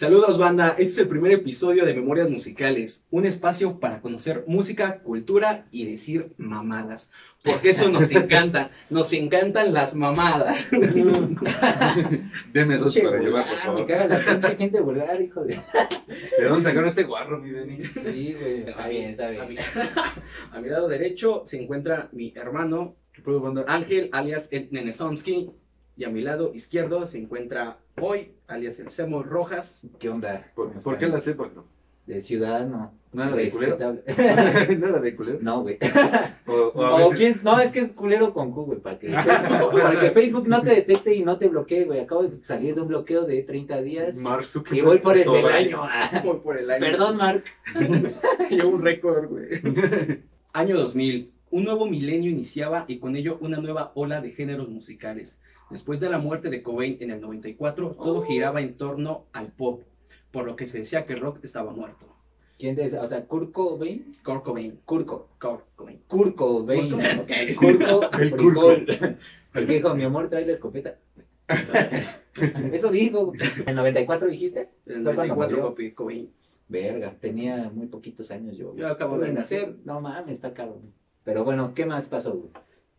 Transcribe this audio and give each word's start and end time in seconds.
Saludos 0.00 0.38
banda, 0.38 0.70
este 0.78 0.84
es 0.84 0.98
el 1.00 1.08
primer 1.08 1.30
episodio 1.30 1.84
de 1.84 1.92
Memorias 1.92 2.30
Musicales, 2.30 3.04
un 3.10 3.26
espacio 3.26 3.80
para 3.80 4.00
conocer 4.00 4.44
música, 4.46 5.00
cultura 5.00 5.66
y 5.70 5.84
decir 5.84 6.32
mamadas, 6.38 7.10
porque 7.44 7.68
eso 7.68 7.90
nos 7.90 8.10
encanta, 8.16 8.70
nos 8.88 9.12
encantan 9.12 9.74
las 9.74 9.94
mamadas. 9.94 10.70
Deme 12.54 12.78
dos 12.78 12.96
para 12.96 13.18
llevar, 13.18 13.46
por 13.46 13.56
favor. 13.58 13.80
Me 13.80 13.86
caga 13.86 14.06
la 14.06 14.18
pinche 14.24 14.56
gente 14.56 14.80
vulgar, 14.80 15.20
hijo 15.20 15.44
de. 15.44 15.58
¿De 16.38 16.44
dónde 16.48 16.64
sacaron 16.64 16.88
este 16.88 17.02
guarro, 17.02 17.38
mi 17.38 17.50
Benny? 17.50 17.84
Sí, 17.84 18.34
güey. 18.40 18.60
Está 18.60 18.88
bien, 18.88 19.10
está 19.10 19.26
A 19.26 19.30
bien. 19.32 19.48
mi, 19.48 19.56
a 20.50 20.60
mi 20.62 20.68
lado 20.70 20.88
derecho 20.88 21.42
se 21.44 21.60
encuentra 21.60 22.08
mi 22.12 22.32
hermano 22.34 22.96
¿Qué 23.12 23.22
puedo 23.22 23.40
mandar? 23.40 23.64
Ángel, 23.68 24.08
alias 24.12 24.48
el 24.52 24.68
Nenesonsky, 24.70 25.50
y 26.00 26.04
a 26.04 26.08
mi 26.08 26.22
lado 26.22 26.50
izquierdo 26.54 27.04
se 27.04 27.18
encuentra 27.18 27.76
hoy, 28.00 28.32
alias 28.48 28.80
el 28.80 28.90
Semo 28.90 29.22
Rojas. 29.22 29.86
¿Qué 29.98 30.08
onda? 30.08 30.50
¿Por, 30.54 30.68
¿Cómo 30.68 30.80
¿por 30.80 30.96
qué 30.98 31.06
la 31.08 31.20
sé, 31.20 31.34
Pablo? 31.34 31.66
De 32.06 32.22
ciudadano. 32.22 32.94
¿Nada 33.12 33.36
de 33.36 33.50
culero? 33.50 33.76
¿Nada 34.78 34.98
de 35.00 35.14
culero? 35.14 35.38
No, 35.42 35.60
güey. 35.60 35.76
O, 36.46 36.52
o 36.74 36.82
a 36.82 36.94
O 37.04 37.10
veces... 37.10 37.18
quién- 37.18 37.44
no, 37.44 37.60
es 37.60 37.70
que 37.72 37.80
es 37.80 37.92
culero 37.92 38.32
con 38.32 38.50
Q, 38.50 38.62
güey, 38.64 38.78
para 38.80 38.98
que, 38.98 39.10
para 39.12 40.00
que 40.00 40.10
Facebook 40.12 40.48
no 40.48 40.62
te 40.62 40.70
detecte 40.70 41.14
y 41.14 41.22
no 41.22 41.36
te 41.36 41.48
bloquee, 41.48 41.84
güey. 41.84 42.00
Acabo 42.00 42.22
de 42.22 42.42
salir 42.44 42.74
de 42.74 42.80
un 42.80 42.88
bloqueo 42.88 43.26
de 43.26 43.42
30 43.42 43.82
días. 43.82 44.16
Mark 44.16 44.46
y 44.72 44.80
voy 44.80 45.00
por 45.00 45.18
el 45.18 45.30
del 45.30 45.44
año. 45.46 45.80
Ah, 45.82 46.22
Voy 46.24 46.38
por 46.38 46.56
el 46.56 46.70
año. 46.70 46.80
Perdón, 46.80 47.18
Mark. 47.18 47.44
Llevo 48.48 48.70
un 48.70 48.82
récord, 48.82 49.28
güey. 49.28 49.50
Año 50.54 50.78
2000. 50.78 51.30
Un 51.50 51.64
nuevo 51.64 51.86
milenio 51.86 52.30
iniciaba 52.30 52.86
y 52.88 53.00
con 53.00 53.16
ello 53.16 53.36
una 53.42 53.58
nueva 53.58 53.92
ola 53.96 54.22
de 54.22 54.30
géneros 54.30 54.70
musicales. 54.70 55.40
Después 55.70 56.00
de 56.00 56.08
la 56.10 56.18
muerte 56.18 56.50
de 56.50 56.62
Cobain 56.62 56.96
en 57.00 57.10
el 57.12 57.20
94, 57.20 57.90
todo 57.92 58.18
Oh. 58.18 58.22
giraba 58.22 58.60
en 58.60 58.74
torno 58.76 59.26
al 59.32 59.48
pop, 59.48 59.82
por 60.30 60.44
lo 60.44 60.56
que 60.56 60.66
se 60.66 60.78
decía 60.78 61.06
que 61.06 61.12
el 61.14 61.20
rock 61.20 61.38
estaba 61.42 61.72
muerto. 61.72 62.06
¿Quién 62.58 62.76
de 62.76 62.98
O 62.98 63.06
sea, 63.06 63.24
Kurko 63.26 63.78
Bain. 63.78 64.16
Kurt 64.22 64.42
Cobain. 64.44 64.78
Kurko. 64.84 65.28
Kurt 65.38 65.64
Cobain. 65.76 66.00
Kurko 66.06 66.64
Bain. 66.64 66.92
Ok. 66.94 67.30
Kurko. 68.36 68.72
El. 68.72 69.16
Porque 69.52 69.72
dijo, 69.74 69.94
mi 69.94 70.02
amor, 70.04 70.28
trae 70.28 70.44
la 70.44 70.52
escopeta. 70.52 70.98
Eso 72.72 72.90
dijo. 72.90 73.32
¿En 73.66 73.74
94 73.74 74.28
dijiste? 74.28 74.70
En 74.86 74.98
el 74.98 75.04
Fue 75.04 75.14
cuando 75.14 75.34
94 75.36 75.56
murió. 75.56 75.74
Cobain- 75.74 75.94
Cobain. 75.94 76.30
Verga, 76.68 77.16
tenía 77.18 77.70
muy 77.74 77.86
poquitos 77.88 78.30
años 78.30 78.56
yo. 78.56 78.74
Yo 78.76 78.86
acabo 78.88 79.18
de 79.18 79.32
nacer. 79.32 79.76
No 79.84 80.00
mames, 80.00 80.32
está 80.32 80.54
cabrón. 80.54 80.92
Pero 81.24 81.42
bueno, 81.44 81.72
¿qué 81.74 81.84
más 81.84 82.06
pasó, 82.08 82.32
güey? 82.34 82.50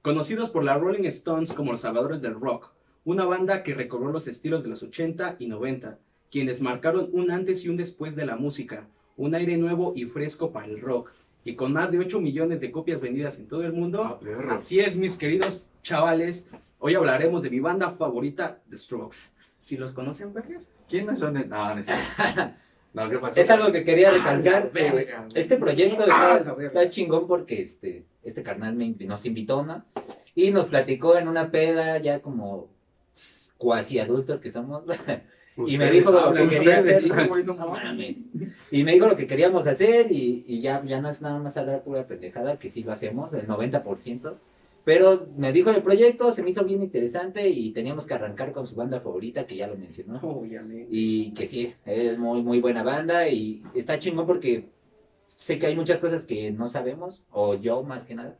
Conocidos 0.01 0.49
por 0.49 0.63
la 0.63 0.79
Rolling 0.79 1.03
Stones 1.03 1.53
como 1.53 1.73
los 1.73 1.81
salvadores 1.81 2.23
del 2.23 2.33
rock, 2.33 2.73
una 3.05 3.23
banda 3.25 3.61
que 3.61 3.75
recorrió 3.75 4.11
los 4.11 4.27
estilos 4.27 4.63
de 4.63 4.69
los 4.69 4.81
80 4.81 5.35
y 5.37 5.45
90, 5.45 5.99
quienes 6.31 6.59
marcaron 6.59 7.09
un 7.11 7.29
antes 7.29 7.63
y 7.63 7.69
un 7.69 7.77
después 7.77 8.15
de 8.15 8.25
la 8.25 8.35
música, 8.35 8.87
un 9.15 9.35
aire 9.35 9.57
nuevo 9.57 9.93
y 9.95 10.05
fresco 10.05 10.51
para 10.51 10.65
el 10.65 10.81
rock, 10.81 11.11
y 11.45 11.55
con 11.55 11.71
más 11.71 11.91
de 11.91 11.99
8 11.99 12.19
millones 12.19 12.61
de 12.61 12.71
copias 12.71 12.99
vendidas 12.99 13.37
en 13.37 13.47
todo 13.47 13.63
el 13.63 13.73
mundo. 13.73 14.03
Ah. 14.03 14.19
Así 14.55 14.79
es, 14.79 14.95
mis 14.95 15.17
queridos 15.17 15.67
chavales, 15.83 16.49
hoy 16.79 16.95
hablaremos 16.95 17.43
de 17.43 17.51
mi 17.51 17.59
banda 17.59 17.91
favorita, 17.91 18.59
The 18.71 18.77
Strokes. 18.77 19.33
¿Si 19.59 19.77
los 19.77 19.93
conocen, 19.93 20.33
vergas? 20.33 20.71
¿Quiénes 20.89 21.19
son? 21.19 21.35
No, 21.47 21.75
no. 21.75 21.83
No, 22.93 23.09
¿qué 23.09 23.17
pasó? 23.19 23.39
Es 23.39 23.49
algo 23.49 23.71
que 23.71 23.83
quería 23.83 24.11
recalcar. 24.11 24.63
Ah, 24.65 24.79
eh, 24.79 24.91
verga. 24.93 25.27
este 25.33 25.57
proyecto 25.57 26.03
Ah, 26.09 26.41
está, 26.59 26.89
chingón 26.89 27.27
porque 27.27 27.61
este, 27.61 28.03
este 28.23 28.43
carnal 28.43 28.75
me, 28.75 28.95
nos 28.99 29.25
invitó, 29.25 29.63
¿no? 29.63 29.85
Y 30.35 30.51
nos 30.51 30.67
platicó 30.67 31.17
en 31.17 31.27
una 31.27 31.51
peda 31.51 31.97
ya 31.99 32.21
como 32.21 32.67
cuasi 33.57 33.99
adultos 33.99 34.41
que 34.41 34.51
somos. 34.51 34.83
y 35.67 35.77
me 35.77 35.89
dijo 35.89 36.11
lo 36.11 36.33
que 36.33 36.47
quería 36.47 36.79
hacer. 36.79 37.01
Y 38.71 38.83
me 38.83 38.93
dijo 38.93 39.07
lo 39.07 39.15
queríamos 39.15 39.67
hacer 39.67 40.11
y, 40.11 40.43
y 40.47 40.61
ya, 40.61 40.83
ya 40.85 41.01
no 41.01 41.09
es 41.09 41.21
nada 41.21 41.39
más 41.39 41.55
hablar 41.57 41.83
pura 41.83 42.07
pendejada, 42.07 42.59
que 42.59 42.69
sí 42.69 42.83
lo 42.83 42.91
hacemos, 42.91 43.33
el 43.33 43.47
90%. 43.47 44.35
Pero 44.83 45.27
me 45.37 45.51
dijo 45.51 45.71
del 45.71 45.83
proyecto, 45.83 46.31
se 46.31 46.41
me 46.41 46.49
hizo 46.49 46.63
bien 46.65 46.81
interesante 46.81 47.47
y 47.49 47.71
teníamos 47.71 48.05
que 48.07 48.15
arrancar 48.15 48.51
con 48.51 48.65
su 48.65 48.75
banda 48.75 48.99
favorita, 48.99 49.45
que 49.45 49.55
ya 49.55 49.67
lo 49.67 49.77
mencionó. 49.77 50.19
Oh, 50.23 50.43
Y 50.89 51.33
que 51.33 51.47
sí, 51.47 51.73
es 51.85 52.17
muy, 52.17 52.41
muy 52.41 52.59
buena 52.61 52.81
banda 52.81 53.27
y 53.29 53.61
está 53.75 53.99
chingón 53.99 54.25
porque 54.25 54.69
sé 55.27 55.59
que 55.59 55.67
hay 55.67 55.75
muchas 55.75 55.99
cosas 55.99 56.25
que 56.25 56.51
no 56.51 56.67
sabemos, 56.67 57.25
o 57.29 57.53
yo 57.55 57.83
más 57.83 58.05
que 58.05 58.15
nada. 58.15 58.37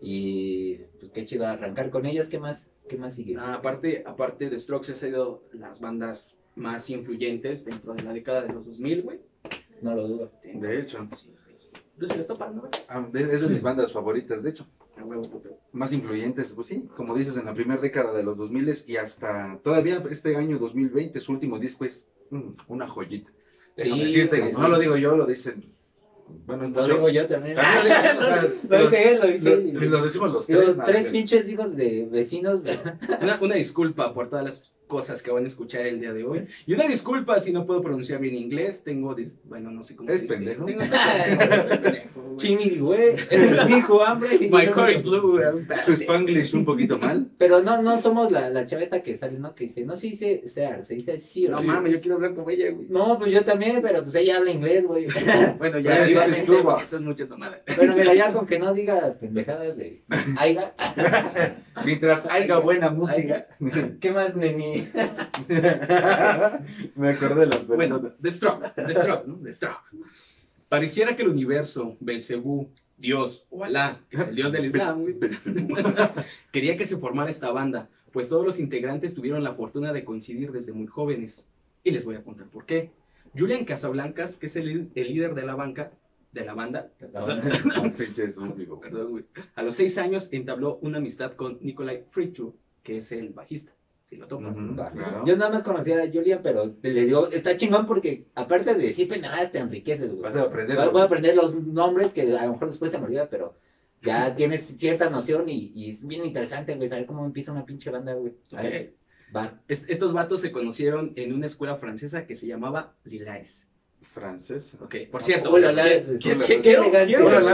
Y 0.00 0.76
pues 0.98 1.12
qué 1.12 1.24
chido 1.24 1.46
arrancar 1.46 1.90
con 1.90 2.06
ellas, 2.06 2.28
¿qué 2.28 2.38
más, 2.38 2.66
qué 2.88 2.96
más 2.96 3.14
sigue? 3.14 3.36
Ah, 3.38 3.54
aparte, 3.54 4.02
aparte 4.06 4.50
de 4.50 4.58
Strokes, 4.58 4.92
ha 4.92 4.94
sido 4.94 5.42
las 5.52 5.80
bandas 5.80 6.38
más 6.56 6.88
influyentes 6.90 7.64
dentro 7.64 7.94
de 7.94 8.02
la 8.02 8.12
década 8.12 8.42
de 8.42 8.52
los 8.52 8.66
2000, 8.66 9.02
güey. 9.02 9.20
No 9.82 9.94
lo 9.94 10.08
dudo. 10.08 10.30
De 10.42 10.80
hecho. 10.80 11.06
Sí. 11.16 11.30
Lucy, 11.96 12.14
¿lo 12.16 12.20
está 12.22 12.34
parando, 12.34 12.62
güey? 12.62 12.72
Ah, 12.88 13.06
de- 13.12 13.22
Es 13.22 13.40
de 13.42 13.48
mis 13.48 13.62
bandas 13.62 13.92
favoritas, 13.92 14.42
de 14.42 14.50
hecho. 14.50 14.66
A 15.04 15.06
huevo, 15.06 15.22
puto. 15.22 15.50
Más 15.72 15.92
influyentes, 15.92 16.52
pues 16.54 16.66
sí, 16.68 16.84
como 16.96 17.14
dices, 17.14 17.36
en 17.36 17.44
la 17.44 17.52
primera 17.52 17.80
década 17.80 18.14
de 18.14 18.22
los 18.22 18.38
2000 18.38 18.74
y 18.86 18.96
hasta 18.96 19.58
todavía 19.62 20.02
este 20.10 20.34
año 20.36 20.58
2020, 20.58 21.20
su 21.20 21.32
último 21.32 21.58
disco 21.58 21.84
es 21.84 22.06
mm, 22.30 22.50
una 22.68 22.88
joyita. 22.88 23.30
Sí, 23.76 23.90
decirte, 23.90 24.52
no 24.52 24.68
lo 24.68 24.78
digo 24.78 24.96
yo, 24.96 25.16
lo 25.16 25.26
dicen. 25.26 25.64
Bueno, 26.46 26.68
Lo 26.68 26.86
yo- 26.88 26.94
digo 26.94 27.08
yo 27.10 27.26
también. 27.26 27.54
También 27.56 27.84
lo 27.84 28.08
digo, 28.12 28.20
o 28.22 28.26
sea, 28.26 28.48
Lo 28.70 28.78
dice 28.84 29.12
él, 29.12 29.20
lo 29.20 29.26
dice 29.26 29.52
él. 29.52 29.90
lo 29.90 30.02
decimos 30.02 30.32
los 30.32 30.46
tres. 30.46 31.06
pinches 31.08 31.46
hijos 31.48 31.76
de 31.76 32.08
vecinos, 32.10 32.62
¿verdad? 32.62 32.98
Una, 33.22 33.38
una 33.42 33.54
disculpa 33.56 34.14
por 34.14 34.30
todas 34.30 34.44
las 34.44 34.72
cosas 34.86 35.22
que 35.22 35.30
van 35.30 35.44
a 35.44 35.46
escuchar 35.46 35.86
el 35.86 36.00
día 36.00 36.12
de 36.12 36.24
hoy. 36.24 36.46
Y 36.66 36.74
una 36.74 36.86
disculpa 36.86 37.40
si 37.40 37.52
no 37.52 37.66
puedo 37.66 37.80
pronunciar 37.82 38.20
bien 38.20 38.34
inglés. 38.34 38.82
Tengo, 38.84 39.16
dis- 39.16 39.34
bueno, 39.44 39.70
no 39.70 39.82
sé 39.82 39.96
cómo 39.96 40.10
Es 40.10 40.20
se 40.20 40.26
dice. 40.26 40.34
pendejo. 40.36 40.64
Tengo- 40.66 40.80
pendejo, 42.38 42.84
güey. 42.84 43.16
Dijo 43.68 44.04
hambre. 44.04 44.30
y- 44.40 44.48
My 44.50 44.66
car 44.70 44.90
is 44.90 45.02
blue. 45.02 45.32
güey. 45.32 45.44
Su 45.84 45.92
spanglish 45.92 46.54
un 46.54 46.64
poquito 46.64 46.98
mal. 46.98 47.28
Pero 47.38 47.62
no, 47.62 47.80
no 47.82 47.98
somos 48.00 48.30
la, 48.30 48.50
la 48.50 48.66
chava 48.66 48.82
esta 48.82 49.02
que 49.02 49.16
sale, 49.16 49.38
¿no? 49.38 49.54
Que 49.54 49.64
dice, 49.64 49.84
no 49.84 49.96
se 49.96 50.08
dice 50.08 50.42
sear, 50.46 50.84
se 50.84 50.94
dice 50.94 51.18
sí. 51.18 51.46
No 51.48 51.60
Sí. 51.60 51.66
mames, 51.66 51.92
yo 51.94 52.00
quiero 52.00 52.16
hablar 52.16 52.34
con 52.34 52.50
ella, 52.50 52.70
güey. 52.70 52.86
No, 52.88 53.18
pues 53.18 53.32
yo 53.32 53.42
también, 53.44 53.80
pero 53.82 54.02
pues 54.02 54.14
ella 54.16 54.38
habla 54.38 54.50
inglés, 54.50 54.84
güey. 54.86 55.06
Bueno, 55.58 55.58
Pero 55.58 55.78
ya, 55.80 56.04
dice 56.04 56.44
suba. 56.46 56.82
eso 56.82 56.96
es 56.96 57.02
mucha 57.02 57.26
tomada. 57.26 57.62
Bueno, 57.76 57.94
mira, 57.96 58.12
ya 58.14 58.32
con 58.32 58.46
que 58.46 58.58
no 58.58 58.74
diga 58.74 59.14
pendejadas 59.18 59.76
de 59.76 60.02
Aiga. 60.36 60.74
Mientras 61.84 62.26
haya 62.26 62.58
buena 62.58 62.90
música. 62.90 63.46
¿Qué 64.00 64.10
más, 64.10 64.36
Nemi? 64.36 64.73
Me 66.96 67.10
acordé 67.10 67.40
de 67.40 67.46
la 67.46 67.56
persona. 67.56 67.76
Bueno, 67.76 68.00
The 68.00 68.30
Strokes, 68.30 68.74
The 68.74 68.94
Strokes, 68.94 69.28
¿no? 69.28 69.36
The 69.36 69.52
Strokes. 69.52 69.96
Pareciera 70.68 71.16
que 71.16 71.22
el 71.22 71.28
universo, 71.28 71.96
Belcebú, 72.00 72.70
Dios 72.96 73.46
o 73.50 73.64
Alá, 73.64 74.00
que 74.08 74.16
es 74.16 74.28
el 74.28 74.34
Dios 74.34 74.52
del 74.52 74.66
Islam, 74.66 75.04
quería 76.52 76.76
que 76.76 76.86
se 76.86 76.96
formara 76.96 77.30
esta 77.30 77.50
banda, 77.50 77.88
pues 78.12 78.28
todos 78.28 78.46
los 78.46 78.60
integrantes 78.60 79.14
tuvieron 79.14 79.42
la 79.42 79.54
fortuna 79.54 79.92
de 79.92 80.04
coincidir 80.04 80.52
desde 80.52 80.72
muy 80.72 80.86
jóvenes. 80.86 81.46
Y 81.82 81.90
les 81.90 82.04
voy 82.04 82.16
a 82.16 82.22
contar 82.22 82.46
por 82.48 82.64
qué. 82.64 82.90
Julian 83.36 83.64
Casablancas, 83.64 84.36
que 84.36 84.46
es 84.46 84.56
el, 84.56 84.90
el 84.94 85.08
líder 85.08 85.34
de 85.34 85.44
la 85.44 85.54
banca, 85.54 85.90
de 86.34 86.44
la 86.44 86.54
banda, 86.54 86.90
perdón, 86.98 87.40
a 89.54 89.62
los 89.62 89.76
seis 89.76 89.98
años 89.98 90.28
entabló 90.32 90.78
una 90.82 90.98
amistad 90.98 91.34
con 91.34 91.58
Nikolai 91.60 92.04
Fritschur, 92.10 92.52
que 92.82 92.96
es 92.96 93.12
el 93.12 93.30
bajista. 93.30 93.72
Si 94.04 94.16
lo 94.16 94.26
topas. 94.28 94.54
Claro. 94.92 95.24
Yo 95.26 95.36
nada 95.36 95.50
más 95.50 95.62
conocía 95.62 96.02
a 96.02 96.06
Julian, 96.06 96.40
pero 96.42 96.74
le 96.82 97.04
digo, 97.06 97.28
está 97.30 97.56
chingón 97.56 97.86
porque 97.86 98.26
aparte 98.34 98.74
de 98.74 98.86
decir 98.88 99.08
pendejadas 99.08 99.50
te 99.50 99.58
enriqueces, 99.58 100.10
güey. 100.10 100.22
Vas 100.22 100.36
a 100.36 100.42
aprender. 100.42 100.76
Voy 100.76 100.88
voy 100.92 101.00
a 101.02 101.04
aprender 101.04 101.34
los 101.36 101.54
nombres 101.54 102.12
que 102.12 102.22
a 102.36 102.44
lo 102.46 102.52
mejor 102.52 102.68
después 102.68 102.90
se 102.92 102.98
me 102.98 103.04
olvida, 103.06 103.28
pero 103.30 103.54
ya 104.02 104.34
tienes 104.36 104.66
cierta 104.76 105.08
noción 105.08 105.48
y, 105.48 105.72
y 105.74 105.90
es 105.90 106.06
bien 106.06 106.24
interesante, 106.24 106.74
güey, 106.76 106.88
saber 106.88 107.06
cómo 107.06 107.24
empieza 107.24 107.52
una 107.52 107.64
pinche 107.64 107.90
banda, 107.90 108.12
güey. 108.14 108.34
Est- 109.68 109.88
estos 109.88 110.12
vatos 110.12 110.42
se 110.42 110.52
conocieron 110.52 111.12
en 111.16 111.32
una 111.32 111.46
escuela 111.46 111.76
francesa 111.76 112.26
que 112.26 112.34
se 112.34 112.46
llamaba 112.46 112.94
Lilais. 113.04 113.66
Francés. 114.14 114.76
Ok, 114.80 114.94
por 115.10 115.22
cierto, 115.22 115.50
Hola, 115.52 115.70
hola, 115.70 115.84
qui- 115.84 116.36
la- 116.36 116.44
quiero, 116.62 116.84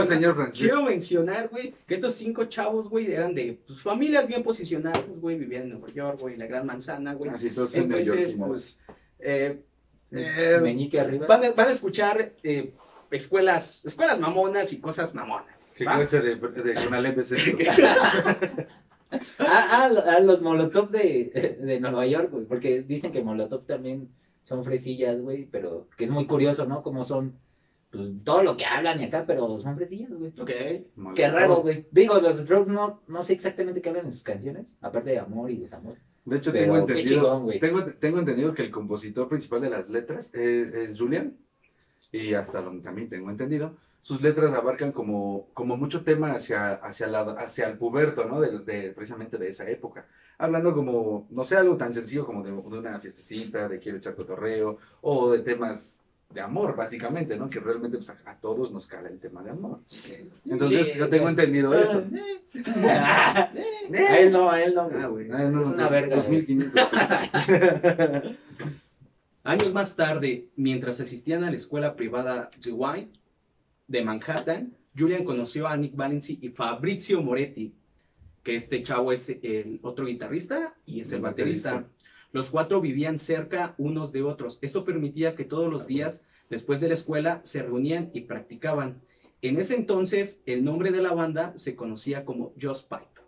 señor 0.05 0.35
francés. 0.35 0.61
quiero 0.61 0.83
mencionar, 0.83 1.49
güey, 1.49 1.73
que 1.87 1.95
estos 1.95 2.13
cinco 2.13 2.45
chavos, 2.45 2.87
güey, 2.87 3.11
eran 3.11 3.33
de 3.33 3.59
pues, 3.65 3.81
familias 3.81 4.27
bien 4.27 4.43
posicionadas, 4.43 5.19
güey, 5.19 5.37
vivían 5.39 5.63
en 5.63 5.69
Nueva 5.71 5.87
York, 5.89 6.19
güey, 6.21 6.35
en 6.35 6.39
la 6.41 6.45
Gran 6.47 6.65
Manzana, 6.67 7.13
güey. 7.15 7.31
Así 7.31 7.49
todos 7.49 7.71
son 7.71 7.91
Entonces, 7.91 8.35
pues, 8.37 8.79
eh, 9.19 9.63
eh, 10.11 10.59
Meñique 10.61 10.99
arriba. 10.99 11.25
van, 11.27 11.45
a, 11.45 11.51
van 11.51 11.67
a 11.67 11.71
escuchar 11.71 12.33
eh, 12.43 12.71
escuelas, 13.09 13.81
escuelas 13.83 14.19
mamonas 14.19 14.71
y 14.71 14.79
cosas 14.79 15.13
mamonas. 15.15 15.47
¿Qué 15.75 15.85
clase 15.85 16.19
de, 16.21 16.35
de 16.35 16.73
Conalep 16.75 17.17
es 17.19 17.31
esto? 17.31 17.57
Ah, 19.39 19.67
ah, 19.71 19.89
lo- 19.89 20.03
ah, 20.09 20.19
los 20.21 20.41
Molotov 20.41 20.89
de, 20.89 21.57
de 21.59 21.79
Nueva 21.81 22.05
York, 22.07 22.29
güey, 22.31 22.45
porque 22.45 22.81
dicen 22.81 23.11
que 23.11 23.21
Molotov 23.21 23.65
también 23.65 24.07
son 24.43 24.63
fresillas, 24.63 25.19
güey, 25.19 25.45
pero 25.45 25.87
que 25.97 26.05
es 26.05 26.09
muy 26.09 26.25
curioso, 26.25 26.65
¿no? 26.65 26.83
Como 26.83 27.03
son, 27.03 27.37
pues, 27.89 28.23
todo 28.23 28.43
lo 28.43 28.57
que 28.57 28.65
hablan 28.65 28.99
y 28.99 29.05
acá, 29.05 29.25
pero 29.25 29.59
son 29.59 29.75
fresillas, 29.75 30.11
güey. 30.11 30.31
Ok. 30.39 31.13
Qué 31.15 31.31
raro, 31.31 31.57
güey. 31.57 31.87
Digo, 31.91 32.19
los 32.19 32.37
Strokes 32.37 32.71
no, 32.71 33.01
no 33.07 33.21
sé 33.21 33.33
exactamente 33.33 33.81
qué 33.81 33.89
hablan 33.89 34.05
en 34.05 34.11
sus 34.11 34.23
canciones, 34.23 34.77
aparte 34.81 35.11
de 35.11 35.19
amor 35.19 35.51
y 35.51 35.57
desamor. 35.57 35.97
De 36.25 36.37
hecho, 36.37 36.51
Pero 36.51 36.73
tengo 36.73 36.85
qué 36.85 36.93
entendido, 36.93 37.21
chingón, 37.23 37.59
tengo, 37.59 37.85
tengo 37.93 38.19
entendido 38.19 38.53
que 38.53 38.61
el 38.61 38.71
compositor 38.71 39.27
principal 39.27 39.61
de 39.61 39.71
las 39.71 39.89
letras 39.89 40.33
es, 40.33 40.73
es 40.73 40.99
Julian. 40.99 41.35
Y 42.11 42.33
hasta 42.33 42.61
donde 42.61 42.83
también 42.83 43.09
tengo 43.09 43.29
entendido, 43.29 43.77
sus 44.01 44.21
letras 44.21 44.51
abarcan 44.53 44.91
como, 44.91 45.47
como 45.53 45.77
mucho 45.77 46.03
tema 46.03 46.31
hacia, 46.33 46.73
hacia, 46.73 47.07
la, 47.07 47.21
hacia 47.21 47.67
el 47.67 47.77
puberto, 47.77 48.25
¿no? 48.25 48.41
De, 48.41 48.59
de- 48.59 48.91
precisamente 48.91 49.37
de 49.37 49.49
esa 49.49 49.69
época. 49.69 50.07
Hablando 50.37 50.73
como, 50.73 51.27
no 51.29 51.45
sé, 51.45 51.55
algo 51.55 51.77
tan 51.77 51.93
sencillo 51.93 52.25
como 52.25 52.41
de, 52.43 52.51
de 52.51 52.57
una 52.79 52.99
fiestecita, 52.99 53.67
de 53.69 53.79
quiero 53.79 53.99
echar 53.99 54.15
cotorreo, 54.15 54.77
o 55.01 55.31
de 55.31 55.39
temas 55.39 55.99
de 56.33 56.41
amor, 56.41 56.75
básicamente, 56.77 57.35
¿no? 57.37 57.49
Que 57.49 57.59
realmente 57.59 57.97
pues, 57.97 58.09
a, 58.09 58.17
a 58.25 58.39
todos 58.39 58.71
nos 58.71 58.87
cala 58.87 59.09
el 59.09 59.19
tema 59.19 59.43
de 59.43 59.51
amor. 59.51 59.81
Entonces, 60.49 60.87
Sí, 60.93 60.97
yo 60.97 61.09
tengo 61.09 61.27
entendido 61.29 61.73
eso. 61.73 62.03
a 62.87 63.51
él 64.17 64.31
no, 64.31 64.49
a 64.49 64.63
él 64.63 64.73
no. 64.73 64.89
Ah, 64.97 65.07
güey. 65.07 65.29
Ah, 65.29 65.39
no, 65.49 65.61
Es 65.61 65.67
una 65.67 65.83
dos- 65.83 65.91
verga, 65.91 66.15
2500. 66.15 66.81
Años 69.43 69.73
más 69.73 69.95
tarde, 69.95 70.49
mientras 70.55 70.99
asistían 71.01 71.43
a 71.43 71.49
la 71.49 71.55
escuela 71.55 71.95
privada 71.95 72.49
Dewey 72.63 73.11
de 73.91 74.03
Manhattan, 74.03 74.73
Julian 74.97 75.23
conoció 75.25 75.67
a 75.67 75.75
Nick 75.75 75.95
Valenci 75.95 76.39
y 76.41 76.49
Fabrizio 76.49 77.21
Moretti, 77.21 77.73
que 78.43 78.55
este 78.55 78.81
chavo 78.83 79.11
es 79.11 79.29
el 79.29 79.79
otro 79.83 80.05
guitarrista 80.05 80.73
y 80.85 81.01
es 81.01 81.11
el 81.11 81.21
baterista. 81.21 81.73
baterista. 81.73 81.95
Los 82.31 82.49
cuatro 82.49 82.79
vivían 82.79 83.17
cerca 83.19 83.75
unos 83.77 84.13
de 84.13 84.23
otros. 84.23 84.57
Esto 84.61 84.85
permitía 84.85 85.35
que 85.35 85.43
todos 85.43 85.69
los 85.69 85.85
días, 85.87 86.23
después 86.49 86.79
de 86.79 86.87
la 86.87 86.93
escuela, 86.93 87.41
se 87.43 87.61
reunían 87.61 88.09
y 88.13 88.21
practicaban. 88.21 89.01
En 89.41 89.57
ese 89.59 89.75
entonces, 89.75 90.41
el 90.45 90.63
nombre 90.63 90.91
de 90.91 91.01
la 91.01 91.13
banda 91.13 91.53
se 91.57 91.75
conocía 91.75 92.23
como 92.23 92.53
Just 92.61 92.89
Pipe. 92.89 93.21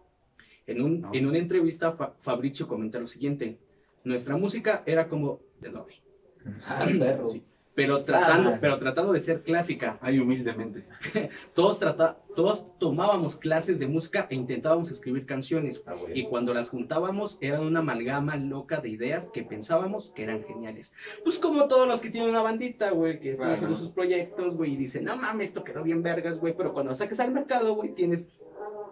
En, 0.67 0.81
un- 0.81 1.01
No. 1.01 1.09
en 1.13 1.25
una 1.25 1.37
entrevista, 1.39 1.91
Fa- 1.91 2.13
Fabrizio 2.21 2.67
comenta 2.67 2.99
lo 2.99 3.07
siguiente. 3.07 3.57
Nuestra 4.05 4.37
música 4.37 4.83
era 4.85 5.09
como 5.09 5.41
The 5.61 5.69
Doors. 5.69 6.01
Ah, 6.67 6.85
perro. 6.99 7.29
Sí. 7.29 7.43
Pero 7.75 8.03
tratando, 8.03 8.51
Ah. 8.51 8.57
pero 8.61 8.77
tratando 8.77 9.13
de 9.13 9.19
ser 9.19 9.41
clásica. 9.41 9.97
Ay, 10.01 10.19
humildemente. 10.19 10.85
Todos, 11.55 11.79
trata, 11.79 12.19
todos 12.35 12.77
tomábamos 12.77 13.35
clases 13.35 13.79
de 13.79 13.87
música 13.87 14.27
e 14.29 14.35
intentábamos 14.35 14.91
escribir 14.91 15.25
canciones. 15.25 15.83
Ah, 15.87 15.93
güey. 15.93 16.19
Y 16.19 16.25
cuando 16.27 16.53
las 16.53 16.69
juntábamos 16.69 17.39
eran 17.41 17.61
una 17.61 17.79
amalgama 17.79 18.35
loca 18.35 18.79
de 18.79 18.89
ideas 18.89 19.31
que 19.33 19.41
pensábamos 19.43 20.11
que 20.15 20.21
eran 20.23 20.43
geniales. 20.43 20.93
Pues 21.23 21.39
como 21.39 21.67
todos 21.67 21.87
los 21.87 21.99
que 22.01 22.11
tienen 22.11 22.29
una 22.29 22.43
bandita, 22.43 22.91
güey, 22.91 23.19
que 23.19 23.31
están 23.31 23.45
Claro. 23.47 23.55
haciendo 23.55 23.75
sus 23.75 23.89
proyectos, 23.89 24.55
güey, 24.55 24.73
y 24.73 24.77
dicen, 24.77 25.05
no 25.05 25.17
mames, 25.17 25.47
esto 25.49 25.63
quedó 25.63 25.81
bien 25.83 26.03
vergas, 26.03 26.39
güey, 26.39 26.55
pero 26.55 26.73
cuando 26.73 26.91
lo 26.91 26.95
saques 26.95 27.19
al 27.19 27.31
mercado, 27.31 27.73
güey, 27.73 27.93
tienes 27.93 28.29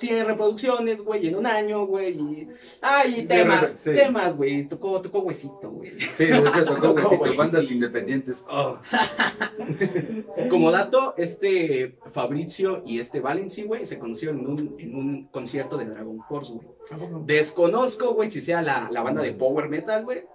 100 0.02 0.26
reproducciones, 0.26 1.04
güey, 1.04 1.28
en 1.28 1.36
un 1.36 1.46
año, 1.46 1.86
güey, 1.86 2.20
y... 2.20 2.48
Ay, 2.82 3.26
temas, 3.28 3.80
sí. 3.82 3.94
temas, 3.94 4.36
güey, 4.36 4.68
tocó, 4.68 5.00
tocó 5.00 5.20
huesito, 5.20 5.70
güey. 5.70 6.00
Sí, 6.00 6.26
de 6.26 6.40
hecho 6.40 6.66
tocó 6.66 6.92
huesito, 6.92 7.18
güey, 7.18 7.36
bandas 7.38 7.72
independientes. 7.72 8.46
Oh. 8.50 8.80
Como 10.50 10.72
dato, 10.72 11.14
este 11.18 12.00
Fabrizio 12.12 12.82
y 12.86 13.00
este 13.00 13.20
Valenci, 13.20 13.64
güey, 13.64 13.86
se 13.86 14.00
conocieron 14.00 14.40
en 14.40 14.48
un, 14.48 14.76
en 14.80 14.96
un 14.96 15.28
concierto 15.28 15.78
de 15.78 15.86
Dragon 15.86 16.20
Force, 16.28 16.54
güey. 16.54 16.68
Desconozco, 17.26 18.14
güey, 18.14 18.32
si 18.32 18.42
sea 18.42 18.62
la, 18.62 18.90
la 18.92 19.02
banda 19.02 19.22
de 19.22 19.34
Power 19.34 19.70
Metal, 19.70 20.04
güey. 20.04 20.26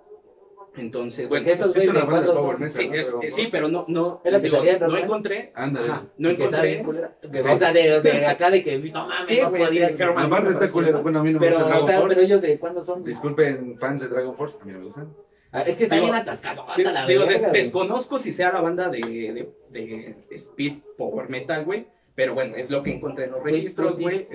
Entonces, 0.76 1.28
bueno, 1.28 1.48
esos 1.48 1.68
es 1.68 1.72
güeyes 1.74 1.90
una 1.90 2.00
de 2.00 2.06
banda 2.06 2.20
de 2.20 2.26
cuándo 2.26 2.42
power 2.42 2.56
son? 2.56 2.62
metal. 2.66 2.82
sí, 2.82 2.88
¿no? 2.88 2.94
es- 2.94 3.08
Dragon 3.08 3.22
eh, 3.22 3.30
sí, 3.30 3.48
pero 3.50 3.68
no, 3.68 3.84
no, 3.88 4.20
Es 4.24 4.32
la 4.32 4.38
digo, 4.38 4.56
no 4.86 4.92
Band. 4.92 5.04
encontré, 5.04 5.52
Ándale. 5.54 5.88
ajá, 5.88 6.04
no 6.18 6.28
encontré, 6.28 6.82
culera. 6.82 7.16
Que, 7.20 7.42
Sí. 7.42 7.48
O 7.48 7.58
sea, 7.58 7.72
de, 7.72 8.00
de 8.02 8.26
acá 8.26 8.50
de 8.50 8.62
que 8.62 8.78
no 8.78 9.06
mames, 9.08 9.26
Sí, 9.26 9.38
no 9.42 9.50
podía. 9.50 9.88
sí, 9.88 9.94
pero 9.96 10.14
pero, 10.14 10.26
Aparte 10.26 10.50
está 10.50 10.68
culero. 10.70 11.02
Bueno, 11.02 11.20
a 11.20 11.22
mí 11.22 11.32
no 11.32 11.40
me 11.40 11.46
gusta 11.48 11.64
o 11.64 11.68
Dragon 11.68 11.86
sea, 11.88 12.00
Force. 12.00 12.14
pero 12.14 12.26
ellos 12.26 12.42
de 12.42 12.58
cuándo 12.58 12.84
son. 12.84 13.04
Disculpen, 13.04 13.78
fans 13.78 14.00
de 14.02 14.08
Dragon 14.08 14.36
Force, 14.36 14.58
a 14.60 14.64
mí 14.64 14.72
no 14.72 14.78
me 14.80 14.84
gustan. 14.86 15.14
Ah, 15.52 15.62
es 15.62 15.76
que 15.78 15.84
está 15.84 15.94
Digo, 15.94 16.06
bien 16.08 16.16
atascado. 16.16 16.66
Sí, 16.74 16.84
la 16.84 17.06
digo, 17.06 17.20
verga, 17.20 17.32
des- 17.32 17.48
güey. 17.48 17.52
desconozco 17.62 18.18
si 18.18 18.34
sea 18.34 18.52
la 18.52 18.60
banda 18.60 18.90
de, 18.90 19.00
de, 19.00 19.48
de 19.70 20.16
Speed 20.30 20.74
Power 20.98 21.30
Metal, 21.30 21.64
güey. 21.64 21.86
Pero 22.14 22.34
bueno, 22.34 22.56
es 22.56 22.68
lo 22.70 22.82
que 22.82 22.92
encontré 22.92 23.24
en 23.26 23.30
los 23.32 23.42
registros, 23.42 23.98
güey. 23.98 24.28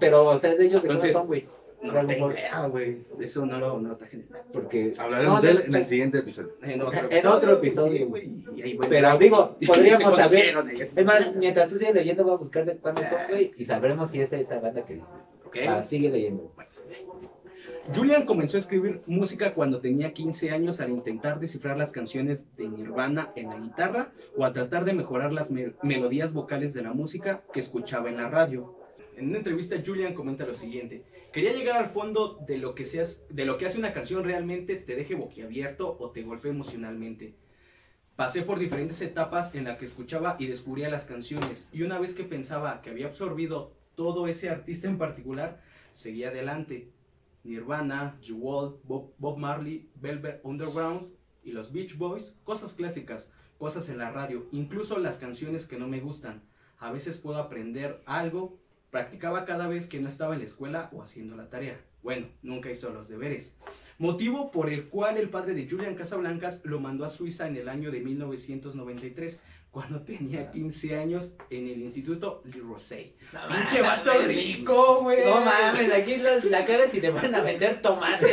Pero, 0.00 0.24
o 0.26 0.38
sea, 0.38 0.54
de 0.54 0.66
ellos 0.66 0.82
de 0.82 0.88
cuándo 0.88 1.06
son, 1.12 1.26
güey. 1.26 1.46
No 1.84 1.92
Dragon 1.92 2.32
idea, 2.32 2.66
güey. 2.66 3.04
Eso 3.20 3.44
no 3.46 3.58
lo, 3.58 3.78
no 3.80 3.90
lo 3.90 3.96
traje. 3.96 4.24
Porque. 4.52 4.92
Hablaremos 4.98 5.34
No, 5.36 5.40
de 5.42 5.50
él 5.50 5.62
en 5.66 5.74
el 5.74 5.86
siguiente 5.86 6.18
episodio. 6.18 6.56
En 6.62 6.80
otro 6.82 7.08
En 7.10 7.26
otro 7.26 7.52
episodio. 7.54 7.98
sí, 7.98 8.04
güey, 8.04 8.30
y 8.56 8.62
ahí, 8.62 8.76
güey, 8.76 8.88
Pero 8.88 9.18
digo, 9.18 9.56
podríamos 9.66 10.16
saber. 10.16 10.56
ellos. 10.72 10.96
Es 10.96 11.04
más, 11.04 11.34
mientras 11.36 11.68
tú 11.68 11.76
sigues 11.78 11.94
leyendo, 11.94 12.24
voy 12.24 12.34
a 12.34 12.38
buscar 12.38 12.64
de 12.64 12.76
cuándo 12.76 13.02
son, 13.04 13.18
güey. 13.28 13.52
Y 13.56 13.64
sabremos 13.64 14.10
si 14.10 14.20
es 14.20 14.32
esa 14.32 14.58
banda 14.60 14.84
que 14.84 14.94
dice. 14.94 15.12
Ok. 15.46 15.56
Ah, 15.68 15.82
sigue 15.82 16.10
leyendo. 16.10 16.52
Julian 17.94 18.24
comenzó 18.24 18.56
a 18.56 18.60
escribir 18.60 19.02
música 19.06 19.52
cuando 19.52 19.78
tenía 19.80 20.12
15 20.14 20.50
años 20.50 20.80
al 20.80 20.88
intentar 20.90 21.38
descifrar 21.38 21.76
las 21.76 21.92
canciones 21.92 22.46
de 22.56 22.66
Nirvana 22.68 23.30
en 23.36 23.50
la 23.50 23.58
guitarra 23.58 24.10
o 24.38 24.44
a 24.46 24.52
tratar 24.52 24.86
de 24.86 24.94
mejorar 24.94 25.32
las 25.34 25.50
me- 25.50 25.74
melodías 25.82 26.32
vocales 26.32 26.72
de 26.72 26.82
la 26.82 26.94
música 26.94 27.42
que 27.52 27.60
escuchaba 27.60 28.08
en 28.08 28.16
la 28.16 28.28
radio. 28.30 28.74
En 29.16 29.28
una 29.28 29.38
entrevista 29.38 29.76
Julian 29.84 30.14
comenta 30.14 30.44
lo 30.44 30.54
siguiente: 30.54 31.04
Quería 31.32 31.52
llegar 31.52 31.76
al 31.76 31.90
fondo 31.90 32.38
de 32.46 32.58
lo 32.58 32.74
que 32.74 32.84
seas, 32.84 33.24
de 33.28 33.44
lo 33.44 33.58
que 33.58 33.66
hace 33.66 33.78
una 33.78 33.92
canción 33.92 34.24
realmente 34.24 34.76
te 34.76 34.96
deje 34.96 35.14
boquiabierto 35.14 35.96
o 35.98 36.10
te 36.10 36.22
golpee 36.22 36.50
emocionalmente. 36.50 37.34
Pasé 38.16 38.42
por 38.42 38.58
diferentes 38.58 39.02
etapas 39.02 39.54
en 39.54 39.64
las 39.64 39.78
que 39.78 39.84
escuchaba 39.84 40.36
y 40.38 40.46
descubría 40.46 40.88
las 40.88 41.04
canciones 41.04 41.68
y 41.72 41.82
una 41.82 41.98
vez 41.98 42.14
que 42.14 42.24
pensaba 42.24 42.80
que 42.80 42.90
había 42.90 43.06
absorbido 43.06 43.72
todo 43.96 44.28
ese 44.28 44.50
artista 44.50 44.88
en 44.88 44.98
particular, 44.98 45.60
seguía 45.92 46.28
adelante. 46.28 46.90
Nirvana, 47.44 48.16
Jewel, 48.22 48.76
Bob, 48.84 49.12
Bob 49.18 49.38
Marley, 49.38 49.90
Velvet 49.96 50.40
Underground 50.44 51.12
y 51.42 51.52
los 51.52 51.72
Beach 51.72 51.96
Boys, 51.98 52.34
cosas 52.44 52.72
clásicas, 52.72 53.30
cosas 53.58 53.88
en 53.88 53.98
la 53.98 54.10
radio, 54.10 54.46
incluso 54.52 54.98
las 54.98 55.18
canciones 55.18 55.66
que 55.66 55.78
no 55.78 55.86
me 55.86 56.00
gustan. 56.00 56.42
A 56.78 56.90
veces 56.90 57.18
puedo 57.18 57.38
aprender 57.38 58.02
algo, 58.06 58.58
practicaba 58.94 59.44
cada 59.44 59.66
vez 59.66 59.88
que 59.88 59.98
no 59.98 60.08
estaba 60.08 60.34
en 60.34 60.38
la 60.38 60.46
escuela 60.46 60.88
o 60.92 61.02
haciendo 61.02 61.34
la 61.34 61.50
tarea. 61.50 61.80
Bueno, 62.04 62.28
nunca 62.42 62.70
hizo 62.70 62.90
los 62.90 63.08
deberes. 63.08 63.56
Motivo 63.98 64.52
por 64.52 64.70
el 64.70 64.88
cual 64.88 65.16
el 65.16 65.30
padre 65.30 65.54
de 65.54 65.68
Julian 65.68 65.96
Casablancas 65.96 66.64
lo 66.64 66.78
mandó 66.78 67.04
a 67.04 67.08
Suiza 67.08 67.48
en 67.48 67.56
el 67.56 67.68
año 67.68 67.90
de 67.90 67.98
1993, 67.98 69.42
cuando 69.74 70.00
tenía 70.02 70.52
15 70.52 70.96
años 70.96 71.34
en 71.50 71.66
el 71.66 71.82
Instituto 71.82 72.42
Le 72.44 72.60
Rosey. 72.60 73.16
Pinche 73.48 73.82
vato 73.82 74.12
rico, 74.24 75.00
güey. 75.02 75.24
No 75.24 75.40
mames, 75.40 75.92
aquí 75.92 76.18
la, 76.18 76.36
la 76.44 76.64
cagas 76.64 76.94
y 76.94 77.00
te 77.00 77.10
van 77.10 77.34
a 77.34 77.40
vender 77.40 77.82
tomates. 77.82 78.30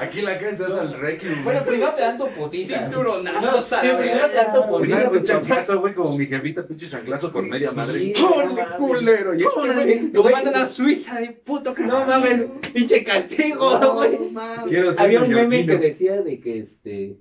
Aquí 0.00 0.22
la 0.22 0.38
casa 0.38 0.50
estás 0.52 0.72
al 0.72 0.98
Requiem. 0.98 1.44
bueno, 1.44 1.62
primero 1.66 1.92
te 1.92 2.00
dan 2.00 2.16
tu 2.16 2.28
putiza. 2.28 2.78
Cinturonazos 2.78 3.70
No, 3.70 3.76
a 3.76 3.80
sí, 3.82 3.88
primero 3.98 4.26
te 4.30 4.36
dan 4.36 4.54
tu 4.54 4.68
putiza. 4.68 5.10
Un 5.10 5.22
chanclazo, 5.22 5.80
güey, 5.80 5.94
como 5.94 6.16
mi 6.16 6.24
jefita, 6.24 6.66
pinche 6.66 6.88
chanclazo 6.88 7.30
por 7.30 7.46
media 7.46 7.68
Sí, 7.68 7.76
madre. 7.76 8.14
¡Órale, 8.34 8.64
culero! 8.78 9.34
Y 9.34 9.42
este 9.42 9.60
güey 9.60 10.10
lo 10.12 10.24
mandan 10.24 10.56
a 10.56 10.66
Suiza, 10.66 11.20
de 11.20 11.32
puto 11.32 11.74
No 11.78 12.06
mames, 12.06 12.46
pinche 12.72 13.04
castigo, 13.04 13.96
güey. 13.96 14.18
Había 14.96 15.20
un 15.20 15.28
meme 15.28 15.66
que 15.66 15.76
decía 15.76 16.22
de 16.22 16.40
que 16.40 16.58
este. 16.60 17.18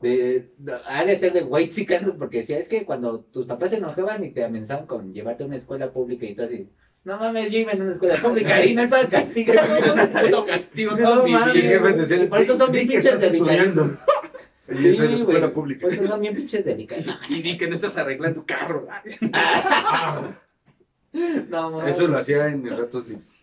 De, 0.00 0.50
ha 0.86 1.04
de 1.04 1.18
ser 1.18 1.32
de 1.32 1.42
white 1.42 1.86
porque 2.16 2.38
decía, 2.38 2.58
es 2.58 2.68
que 2.68 2.84
cuando 2.84 3.20
tus 3.20 3.46
papás 3.46 3.70
se 3.70 3.78
enojaban 3.78 4.24
y 4.24 4.30
te 4.30 4.44
amenazaban 4.44 4.86
con 4.86 5.12
llevarte 5.12 5.42
a 5.42 5.46
una 5.46 5.56
escuela 5.56 5.90
pública 5.90 6.24
y 6.24 6.34
todo 6.34 6.46
así, 6.46 6.68
no 7.04 7.18
mames, 7.18 7.50
yo 7.50 7.58
iba 7.58 7.72
en 7.72 7.82
una 7.82 7.92
escuela 7.92 8.16
pública 8.16 8.64
y 8.64 8.74
no 8.74 8.82
estaba 8.82 9.08
castigo, 9.10 9.52
No 10.92 10.98
todo 10.98 11.24
mi 11.24 11.32
mames. 11.32 11.80
Por 12.28 12.42
eso 12.42 12.56
son 12.56 12.70
"Di 12.70 12.78
bien 12.78 12.88
pinches 12.88 13.04
estás 13.06 13.20
delicados". 13.32 13.52
estudiando. 13.56 13.98
Y 14.70 14.74
Sí, 14.76 14.88
de 14.98 15.08
la 15.08 15.16
escuela 15.16 15.40
güey. 15.40 15.52
pública. 15.52 15.80
Pues 15.82 15.96
son 15.96 16.20
bien 16.20 16.34
pinches 16.34 16.64
delicados. 16.64 17.06
Y 17.28 17.42
di 17.42 17.56
que 17.56 17.68
no 17.68 17.74
estás 17.74 17.96
arreglando 17.96 18.44
carro. 18.46 18.86
No, 21.48 21.70
mames. 21.70 21.96
Eso 21.96 22.06
lo 22.06 22.18
hacía 22.18 22.48
en 22.48 22.62
mis 22.62 22.76
ratos 22.76 23.08
libres. 23.08 23.40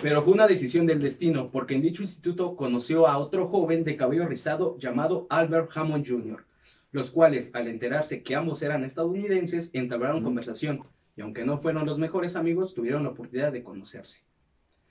Pero 0.00 0.22
fue 0.22 0.32
una 0.32 0.46
decisión 0.46 0.86
del 0.86 1.00
destino, 1.00 1.50
porque 1.50 1.74
en 1.74 1.82
dicho 1.82 2.02
instituto 2.02 2.54
conoció 2.54 3.08
a 3.08 3.18
otro 3.18 3.48
joven 3.48 3.82
de 3.82 3.96
cabello 3.96 4.28
rizado 4.28 4.78
llamado 4.78 5.26
Albert 5.28 5.76
Hammond 5.76 6.06
Jr., 6.06 6.44
los 6.92 7.10
cuales, 7.10 7.52
al 7.54 7.66
enterarse 7.66 8.22
que 8.22 8.36
ambos 8.36 8.62
eran 8.62 8.84
estadounidenses, 8.84 9.70
entablaron 9.72 10.22
conversación, 10.22 10.84
y 11.16 11.20
aunque 11.20 11.44
no 11.44 11.58
fueron 11.58 11.84
los 11.84 11.98
mejores 11.98 12.36
amigos, 12.36 12.74
tuvieron 12.74 13.02
la 13.02 13.08
oportunidad 13.08 13.50
de 13.52 13.64
conocerse. 13.64 14.20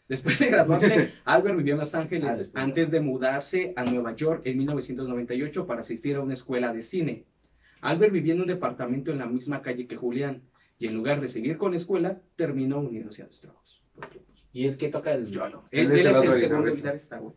Después 0.10 0.40
de 0.40 0.48
graduarse, 0.48 1.14
Albert 1.24 1.58
vivió 1.58 1.76
en 1.76 1.80
Los 1.80 1.96
Ángeles 1.96 2.52
Ah, 2.54 2.64
antes 2.64 2.92
de 2.92 3.00
mudarse 3.00 3.74
a 3.78 3.86
Nueva 3.86 4.14
York 4.14 4.42
en 4.44 4.58
1998 4.58 5.66
para 5.66 5.80
asistir 5.80 6.18
a 6.18 6.22
una 6.22 6.34
escuela 6.34 6.74
de 6.74 6.82
cine. 6.82 7.24
Albert 7.80 8.12
vivía 8.12 8.34
en 8.34 8.42
un 8.42 8.48
departamento 8.48 9.12
en 9.12 9.20
la 9.20 9.26
misma 9.26 9.62
calle 9.62 9.88
que 9.88 9.96
Julián, 9.96 10.42
y 10.80 10.88
en 10.88 10.96
lugar 10.96 11.22
de 11.22 11.30
seguir 11.30 11.58
con 11.58 11.72
la 11.72 11.78
escuela, 11.78 12.20
terminó 12.36 12.80
uniéndose 12.80 13.24
a 13.24 13.28
los 13.28 13.40
trabajos. 13.40 13.82
Y 14.58 14.66
el 14.66 14.76
que 14.76 14.90
toca 14.90 15.14
el. 15.14 15.30
yo 15.30 15.48
no. 15.50 15.64
Él 15.70 15.92
Él, 15.92 16.00
es 16.00 16.00
el 16.00 16.08
el 16.32 16.38
segundo 16.40 16.72
guitarrista. 16.74 17.20
güey. 17.20 17.34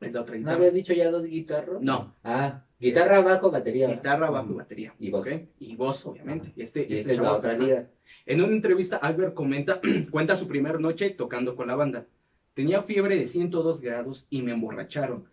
Es 0.00 0.12
la 0.12 0.20
otra 0.22 0.34
¿No 0.34 0.38
guitarra. 0.40 0.56
habías 0.56 0.74
dicho 0.74 0.92
ya 0.92 1.10
dos 1.12 1.24
guitarras? 1.24 1.80
No, 1.80 2.12
Ah, 2.24 2.64
guitarra, 2.80 3.20
bajo, 3.20 3.52
batería. 3.52 3.86
guitarra, 3.88 4.30
bajo 4.30 4.50
y 4.50 4.54
batería. 4.56 4.94
Y 4.98 5.10
voz. 5.10 5.26
¿ok? 5.28 5.32
Y 5.60 5.76
voz, 5.76 6.04
obviamente. 6.06 6.52
Y 6.56 6.62
este, 6.62 6.80
Y 6.80 6.82
este 6.82 6.96
esta 6.98 7.12
es 7.12 7.18
la 7.20 7.32
otra 7.34 7.52
lira. 7.56 7.88
En 8.26 8.42
una 8.42 8.52
entrevista, 8.52 8.96
Albert 8.96 9.34
comenta, 9.34 9.80
cuenta 10.10 10.34
su 10.34 10.48
primera 10.48 10.76
noche 10.80 11.10
tocando 11.10 11.54
con 11.54 11.68
la 11.68 11.76
banda. 11.76 12.04
Tenía 12.52 12.82
fiebre 12.82 13.16
de 13.16 13.26
102 13.26 13.80
grados 13.80 14.26
y 14.28 14.42
me 14.42 14.50
emborracharon. 14.52 15.28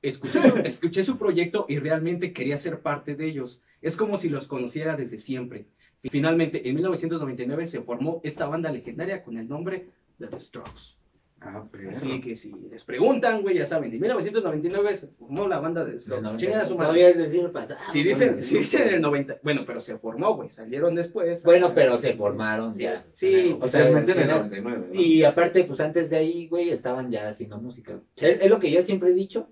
Escuché 0.00 0.40
su, 0.42 0.56
escuché 0.64 1.02
su 1.02 1.18
proyecto 1.18 1.66
y 1.68 1.80
realmente 1.80 2.32
quería 2.32 2.56
ser 2.56 2.80
parte 2.82 3.16
de 3.16 3.26
ellos. 3.26 3.62
Es 3.82 3.96
como 3.96 4.16
si 4.16 4.28
los 4.28 4.46
conociera 4.46 4.94
desde 4.96 5.18
siempre. 5.18 5.66
Y 6.04 6.08
finalmente, 6.08 6.68
en 6.68 6.76
1999 6.76 7.66
se 7.66 7.82
formó 7.82 8.20
esta 8.22 8.46
banda 8.46 8.70
legendaria 8.70 9.24
con 9.24 9.36
el 9.38 9.48
nombre 9.48 9.88
de 10.18 10.26
The 10.28 10.40
Strokes. 10.40 10.96
Ah. 11.40 11.64
Así 11.88 12.20
que 12.20 12.34
si 12.34 12.52
les 12.68 12.82
preguntan, 12.84 13.42
güey, 13.42 13.56
ya 13.58 13.64
saben, 13.64 13.92
en 13.94 14.00
1999 14.00 14.96
se 14.96 15.06
formó 15.06 15.46
la 15.46 15.60
banda 15.60 15.84
de 15.84 15.92
The 15.92 15.94
De 15.94 16.00
Strokes. 16.00 16.22
90. 16.22 16.44
Chingan 16.44 16.60
a 16.60 16.64
su 16.64 16.74
madre. 16.74 16.84
Todavía 16.86 17.08
es 17.10 17.16
del 17.18 17.30
siglo 17.30 17.52
pasado. 17.52 17.80
Si 17.92 18.02
dicen, 18.02 18.40
si 18.42 18.58
dicen 18.58 18.88
en 18.88 18.94
el 18.94 19.00
90, 19.02 19.38
bueno, 19.44 19.62
pero 19.64 19.80
se 19.80 19.96
formó, 19.98 20.34
güey, 20.34 20.48
salieron 20.48 20.96
después. 20.96 21.44
Bueno, 21.44 21.72
pero 21.76 21.96
se 21.96 22.14
formaron 22.14 22.74
Sí, 22.74 22.82
ya. 22.82 23.06
sí, 23.12 23.56
O 23.60 23.68
sea, 23.68 23.88
en 23.88 23.96
el 23.98 24.04
final- 24.04 24.28
99. 24.48 24.86
¿no? 24.92 25.00
Y 25.00 25.22
aparte, 25.22 25.62
pues 25.62 25.78
antes 25.78 26.10
de 26.10 26.16
ahí, 26.16 26.48
güey, 26.48 26.70
estaban 26.70 27.12
ya 27.12 27.28
haciendo 27.28 27.58
música. 27.58 28.00
Es, 28.16 28.40
es 28.40 28.50
lo 28.50 28.58
que 28.58 28.72
yo 28.72 28.82
siempre 28.82 29.10
he 29.10 29.14
dicho, 29.14 29.48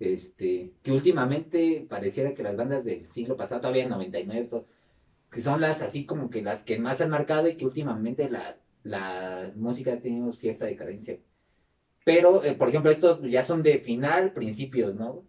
este, 0.00 0.72
que 0.82 0.90
últimamente 0.90 1.86
pareciera 1.88 2.34
que 2.34 2.42
las 2.42 2.56
bandas 2.56 2.84
del 2.84 3.06
siglo 3.06 3.36
pasado, 3.36 3.60
todavía 3.60 3.84
en 3.84 3.90
99, 3.90 4.46
to- 4.48 4.66
que 5.30 5.40
son 5.40 5.60
las 5.60 5.80
así 5.82 6.04
como 6.04 6.28
que 6.30 6.42
las 6.42 6.62
que 6.64 6.80
más 6.80 7.00
han 7.00 7.10
marcado 7.10 7.48
y 7.48 7.54
que 7.56 7.64
últimamente 7.64 8.28
la, 8.28 8.56
la 8.82 9.52
música 9.56 9.94
ha 9.94 10.00
tenido 10.00 10.32
cierta 10.32 10.66
decadencia. 10.66 11.18
Pero, 12.04 12.44
eh, 12.44 12.54
por 12.54 12.68
ejemplo, 12.68 12.90
estos 12.90 13.20
ya 13.22 13.44
son 13.44 13.62
de 13.62 13.78
final, 13.78 14.32
principios, 14.32 14.94
¿no? 14.94 15.24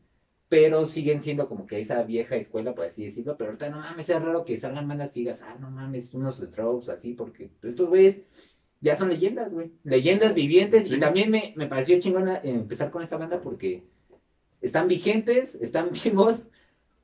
Pero 0.50 0.86
siguen 0.86 1.22
siendo 1.22 1.48
como 1.48 1.66
que 1.68 1.80
esa 1.80 2.04
vieja 2.04 2.36
escuela, 2.36 2.76
por 2.76 2.86
así 2.86 3.06
decirlo. 3.06 3.38
Pero 3.38 3.52
ahorita 3.52 3.70
no 3.70 3.78
mames, 3.78 4.10
es 4.10 4.22
raro 4.22 4.46
que 4.46 4.60
salgan 4.60 4.88
bandas 4.88 5.12
que 5.12 5.22
digas, 5.22 5.42
ah, 5.44 5.58
no 5.60 5.72
mames, 5.72 6.14
unos 6.14 6.38
strokes 6.38 6.92
así, 6.92 7.14
porque 7.14 7.52
estos 7.62 7.90
güeyes 7.90 8.22
ya 8.82 8.96
son 8.96 9.10
leyendas, 9.10 9.54
güey. 9.54 9.72
Leyendas 9.84 10.34
vivientes. 10.34 10.88
Sí. 10.88 10.96
Y 10.96 11.00
también 11.00 11.32
me, 11.32 11.54
me 11.56 11.68
pareció 11.68 12.00
chingona 12.00 12.38
eh, 12.38 12.52
empezar 12.52 12.92
con 12.92 13.02
esta 13.02 13.18
banda 13.18 13.42
porque 13.42 13.86
están 14.62 14.88
vigentes, 14.88 15.56
están 15.56 15.92
vivos 16.04 16.48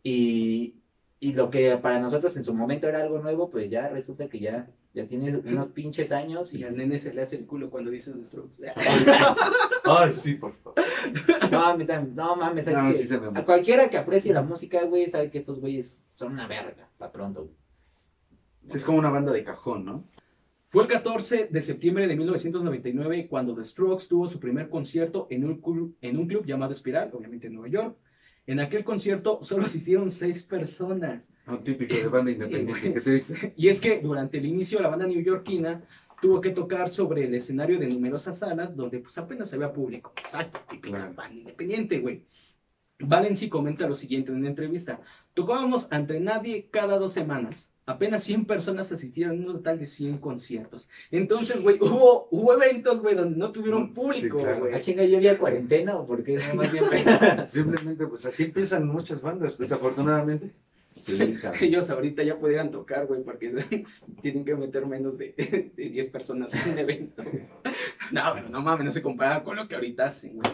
y, 0.03 0.75
y 1.19 1.33
lo 1.33 1.49
que 1.49 1.77
para 1.77 1.99
nosotros 1.99 2.35
en 2.37 2.45
su 2.45 2.53
momento 2.53 2.87
era 2.87 3.01
algo 3.01 3.19
nuevo, 3.19 3.49
pues 3.49 3.69
ya 3.69 3.89
resulta 3.89 4.27
que 4.29 4.39
ya, 4.39 4.69
ya 4.93 5.05
tiene 5.05 5.37
unos 5.37 5.67
pinches 5.67 6.11
años 6.11 6.53
Y 6.53 6.59
y 6.59 6.63
al 6.63 6.75
nene 6.75 6.97
se 6.99 7.13
le 7.13 7.21
hace 7.21 7.35
el 7.37 7.45
culo 7.45 7.69
cuando 7.69 7.91
dices 7.91 8.15
The 8.15 8.25
Strokes. 8.25 8.55
Ay, 9.85 10.11
sí, 10.11 10.35
por 10.35 10.53
favor. 10.55 10.79
no, 11.51 11.61
a 11.65 11.77
mí 11.77 11.85
también- 11.85 12.15
no 12.15 12.35
mames, 12.35 12.65
¿sabes 12.65 12.83
No, 12.83 12.91
qué? 12.91 12.97
sí 12.97 13.07
se 13.07 13.19
me- 13.19 13.39
a 13.39 13.45
cualquiera 13.45 13.89
que 13.89 13.97
aprecie 13.97 14.33
la 14.33 14.41
música, 14.43 14.83
güey, 14.83 15.09
sabe 15.09 15.29
que 15.29 15.37
estos 15.37 15.59
güeyes 15.59 16.03
son 16.13 16.33
una 16.33 16.47
verga, 16.47 16.89
para 16.97 17.11
pronto. 17.11 17.41
güey. 17.43 18.75
Es 18.75 18.83
como 18.83 18.99
una 18.99 19.09
banda 19.09 19.31
de 19.31 19.43
cajón, 19.43 19.85
¿no? 19.85 20.03
Fue 20.67 20.83
el 20.83 20.89
14 20.89 21.47
de 21.49 21.61
septiembre 21.63 22.05
de 22.07 22.15
1999 22.15 23.27
cuando 23.27 23.55
The 23.55 23.63
Strokes 23.63 24.05
tuvo 24.07 24.27
su 24.27 24.39
primer 24.39 24.69
concierto 24.69 25.25
en 25.31 25.43
un 25.45 25.59
club, 25.61 25.95
en 26.01 26.17
un 26.17 26.27
club 26.27 26.45
llamado 26.45 26.71
Espiral, 26.73 27.09
obviamente 27.13 27.47
en 27.47 27.53
Nueva 27.53 27.69
York. 27.69 27.95
En 28.49 28.59
aquel 28.59 28.83
concierto 28.83 29.43
solo 29.43 29.65
asistieron 29.67 30.09
seis 30.09 30.41
personas. 30.41 31.29
No, 31.45 31.59
típico 31.59 31.93
de 31.93 32.07
banda 32.07 32.31
independiente. 32.31 32.93
Qué 32.93 33.01
triste. 33.01 33.53
Y 33.55 33.67
es 33.67 33.79
que 33.79 33.99
durante 33.99 34.39
el 34.39 34.47
inicio 34.47 34.81
la 34.81 34.89
banda 34.89 35.05
neoyorquina 35.05 35.83
tuvo 36.19 36.41
que 36.41 36.49
tocar 36.49 36.89
sobre 36.89 37.25
el 37.25 37.35
escenario 37.35 37.77
de 37.77 37.85
numerosas 37.87 38.39
salas 38.39 38.75
donde 38.75 38.97
pues 39.01 39.15
apenas 39.19 39.53
había 39.53 39.71
público. 39.71 40.13
Exacto, 40.17 40.59
típica 40.67 40.97
Claro. 40.97 41.13
banda 41.13 41.35
independiente, 41.35 41.99
güey. 41.99 42.25
Valenci 42.97 43.49
comenta 43.49 43.87
lo 43.87 43.93
siguiente 43.93 44.31
en 44.31 44.39
una 44.39 44.49
entrevista. 44.49 44.99
Tocábamos 45.35 45.87
ante 45.91 46.19
nadie 46.19 46.69
cada 46.71 46.97
dos 46.97 47.13
semanas. 47.13 47.71
Apenas 47.89 48.23
100 48.23 48.45
personas 48.45 48.91
asistieron 48.91 49.33
en 49.37 49.47
un 49.49 49.55
total 49.55 49.79
de 49.79 49.87
100 49.87 50.19
conciertos. 50.19 50.87
Entonces, 51.09 51.59
güey, 51.63 51.77
hubo, 51.81 52.27
hubo 52.29 52.53
eventos, 52.53 53.01
güey, 53.01 53.15
donde 53.15 53.35
no 53.35 53.51
tuvieron 53.51 53.87
Sí, 53.87 53.93
público, 53.93 54.37
claro. 54.37 54.59
güey. 54.59 54.75
Ah, 54.75 54.79
chinga, 54.79 55.03
yo 55.05 55.17
había 55.17 55.39
cuarentena 55.39 55.95
o 55.97 56.05
por 56.05 56.23
qué 56.23 56.37
no 56.37 56.53
más 56.53 56.71
bien. 56.71 56.83
Simplemente, 57.47 58.05
pues 58.05 58.27
así 58.27 58.43
empiezan 58.43 58.87
muchas 58.87 59.23
bandas, 59.23 59.57
desafortunadamente. 59.57 60.51
sí, 60.99 61.17
cabrón. 61.41 61.63
Ellos 61.63 61.89
ahorita 61.89 62.21
ya 62.21 62.37
pudieran 62.37 62.69
tocar, 62.69 63.07
güey, 63.07 63.23
porque 63.23 63.49
tienen 64.21 64.45
que 64.45 64.55
meter 64.55 64.85
menos 64.85 65.17
de, 65.17 65.71
de 65.75 65.89
10 65.89 66.07
personas 66.09 66.53
en 66.53 66.73
un 66.73 66.77
evento. 66.79 67.23
No, 68.11 68.31
bueno, 68.33 68.49
no 68.49 68.61
mames, 68.61 68.85
no 68.85 68.91
se 68.91 69.01
compara 69.03 69.43
con 69.43 69.55
lo 69.55 69.67
que 69.67 69.75
ahorita 69.75 70.05
hacen, 70.05 70.37
güey. 70.37 70.51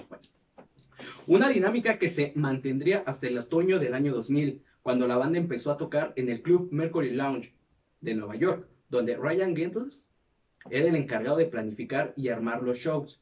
Una 1.28 1.50
dinámica 1.50 1.98
que 1.98 2.10
se 2.10 2.32
mantendría 2.36 3.04
hasta 3.06 3.28
el 3.28 3.38
otoño 3.38 3.80
del 3.80 3.94
año 3.94 4.14
2000, 4.14 4.62
cuando 4.86 5.08
la 5.08 5.18
banda 5.18 5.40
empezó 5.40 5.72
a 5.72 5.78
tocar 5.78 6.14
en 6.16 6.30
el 6.30 6.44
club 6.44 6.70
Mercury 6.72 7.10
Lounge 7.10 7.56
de 8.02 8.14
Nueva 8.14 8.36
York, 8.36 8.68
donde 8.88 9.16
Ryan 9.18 9.56
Gentles 9.56 10.12
era 10.70 10.88
el 10.88 10.96
encargado 10.96 11.38
de 11.38 11.48
planificar 11.48 12.14
y 12.16 12.30
armar 12.30 12.62
los 12.62 12.78
shows. 12.78 13.20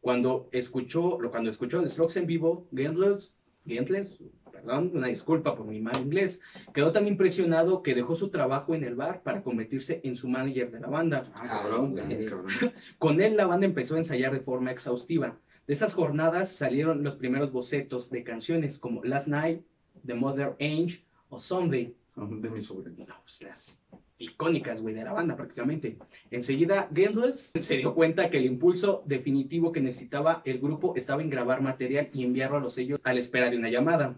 Cuando 0.00 0.48
escuchó, 0.50 1.20
lo- 1.20 1.30
cuando 1.30 1.50
escuchó 1.50 1.80
The 1.80 1.86
Strokes 1.86 2.18
en 2.18 2.26
vivo, 2.26 2.66
Gentles, 2.74 3.32
Gentles, 3.64 4.18
perdón, 4.50 4.90
una 4.92 5.06
disculpa 5.06 5.54
por 5.54 5.66
mi 5.66 5.80
mal 5.80 6.00
inglés, 6.00 6.40
quedó 6.74 6.90
tan 6.90 7.06
impresionado 7.06 7.80
que 7.84 7.94
dejó 7.94 8.16
su 8.16 8.30
trabajo 8.30 8.74
en 8.74 8.82
el 8.82 8.96
bar 8.96 9.22
para 9.22 9.44
convertirse 9.44 10.00
en 10.02 10.16
su 10.16 10.28
manager 10.28 10.72
de 10.72 10.80
la 10.80 10.88
banda. 10.88 11.30
Ah, 11.36 11.46
cabrón, 11.46 11.92
güey. 11.92 12.26
cabrón. 12.26 12.50
Con 12.98 13.20
él 13.20 13.36
la 13.36 13.46
banda 13.46 13.66
empezó 13.66 13.94
a 13.94 13.98
ensayar 13.98 14.32
de 14.32 14.40
forma 14.40 14.72
exhaustiva. 14.72 15.38
De 15.68 15.74
esas 15.74 15.94
jornadas 15.94 16.48
salieron 16.50 17.04
los 17.04 17.14
primeros 17.14 17.52
bocetos 17.52 18.10
de 18.10 18.24
canciones 18.24 18.80
como 18.80 19.04
Last 19.04 19.28
Night, 19.28 19.62
The 20.06 20.14
Mother 20.14 20.56
Angel 20.60 21.02
o 21.28 21.38
Someday. 21.38 21.94
De 22.16 22.50
mis 22.50 22.66
favoritos. 22.66 23.08
No, 23.08 23.14
pues, 23.22 23.42
las 23.42 23.78
icónicas, 24.18 24.82
güey, 24.82 24.94
de 24.94 25.04
la 25.04 25.12
banda 25.12 25.36
prácticamente. 25.36 25.96
Enseguida, 26.30 26.88
Gendless 26.92 27.52
se 27.60 27.76
dio 27.76 27.94
cuenta 27.94 28.28
que 28.28 28.38
el 28.38 28.46
impulso 28.46 29.02
definitivo 29.06 29.70
que 29.70 29.80
necesitaba 29.80 30.42
el 30.44 30.58
grupo 30.58 30.94
estaba 30.96 31.22
en 31.22 31.30
grabar 31.30 31.62
material 31.62 32.10
y 32.12 32.24
enviarlo 32.24 32.56
a 32.56 32.60
los 32.60 32.74
sellos 32.74 33.00
a 33.04 33.12
la 33.12 33.20
espera 33.20 33.50
de 33.50 33.56
una 33.56 33.70
llamada. 33.70 34.16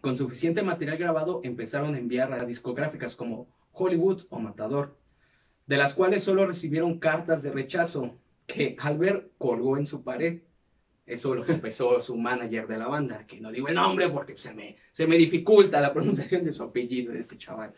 Con 0.00 0.16
suficiente 0.16 0.62
material 0.62 0.98
grabado, 0.98 1.40
empezaron 1.44 1.94
a 1.94 1.98
enviar 1.98 2.32
a 2.32 2.44
discográficas 2.44 3.14
como 3.14 3.48
Hollywood 3.72 4.22
o 4.30 4.38
Matador, 4.40 4.96
de 5.66 5.76
las 5.76 5.94
cuales 5.94 6.24
solo 6.24 6.46
recibieron 6.46 6.98
cartas 6.98 7.42
de 7.42 7.52
rechazo 7.52 8.16
que 8.46 8.76
Albert 8.80 9.30
colgó 9.38 9.76
en 9.76 9.86
su 9.86 10.02
pared. 10.02 10.40
Eso 11.08 11.34
lo 11.34 11.44
confesó 11.44 11.98
su 12.02 12.18
manager 12.18 12.68
de 12.68 12.76
la 12.76 12.86
banda, 12.86 13.26
que 13.26 13.40
no 13.40 13.50
digo 13.50 13.68
el 13.68 13.74
nombre 13.74 14.10
porque 14.10 14.36
se 14.36 14.52
me, 14.52 14.76
se 14.92 15.06
me 15.06 15.16
dificulta 15.16 15.80
la 15.80 15.92
pronunciación 15.92 16.44
de 16.44 16.52
su 16.52 16.62
apellido 16.62 17.14
de 17.14 17.20
este 17.20 17.38
chaval. 17.38 17.72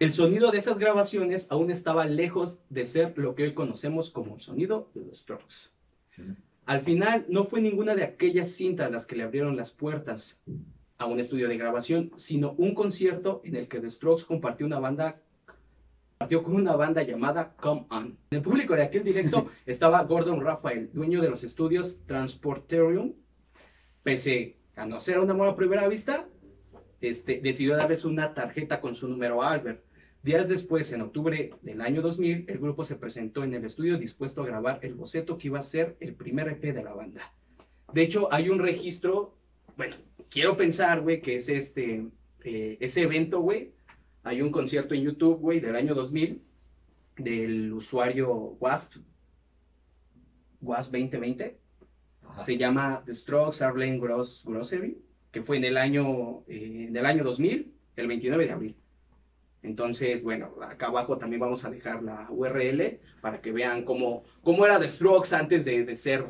El 0.00 0.12
sonido 0.12 0.50
de 0.50 0.58
esas 0.58 0.78
grabaciones 0.78 1.46
aún 1.50 1.70
estaba 1.70 2.04
lejos 2.06 2.60
de 2.68 2.84
ser 2.84 3.16
lo 3.16 3.36
que 3.36 3.44
hoy 3.44 3.54
conocemos 3.54 4.10
como 4.10 4.34
el 4.34 4.42
sonido 4.42 4.90
de 4.94 5.06
los 5.06 5.18
Strokes. 5.18 5.70
Al 6.66 6.80
final, 6.80 7.24
no 7.28 7.44
fue 7.44 7.60
ninguna 7.60 7.94
de 7.94 8.02
aquellas 8.02 8.50
cintas 8.50 8.90
las 8.90 9.06
que 9.06 9.14
le 9.14 9.22
abrieron 9.22 9.56
las 9.56 9.70
puertas 9.70 10.40
a 10.98 11.06
un 11.06 11.20
estudio 11.20 11.48
de 11.48 11.56
grabación, 11.56 12.10
sino 12.16 12.52
un 12.58 12.74
concierto 12.74 13.40
en 13.44 13.54
el 13.54 13.68
que 13.68 13.80
The 13.80 13.88
Strokes 13.88 14.24
compartió 14.26 14.66
una 14.66 14.80
banda 14.80 15.22
partió 16.18 16.42
con 16.42 16.54
una 16.54 16.76
banda 16.76 17.02
llamada 17.02 17.54
Come 17.56 17.86
On. 17.90 18.18
En 18.30 18.38
el 18.38 18.42
público 18.42 18.74
de 18.74 18.82
aquel 18.82 19.04
directo 19.04 19.48
estaba 19.66 20.02
Gordon 20.04 20.40
Raphael, 20.40 20.90
dueño 20.92 21.20
de 21.20 21.30
los 21.30 21.44
estudios 21.44 22.02
Transporterium. 22.06 23.14
Pese 24.02 24.56
a 24.76 24.86
no 24.86 24.98
ser 25.00 25.18
un 25.18 25.30
amor 25.30 25.48
a 25.48 25.56
primera 25.56 25.88
vista, 25.88 26.26
este, 27.00 27.40
decidió 27.40 27.76
darles 27.76 28.04
una 28.04 28.34
tarjeta 28.34 28.80
con 28.80 28.94
su 28.94 29.08
número 29.08 29.42
a 29.42 29.52
Albert. 29.52 29.84
Días 30.22 30.48
después, 30.48 30.90
en 30.92 31.02
octubre 31.02 31.54
del 31.62 31.80
año 31.80 32.02
2000, 32.02 32.46
el 32.48 32.58
grupo 32.58 32.84
se 32.84 32.96
presentó 32.96 33.44
en 33.44 33.54
el 33.54 33.64
estudio 33.64 33.96
dispuesto 33.96 34.42
a 34.42 34.46
grabar 34.46 34.80
el 34.82 34.94
boceto 34.94 35.38
que 35.38 35.48
iba 35.48 35.60
a 35.60 35.62
ser 35.62 35.96
el 36.00 36.14
primer 36.14 36.48
EP 36.48 36.74
de 36.74 36.82
la 36.82 36.94
banda. 36.94 37.32
De 37.92 38.02
hecho, 38.02 38.32
hay 38.32 38.48
un 38.48 38.58
registro, 38.58 39.36
bueno, 39.76 39.96
quiero 40.28 40.56
pensar, 40.56 41.00
güey, 41.02 41.20
que 41.20 41.36
es 41.36 41.48
este, 41.48 42.08
eh, 42.42 42.76
ese 42.80 43.02
evento, 43.02 43.40
güey. 43.40 43.75
Hay 44.26 44.42
un 44.42 44.50
concierto 44.50 44.92
en 44.92 45.02
YouTube, 45.02 45.38
güey, 45.38 45.60
del 45.60 45.76
año 45.76 45.94
2000, 45.94 46.42
del 47.18 47.72
usuario 47.72 48.28
WASP, 48.58 48.96
WASP 50.60 50.92
2020 50.92 51.56
Ajá. 52.24 52.42
se 52.42 52.56
llama 52.58 53.04
The 53.06 53.14
Strokes 53.14 53.62
Arlene 53.62 54.00
Gross 54.00 54.42
Grocery, 54.44 54.98
que 55.30 55.44
fue 55.44 55.58
en 55.58 55.64
el 55.64 55.76
año, 55.76 56.42
eh, 56.48 56.86
en 56.88 56.96
el 56.96 57.06
año 57.06 57.22
2000, 57.22 57.72
el 57.94 58.06
29 58.08 58.46
de 58.46 58.50
abril. 58.50 58.76
Entonces, 59.62 60.20
bueno, 60.24 60.56
acá 60.60 60.86
abajo 60.86 61.16
también 61.18 61.38
vamos 61.38 61.64
a 61.64 61.70
dejar 61.70 62.02
la 62.02 62.26
URL 62.28 62.98
para 63.20 63.40
que 63.40 63.52
vean 63.52 63.84
cómo, 63.84 64.24
cómo 64.42 64.66
era 64.66 64.80
The 64.80 64.88
Strokes 64.88 65.36
antes 65.36 65.64
de, 65.64 65.84
de 65.84 65.94
ser 65.94 66.26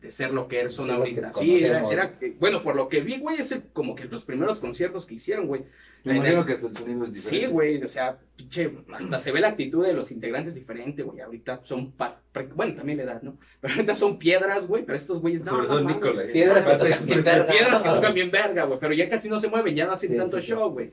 de 0.00 0.10
ser 0.10 0.32
lo 0.32 0.48
que 0.48 0.68
son 0.68 0.86
Sí, 0.86 0.92
ahorita. 0.92 1.32
Sí, 1.32 1.64
era, 1.64 1.88
era- 1.90 2.18
bueno, 2.38 2.62
por 2.62 2.74
lo 2.76 2.88
que 2.88 3.00
vi, 3.02 3.18
güey, 3.18 3.38
es 3.40 3.52
el- 3.52 3.64
como 3.72 3.94
que 3.94 4.04
los 4.06 4.24
primeros 4.24 4.58
conciertos 4.58 5.06
que 5.06 5.14
hicieron, 5.14 5.46
güey. 5.46 5.64
Me 6.02 6.16
imagino 6.16 6.46
que 6.46 6.54
hasta 6.54 6.68
el 6.68 6.74
sonido 6.74 7.04
es 7.04 7.12
diferente. 7.12 7.46
Sí, 7.46 7.52
güey, 7.52 7.82
o 7.82 7.86
sea, 7.88 8.18
pinche, 8.34 8.72
hasta 8.94 9.20
se 9.20 9.32
ve 9.32 9.40
la 9.40 9.48
actitud 9.48 9.84
de 9.84 9.92
los 9.92 10.10
integrantes 10.12 10.54
diferente, 10.54 11.02
güey. 11.02 11.20
Ahorita 11.20 11.60
son, 11.62 11.92
pa- 11.92 12.18
pre- 12.32 12.46
bueno, 12.46 12.74
también 12.74 12.96
la 12.96 13.04
edad, 13.04 13.20
¿no? 13.22 13.36
Pero 13.60 13.74
ahorita 13.74 13.94
son 13.94 14.18
piedras, 14.18 14.66
güey, 14.66 14.82
pero 14.84 14.96
estos 14.96 15.20
güeyes 15.20 15.44
no. 15.44 15.50
Sobre 15.50 15.66
todo. 15.66 15.80
Nicola. 15.82 16.24
¿eh? 16.24 16.28
Piedras 16.32 16.64
que 16.64 16.72
tocan 16.78 17.04
bien 17.06 17.22
verga. 17.22 17.46
Piedras 17.52 17.82
que 17.82 17.88
tocan 17.90 18.14
bien 18.14 18.30
verga, 18.30 18.64
güey, 18.64 18.78
pero 18.80 18.94
ya 18.94 19.10
casi 19.10 19.28
no 19.28 19.38
se 19.38 19.48
mueven, 19.48 19.76
ya 19.76 19.84
no 19.84 19.92
hacen 19.92 20.08
Sí, 20.10 20.16
tanto 20.16 20.40
sí, 20.40 20.48
show, 20.48 20.70
güey. 20.70 20.90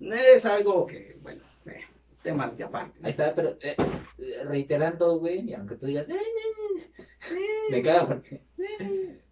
Es 0.00 0.44
algo 0.44 0.86
que, 0.86 1.16
bueno, 1.22 1.42
temas 2.22 2.56
de 2.56 2.64
aparte. 2.64 2.98
Ahí 3.02 3.10
está, 3.10 3.34
pero 3.34 3.56
eh, 3.60 3.76
eh, 4.18 4.44
reiterando, 4.44 5.18
güey, 5.18 5.48
y 5.48 5.54
aunque 5.54 5.76
tú 5.76 5.86
digas, 5.86 6.08
"Eh, 6.08 6.14
eh, 6.14 6.82
eh", 7.30 7.70
Me 7.70 7.82
caga 7.82 8.06
porque. 8.06 8.42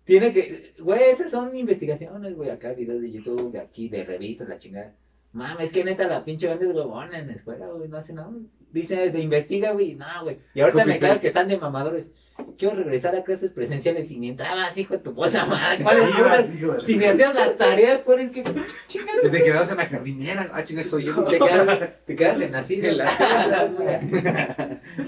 Tiene 0.05 0.33
que. 0.33 0.75
Güey, 0.81 1.03
esas 1.05 1.31
son 1.31 1.57
investigaciones, 1.57 2.35
güey. 2.35 2.51
Acá 2.51 2.73
videos 2.73 3.01
de 3.01 3.13
YouTube, 3.13 3.53
de 3.53 3.61
aquí, 3.61 3.89
de 3.89 4.05
revistas, 4.05 4.49
la 4.49 4.59
chingada. 4.59 4.95
Mames, 5.33 5.67
es 5.67 5.73
que 5.73 5.85
neta 5.85 6.09
la 6.09 6.25
pinche 6.25 6.49
banda 6.49 6.67
es 6.67 6.75
huevona 6.75 7.19
en 7.19 7.29
la 7.29 7.35
escuela, 7.35 7.69
güey. 7.69 7.89
No 7.89 7.99
hace 7.99 8.13
nada. 8.13 8.33
Dice, 8.73 9.11
de 9.11 9.21
investiga, 9.21 9.73
güey. 9.73 9.97
No, 9.97 10.07
güey. 10.23 10.39
Y 10.55 10.61
ahorita 10.61 10.85
me 10.85 10.99
caga 10.99 11.21
que 11.21 11.29
están 11.29 11.49
de 11.49 11.59
mamadores. 11.59 12.13
Quiero 12.57 12.75
regresar 12.77 13.15
a 13.15 13.23
clases 13.23 13.51
presenciales 13.51 14.11
y 14.11 14.19
ni 14.19 14.31
entrabas, 14.31 14.77
hijo 14.79 14.95
de 14.95 15.01
tu 15.01 15.15
puta 15.15 15.45
madre. 15.45 15.83
¿Cuáles 15.83 16.09
ibas? 16.19 16.87
Si 16.87 16.97
me 16.97 17.09
hacías 17.09 17.35
las 17.35 17.57
tareas, 17.59 18.01
¿cuál 18.01 18.21
es 18.21 18.31
que 18.31 18.43
chingados? 18.87 19.31
Te 19.31 19.43
quedas 19.45 19.71
en 19.71 19.77
la 19.77 19.87
jardinera. 19.87 20.49
Ah, 20.53 20.65
chinga, 20.65 20.83
soy 20.83 21.05
yo. 21.05 21.23
Te 21.25 21.39
quedas, 21.39 21.91
te 22.07 22.17
quedas 22.17 22.41
en 22.41 22.55
así, 22.55 22.81
En 22.83 22.97
las 22.97 23.21
islas, 23.21 23.73
güey. 23.75 23.95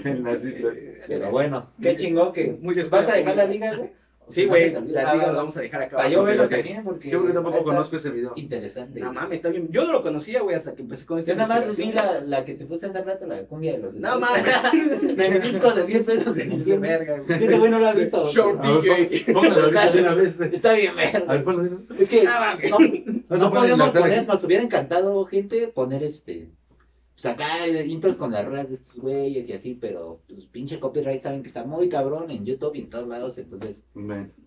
en 0.03 0.23
las 0.23 0.45
islas. 0.45 0.77
Pero 1.07 1.31
bueno, 1.31 1.71
qué 1.81 1.95
chingón 1.95 2.33
que. 2.33 2.57
Muy 2.61 2.75
¿Vas 2.75 3.09
a 3.09 3.15
dejar 3.15 3.35
la 3.35 3.45
liga, 3.45 3.75
güey? 3.75 4.02
Sí, 4.27 4.45
güey, 4.45 4.71
¿Vas 4.73 4.83
a- 4.83 4.85
la 4.85 5.01
Ah, 5.09 5.13
liga 5.13 5.25
la 5.27 5.31
va. 5.33 5.37
vamos 5.39 5.57
a 5.57 5.61
dejar 5.61 5.81
acá. 5.81 5.97
Para 5.97 6.07
abajo. 6.07 6.21
yo 6.21 6.23
verlo 6.25 6.49
también, 6.49 6.83
porque. 6.83 7.09
Yo 7.09 7.19
porque 7.19 7.33
tampoco 7.33 7.63
conozco 7.63 7.95
ese 7.97 8.09
video. 8.09 8.33
Interesante. 8.35 8.99
No 8.99 9.11
mames, 9.13 9.35
está 9.37 9.49
bien. 9.49 9.67
Yo 9.71 9.85
no 9.85 9.91
lo 9.91 10.01
conocía, 10.01 10.41
güey, 10.41 10.55
hasta 10.55 10.73
que 10.73 10.81
empecé 10.81 11.05
con 11.05 11.19
esta 11.19 11.31
Yo 11.31 11.37
nada 11.37 11.55
más 11.65 11.75
vi 11.77 11.91
la, 11.91 12.21
la 12.21 12.45
que 12.45 12.53
te 12.53 12.65
puse 12.65 12.85
hace 12.87 13.03
rato, 13.03 13.25
la 13.27 13.43
cumbia 13.43 13.73
de 13.73 13.79
los. 13.79 13.95
No 13.95 14.19
mames. 14.19 14.43
Mi 15.17 15.39
disco 15.39 15.71
de 15.71 15.83
10 15.85 16.03
pesos 16.03 16.37
en 16.37 16.51
el 16.51 16.63
verga, 16.79 17.19
güey. 17.19 17.43
Ese 17.43 17.57
güey 17.59 17.71
no 17.71 17.79
lo 17.79 17.87
ha 17.87 17.93
visto. 17.93 18.27
Póngalo 19.33 19.61
ahorita 19.63 19.91
de 19.91 20.01
una 20.01 20.13
vez. 20.15 20.39
Está 20.39 20.73
bien, 20.73 20.91
A 20.93 20.95
ver, 20.95 21.11
verga. 21.13 21.43
ponlo 21.43 21.63
de 21.63 21.69
una 21.69 21.79
vez. 21.79 21.91
Es 22.01 22.09
que 22.09 22.23
No 22.23 22.29
no, 23.29 23.37
no 23.37 23.51
poner 23.51 23.51
podemos 23.51 23.93
poner, 23.97 24.27
nos 24.27 24.43
hubiera 24.43 24.63
encantado, 24.63 25.25
gente, 25.25 25.67
poner 25.67 26.03
este. 26.03 26.49
Pues 27.23 27.35
acá 27.35 27.65
eh, 27.65 27.87
intros 27.87 28.17
con 28.17 28.31
las 28.31 28.43
rolas 28.43 28.67
de 28.67 28.75
estos 28.75 28.97
güeyes 28.99 29.47
y 29.47 29.53
así, 29.53 29.77
pero 29.79 30.19
pues 30.27 30.45
pinche 30.45 30.77
copyright 30.77 31.21
saben 31.21 31.41
que 31.41 31.47
está 31.47 31.63
muy 31.63 31.87
cabrón 31.87 32.29
en 32.29 32.43
YouTube 32.43 32.75
y 32.75 32.81
en 32.81 32.89
todos 32.89 33.07
lados, 33.07 33.37
entonces. 33.37 33.85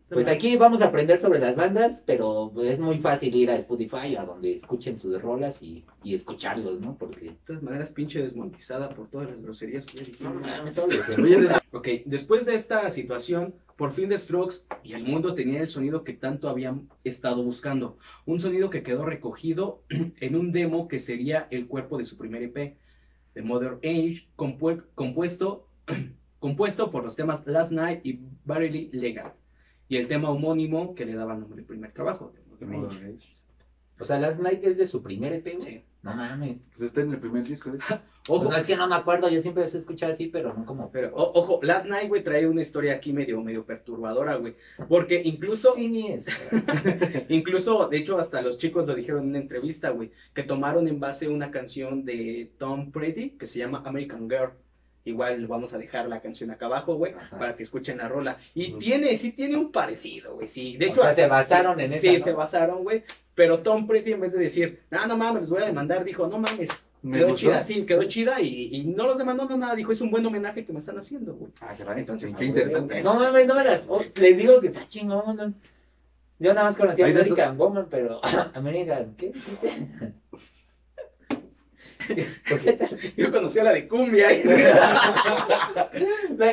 Pues 0.09 0.27
aquí 0.29 0.57
vamos 0.57 0.83
a 0.83 0.87
aprender 0.87 1.19
sobre 1.21 1.41
las 1.41 1.57
bandas, 1.57 2.03
pero 2.07 2.53
es 2.63 2.79
muy 2.79 2.99
fácil 2.99 3.35
ir 3.35 3.51
a 3.51 3.57
Spotify 3.57 4.15
a 4.17 4.25
donde 4.25 4.53
escuchen 4.55 5.01
sus 5.01 5.21
rolas 5.21 5.61
y, 5.63 5.85
y 6.05 6.15
escucharlos, 6.15 6.81
¿no? 6.81 6.97
Porque. 6.97 7.25
De 7.31 7.37
todas 7.45 7.63
maneras, 7.63 7.91
pinche 7.91 8.23
desmonetizada 8.23 8.89
por 8.91 9.09
todas 9.11 9.29
las 9.31 9.43
groserías 9.43 9.85
que 9.85 9.99
ya 9.99 10.31
No 10.31 10.41
Oye, 11.25 11.41
de- 11.41 11.49
Ok, 11.73 11.89
después 12.07 12.47
de 12.47 12.55
esta 12.55 12.89
situación, 12.91 13.57
por 13.77 13.93
fin 13.93 14.09
The 14.09 14.17
Strokes 14.19 14.59
y 14.85 14.93
el 14.93 15.03
mundo 15.03 15.35
tenía 15.35 15.61
el 15.61 15.69
sonido 15.69 16.05
que 16.05 16.13
tanto 16.13 16.49
habían 16.49 16.89
estado 17.03 17.43
buscando. 17.43 17.99
Un 18.27 18.39
sonido 18.39 18.71
que 18.71 18.85
quedó 18.85 19.05
recogido 19.05 19.83
en 20.21 20.37
un 20.37 20.53
demo 20.53 20.87
que 20.87 21.01
sería 21.01 21.49
el 21.51 21.67
cuerpo 21.67 21.99
de 21.99 22.05
su 22.05 22.17
primer 22.17 22.45
EP, 22.45 22.77
The 23.35 23.43
Mother 23.43 23.79
Age, 23.83 24.29
compu- 24.37 24.85
compuesto, 24.95 25.67
compuesto 26.39 26.93
por 26.93 27.03
los 27.03 27.17
temas 27.17 27.45
Last 27.47 27.73
Night 27.73 28.01
y 28.07 28.21
Barely 28.45 28.89
Legal. 28.93 29.33
Y 29.89 29.97
el 29.97 30.09
tema 30.09 30.31
homónimo 30.31 30.95
que 30.95 31.05
le 31.07 31.15
daba 31.15 31.35
nombre 31.37 31.61
al 31.61 31.67
primer 31.67 31.93
trabajo, 31.93 32.33
The. 32.59 32.67
O 33.99 34.05
sea, 34.05 34.19
Last 34.19 34.41
Night 34.41 34.63
es 34.65 34.77
de 34.77 34.87
su 34.87 35.03
primer 35.03 35.33
EP. 35.33 35.59
Sí. 35.61 35.83
No 36.03 36.15
mames. 36.15 36.65
Pues 36.71 36.83
está 36.83 37.01
en 37.01 37.13
el 37.13 37.19
primer 37.19 37.45
disco. 37.45 37.71
¿eh? 37.71 37.79
Ojo, 38.29 38.45
Pues 38.45 38.51
no, 38.51 38.57
es 38.57 38.67
que 38.67 38.77
no 38.77 38.87
me 38.89 38.95
acuerdo, 38.95 39.29
yo 39.31 39.41
siempre 39.41 39.63
los 39.63 39.75
he 39.75 39.79
escuchado 39.79 40.13
así, 40.13 40.27
pero 40.29 40.53
no 40.55 40.65
como. 40.67 40.91
pero, 40.91 41.15
o- 41.15 41.39
ojo, 41.39 41.61
Last 41.63 41.87
Night, 41.89 42.09
güey, 42.09 42.23
trae 42.23 42.47
una 42.47 42.61
historia 42.63 42.95
aquí 42.95 43.13
medio, 43.13 43.41
medio 43.43 43.65
perturbadora, 43.65 44.35
güey. 44.37 44.55
Porque 44.89 45.23
incluso... 45.25 45.73
Sí, 45.75 45.89
ni 45.89 46.09
es. 46.13 46.27
Incluso, 47.29 47.89
de 47.89 47.99
hecho, 47.99 48.19
hasta 48.19 48.43
los 48.43 48.59
chicos 48.59 48.87
lo 48.87 48.95
dijeron 48.95 49.23
en 49.25 49.29
una 49.31 49.39
entrevista, 49.39 49.91
güey, 49.91 50.13
que 50.35 50.43
tomaron 50.43 50.87
en 50.89 51.01
base 51.01 51.29
una 51.29 51.51
canción 51.51 52.05
de 52.05 52.53
Tom 52.59 52.91
Brady 52.93 53.31
que 53.31 53.47
se 53.47 53.59
llama 53.59 53.83
American 53.85 54.29
Girl. 54.29 54.51
Igual 55.07 55.47
vamos 55.47 55.73
a 55.73 55.79
dejar 55.79 56.09
la 56.09 56.21
canción 56.21 56.51
acá 56.51 56.67
abajo, 56.67 56.97
güey, 56.97 57.15
Ajá. 57.15 57.39
para 57.39 57.57
que 57.57 57.63
escuchen 57.63 57.99
la 57.99 58.09
rola. 58.09 58.37
Y 58.55 58.73
tiene, 58.73 59.17
sí 59.17 59.33
tiene 59.33 59.57
un 59.57 59.73
parecido, 59.73 60.35
güey, 60.35 60.49
sí. 60.49 60.77
De 60.77 60.87
O 60.87 60.89
hecho, 60.91 61.03
sea, 61.03 61.13
se 61.15 61.27
basaron 61.29 61.79
en 61.81 61.91
sí, 61.91 62.09
esa, 62.09 62.19
¿no? 62.19 62.25
se 62.25 62.33
basaron, 62.33 62.83
güey. 62.83 63.05
Pero 63.35 63.61
Tom 63.61 63.87
Brady, 63.87 64.13
en 64.13 64.21
vez 64.21 64.33
de 64.33 64.41
decir, 64.41 64.81
no, 64.91 65.07
no 65.07 65.17
mames, 65.17 65.43
les 65.43 65.51
voy 65.51 65.63
a 65.63 65.67
demandar, 65.67 66.05
dijo, 66.05 66.27
no 66.27 66.39
mames, 66.39 66.71
Me 67.03 67.19
quedó 67.19 67.29
gustó. 67.29 67.41
chida, 67.49 67.63
sí, 67.63 67.85
quedó 67.85 68.03
chida 68.05 68.41
y, 68.41 68.75
y 68.75 68.85
no 68.85 69.07
los 69.07 69.17
demandó 69.17 69.49
no, 69.49 69.57
nada. 69.57 69.77
Dijo, 69.77 69.93
es 69.93 70.01
un 70.01 70.11
buen 70.11 70.27
homenaje 70.27 70.65
que 70.67 70.73
me 70.73 70.81
están 70.81 70.99
haciendo, 70.99 71.35
güey. 71.35 71.53
Ah, 71.61 71.75
caray. 71.79 72.01
Entonces, 72.01 72.35
qué 72.37 72.45
interesante. 72.47 73.01
No 73.03 73.15
mames, 73.15 73.47
no 73.47 73.55
me 73.55 73.63
las. 73.65 73.85
oh, 73.89 74.03
les 74.17 74.37
digo 74.39 74.61
que 74.61 74.67
está 74.67 74.89
chingón. 74.89 75.37
¿no? 75.37 75.55
Yo 76.41 76.53
nada 76.53 76.67
más 76.69 76.77
conocía 76.77 77.07
American 77.07 77.57
Woman, 77.57 77.87
pero. 77.89 78.21
American. 78.55 79.15
¿Qué 79.17 79.29
dijiste? 79.31 79.71
¿Por 82.49 82.61
qué 82.61 82.73
te 82.73 82.89
Yo 83.17 83.31
conocí 83.33 83.59
a 83.59 83.65
la 83.65 83.73
de 83.73 83.89
cumbia. 83.89 84.29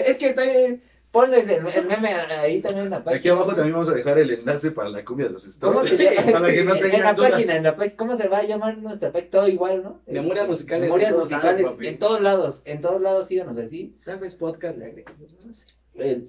Es 0.05 0.17
que 0.17 0.29
está 0.29 0.43
bien. 0.43 0.81
Ponles 1.11 1.47
el, 1.47 1.67
el 1.67 1.85
meme 1.85 2.07
ahí 2.09 2.59
también 2.59 2.85
en 2.85 2.89
la 2.89 3.03
página. 3.03 3.19
Aquí 3.19 3.29
abajo 3.29 3.53
también 3.53 3.73
vamos 3.73 3.89
a 3.89 3.93
dejar 3.95 4.17
el 4.17 4.31
enlace 4.31 4.71
para 4.71 4.89
la 4.89 5.05
cumbia 5.05 5.27
de 5.27 5.33
los 5.33 5.43
¿Cómo 5.59 5.83
Stones. 5.83 6.07
se 6.09 6.15
llama? 6.15 6.39
Para 6.39 6.51
que 6.53 6.63
no 6.63 6.73
en 6.75 7.01
la 7.03 7.13
duda. 7.13 7.29
página, 7.29 7.55
en 7.55 7.63
la 7.63 7.75
página, 7.75 7.95
¿cómo 7.97 8.15
se 8.15 8.27
va 8.27 8.39
a 8.39 8.43
llamar 8.47 8.77
nuestra 8.79 9.11
página? 9.11 9.29
Todo 9.29 9.47
igual, 9.47 9.83
¿no? 9.83 10.01
Memorias 10.07 10.45
Este, 10.45 10.49
musicales 10.49 10.81
Memorias 10.85 11.09
en 11.11 11.15
todos 11.15 11.29
musicales, 11.31 11.67
en 11.81 11.99
todos 11.99 12.21
lados, 12.21 12.61
en 12.65 12.81
todos 12.81 12.99
lados 12.99 13.27
síganos 13.27 13.59
así. 13.59 13.95
Tal 14.03 14.17
vez 14.19 14.33
podcast 14.33 14.75
le 14.77 14.85
agregamos, 14.85 15.35
no 15.45 15.53
sé. 15.53 15.65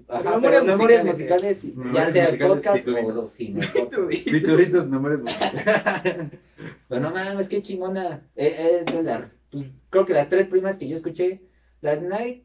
Ajá, 0.08 0.30
Memorias 0.30 0.62
pero 0.62 0.64
memorias 0.66 1.04
musicales, 1.04 1.64
musicales, 1.64 1.76
Memorias 1.76 2.06
ya 2.06 2.12
sea 2.12 2.24
el 2.26 2.38
musicales, 2.48 2.84
podcast 2.84 2.88
o 3.16 3.26
cine. 3.26 3.66
podcast. 3.72 4.24
Titulitos, 4.24 4.88
memorias 4.88 5.22
musicales. 5.22 5.64
Pero 6.88 7.00
no 7.00 7.10
mames, 7.10 7.48
qué 7.48 7.62
chingona. 7.62 8.28
Eh, 8.36 8.84
Es 8.86 8.94
de 8.94 9.02
la, 9.02 9.30
pues, 9.50 9.70
creo 9.90 10.04
que 10.06 10.12
las 10.12 10.28
tres 10.28 10.48
primas 10.48 10.76
que 10.78 10.86
yo 10.88 10.96
escuché, 10.96 11.42
Last 11.80 12.02
Night, 12.02 12.44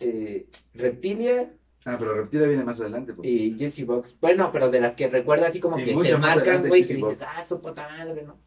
eh, 0.00 0.46
Reptilia 0.74 1.52
Ah, 1.84 1.96
pero 1.98 2.14
Reptila 2.14 2.46
viene 2.46 2.62
más 2.62 2.80
adelante. 2.80 3.12
po. 3.12 3.22
y 3.24 3.56
Jesse 3.58 3.84
Box. 3.84 4.16
Bueno, 4.20 4.50
pero 4.52 4.70
de 4.70 4.80
las 4.80 4.94
que 4.94 5.08
recuerdo 5.08 5.46
así 5.46 5.58
como 5.58 5.80
Y 5.80 5.84
que 5.84 5.96
te 5.96 6.16
marcan, 6.16 6.68
güey, 6.68 6.84
que 6.84 6.94
dices, 6.94 7.22
ah, 7.22 7.44
su 7.48 7.60
puta 7.60 7.88
madre, 7.88 8.22
¿no? 8.22 8.38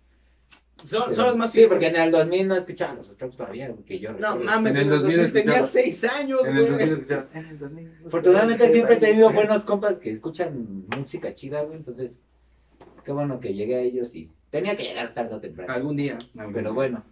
Son, 0.77 1.15
son 1.15 1.25
las 1.25 1.35
más 1.37 1.51
Sí, 1.51 1.65
porque 1.67 1.87
en 1.87 1.95
el 1.95 2.11
2000 2.11 2.47
no 2.47 2.55
escuchaba 2.55 2.93
los 2.95 3.07
Strokes 3.07 3.37
todavía, 3.37 3.71
porque 3.73 3.97
yo 3.97 4.11
No 4.11 4.17
recuerdo. 4.33 4.43
mames, 4.43 4.75
En 4.75 4.81
el 4.81 4.87
en 4.87 4.93
el 4.93 4.99
2000 4.99 5.17
2000 5.17 5.33
tenía 5.33 5.59
escuchaba- 5.59 5.67
6 5.83 6.03
años, 6.03 6.39
En 6.45 6.47
el 6.47 6.53
güey. 6.55 6.69
2000 6.71 6.91
escuchaba. 6.93 7.27
En 7.33 7.45
el 7.45 7.59
2000. 7.59 7.91
Afortunadamente 8.07 8.71
siempre 8.71 8.95
he 8.95 8.99
tenido 8.99 9.31
buenos 9.31 9.63
compas 9.63 9.97
que 9.97 10.11
escuchan 10.11 10.85
música 10.95 11.33
chida, 11.33 11.61
güey, 11.63 11.77
entonces 11.77 12.21
qué 13.03 13.11
bueno 13.11 13.39
que 13.39 13.53
llegué 13.53 13.75
a 13.75 13.79
ellos 13.79 14.13
y 14.15 14.29
tenía 14.49 14.75
que 14.75 14.83
llegar 14.83 15.13
tarde 15.13 15.35
o 15.35 15.39
temprano. 15.39 15.73
Algún 15.73 15.95
día. 15.95 16.17
Pero 16.53 16.73
bueno, 16.73 17.03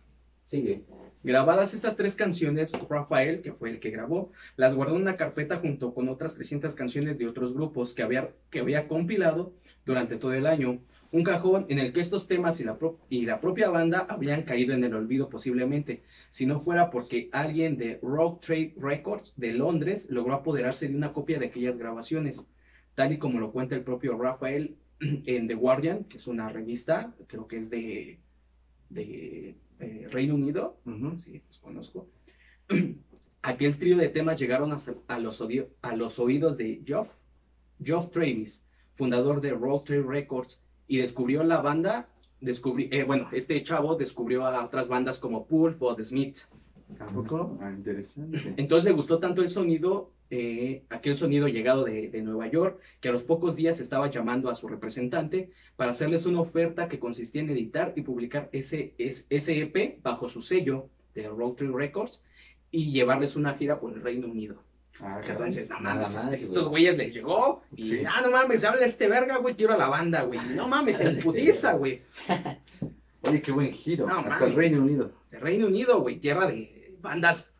sigue. 0.45 0.83
Grabadas 1.23 1.73
estas 1.73 1.95
tres 1.95 2.15
canciones, 2.15 2.73
Rafael, 2.89 3.41
que 3.41 3.53
fue 3.53 3.69
el 3.69 3.79
que 3.79 3.91
grabó, 3.91 4.31
las 4.57 4.75
guardó 4.75 4.95
en 4.97 5.03
una 5.03 5.15
carpeta 5.15 5.55
junto 5.55 5.93
con 5.93 6.09
otras 6.09 6.35
300 6.35 6.75
canciones 6.75 7.17
de 7.17 7.27
otros 7.27 7.53
grupos 7.53 7.93
que 7.93 8.03
había, 8.03 8.31
que 8.49 8.59
había 8.59 8.89
compilado 8.89 9.53
durante 9.85 10.17
todo 10.17 10.33
el 10.33 10.45
año. 10.47 10.79
Un 11.13 11.23
cajón 11.23 11.65
en 11.69 11.79
el 11.79 11.93
que 11.93 12.01
estos 12.01 12.27
temas 12.27 12.59
y 12.59 12.63
la, 12.65 12.77
y 13.09 13.25
la 13.25 13.39
propia 13.39 13.69
banda 13.69 14.05
habrían 14.09 14.43
caído 14.43 14.73
en 14.73 14.83
el 14.83 14.95
olvido 14.95 15.29
posiblemente, 15.29 16.03
si 16.29 16.45
no 16.45 16.59
fuera 16.59 16.89
porque 16.89 17.29
alguien 17.31 17.77
de 17.77 17.99
Rock 18.01 18.41
Trade 18.41 18.73
Records 18.77 19.33
de 19.37 19.53
Londres 19.53 20.07
logró 20.09 20.33
apoderarse 20.33 20.87
de 20.89 20.95
una 20.95 21.13
copia 21.13 21.39
de 21.39 21.45
aquellas 21.45 21.77
grabaciones, 21.77 22.45
tal 22.95 23.13
y 23.13 23.19
como 23.19 23.39
lo 23.39 23.51
cuenta 23.53 23.75
el 23.75 23.83
propio 23.83 24.17
Rafael 24.17 24.75
en 24.99 25.47
The 25.47 25.53
Guardian, 25.53 26.03
que 26.05 26.17
es 26.17 26.27
una 26.27 26.49
revista, 26.49 27.15
creo 27.27 27.47
que 27.47 27.57
es 27.59 27.69
de, 27.69 28.19
de 28.89 29.55
eh, 29.79 30.07
Reino 30.11 30.35
Unido, 30.35 30.79
Ujú. 30.85 31.19
sí, 31.19 31.43
los 31.47 31.59
conozco. 31.59 32.09
Aquel 33.43 33.77
trío 33.77 33.97
de 33.97 34.09
temas 34.09 34.39
llegaron 34.39 34.71
a, 34.71 34.77
a 35.07 35.19
los, 35.19 35.41
odio- 35.41 35.69
a 35.83 35.95
los 35.95 36.17
oídos 36.17 36.57
de 36.57 36.81
Geoff, 36.85 37.09
Geoff 37.83 38.09
Travis, 38.09 38.65
fundador 38.93 39.41
de 39.41 39.51
Roll 39.51 39.83
Trade 39.83 40.03
Records, 40.03 40.62
y 40.87 40.97
descubrió 40.97 41.43
la 41.43 41.61
banda, 41.61 42.07
descubrí, 42.41 42.89
eh, 42.91 43.03
bueno, 43.03 43.29
este 43.31 43.61
chavo 43.63 43.95
descubrió 43.95 44.45
a 44.45 44.63
otras 44.65 44.87
bandas 44.87 45.19
como 45.19 45.45
Pulp 45.45 45.81
o 45.81 45.95
The 45.95 46.03
Smiths. 46.03 46.49
¿Tampoco? 46.97 47.57
Ah, 47.61 47.71
interesante. 47.71 48.53
Entonces 48.57 48.83
le 48.83 48.91
gustó 48.91 49.17
tanto 49.17 49.41
el 49.41 49.49
sonido, 49.49 50.11
eh, 50.29 50.83
aquel 50.89 51.17
sonido 51.17 51.47
llegado 51.47 51.83
de, 51.85 52.09
de 52.09 52.21
Nueva 52.21 52.47
York, 52.47 52.79
que 52.99 53.09
a 53.09 53.11
los 53.11 53.23
pocos 53.23 53.55
días 53.55 53.79
estaba 53.79 54.11
llamando 54.11 54.49
a 54.49 54.53
su 54.53 54.67
representante 54.67 55.49
para 55.75 55.91
hacerles 55.91 56.25
una 56.27 56.41
oferta 56.41 56.87
que 56.87 56.99
consistía 56.99 57.41
en 57.41 57.49
editar 57.49 57.93
y 57.95 58.01
publicar 58.03 58.49
ese, 58.51 58.93
es- 58.99 59.25
ese 59.29 59.59
EP 59.61 59.99
bajo 60.03 60.27
su 60.27 60.41
sello 60.41 60.89
de 61.15 61.27
Road 61.29 61.53
Trip 61.53 61.73
Records 61.73 62.21
y 62.69 62.91
llevarles 62.91 63.35
una 63.35 63.53
gira 63.55 63.79
por 63.79 63.93
el 63.93 64.01
Reino 64.01 64.27
Unido. 64.27 64.61
Ah. 65.01 65.19
Entonces, 65.27 65.69
no 65.69 65.79
Nada 65.81 65.95
mames, 65.95 66.13
más, 66.13 66.23
este- 66.25 66.27
güey. 66.37 66.43
estos 66.43 66.67
güeyes 66.69 66.97
les 66.97 67.13
llegó 67.13 67.61
y, 67.75 67.83
Sí. 67.83 68.01
ah, 68.07 68.21
no 68.23 68.31
mames, 68.31 68.63
habla 68.63 68.85
este 68.85 69.07
verga, 69.07 69.37
güey, 69.37 69.55
quiero 69.55 69.73
a 69.73 69.77
la 69.77 69.87
banda, 69.89 70.21
güey. 70.23 70.39
No 70.55 70.67
mames, 70.67 71.01
en 71.01 71.17
este 71.17 71.31
verga. 71.31 71.73
güey. 71.73 72.01
Oye, 73.21 73.41
qué 73.41 73.51
buen 73.51 73.71
giro. 73.71 74.05
No, 74.07 74.17
Hasta 74.19 74.29
mames. 74.29 74.47
el 74.49 74.55
Reino 74.55 74.81
Unido. 74.81 75.11
Este 75.21 75.39
Reino 75.39 75.67
Unido, 75.67 76.01
güey, 76.01 76.17
tierra 76.19 76.47
de 76.47 76.95
bandas 77.01 77.53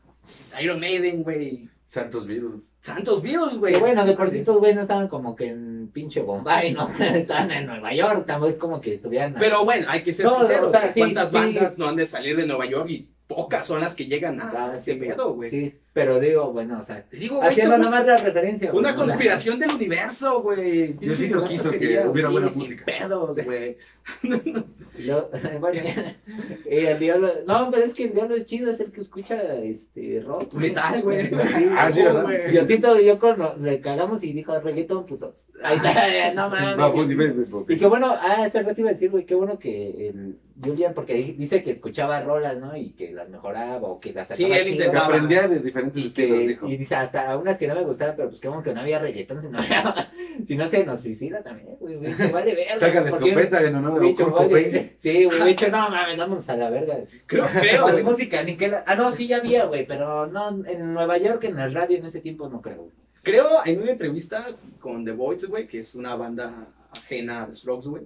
Iron 0.62 0.80
Maiden, 0.80 1.24
güey. 1.24 1.70
Santos 1.86 2.26
Beatles. 2.26 2.74
Santos 2.80 3.22
Beatles, 3.22 3.58
güey. 3.58 3.80
Bueno, 3.80 4.04
de 4.04 4.14
por 4.16 4.32
sí 4.32 4.40
estos 4.40 4.58
güeyes 4.58 4.76
no 4.76 4.82
estaban 4.82 5.08
como 5.08 5.36
que 5.36 5.50
en 5.50 5.90
pinche 5.94 6.22
Bombay, 6.22 6.74
¿no? 6.74 6.88
estaban 7.00 7.52
en 7.52 7.68
Nueva 7.68 7.94
York, 7.94 8.26
tampoco 8.26 8.50
es 8.52 8.58
como 8.58 8.82
que 8.82 8.96
estuvieran... 8.96 9.36
Pero 9.38 9.64
bueno, 9.64 9.86
hay 9.90 10.02
que 10.02 10.12
ser 10.12 10.26
No, 10.26 10.40
sinceros. 10.40 10.70
o 10.70 10.72
sea, 10.72 10.92
sí, 10.92 11.00
¿Cuántas 11.02 11.30
sí. 11.30 11.36
bandas 11.36 11.78
no 11.78 11.88
han 11.88 11.96
de 11.96 12.06
salir 12.08 12.36
de 12.36 12.48
Nueva 12.48 12.66
York 12.66 12.90
y 12.90 13.10
pocas 13.36 13.66
son 13.66 13.82
las 13.82 13.96
que 13.96 14.06
llegan 14.06 14.40
a 14.42 14.50
Ah, 14.54 14.72
ese 14.74 14.94
sí, 14.94 15.00
pedo, 15.00 15.34
güey. 15.34 15.50
Sí, 15.50 15.76
pero 15.94 16.20
digo, 16.20 16.52
bueno, 16.52 16.80
o 16.80 16.82
sea, 16.82 17.04
Te 17.04 17.18
digo, 17.18 17.38
güey, 17.38 17.50
haciendo 17.50 17.78
nomás 17.78 18.06
la 18.06 18.18
referencia. 18.18 18.72
una 18.74 18.94
güey, 18.94 19.08
conspiración 19.08 19.60
del 19.60 19.72
universo, 19.72 20.42
güey. 20.42 20.94
Pinche 20.94 21.06
Diosito 21.06 21.40
universo 21.44 21.48
quiso 21.64 21.72
que 21.72 21.78
hubiera 22.08 22.28
sí, 22.28 22.32
buena 22.34 22.50
sin 22.50 22.62
música. 22.62 22.86
pedos, 22.86 23.46
güey. 23.46 23.78
Yo, 25.00 25.30
bueno, 25.60 25.82
y 26.70 26.76
el 26.86 27.00
diablo, 27.00 27.30
no, 27.48 27.70
pero 27.72 27.84
es 27.84 27.94
que 27.94 28.06
el 28.06 28.14
diablo 28.14 28.36
es 28.36 28.46
chido, 28.46 28.70
es 28.72 28.80
el 28.80 28.92
que 28.92 29.02
escucha 29.02 29.42
este 29.56 30.22
rock. 30.26 30.54
Metal, 30.54 31.02
güey. 31.02 31.28
Sí, 31.28 31.36
Ah, 31.78 31.92
sí, 31.92 32.02
Oh, 32.02 32.06
¿verdad? 32.06 32.24
güey. 32.24 32.52
Diosito, 32.52 33.00
yo 33.00 33.18
con 33.20 33.64
le 33.64 33.80
cagamos 33.82 34.24
y 34.24 34.34
dijo 34.34 34.60
reggaetón 34.60 35.06
putos. 35.06 35.48
Ahí 35.64 35.78
está, 35.78 36.34
no 36.34 36.50
mames. 36.50 36.78
No, 36.78 36.94
pues. 36.94 37.66
Y 37.70 37.78
qué 37.80 37.88
bueno, 37.88 38.12
ah, 38.14 38.44
hace 38.46 38.62
rato 38.62 38.80
iba 38.82 38.90
a 38.90 38.94
decir, 38.94 39.10
güey, 39.10 39.26
qué 39.26 39.36
bueno 39.36 39.58
que 39.58 40.10
el 40.10 40.38
Julian, 40.62 40.94
porque 40.94 41.14
di- 41.16 41.32
dice 41.34 41.64
que 41.64 41.72
escuchaba 41.72 42.22
rolas, 42.22 42.58
¿no? 42.60 42.76
Y 42.78 42.92
que 42.92 43.12
las 43.12 43.28
mejoraba 43.30 43.88
o 43.88 44.00
que 44.00 44.14
las 44.14 44.28
Sí, 44.28 44.36
sacaba 44.44 44.58
él 44.58 44.64
chido. 44.66 44.78
Que 44.78 44.84
intentaba. 44.86 45.06
aprendía 45.08 45.48
de 45.48 45.60
diferentes 45.60 46.04
Y 46.04 46.08
estilos, 46.08 46.38
que, 46.40 46.48
dijo. 46.48 46.68
y 46.68 46.78
dice, 46.78 46.96
hasta 46.96 47.38
unas 47.38 47.58
que 47.58 47.68
no 47.68 47.76
me 47.76 47.82
gustaban, 47.84 48.16
pero 48.16 48.30
pues 48.30 48.40
qué 48.40 48.48
bueno 48.50 48.64
que 48.64 48.74
no 48.74 48.82
había 48.82 49.00
reggaetón, 49.00 49.42
si 49.42 49.48
no, 49.48 49.60
si 50.46 50.56
no 50.56 50.68
se 50.68 50.86
nos 50.86 51.02
suicida 51.02 51.42
también, 51.42 51.76
güey, 51.80 51.96
güey, 51.96 52.14
que 52.16 52.28
vale 52.28 52.54
verga. 52.56 52.80
Saca 52.80 53.04
de 53.04 53.10
¿por 53.10 53.20
qué? 53.24 53.30
escopeta 53.30 53.64
en 53.64 53.76
honor 53.76 53.98
a 54.06 54.14
Kurt. 54.14 54.32
Cobain. 54.36 54.92
Sí, 54.98 55.26
güey, 55.26 55.40
de 55.44 55.50
hecho, 55.52 55.70
no 55.70 55.90
mames, 55.90 56.18
vamos 56.18 56.50
a 56.50 56.56
la 56.58 56.70
verga. 56.70 57.00
Creo, 57.26 57.46
creo, 57.60 57.90
güey. 57.92 58.04
música, 58.04 58.44
ni 58.44 58.56
que 58.56 58.68
la- 58.70 58.84
Ah, 58.86 58.96
no, 58.96 59.12
sí, 59.12 59.28
ya 59.28 59.38
había, 59.38 59.66
güey, 59.66 59.88
pero 59.88 60.28
no, 60.28 60.50
en 60.66 60.94
Nueva 60.94 61.18
York, 61.18 61.44
en 61.46 61.56
la 61.56 61.68
radio, 61.70 61.98
en 61.98 62.06
ese 62.06 62.20
tiempo, 62.22 62.48
no 62.50 62.62
creo. 62.62 62.78
güey. 62.78 62.92
Creo 63.24 63.48
en 63.66 63.82
una 63.82 63.92
entrevista 63.92 64.46
con 64.80 65.06
The 65.06 65.14
Voids, 65.14 65.46
güey, 65.46 65.66
que 65.66 65.80
es 65.80 65.96
una 65.96 66.16
banda 66.16 66.68
ajena 66.94 67.44
a 67.44 67.54
Strokes, 67.54 67.88
güey. 67.88 68.04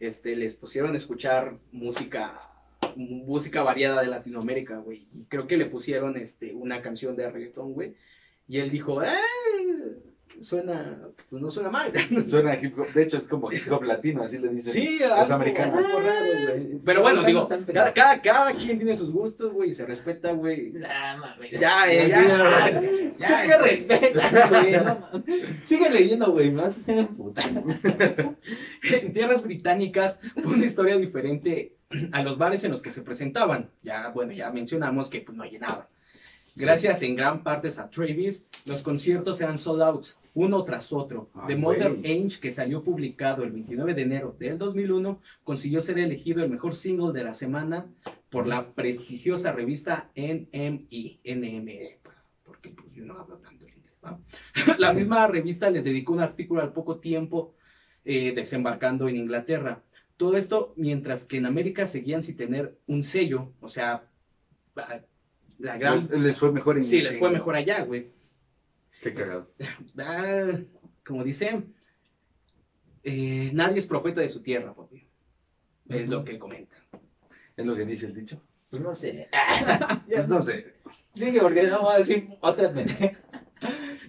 Este, 0.00 0.36
les 0.36 0.54
pusieron 0.54 0.92
a 0.92 0.96
escuchar 0.96 1.58
música, 1.72 2.38
música 2.96 3.62
variada 3.62 4.02
de 4.02 4.08
Latinoamérica, 4.08 4.78
güey. 4.78 5.08
Y 5.12 5.24
creo 5.24 5.46
que 5.46 5.56
le 5.56 5.66
pusieron 5.66 6.16
este, 6.16 6.54
una 6.54 6.82
canción 6.82 7.16
de 7.16 7.30
reggaetón, 7.30 7.72
güey. 7.72 7.94
Y 8.46 8.58
él 8.58 8.70
dijo, 8.70 9.02
¡eh! 9.02 9.08
Suena, 10.40 10.98
pues 11.30 11.40
no 11.42 11.50
suena 11.50 11.70
mal. 11.70 11.92
Suena 12.28 12.52
a 12.52 12.60
hip 12.62 12.78
hop. 12.78 12.92
De 12.92 13.02
hecho, 13.04 13.18
es 13.18 13.28
como 13.28 13.52
hip 13.52 13.70
hop 13.70 13.82
latino, 13.84 14.22
así 14.22 14.38
le 14.38 14.48
dicen 14.48 14.72
Sí, 14.72 14.98
los 15.00 15.10
algo- 15.12 15.34
americanos. 15.34 15.76
algo 15.84 16.00
raro, 16.00 16.26
güey. 16.54 16.78
Pero 16.84 17.02
bueno, 17.02 17.20
No 17.22 17.26
digo, 17.26 17.48
cada, 17.48 17.64
pegado. 17.64 17.92
cada, 17.94 18.22
cada 18.22 18.52
quien 18.52 18.76
tiene 18.78 18.94
sus 18.96 19.10
gustos, 19.12 19.52
güey, 19.52 19.70
y 19.70 19.72
se 19.72 19.86
respeta, 19.86 20.32
güey. 20.32 20.72
Nah, 20.72 21.16
mames. 21.16 21.58
Ya, 21.58 21.90
eh, 21.92 22.08
ya, 22.08 22.22
ya, 22.22 22.80
ya, 23.18 23.28
¿Tú 23.28 23.48
qué 23.48 23.58
respetas, 23.70 24.50
güey? 24.50 24.72
No 24.72 24.84
mames. 25.12 25.24
Sigue 25.64 25.90
leyendo, 25.90 26.32
güey, 26.32 26.50
me 26.50 26.62
vas 26.62 26.76
a 26.76 26.80
hacer 26.80 26.98
emputar. 26.98 27.44
En 28.82 29.12
tierras 29.12 29.42
británicas 29.42 30.20
fue 30.42 30.54
una 30.54 30.66
historia 30.66 30.96
diferente 30.98 31.76
a 32.12 32.22
los 32.22 32.38
bares 32.38 32.64
en 32.64 32.72
los 32.72 32.82
que 32.82 32.90
se 32.90 33.02
presentaban. 33.02 33.70
Ya, 33.82 34.08
bueno, 34.08 34.32
ya 34.32 34.50
mencionamos 34.50 35.08
que 35.08 35.20
pues, 35.20 35.36
no 35.36 35.44
llenaban. 35.44 35.86
Gracias 36.56 37.02
en 37.02 37.16
gran 37.16 37.42
parte 37.42 37.68
a 37.76 37.90
Travis, 37.90 38.46
los 38.64 38.82
conciertos 38.82 39.40
eran 39.40 39.58
sold 39.58 39.82
out, 39.82 40.06
uno 40.34 40.64
tras 40.64 40.92
otro. 40.92 41.30
Ay, 41.34 41.48
The 41.48 41.56
Modern. 41.56 42.00
Age, 42.00 42.40
que 42.40 42.50
salió 42.50 42.82
publicado 42.82 43.44
el 43.44 43.52
29 43.52 43.94
de 43.94 44.02
enero 44.02 44.36
del 44.38 44.58
2001, 44.58 45.20
consiguió 45.44 45.80
ser 45.80 45.98
elegido 45.98 46.42
el 46.42 46.50
mejor 46.50 46.74
single 46.74 47.12
de 47.12 47.24
la 47.24 47.32
semana 47.32 47.86
por 48.30 48.46
la 48.46 48.72
prestigiosa 48.72 49.52
revista 49.52 50.10
NME, 50.16 51.20
NME, 51.24 51.98
porque 52.44 52.70
pues, 52.70 52.92
yo 52.92 53.04
no 53.04 53.14
hablo 53.14 53.36
tanto 53.38 53.64
el 53.64 53.74
inglés. 53.74 53.94
¿va? 54.04 54.18
La 54.78 54.92
misma 54.92 55.26
revista 55.28 55.70
les 55.70 55.84
dedicó 55.84 56.12
un 56.12 56.20
artículo 56.20 56.60
al 56.60 56.72
poco 56.72 56.98
tiempo 56.98 57.54
eh, 58.04 58.32
desembarcando 58.34 59.08
en 59.08 59.16
Inglaterra. 59.16 59.82
Todo 60.16 60.36
esto 60.36 60.74
mientras 60.76 61.24
que 61.24 61.36
en 61.36 61.46
América 61.46 61.86
seguían 61.86 62.24
sin 62.24 62.36
tener 62.36 62.76
un 62.86 63.04
sello, 63.04 63.52
o 63.60 63.68
sea, 63.68 64.08
la- 64.74 65.78
gran... 65.78 66.08
Les, 66.10 66.20
les 66.20 66.38
fue 66.38 66.50
mejor 66.50 66.76
en 66.76 66.84
Sí, 66.84 67.02
les 67.02 67.18
fue 67.18 67.30
mejor 67.30 67.54
allá, 67.54 67.84
güey. 67.84 68.13
Qué 69.04 69.12
cagado. 69.12 69.52
Ah, 69.98 70.50
como 71.04 71.22
dice, 71.22 71.62
eh, 73.02 73.50
nadie 73.52 73.78
es 73.78 73.86
profeta 73.86 74.22
de 74.22 74.30
su 74.30 74.40
tierra, 74.40 74.74
papi. 74.74 75.06
Es 75.90 76.08
lo 76.08 76.24
que 76.24 76.38
comenta. 76.38 76.76
Es 77.54 77.66
lo 77.66 77.76
que 77.76 77.84
dice 77.84 78.06
el 78.06 78.14
dicho. 78.14 78.42
Pues 78.70 78.82
no 78.82 78.94
sé. 78.94 79.28
Pues 80.08 80.26
no 80.26 80.40
sé. 80.40 80.76
Sigue, 81.14 81.40
porque 81.40 81.64
no 81.64 81.82
voy 81.82 81.94
a 81.94 81.98
decir 81.98 82.28
otras. 82.40 82.72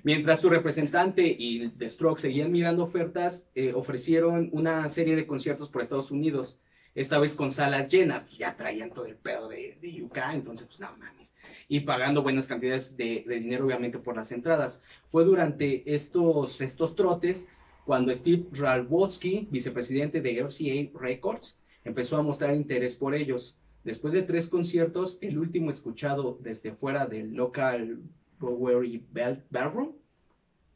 Mientras 0.04 0.40
su 0.40 0.50
representante 0.50 1.24
y 1.24 1.72
The 1.72 1.90
Strokes 1.90 2.22
seguían 2.22 2.54
mirando 2.54 2.84
ofertas, 2.84 3.50
eh, 3.54 3.74
ofrecieron 3.74 4.50
una 4.54 4.88
serie 4.88 5.18
de 5.18 5.28
conciertos 5.28 5.70
por 5.70 5.82
Estados 5.82 6.12
Unidos, 6.12 6.62
esta 6.94 7.20
vez 7.20 7.36
con 7.36 7.52
salas 7.52 7.90
llenas, 7.90 8.24
pues 8.24 8.38
ya 8.38 8.56
traían 8.56 8.92
todo 8.92 9.08
el 9.08 9.18
pedo 9.18 9.50
de, 9.50 9.78
de 9.82 10.04
UK, 10.04 10.18
entonces 10.32 10.68
pues 10.68 10.80
no 10.80 10.96
mames, 10.96 11.34
y 11.68 11.82
pagando 11.82 12.24
buenas 12.24 12.48
cantidades 12.48 12.96
de, 12.96 13.24
dinero 13.28 13.66
obviamente 13.66 14.00
por 14.00 14.16
las 14.16 14.32
entradas. 14.32 14.82
Fue 15.08 15.24
durante 15.26 15.94
estos, 15.94 16.62
estos 16.62 16.96
trotes 16.96 17.48
cuando 17.86 18.14
Steve 18.14 18.46
Ralbotsky, 18.52 19.48
vicepresidente 19.52 20.22
de 20.22 20.40
RCA 20.40 21.00
Records, 21.00 21.58
empezó 21.84 22.18
a 22.18 22.24
mostrar 22.24 22.56
interés 22.56 22.96
por 22.96 23.14
ellos. 23.14 23.58
Después 23.84 24.14
de 24.14 24.24
tres 24.24 24.48
conciertos, 24.48 25.20
el 25.22 25.38
último 25.38 25.70
escuchado 25.70 26.40
desde 26.42 26.72
fuera 26.74 27.06
del 27.06 27.34
local 27.36 28.00
Bell- 28.40 29.44
Ballroom 29.50 29.94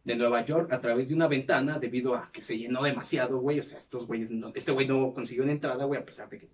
de 0.04 0.16
Nueva 0.16 0.46
York 0.46 0.72
a 0.72 0.80
través 0.82 1.10
de 1.10 1.16
una 1.16 1.28
ventana 1.28 1.80
debido 1.80 2.16
a 2.16 2.32
que 2.32 2.42
se 2.42 2.58
llenó 2.58 2.84
demasiado, 2.84 3.40
güey. 3.40 3.60
O 3.60 3.64
sea, 3.64 3.80
estos 3.80 4.06
güeyes, 4.06 4.30
este 4.54 4.72
güey 4.72 4.88
no 4.88 5.14
consiguió 5.14 5.44
una 5.44 5.52
entrada, 5.54 5.86
güey, 5.86 6.00
a 6.00 6.06
pesar 6.06 6.30
de 6.30 6.40
que, 6.40 6.50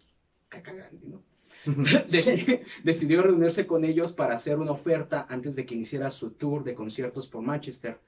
caca 0.50 0.74
grande, 0.74 1.08
¿no? 1.08 1.22
Deci- 1.66 2.62
decidió 2.84 3.22
reunirse 3.22 3.66
con 3.66 3.86
ellos 3.86 4.14
para 4.14 4.36
hacer 4.36 4.58
una 4.60 4.72
oferta 4.72 5.26
antes 5.30 5.56
de 5.56 5.66
que 5.66 5.76
iniciara 5.76 6.10
su 6.12 6.32
tour 6.32 6.64
de 6.64 6.74
conciertos 6.76 7.28
por 7.28 7.42
Manchester. 7.42 8.00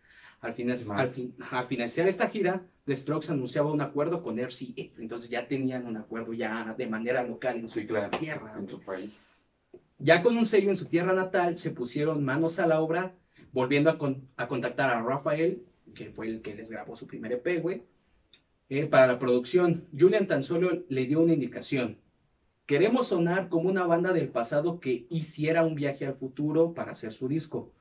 Al, 0.42 0.54
fina- 0.54 0.74
Más. 0.74 0.90
al 0.92 1.10
fin- 1.10 1.36
al 1.52 1.66
financiar 1.66 2.08
esta 2.08 2.30
gira, 2.30 2.62
The 2.86 2.96
Strokes 2.96 3.32
anunciaba 3.32 3.72
un 3.72 3.82
acuerdo 3.82 4.22
con 4.22 4.38
RCA. 4.40 4.92
Entonces 5.00 5.30
ya 5.32 5.48
tenían 5.48 5.88
un 5.88 5.98
acuerdo 5.98 6.34
ya 6.34 6.76
de 6.78 6.86
manera 6.88 7.24
local 7.24 7.58
en 7.58 7.70
su, 7.70 7.80
Sí, 7.80 7.88
claro. 7.88 8.10
su 8.14 8.20
tierra. 8.20 8.54
En 8.60 8.70
su 8.70 8.80
país. 8.82 9.32
Ya 9.98 10.22
con 10.22 10.38
un 10.38 10.46
sello 10.46 10.70
en 10.70 10.76
su 10.76 10.86
tierra 10.86 11.14
natal, 11.14 11.58
se 11.58 11.72
pusieron 11.72 12.24
manos 12.24 12.60
a 12.60 12.68
la 12.68 12.82
obra, 12.82 13.16
volviendo 13.52 13.90
a, 13.90 13.98
con- 13.98 14.28
a 14.38 14.48
contactar 14.48 14.92
a 14.92 15.02
Rafael, 15.02 15.64
que 15.96 16.12
fue 16.12 16.28
el 16.28 16.42
que 16.44 16.54
les 16.54 16.70
grabó 16.70 16.96
su 16.96 17.08
primer 17.08 17.32
EP, 17.32 17.60
güey, 17.60 17.82
eh, 18.70 18.86
para 18.86 19.08
la 19.08 19.18
producción. 19.18 19.86
Julian 19.98 20.28
tan 20.28 20.44
solo 20.44 20.84
le 20.88 21.06
dio 21.08 21.20
una 21.22 21.34
indicación. 21.34 21.98
Queremos 22.68 23.08
sonar 23.08 23.50
como 23.50 23.70
una 23.70 23.88
banda 23.88 24.14
del 24.14 24.28
pasado 24.30 24.80
que 24.80 25.08
hiciera 25.10 25.64
un 25.64 25.74
viaje 25.74 26.06
al 26.06 26.14
futuro 26.16 26.74
para 26.74 26.92
hacer 26.92 27.14
su 27.14 27.28
disco. 27.28 27.72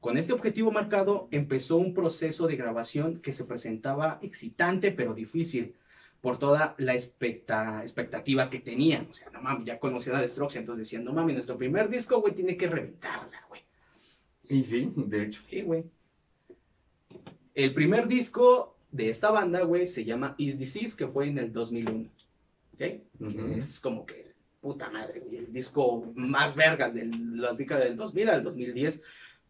Con 0.00 0.16
este 0.16 0.32
objetivo 0.32 0.72
marcado, 0.72 1.28
empezó 1.30 1.76
un 1.76 1.92
proceso 1.94 2.46
de 2.46 2.56
grabación 2.56 3.20
que 3.20 3.32
se 3.32 3.44
presentaba 3.44 4.18
excitante 4.22 4.92
pero 4.92 5.12
difícil 5.14 5.74
por 6.22 6.38
toda 6.38 6.74
la 6.78 6.94
expecta- 6.94 7.82
expectativa 7.82 8.48
que 8.48 8.60
tenían. 8.60 9.08
O 9.10 9.12
sea, 9.12 9.30
no 9.30 9.42
mames, 9.42 9.66
ya 9.66 9.78
conocían 9.78 10.16
a 10.16 10.20
The 10.22 10.28
Strokes, 10.28 10.58
entonces 10.58 10.86
decían, 10.86 11.04
no 11.04 11.12
mames, 11.12 11.34
nuestro 11.34 11.58
primer 11.58 11.88
disco, 11.90 12.20
güey, 12.20 12.34
tiene 12.34 12.56
que 12.56 12.66
reventarla, 12.66 13.44
güey. 13.48 13.60
Y 14.48 14.64
sí, 14.64 14.90
de 14.96 15.22
hecho. 15.22 15.42
Sí, 15.50 15.60
güey. 15.62 15.84
El 17.54 17.74
primer 17.74 18.08
disco 18.08 18.76
de 18.90 19.10
esta 19.10 19.30
banda, 19.30 19.62
güey, 19.64 19.86
se 19.86 20.04
llama 20.04 20.34
Is 20.38 20.58
Disease, 20.58 20.96
que 20.96 21.06
fue 21.06 21.28
en 21.28 21.36
el 21.38 21.52
2001. 21.52 22.08
¿Ok? 22.74 22.80
Es 23.56 23.80
como 23.80 24.06
que, 24.06 24.29
puta 24.60 24.90
madre, 24.90 25.20
güey, 25.20 25.38
el 25.38 25.52
disco 25.52 26.12
más 26.14 26.54
vergas 26.54 26.94
de 26.94 27.06
las 27.34 27.56
décadas 27.56 27.84
del 27.84 27.96
2000 27.96 28.28
al 28.28 28.44
2010, 28.44 29.02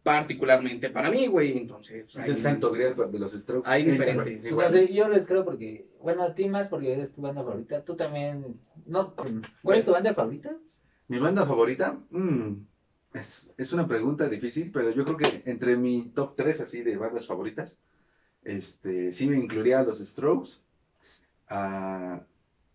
particularmente 0.03 0.89
para 0.89 1.11
mí, 1.11 1.27
güey. 1.27 1.57
Entonces, 1.57 2.05
Es 2.09 2.17
hay- 2.17 2.31
el 2.31 2.41
santo 2.41 2.71
grial 2.71 2.95
de 3.11 3.19
los 3.19 3.33
Strokes. 3.33 3.69
Hay 3.69 3.83
diferentes. 3.83 4.49
yo 4.93 5.07
les 5.09 5.27
creo 5.27 5.43
porque, 5.43 5.87
bueno, 6.01 6.23
a 6.23 6.33
ti 6.33 6.47
más 6.49 6.67
porque 6.69 6.93
eres 6.93 7.11
tu 7.11 7.21
banda 7.21 7.43
favorita. 7.43 7.83
Tú 7.83 7.95
también, 7.95 8.59
no, 8.85 9.13
¿cuál 9.61 9.77
es 9.79 9.85
tu 9.85 9.91
banda 9.91 10.13
favorita? 10.13 10.55
Mi 11.07 11.19
banda 11.19 11.45
favorita, 11.45 11.93
mm, 12.09 12.53
es, 13.13 13.53
es 13.57 13.73
una 13.73 13.87
pregunta 13.87 14.29
difícil, 14.29 14.71
pero 14.71 14.91
yo 14.91 15.03
creo 15.03 15.17
que 15.17 15.43
entre 15.45 15.75
mi 15.75 16.09
top 16.15 16.35
3 16.37 16.61
así 16.61 16.81
de 16.83 16.95
bandas 16.95 17.27
favoritas, 17.27 17.77
este, 18.43 19.11
sí 19.11 19.27
me 19.27 19.35
incluiría 19.37 19.81
a 19.81 19.83
los 19.83 19.99
Strokes, 19.99 20.51
a, 21.49 22.21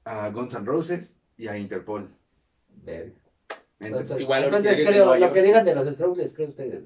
a 0.04 0.28
Guns 0.30 0.54
N' 0.54 0.66
Roses 0.66 1.18
y 1.38 1.48
a 1.48 1.56
Interpol. 1.56 2.10
Verga. 2.82 3.12
Entonces, 3.78 4.10
Entonces, 4.10 4.20
Igual 4.20 4.44
entonces 4.44 4.72
originarios 4.72 5.06
de 5.06 5.12
creo, 5.16 5.28
lo 5.28 5.32
que 5.32 5.42
digan 5.42 5.64
de 5.66 5.74
los 5.74 5.94
Strokes 5.94 6.20
les 6.20 6.34
creo 6.34 6.46
a 6.46 6.50
ustedes. 6.50 6.84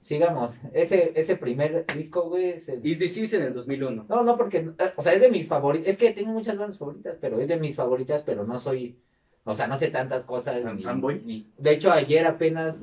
Sigamos, 0.00 0.58
ese, 0.72 1.12
ese 1.14 1.36
primer 1.36 1.86
disco, 1.94 2.28
güey, 2.28 2.50
es 2.50 2.68
el- 2.68 2.84
Is 2.84 2.98
Disease 2.98 3.36
en 3.36 3.44
el 3.44 3.54
2001. 3.54 4.06
No, 4.08 4.24
no, 4.24 4.36
porque, 4.36 4.58
eh, 4.58 4.72
o 4.96 5.02
sea, 5.02 5.12
es 5.12 5.20
de 5.20 5.30
mis 5.30 5.46
favoritas, 5.46 5.88
es 5.88 5.98
que 5.98 6.12
tengo 6.12 6.32
muchas 6.32 6.56
bandas 6.58 6.78
favoritas, 6.78 7.16
pero 7.20 7.38
es 7.40 7.46
de 7.48 7.60
mis 7.60 7.76
favoritas, 7.76 8.22
pero 8.26 8.44
no 8.44 8.58
soy, 8.58 8.98
o 9.44 9.54
sea, 9.54 9.66
no 9.66 9.76
sé 9.76 9.88
tantas 9.88 10.24
cosas. 10.24 10.62
¿Fan- 10.62 10.76
ni- 10.76 10.82
fanboy? 10.82 11.22
ni- 11.24 11.46
de 11.58 11.72
hecho, 11.72 11.90
ayer 11.90 12.24
apenas... 12.26 12.82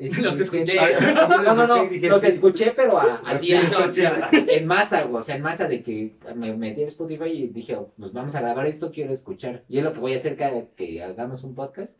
es- 0.00 0.18
Los 0.22 0.38
escuché. 0.40 0.74
No, 0.76 1.54
no, 1.54 1.66
no, 1.66 1.84
los 1.84 2.24
escuché, 2.24 2.72
pero 2.74 2.98
a- 2.98 3.20
así, 3.26 3.52
escuché. 3.52 4.08
en 4.32 4.66
masa, 4.66 5.02
güey, 5.04 5.20
o 5.20 5.24
sea, 5.24 5.36
en 5.36 5.42
masa 5.42 5.66
de 5.68 5.82
que 5.82 6.16
me 6.36 6.54
metí 6.56 6.82
a 6.84 6.88
Spotify 6.88 7.28
y 7.30 7.46
dije, 7.48 7.76
pues 7.98 8.12
vamos 8.12 8.34
a 8.34 8.40
grabar 8.40 8.66
esto, 8.66 8.90
quiero 8.92 9.12
escuchar. 9.12 9.64
Y 9.68 9.78
es 9.78 9.84
lo 9.84 9.92
que 9.92 10.00
voy 10.00 10.14
a 10.14 10.18
hacer 10.18 10.36
cada 10.36 10.66
que 10.76 11.02
hagamos 11.02 11.42
un 11.44 11.54
podcast. 11.54 11.98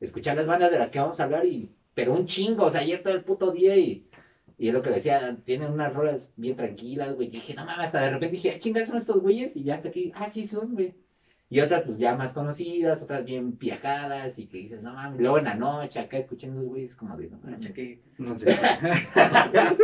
escuchar 0.00 0.36
las 0.36 0.46
bandas 0.46 0.70
de 0.70 0.78
las 0.78 0.90
que 0.90 0.98
vamos 0.98 1.18
a 1.20 1.24
hablar 1.24 1.46
y, 1.46 1.70
pero 1.94 2.12
un 2.12 2.26
chingo, 2.26 2.66
o 2.66 2.70
sea, 2.70 2.80
ayer 2.80 3.02
todo 3.02 3.14
el 3.14 3.24
puto 3.24 3.50
día 3.52 3.76
y, 3.76 4.06
y 4.58 4.68
es 4.68 4.74
lo 4.74 4.82
que 4.82 4.90
decía, 4.90 5.38
tienen 5.46 5.72
unas 5.72 5.94
rolas 5.94 6.32
bien 6.36 6.56
tranquilas, 6.56 7.14
güey, 7.14 7.28
y 7.28 7.30
dije, 7.30 7.54
no 7.54 7.64
mames, 7.64 7.86
hasta 7.86 8.02
de 8.02 8.10
repente 8.10 8.34
dije, 8.36 8.52
ah, 8.54 8.58
chingas, 8.58 8.88
son 8.88 8.96
estos 8.98 9.20
güeyes, 9.22 9.56
y 9.56 9.62
ya 9.64 9.76
hasta 9.76 9.88
aquí, 9.88 10.12
ah, 10.14 10.28
sí 10.28 10.46
son, 10.46 10.74
güey. 10.74 10.94
Y 11.48 11.60
otras, 11.60 11.84
pues, 11.84 11.96
ya 11.96 12.16
más 12.16 12.32
conocidas, 12.32 13.02
otras 13.02 13.24
bien 13.24 13.56
viajadas, 13.56 14.36
y 14.36 14.46
que 14.46 14.58
dices, 14.58 14.82
no 14.82 14.92
mames, 14.94 15.20
luego 15.20 15.38
en 15.38 15.44
la 15.44 15.54
noche, 15.54 16.00
acá 16.00 16.18
escuchando 16.18 16.58
esos 16.58 16.68
güeyes, 16.68 16.96
como 16.96 17.16
de, 17.16 17.30
no 17.30 17.38
mames, 17.40 17.60
Cheque. 17.60 18.00
No 18.18 18.36
sé. 18.36 18.50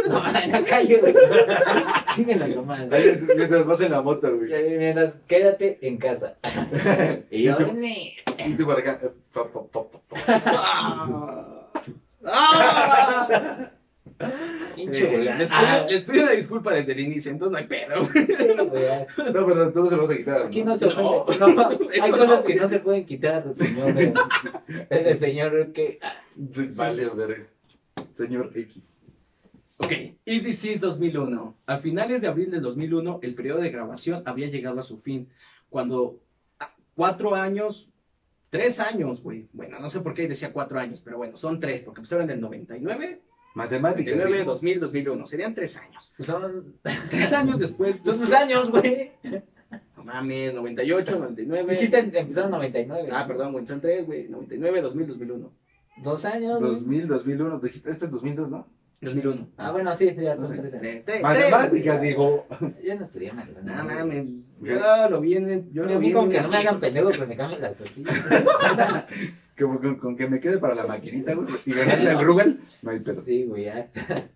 no 0.08 0.20
mames, 0.20 0.44
en 0.44 0.52
la 0.52 0.64
calle, 0.64 0.96
güey, 0.98 1.14
madre. 2.64 3.20
Mientras 3.36 3.64
vas 3.64 3.80
en 3.80 3.92
la 3.92 4.02
moto, 4.02 4.36
güey. 4.36 4.50
Y 4.52 4.76
Mientras, 4.76 5.14
quédate 5.28 5.78
en 5.86 5.98
casa. 5.98 6.36
Y 7.30 7.44
yo. 7.44 7.56
Y 8.38 8.54
tú 8.54 8.66
para 8.66 8.80
acá. 8.80 8.98
¡Ah! 12.24 13.70
Les, 14.76 15.50
Ah, 15.52 15.80
pido, 15.84 15.90
les 15.90 16.04
pido 16.04 16.22
una 16.24 16.32
disculpa 16.32 16.72
desde 16.74 16.92
el 16.92 17.00
inicio, 17.00 17.30
entonces 17.30 17.52
no 17.52 17.58
hay 17.58 17.66
pedo. 17.66 18.04
sí, 18.04 18.68
güey. 18.68 19.32
No, 19.34 19.46
pero 19.46 19.72
tú 19.72 19.80
no 19.80 19.86
se 19.86 19.96
lo 19.96 20.02
vas 20.02 20.10
a 20.10 20.16
quitar. 20.16 20.42
Aquí 20.42 20.60
¿no? 20.64 20.72
no 20.72 20.74
se 20.76 20.86
No. 20.86 21.26
No, 21.26 21.68
hay 22.02 22.10
no, 22.10 22.16
cosas 22.18 22.40
que 22.40 22.52
güey. 22.52 22.56
no 22.56 22.68
se 22.68 22.78
pueden 22.80 23.04
quitar, 23.04 23.54
señor. 23.54 23.90
Es 24.90 25.06
el 25.06 25.18
señor 25.18 25.72
que. 25.72 25.98
ah, 26.02 26.14
Sí, 26.52 26.70
Vale, 26.76 27.08
ver. 27.10 27.48
Señor 28.14 28.50
X. 28.54 29.02
Ok, 29.78 29.92
Is 30.24 30.42
This 30.42 30.64
Is 30.64 30.80
2001. 30.80 31.56
A 31.66 31.78
finales 31.78 32.22
de 32.22 32.28
abril 32.28 32.50
del 32.50 32.62
2001, 32.62 33.20
el 33.22 33.34
periodo 33.34 33.60
de 33.60 33.70
grabación 33.70 34.22
había 34.26 34.48
llegado 34.48 34.80
a 34.80 34.82
su 34.82 34.98
fin. 34.98 35.28
Cuando 35.68 36.20
ah, 36.60 36.74
cuatro 36.94 37.34
años, 37.34 37.90
tres 38.48 38.80
años, 38.80 39.22
güey. 39.22 39.48
Bueno, 39.52 39.78
no 39.80 39.88
sé 39.88 40.00
por 40.00 40.14
qué 40.14 40.28
decía 40.28 40.52
cuatro 40.52 40.78
años, 40.78 41.02
pero 41.04 41.16
bueno, 41.18 41.36
son 41.36 41.58
tres, 41.60 41.82
porque 41.82 42.00
empezaron 42.00 42.24
en 42.24 42.30
el 42.30 42.40
99, 42.40 43.20
Matemáticas. 43.54 44.14
99, 44.16 44.36
hijo. 44.42 44.50
2000, 44.50 44.80
2001. 44.80 45.26
Serían 45.26 45.54
tres 45.54 45.76
años. 45.76 46.12
Son, 46.18 46.74
Tres 47.10 47.32
años 47.32 47.58
después. 47.58 48.00
son 48.02 48.18
sus 48.18 48.32
años, 48.32 48.70
güey. 48.70 49.12
No 49.96 50.04
mames, 50.04 50.54
98, 50.54 51.18
99. 51.18 51.72
Dijiste 51.74 51.98
empezaron 51.98 52.46
en 52.46 52.50
99. 52.52 53.08
Ah, 53.12 53.26
perdón, 53.26 53.52
güey, 53.52 53.66
son 53.66 53.80
tres, 53.80 54.04
güey. 54.06 54.28
99, 54.28 54.80
2000, 54.82 55.06
2001. 55.08 55.52
Dos 56.02 56.24
años. 56.24 56.58
güey. 56.58 56.70
2000, 56.72 57.08
2001. 57.08 57.58
Dijiste, 57.60 57.90
este 57.90 58.04
es 58.06 58.10
2002, 58.10 58.50
¿no? 58.50 58.66
2001. 59.02 59.48
Ah, 59.56 59.72
bueno, 59.72 59.94
sí, 59.94 60.14
ya 60.16 60.36
No 60.36 60.46
son 60.46 60.56
tres 60.56 60.72
años. 60.72 60.80
Tres, 60.82 61.04
tres, 61.04 61.22
Matemáticas, 61.22 62.00
tres, 62.00 62.12
hijo. 62.12 62.46
Yo 62.82 62.94
no 62.94 63.02
estudié 63.02 63.32
matemáticas. 63.32 63.76
No 63.76 63.84
mames. 63.84 64.26
Yo 64.62 65.10
lo 65.10 65.20
viene. 65.20 65.64
Yo 65.72 65.84
lo 65.84 65.98
vi 65.98 66.12
con 66.12 66.30
que 66.30 66.40
no 66.40 66.48
me 66.48 66.56
hagan 66.56 66.80
pendejo, 66.80 67.10
pero 67.10 67.26
me 67.26 67.36
cambien 67.36 67.60
las 67.60 67.76
tortillas. 67.76 68.14
Como 69.58 69.80
con, 69.80 69.96
con 69.96 70.16
que 70.16 70.28
me 70.28 70.40
quede 70.40 70.58
para 70.58 70.74
la 70.74 70.86
maquinita, 70.86 71.34
güey. 71.34 71.48
Y 71.66 71.72
ganarle 71.72 72.10
al 72.10 72.24
Rubel. 72.24 72.60
No 72.82 72.90
hay 72.90 73.00
pedo. 73.00 73.20
Sí, 73.20 73.44
güey, 73.44 73.64
ya. 73.64 73.90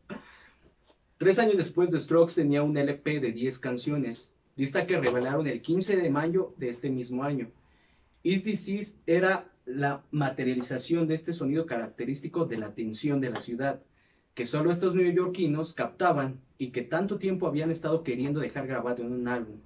Tres 1.18 1.38
años 1.38 1.56
después, 1.56 1.90
The 1.90 1.98
Strokes 1.98 2.34
tenía 2.34 2.62
un 2.62 2.76
LP 2.76 3.20
de 3.20 3.32
10 3.32 3.58
canciones, 3.58 4.34
lista 4.54 4.86
que 4.86 5.00
revelaron 5.00 5.46
el 5.46 5.62
15 5.62 5.96
de 5.96 6.10
mayo 6.10 6.54
de 6.58 6.68
este 6.68 6.90
mismo 6.90 7.24
año. 7.24 7.50
Is 8.22 8.42
This 8.42 8.68
Is 8.68 9.00
era 9.06 9.48
la 9.64 10.04
materialización 10.10 11.08
de 11.08 11.14
este 11.14 11.32
sonido 11.32 11.64
característico 11.64 12.44
de 12.44 12.58
la 12.58 12.74
tensión 12.74 13.20
de 13.20 13.30
la 13.30 13.40
ciudad, 13.40 13.80
que 14.34 14.44
solo 14.44 14.70
estos 14.70 14.94
neoyorquinos 14.94 15.72
captaban 15.72 16.40
y 16.58 16.70
que 16.70 16.82
tanto 16.82 17.18
tiempo 17.18 17.46
habían 17.46 17.70
estado 17.70 18.02
queriendo 18.02 18.40
dejar 18.40 18.66
grabado 18.66 19.02
en 19.02 19.12
un 19.12 19.28
álbum. 19.28 19.56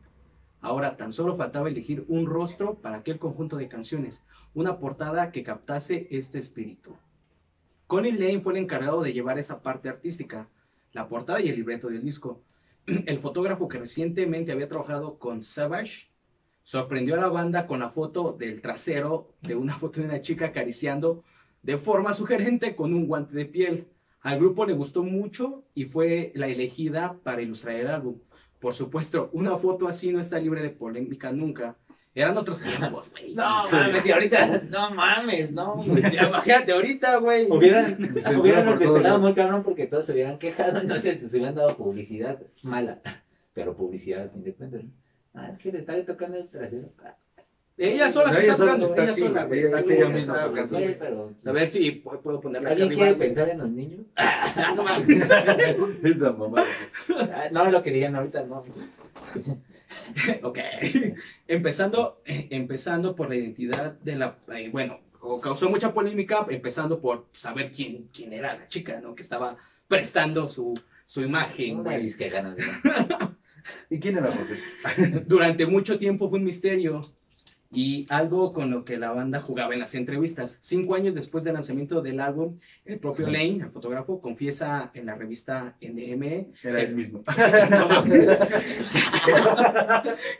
Ahora 0.61 0.97
tan 0.97 1.13
solo 1.13 1.37
faltaba 1.37 1.69
elegir 1.69 2.05
un 2.09 2.27
rostro 2.27 2.75
para 2.75 2.99
aquel 2.99 3.19
conjunto 3.19 3.57
de 3.57 3.69
canciones, 3.69 4.25
una 4.55 4.79
portada 4.79 5.33
que 5.33 5.43
captase 5.43 6.07
este 6.11 6.39
espíritu. 6.39 6.97
Connie 7.87 8.13
Lane 8.13 8.41
fue 8.41 8.53
el 8.53 8.61
encargado 8.61 9.03
de 9.03 9.13
llevar 9.13 9.39
esa 9.39 9.63
parte 9.63 9.89
artística, 9.89 10.49
la 10.93 11.09
portada 11.09 11.41
y 11.41 11.49
el 11.49 11.57
libreto 11.57 11.89
del 11.89 12.03
disco. 12.03 12.43
El 13.07 13.19
fotógrafo 13.19 13.69
que 13.69 13.79
recientemente 13.79 14.53
había 14.53 14.69
trabajado 14.69 15.19
con 15.19 15.43
Savage 15.43 16.11
sorprendió 16.63 17.15
a 17.15 17.21
la 17.21 17.29
banda 17.29 17.67
con 17.67 17.81
la 17.81 17.91
foto 17.91 18.33
del 18.33 18.61
trasero 18.61 19.35
de 19.43 19.55
una 19.55 19.77
foto 19.77 20.01
de 20.01 20.07
una 20.07 20.23
chica 20.23 20.47
acariciando 20.47 21.25
de 21.63 21.79
forma 21.79 22.15
sugerente 22.15 22.77
con 22.77 22.95
un 22.95 23.07
guante 23.07 23.35
de 23.35 23.47
piel. 23.47 23.89
Al 24.21 24.39
grupo 24.39 24.67
le 24.67 24.75
gustó 24.75 25.03
mucho 25.03 25.65
y 25.75 25.85
fue 25.85 26.33
la 26.35 26.47
elegida 26.47 27.19
para 27.23 27.43
ilustrar 27.43 27.77
el 27.77 27.89
álbum. 27.89 28.19
Por 28.61 28.75
supuesto, 28.75 29.31
una 29.33 29.57
foto 29.57 29.89
así 29.89 30.13
no 30.13 30.21
está 30.21 30.39
libre 30.39 30.63
de 30.63 30.71
polémica 30.71 31.33
nunca. 31.33 31.77
Eran 32.15 32.37
otros 32.37 32.61
tiempos, 32.63 33.11
güey. 33.11 33.35
No 33.35 33.63
Sí. 33.65 33.77
mames, 33.77 34.07
y 34.07 34.13
ahorita, 34.13 34.63
no 34.69 34.91
mames, 34.91 35.53
no. 35.53 35.83
Imagínate 35.85 36.73
ahorita, 36.73 37.17
güey. 37.19 37.51
Hubieran, 37.51 37.97
hubieran 38.41 38.67
por 38.67 38.79
todo, 38.79 38.99
¿no? 38.99 39.19
muy 39.21 39.35
cabrón 39.35 39.63
porque 39.63 39.87
todos 39.87 40.07
se 40.07 40.13
hubieran 40.13 40.39
quejado, 40.39 40.81
entonces 40.81 41.19
se 41.31 41.37
hubieran 41.37 41.55
dado 41.55 41.77
publicidad 41.77 42.39
mala. 42.63 43.01
Pero 43.55 43.77
publicidad 43.77 44.27
a 44.27 44.29
fin 44.29 44.43
de 44.45 44.55
cuentas. 44.55 44.85
¿no? 44.85 44.91
Ah, 45.35 45.49
es 45.49 45.59
que 45.59 45.71
le 45.73 45.79
está 45.79 46.05
tocando 46.05 46.37
el 46.37 46.49
trasero. 46.49 46.93
Ah, 47.05 47.17
Ella 47.83 48.11
sola 48.13 48.31
se 48.31 48.41
está 48.43 48.57
tocando, 48.59 48.87
está 48.89 49.05
ella 49.05 49.15
sola, 49.15 49.45
güey, 49.47 49.61
ella 49.61 50.09
misma 50.11 50.45
tocando. 50.45 51.35
A 51.47 51.53
ver 51.53 51.69
si 51.69 51.91
puedo 51.93 52.21
puedo 52.21 52.39
ponerla 52.39 52.69
acá 52.69 52.83
¿Alguien 52.83 52.99
quiere 52.99 53.15
pensar 53.15 53.49
en 53.49 53.59
los 53.59 53.71
niños? 53.71 54.01
No 54.77 54.83
mames. 54.83 55.31
Esa 56.03 56.33
mamá. 56.33 56.63
No, 57.53 57.71
lo 57.71 57.83
que 57.83 57.91
dirían 57.91 58.17
ahorita, 58.17 58.45
no. 58.45 58.63
ok. 60.43 60.59
Empezando, 61.49 62.21
eh, 62.27 62.49
empezando 62.51 63.17
por 63.17 63.31
la 63.31 63.37
identidad 63.37 63.93
de 63.93 64.15
la. 64.15 64.37
eh, 64.55 64.69
bueno, 64.71 65.01
o 65.21 65.41
causó 65.41 65.71
mucha 65.71 65.95
polémica, 65.95 66.47
empezando 66.51 67.01
por 67.01 67.29
saber 67.33 67.71
quién, 67.71 68.11
quién 68.13 68.35
era 68.35 68.59
la 68.59 68.69
chica, 68.69 69.01
¿no? 69.01 69.15
Que 69.15 69.23
estaba 69.23 69.57
prestando 69.89 70.49
su, 70.49 70.79
su 71.07 71.23
imagen. 71.23 71.81
Una 71.81 71.97
disque 71.97 72.29
ganas 72.29 72.57
de. 72.57 72.65
¿Y 73.89 73.99
quién 73.99 74.19
era 74.19 74.31
José? 74.33 75.25
Durante 75.27 75.65
mucho 75.65 75.99
tiempo 75.99 76.29
fue 76.29 76.39
un 76.39 76.45
misterio 76.45 77.03
y 77.73 78.05
algo 78.11 78.53
con 78.53 78.69
lo 78.71 78.85
que 78.85 78.99
la 78.99 79.13
banda 79.13 79.41
jugaba 79.41 79.75
en 79.75 79.81
las 79.81 79.95
entrevistas. 79.95 80.59
Cinco 80.61 80.97
años 80.97 81.15
después 81.15 81.45
del 81.45 81.55
lanzamiento 81.55 82.03
del 82.03 82.19
álbum, 82.19 82.57
el 82.85 82.99
propio 82.99 83.27
Lane, 83.27 83.61
el 83.63 83.71
fotógrafo, 83.71 84.21
confiesa 84.21 84.91
en 84.93 85.07
la 85.07 85.15
revista 85.15 85.77
NME 85.81 86.49
Era 86.65 86.83
él 86.83 86.97
mismo. 86.97 87.23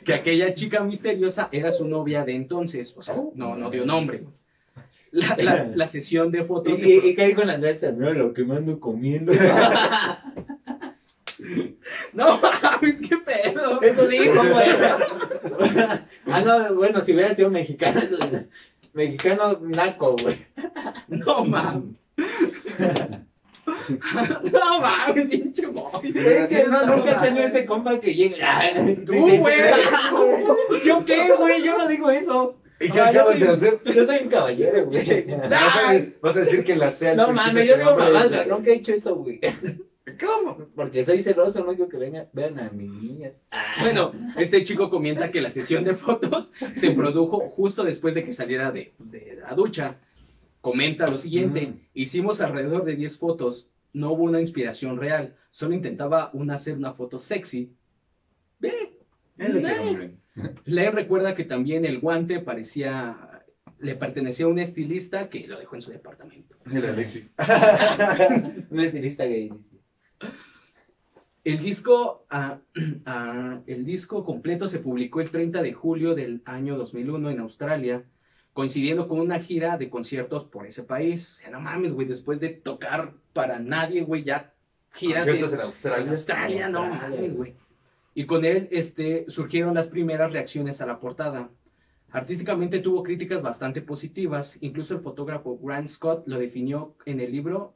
que 0.03 0.13
aquella 0.13 0.53
chica 0.53 0.83
misteriosa 0.83 1.49
era 1.51 1.71
su 1.71 1.87
novia 1.87 2.23
de 2.25 2.35
entonces, 2.35 2.93
o 2.97 3.01
sea, 3.01 3.15
no, 3.35 3.55
no 3.55 3.69
dio 3.69 3.85
nombre. 3.85 4.23
La, 5.11 5.35
la- 5.37 5.67
la 5.75 5.87
sesión 5.87 6.31
de 6.31 6.41
¿Y, 6.41 6.45
fotos... 6.45 6.79
y, 6.81 6.99
pro- 6.99 7.07
y 7.09 7.15
qué 7.15 7.27
dijo 7.27 7.43
la 7.43 7.53
Andrés? 7.53 7.81
Mira 7.97 8.13
lo 8.13 8.33
que 8.33 8.43
me 8.45 8.55
ando 8.55 8.79
comiendo. 8.79 9.33
No 12.13 12.39
mames, 12.39 13.01
qué 13.07 13.17
pedo. 13.17 13.81
Eso 13.81 14.07
dijo, 14.07 14.43
güey. 14.43 14.69
ah, 16.27 16.41
no, 16.45 16.75
bueno, 16.75 17.01
si 17.01 17.13
hubiera 17.13 17.33
sido 17.35 17.49
mexicano, 17.49 17.99
eso- 17.99 18.17
mexicano 18.93 19.59
naco, 19.61 20.15
güey. 20.21 20.35
No 21.07 21.45
mames. 21.45 21.95
No 24.51 24.79
mames, 24.81 25.27
pinche 25.27 25.65
boy. 25.67 25.91
Es 26.03 26.47
que 26.47 26.65
no, 26.67 26.85
nunca 26.85 27.11
he 27.11 27.27
tenido 27.27 27.45
ese 27.47 27.65
compa 27.65 27.99
que 27.99 28.13
llega. 28.13 28.61
Tú, 29.05 29.13
güey. 29.37 29.55
¿Yo 30.85 31.05
qué, 31.05 31.31
güey? 31.37 31.61
Yo 31.63 31.77
no 31.77 31.87
digo 31.87 32.09
eso. 32.09 32.57
¿Y 32.79 32.89
qué 32.89 32.99
Ah, 32.99 33.11
yo 33.11 33.21
acabas 33.21 33.37
soy- 33.37 33.39
de 33.47 33.49
hacer? 33.49 33.81
Yo 33.85 34.05
soy 34.05 34.17
un 34.23 34.29
caballero, 34.29 34.85
güey. 34.85 35.25
Vas 35.49 35.51
a, 35.51 35.93
vas 36.21 36.35
a 36.35 36.39
decir 36.39 36.63
que 36.63 36.75
la 36.75 36.89
sea. 36.91 37.13
No 37.15 37.31
mames, 37.31 37.67
yo 37.67 37.77
digo 37.77 37.95
pero 37.97 38.45
nunca 38.57 38.71
he 38.71 38.75
hecho 38.75 38.93
eso, 38.93 39.15
güey. 39.15 39.39
¿Cómo? 40.19 40.57
Porque 40.75 41.05
soy 41.05 41.21
celoso, 41.21 41.59
no 41.63 41.75
quiero 41.75 41.87
que 41.89 41.97
vengan, 41.97 42.27
vean 42.33 42.59
a 42.59 42.69
mis 42.71 42.91
niñas. 42.91 43.43
Ah. 43.51 43.75
Bueno, 43.81 44.11
este 44.37 44.63
chico 44.63 44.89
comenta 44.89 45.29
que 45.31 45.41
la 45.41 45.51
sesión 45.51 45.83
de 45.83 45.93
fotos 45.95 46.51
se 46.73 46.91
produjo 46.91 47.39
justo 47.49 47.83
después 47.83 48.15
de 48.15 48.23
que 48.25 48.31
saliera 48.31 48.71
de, 48.71 48.93
pues, 48.97 49.11
de 49.11 49.39
la 49.41 49.53
ducha. 49.53 49.99
Comenta 50.59 51.07
lo 51.07 51.17
siguiente, 51.17 51.67
Mm. 51.67 51.79
hicimos 51.93 52.41
alrededor 52.41 52.83
de 52.83 52.95
10 52.95 53.17
fotos, 53.17 53.69
no 53.93 54.11
hubo 54.11 54.23
una 54.23 54.39
inspiración 54.41 54.97
real, 54.97 55.35
solo 55.49 55.73
intentaba 55.73 56.29
una, 56.33 56.53
hacer 56.55 56.77
una 56.77 56.93
foto 56.93 57.17
sexy. 57.19 57.73
Ve, 58.59 58.97
hombre. 59.39 60.15
Len 60.65 60.93
recuerda 60.93 61.35
que 61.35 61.43
también 61.43 61.83
el 61.85 61.99
guante 61.99 62.39
parecía, 62.39 63.43
le 63.79 63.95
pertenecía 63.95 64.45
a 64.45 64.49
un 64.49 64.59
estilista 64.59 65.29
que 65.29 65.47
lo 65.47 65.59
dejó 65.59 65.75
en 65.75 65.81
su 65.81 65.91
departamento. 65.91 66.55
El 66.71 66.85
Alexis. 66.85 67.33
Un 68.69 68.79
estilista 68.79 69.25
gay. 69.25 69.51
El 71.43 71.57
disco, 71.57 72.25
ah, 72.29 72.59
ah, 73.05 73.61
el 73.65 73.85
disco 73.85 74.23
completo 74.23 74.67
se 74.67 74.79
publicó 74.79 75.21
el 75.21 75.31
30 75.31 75.61
de 75.61 75.73
julio 75.73 76.13
del 76.13 76.41
año 76.45 76.77
2001 76.77 77.31
en 77.31 77.39
Australia, 77.39 78.05
coincidiendo 78.53 79.07
con 79.07 79.19
una 79.19 79.39
gira 79.39 79.77
de 79.77 79.89
conciertos 79.89 80.45
por 80.45 80.67
ese 80.67 80.83
país. 80.83 81.35
O 81.37 81.39
sea, 81.39 81.49
no 81.49 81.59
mames, 81.59 81.93
güey, 81.93 82.07
después 82.07 82.39
de 82.39 82.49
tocar 82.49 83.13
para 83.33 83.59
nadie, 83.59 84.03
güey, 84.03 84.23
ya 84.23 84.53
giras 84.93 85.27
en, 85.27 85.39
Conciertos 85.41 85.53
en 85.53 85.59
en 85.59 85.65
Australia. 85.65 86.11
Australia, 86.11 86.69
no 86.69 86.79
Australia, 86.83 87.17
mames, 87.17 87.35
güey. 87.35 87.55
Y 88.13 88.25
con 88.25 88.43
él 88.43 88.67
este, 88.71 89.25
surgieron 89.29 89.73
las 89.73 89.87
primeras 89.87 90.31
reacciones 90.31 90.81
a 90.81 90.85
la 90.85 90.99
portada. 90.99 91.49
Artísticamente 92.11 92.79
tuvo 92.79 93.03
críticas 93.03 93.41
bastante 93.41 93.81
positivas, 93.81 94.57
incluso 94.59 94.93
el 94.93 94.99
fotógrafo 94.99 95.57
Grant 95.57 95.87
Scott 95.87 96.27
lo 96.27 96.37
definió 96.37 96.97
en 97.05 97.21
el 97.21 97.31
libro 97.31 97.73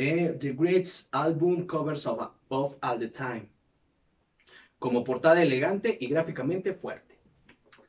eh, 0.00 0.36
The 0.38 0.52
Greatest 0.52 1.08
Album 1.12 1.66
Covers 1.66 2.06
of, 2.06 2.20
of 2.48 2.76
All 2.80 2.98
the 2.98 3.08
Time, 3.08 3.48
como 4.78 5.02
portada 5.02 5.42
elegante 5.42 5.96
y 6.00 6.06
gráficamente 6.08 6.72
fuerte, 6.72 7.18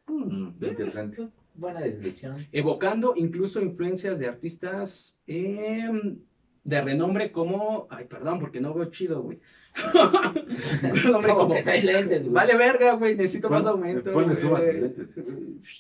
Mm, 0.08 0.48
interesante. 0.63 1.28
Buena 1.54 1.82
descripción. 1.82 2.48
evocando 2.52 3.13
incluso 3.15 3.62
influencias 3.62 4.17
de 4.17 4.28
artistas 4.28 5.19
em, 5.28 6.17
de 6.63 6.82
renombre 6.82 7.32
como, 7.32 7.88
ay, 7.91 8.06
perdón, 8.06 8.39
porque 8.39 8.60
no 8.60 8.74
veo 8.74 8.86
chido, 8.89 9.22
güey. 9.22 9.39
Renombre 10.82 11.30
Como 11.34 11.54
que 11.54 11.62
traes 11.62 11.84
lentes, 11.84 12.22
güey. 12.24 12.34
Vale 12.34 12.58
verga, 12.58 12.93
güey, 12.93 13.15
necesito 13.15 13.50
más 13.52 13.65
aumento. 13.67 14.12
ponle 14.12 14.36
suma 14.36 14.60
tus 14.62 14.74
lentes. 14.74 15.08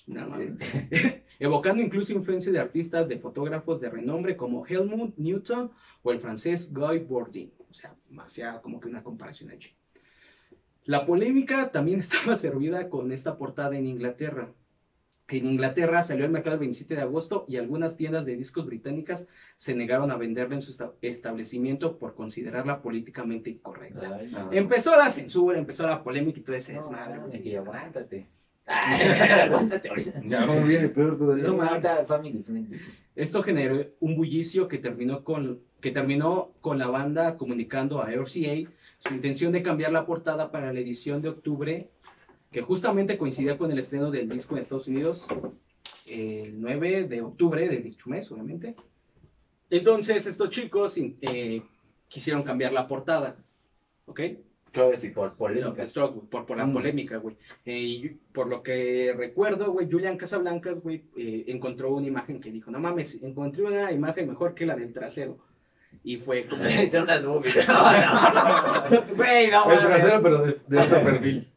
No, 0.05 0.27
mames. 0.29 0.51
Evocando 1.39 1.81
incluso 1.81 2.11
influencias 2.13 2.53
de 2.53 2.59
artistas, 2.59 3.07
de 3.07 3.17
fotógrafos 3.17 3.79
de 3.79 3.89
renombre 3.89 4.35
como 4.35 4.65
Helmut 4.65 5.15
Newton 5.17 5.71
o 6.03 6.11
el 6.11 6.19
francés 6.19 6.73
Guy 6.73 6.99
Bourdin. 6.99 7.51
O 7.69 7.73
sea, 7.73 7.95
hacía 8.19 8.61
como 8.61 8.79
que 8.79 8.87
una 8.89 9.03
comparación 9.03 9.49
allí. 9.51 9.69
La 10.85 11.05
polémica 11.05 11.71
también 11.71 11.99
estaba 11.99 12.35
servida 12.35 12.89
con 12.89 13.11
esta 13.11 13.37
portada 13.37 13.77
en 13.77 13.87
Inglaterra. 13.87 14.51
En 15.31 15.45
Inglaterra 15.45 16.01
salió 16.01 16.25
al 16.25 16.31
mercado 16.31 16.55
el 16.55 16.59
27 16.61 16.95
de 16.95 17.01
agosto 17.01 17.45
y 17.47 17.57
algunas 17.57 17.95
tiendas 17.95 18.25
de 18.25 18.35
discos 18.35 18.65
británicas 18.65 19.27
se 19.57 19.75
negaron 19.75 20.09
a 20.09 20.17
venderla 20.17 20.55
en 20.55 20.61
su 20.63 20.71
esta- 20.71 20.91
establecimiento 21.03 21.99
por 21.99 22.15
considerarla 22.15 22.81
políticamente 22.81 23.51
incorrecta. 23.51 24.15
Ay, 24.19 24.33
Ah. 24.35 24.49
Empezó 24.51 24.97
la 24.97 25.11
censura, 25.11 25.59
empezó 25.59 25.85
la 25.85 26.03
polémica 26.03 26.39
y 26.39 26.41
todo 26.43 26.55
ese 26.55 26.73
no, 26.73 26.79
desmadre. 26.81 27.19
mames, 27.19 27.29
güey. 28.09 28.27
Y 28.69 28.73
aguántate. 28.73 29.23
Ay, 29.23 29.39
aguántate 29.49 29.89
ahorita. 29.89 30.21
Ya, 30.25 30.45
¿cómo 30.45 30.63
viene 30.63 30.89
peor 30.89 31.17
todavía? 31.17 31.45
No, 31.45 31.61
ahorita 31.61 32.05
Family 32.05 32.43
Friendly. 32.43 32.79
Esto 33.15 33.43
generó 33.43 33.85
un 33.99 34.15
bullicio 34.15 34.67
que 34.67 34.77
terminó 34.77 35.23
con, 35.23 35.59
que 35.81 35.91
terminó 35.91 36.51
con 36.61 36.77
la 36.77 36.87
banda 36.87 37.37
comunicando 37.37 38.01
a 38.01 38.11
RCA 38.11 38.69
su 38.99 39.13
intención 39.13 39.51
de 39.51 39.63
cambiar 39.63 39.91
la 39.91 40.05
portada 40.05 40.51
para 40.51 40.71
la 40.71 40.79
edición 40.79 41.21
de 41.21 41.29
octubre, 41.29 41.89
que 42.51 42.61
justamente 42.61 43.17
coincidía 43.17 43.57
con 43.57 43.71
el 43.71 43.79
estreno 43.79 44.11
del 44.11 44.29
disco 44.29 44.55
en 44.55 44.61
Estados 44.61 44.87
Unidos 44.87 45.27
el 46.05 46.59
9 46.59 47.03
de 47.05 47.21
octubre 47.21 47.67
de 47.67 47.77
dicho 47.77 48.09
mes, 48.09 48.31
obviamente. 48.31 48.75
Entonces 49.69 50.25
estos 50.25 50.49
chicos 50.49 50.95
eh, 50.97 51.61
quisieron 52.07 52.43
cambiar 52.43 52.73
la 52.73 52.87
portada, 52.87 53.37
¿ok? 54.05 54.21
Claro, 54.71 54.91
sí. 54.97 55.09
Por 55.09 55.35
polémica. 55.35 55.83
la 56.55 56.65
Mm. 56.65 56.73
polémica, 56.73 57.17
güey. 57.17 57.35
Eh, 57.65 57.79
y 57.79 58.09
por 58.31 58.47
lo 58.47 58.61
que 58.63 59.13
recuerdo, 59.17 59.71
güey, 59.71 59.89
Julian 59.91 60.17
Casablancas, 60.17 60.79
güey, 60.81 61.03
eh, 61.17 61.45
encontró 61.47 61.93
una 61.93 62.07
imagen 62.07 62.39
que 62.39 62.51
dijo, 62.51 62.69
no 62.71 62.79
mames, 62.79 63.21
encontré 63.23 63.63
una 63.63 63.91
imagen 63.91 64.27
mejor 64.29 64.53
que 64.53 64.65
la 64.65 64.75
del 64.75 64.93
trasero. 64.93 65.37
Y 66.03 66.17
fue 66.17 66.43
como... 66.49 66.63
Son 66.91 67.03
unas 67.03 67.25
boobies. 67.25 67.67
No, 67.67 67.91
no. 67.91 69.15
Güey, 69.15 69.49
no, 69.51 69.71
El 69.71 69.79
trasero, 69.79 70.21
pero 70.21 70.41
de, 70.43 70.57
de 70.67 70.77
otro 70.79 71.01
perfil. 71.03 71.47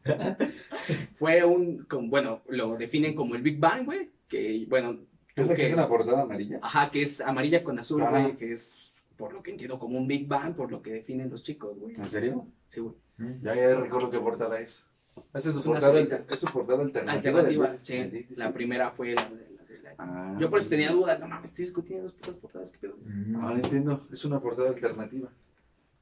fue 1.15 1.43
un, 1.43 1.85
bueno, 2.09 2.41
lo 2.47 2.75
definen 2.77 3.13
como 3.15 3.35
el 3.35 3.41
Big 3.41 3.59
Bang, 3.59 3.85
güey, 3.85 4.09
que, 4.27 4.65
bueno, 4.67 4.97
¿Es 5.35 5.47
la 5.47 5.53
que 5.53 5.61
que- 5.61 5.67
es 5.67 5.73
una 5.73 5.87
portada 5.87 6.21
amarilla? 6.23 6.59
ajá, 6.61 6.91
que 6.91 7.01
es 7.03 7.21
amarilla 7.21 7.63
con 7.63 7.79
azul, 7.79 8.03
güey, 8.09 8.35
que 8.35 8.51
es, 8.53 8.93
por 9.17 9.33
lo 9.33 9.41
que 9.43 9.51
entiendo, 9.51 9.79
como 9.79 9.97
un 9.97 10.07
Big 10.07 10.27
Bang, 10.27 10.55
por 10.55 10.71
lo 10.71 10.81
que 10.81 10.91
definen 10.93 11.29
los 11.29 11.43
chicos, 11.43 11.77
güey. 11.79 11.95
¿En 11.95 12.09
serio? 12.09 12.47
Sí, 12.73 12.79
güey. 12.81 12.95
Ya, 13.43 13.53
ya 13.55 13.75
recuerdo 13.79 14.09
qué 14.09 14.19
portada 14.19 14.59
es. 14.59 14.83
Esa 15.31 15.49
es 15.49 15.55
su 15.55 15.63
portada, 15.63 15.93
solita. 15.93 16.15
alter- 16.17 16.33
es 16.33 16.39
su 16.39 16.45
portada 16.47 16.81
alternativa. 16.81 17.77
Sí. 17.77 17.97
del- 17.97 18.25
La 18.35 18.51
primera 18.51 18.89
fue 18.89 19.13
la 19.13 19.23
de 19.29 19.29
la- 19.55 19.63
de 19.63 19.79
la- 19.83 19.95
Ah, 19.99 20.35
Yo 20.39 20.49
por 20.49 20.57
eso 20.57 20.69
tenía 20.69 20.91
dudas, 20.91 21.19
no 21.19 21.27
mames, 21.27 21.49
estoy 21.49 21.65
discutiendo 21.65 22.05
dos 22.05 22.13
putas 22.13 22.35
portadas, 22.37 22.71
¿qué 22.71 22.79
pedo? 22.79 22.95
Ah, 23.39 23.53
entiendo. 23.53 24.07
Es 24.11 24.25
una 24.25 24.39
portada 24.41 24.69
alternativa. 24.69 25.29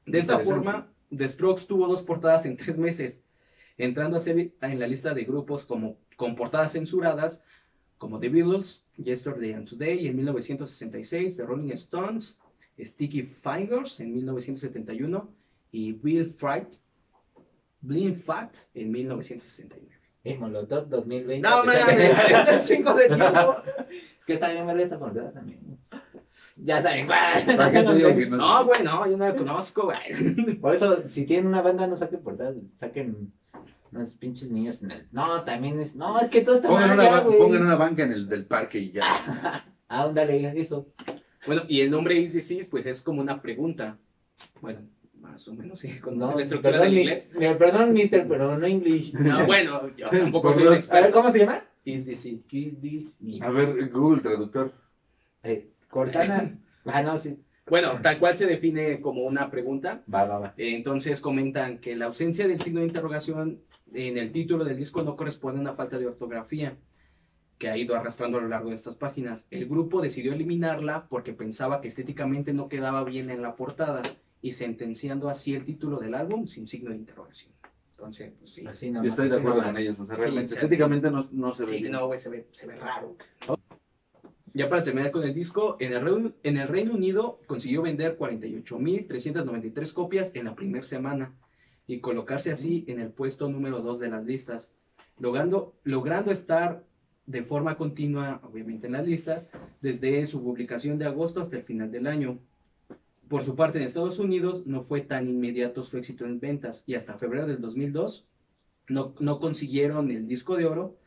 De 0.06 0.18
esta 0.18 0.38
forma, 0.38 0.90
The 1.14 1.28
Strokes 1.28 1.66
tuvo 1.66 1.86
dos 1.86 2.02
portadas 2.02 2.46
en 2.46 2.56
tres 2.56 2.78
meses, 2.78 3.22
entrando 3.76 4.16
a 4.16 4.20
ser 4.20 4.52
en 4.62 4.78
la 4.80 4.86
lista 4.86 5.12
de 5.12 5.24
grupos 5.24 5.66
como, 5.66 5.98
con 6.16 6.34
portadas 6.34 6.72
censuradas, 6.72 7.42
como 7.98 8.18
The 8.18 8.30
Beatles, 8.30 8.86
Yesterday 8.96 9.52
and 9.52 9.68
Today 9.68 10.06
en 10.06 10.16
1966, 10.16 11.36
The 11.36 11.44
Rolling 11.44 11.70
Stones, 11.72 12.38
Sticky 12.80 13.22
Fingers 13.24 14.00
en 14.00 14.14
1971 14.14 15.28
y 15.72 15.92
Bill 15.92 16.26
Fright, 16.26 16.74
Blind 17.80 18.22
Fat 18.22 18.56
en 18.74 18.92
1969. 18.92 19.90
Y 20.24 20.34
Molotov 20.34 20.88
2020. 20.88 21.48
No 21.48 21.64
mames. 21.64 22.18
Es 22.28 22.48
un 22.48 22.62
chingo 22.62 22.94
de 22.94 23.08
tiempo. 23.08 23.56
Es 24.20 24.26
que 24.26 24.34
está 24.34 24.52
bien 24.52 24.64
verga 24.64 24.84
esa 24.84 25.00
portada 25.00 25.32
también. 25.32 25.58
Ya 26.56 26.80
saben. 26.80 27.06
¿Para 27.56 27.72
qué 27.72 27.82
te 27.82 27.94
digo 27.94 28.14
que 28.14 28.26
no? 28.26 28.36
No, 28.36 28.64
güey, 28.66 28.84
no, 28.84 29.04
yo 29.10 29.16
no 29.16 29.24
la 29.26 29.34
conozco, 29.34 29.86
güey. 29.86 30.56
Por 30.60 30.76
eso, 30.76 31.08
si 31.08 31.24
tienen 31.26 31.48
una 31.48 31.60
banda, 31.60 31.88
no 31.88 31.96
saquen 31.96 32.22
portadas, 32.22 32.54
saquen 32.78 33.32
unas 33.90 34.12
pinches 34.12 34.48
niñas 34.52 34.80
en 34.84 34.92
el. 34.92 35.08
No, 35.10 35.42
también 35.42 35.80
es. 35.80 35.96
No, 35.96 36.20
es 36.20 36.30
que 36.30 36.42
todo 36.42 36.54
está 36.54 36.68
Pongan 36.68 36.96
mal, 36.96 37.00
una, 37.00 37.10
ya, 37.10 37.24
pongan 37.24 37.62
una 37.62 37.74
banca 37.74 38.04
en 38.04 38.12
el 38.12 38.28
del 38.28 38.46
parque 38.46 38.78
y 38.78 38.92
ya. 38.92 39.02
Ah, 39.88 40.04
ándale, 40.04 40.52
eso. 40.60 40.86
Bueno, 41.46 41.62
y 41.66 41.80
el 41.80 41.90
nombre 41.90 42.14
Is 42.14 42.32
Disease, 42.32 42.68
pues 42.70 42.86
es 42.86 43.02
como 43.02 43.20
una 43.20 43.42
pregunta. 43.42 43.98
Bueno, 44.60 44.82
más 45.32 45.48
o 45.48 45.54
menos, 45.54 45.80
sí, 45.80 45.98
conoce 45.98 46.32
No, 46.32 46.36
la 46.38 46.42
estructura 46.42 46.72
perdón, 46.72 46.90
del 46.90 46.98
inglés. 47.00 47.30
me- 47.34 47.54
perdón, 47.54 47.92
mister, 47.92 48.28
pero 48.28 48.56
no 48.58 48.66
English. 48.66 49.14
No, 49.14 49.46
bueno, 49.46 49.96
yo 49.96 50.08
tampoco 50.08 50.48
Por 50.48 50.54
soy 50.54 50.62
un 50.66 50.74
los- 50.74 50.90
A 50.90 50.94
ver, 50.94 51.00
experto. 51.04 51.12
¿cómo 51.20 51.32
se 51.32 51.38
llama? 51.40 51.64
Is 51.84 52.06
Disease. 52.06 52.42
Kiss 52.46 52.80
this 52.80 53.20
me. 53.22 53.40
A 53.44 53.50
ver, 53.50 53.90
Google 53.90 54.20
Traductor. 54.22 54.72
Eh, 55.42 55.68
Cortana. 55.88 56.48
Ah, 56.84 57.00
no, 57.00 57.16
sí. 57.16 57.38
Bueno, 57.68 58.00
tal 58.02 58.18
cual 58.18 58.36
se 58.36 58.44
define 58.44 59.00
como 59.00 59.22
una 59.22 59.48
pregunta. 59.52 60.02
Va, 60.12 60.24
va, 60.24 60.38
va. 60.40 60.54
Eh, 60.56 60.74
Entonces 60.74 61.20
comentan 61.20 61.78
que 61.78 61.94
la 61.94 62.06
ausencia 62.06 62.48
del 62.48 62.60
signo 62.60 62.80
de 62.80 62.86
interrogación 62.86 63.60
en 63.94 64.18
el 64.18 64.32
título 64.32 64.64
del 64.64 64.76
disco 64.76 65.02
no 65.04 65.14
corresponde 65.14 65.58
a 65.58 65.62
una 65.62 65.74
falta 65.74 65.96
de 65.96 66.08
ortografía 66.08 66.76
que 67.58 67.68
ha 67.68 67.76
ido 67.76 67.94
arrastrando 67.94 68.38
a 68.38 68.40
lo 68.40 68.48
largo 68.48 68.70
de 68.70 68.74
estas 68.74 68.96
páginas. 68.96 69.46
El 69.52 69.66
grupo 69.68 70.00
decidió 70.02 70.32
eliminarla 70.32 71.06
porque 71.08 71.32
pensaba 71.34 71.80
que 71.80 71.86
estéticamente 71.86 72.52
no 72.52 72.68
quedaba 72.68 73.04
bien 73.04 73.30
en 73.30 73.40
la 73.42 73.54
portada 73.54 74.02
y 74.42 74.50
sentenciando 74.50 75.28
así 75.30 75.54
el 75.54 75.64
título 75.64 75.98
del 75.98 76.14
álbum 76.14 76.46
sin 76.46 76.66
signo 76.66 76.90
de 76.90 76.96
interrogación. 76.96 77.52
Entonces, 77.92 78.32
pues 78.38 78.50
sí. 78.50 78.66
Así 78.66 78.90
nomás. 78.90 79.10
estoy 79.10 79.28
de 79.28 79.36
acuerdo 79.36 79.62
con 79.62 79.76
ellos. 79.78 79.98
O 80.00 80.06
sea, 80.06 80.16
Sí, 80.16 80.20
realmente, 80.22 80.48
sí, 80.50 80.54
estéticamente 80.56 81.10
no, 81.10 81.24
no 81.32 81.54
se 81.54 81.62
ve 81.62 81.68
Sí, 81.68 81.78
bien. 81.78 81.92
no, 81.92 82.06
güey, 82.06 82.18
se 82.18 82.28
ve, 82.28 82.48
se 82.52 82.66
ve 82.66 82.74
raro. 82.76 83.16
Ya 84.54 84.68
para 84.68 84.82
terminar 84.82 85.12
con 85.12 85.22
el 85.22 85.32
disco, 85.32 85.76
en 85.80 85.94
el, 85.94 86.02
Reino, 86.02 86.32
en 86.42 86.56
el 86.58 86.68
Reino 86.68 86.92
Unido 86.92 87.40
consiguió 87.46 87.80
vender 87.82 88.18
48.393 88.18 89.92
copias 89.94 90.34
en 90.34 90.44
la 90.44 90.54
primera 90.54 90.84
semana 90.84 91.34
y 91.86 92.00
colocarse 92.00 92.50
así 92.50 92.84
en 92.88 93.00
el 93.00 93.10
puesto 93.10 93.48
número 93.48 93.80
2 93.80 94.00
de 94.00 94.08
las 94.10 94.24
listas, 94.24 94.72
logrando, 95.18 95.74
logrando 95.84 96.30
estar 96.32 96.84
de 97.26 97.42
forma 97.44 97.76
continua, 97.76 98.40
obviamente 98.44 98.88
en 98.88 98.94
las 98.94 99.06
listas, 99.06 99.48
desde 99.80 100.26
su 100.26 100.42
publicación 100.42 100.98
de 100.98 101.06
agosto 101.06 101.40
hasta 101.40 101.56
el 101.56 101.62
final 101.62 101.90
del 101.90 102.06
año. 102.06 102.38
Por 103.28 103.42
su 103.42 103.56
parte, 103.56 103.78
en 103.78 103.84
Estados 103.84 104.18
Unidos 104.18 104.66
no 104.66 104.80
fue 104.80 105.00
tan 105.00 105.28
inmediato 105.28 105.82
su 105.82 105.96
éxito 105.96 106.24
en 106.24 106.40
ventas 106.40 106.84
y 106.86 106.94
hasta 106.94 107.18
febrero 107.18 107.46
del 107.46 107.60
2002 107.60 108.28
no, 108.88 109.14
no 109.20 109.40
consiguieron 109.40 110.10
el 110.10 110.26
disco 110.26 110.56
de 110.56 110.66
oro 110.66 110.98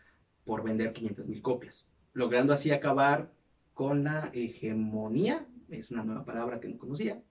por 0.44 0.64
vender 0.64 0.94
500 0.94 1.28
mil 1.28 1.42
copias, 1.42 1.86
logrando 2.14 2.54
así 2.54 2.72
acabar 2.72 3.32
con 3.74 4.04
la 4.04 4.32
hegemonía, 4.34 5.46
es 5.70 5.92
una 5.92 6.04
nueva 6.04 6.24
palabra 6.24 6.60
que 6.60 6.70
no 6.70 6.78
conocía, 6.78 7.22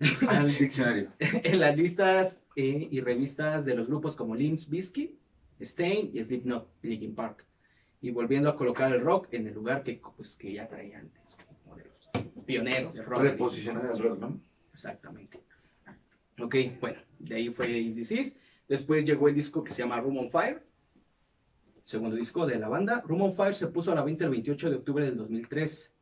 Al 0.28 0.48
diccionario. 0.48 1.12
en 1.18 1.60
las 1.60 1.76
listas 1.76 2.44
eh, 2.56 2.88
y 2.90 3.00
revistas 3.00 3.64
de 3.64 3.74
los 3.74 3.86
grupos 3.86 4.16
como 4.16 4.34
Limp 4.34 4.58
Bizkit, 4.68 5.14
Stain 5.60 6.10
y 6.12 6.22
Slipknot, 6.22 6.68
Linkin 6.82 7.14
Park, 7.14 7.44
y 8.00 8.10
volviendo 8.10 8.50
a 8.50 8.56
colocar 8.56 8.92
el 8.92 9.00
rock 9.00 9.28
en 9.32 9.46
el 9.46 9.54
lugar 9.54 9.82
que, 9.82 10.00
pues, 10.16 10.36
que 10.36 10.52
ya 10.52 10.68
traía 10.68 10.98
antes, 10.98 11.36
de 12.14 12.42
pioneros 12.42 12.94
del 12.94 13.04
rock. 13.04 13.22
Reposicionar 13.22 13.86
al 13.86 13.98
rock, 13.98 14.18
¿no? 14.18 14.40
Exactamente. 14.72 15.42
Ok, 16.40 16.56
bueno, 16.80 16.98
de 17.18 17.36
ahí 17.36 17.48
fue 17.50 17.70
Is 17.70 17.96
Disease. 17.96 18.38
Después 18.68 19.04
llegó 19.04 19.28
el 19.28 19.34
disco 19.34 19.62
que 19.62 19.72
se 19.72 19.82
llama 19.82 20.00
Room 20.00 20.18
on 20.18 20.30
Fire, 20.30 20.62
segundo 21.84 22.16
disco 22.16 22.46
de 22.46 22.58
la 22.58 22.68
banda. 22.68 23.02
Room 23.06 23.22
on 23.22 23.34
Fire 23.34 23.54
se 23.54 23.68
puso 23.68 23.92
a 23.92 23.94
la 23.94 24.02
venta 24.02 24.24
el 24.24 24.30
28 24.30 24.70
de 24.70 24.76
octubre 24.76 25.04
del 25.04 25.16
2003. 25.16 25.94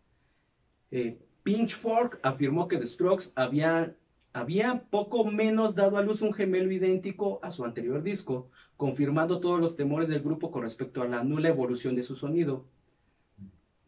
Eh, 0.93 1.19
Pinchfork 1.43 2.21
afirmó 2.23 2.69
que 2.69 2.79
The 2.79 2.87
Strokes 2.87 3.33
había, 3.35 3.97
había 4.33 4.85
poco 4.91 5.25
menos 5.25 5.75
dado 5.75 5.99
a 5.99 6.03
luz 6.03 6.23
un 6.23 6.33
gemelo 6.33 6.71
idéntico 6.71 7.41
a 7.43 7.51
su 7.51 7.65
anterior 7.65 8.03
disco, 8.03 8.51
confirmando 8.77 9.41
todos 9.41 9.61
los 9.61 9.77
temores 9.77 10.09
del 10.09 10.23
grupo 10.23 10.51
con 10.51 10.63
respecto 10.63 11.03
a 11.03 11.09
la 11.09 11.25
nula 11.25 11.49
evolución 11.49 11.97
de 11.97 12.03
su 12.03 12.15
sonido. 12.15 12.67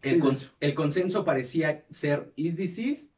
El, 0.05 0.17
Sí, 0.17 0.21
cons- 0.21 0.53
el 0.61 0.75
consenso 0.75 1.25
parecía 1.25 1.85
ser 1.91 2.33
Is 2.37 2.57
Disease 2.57 3.11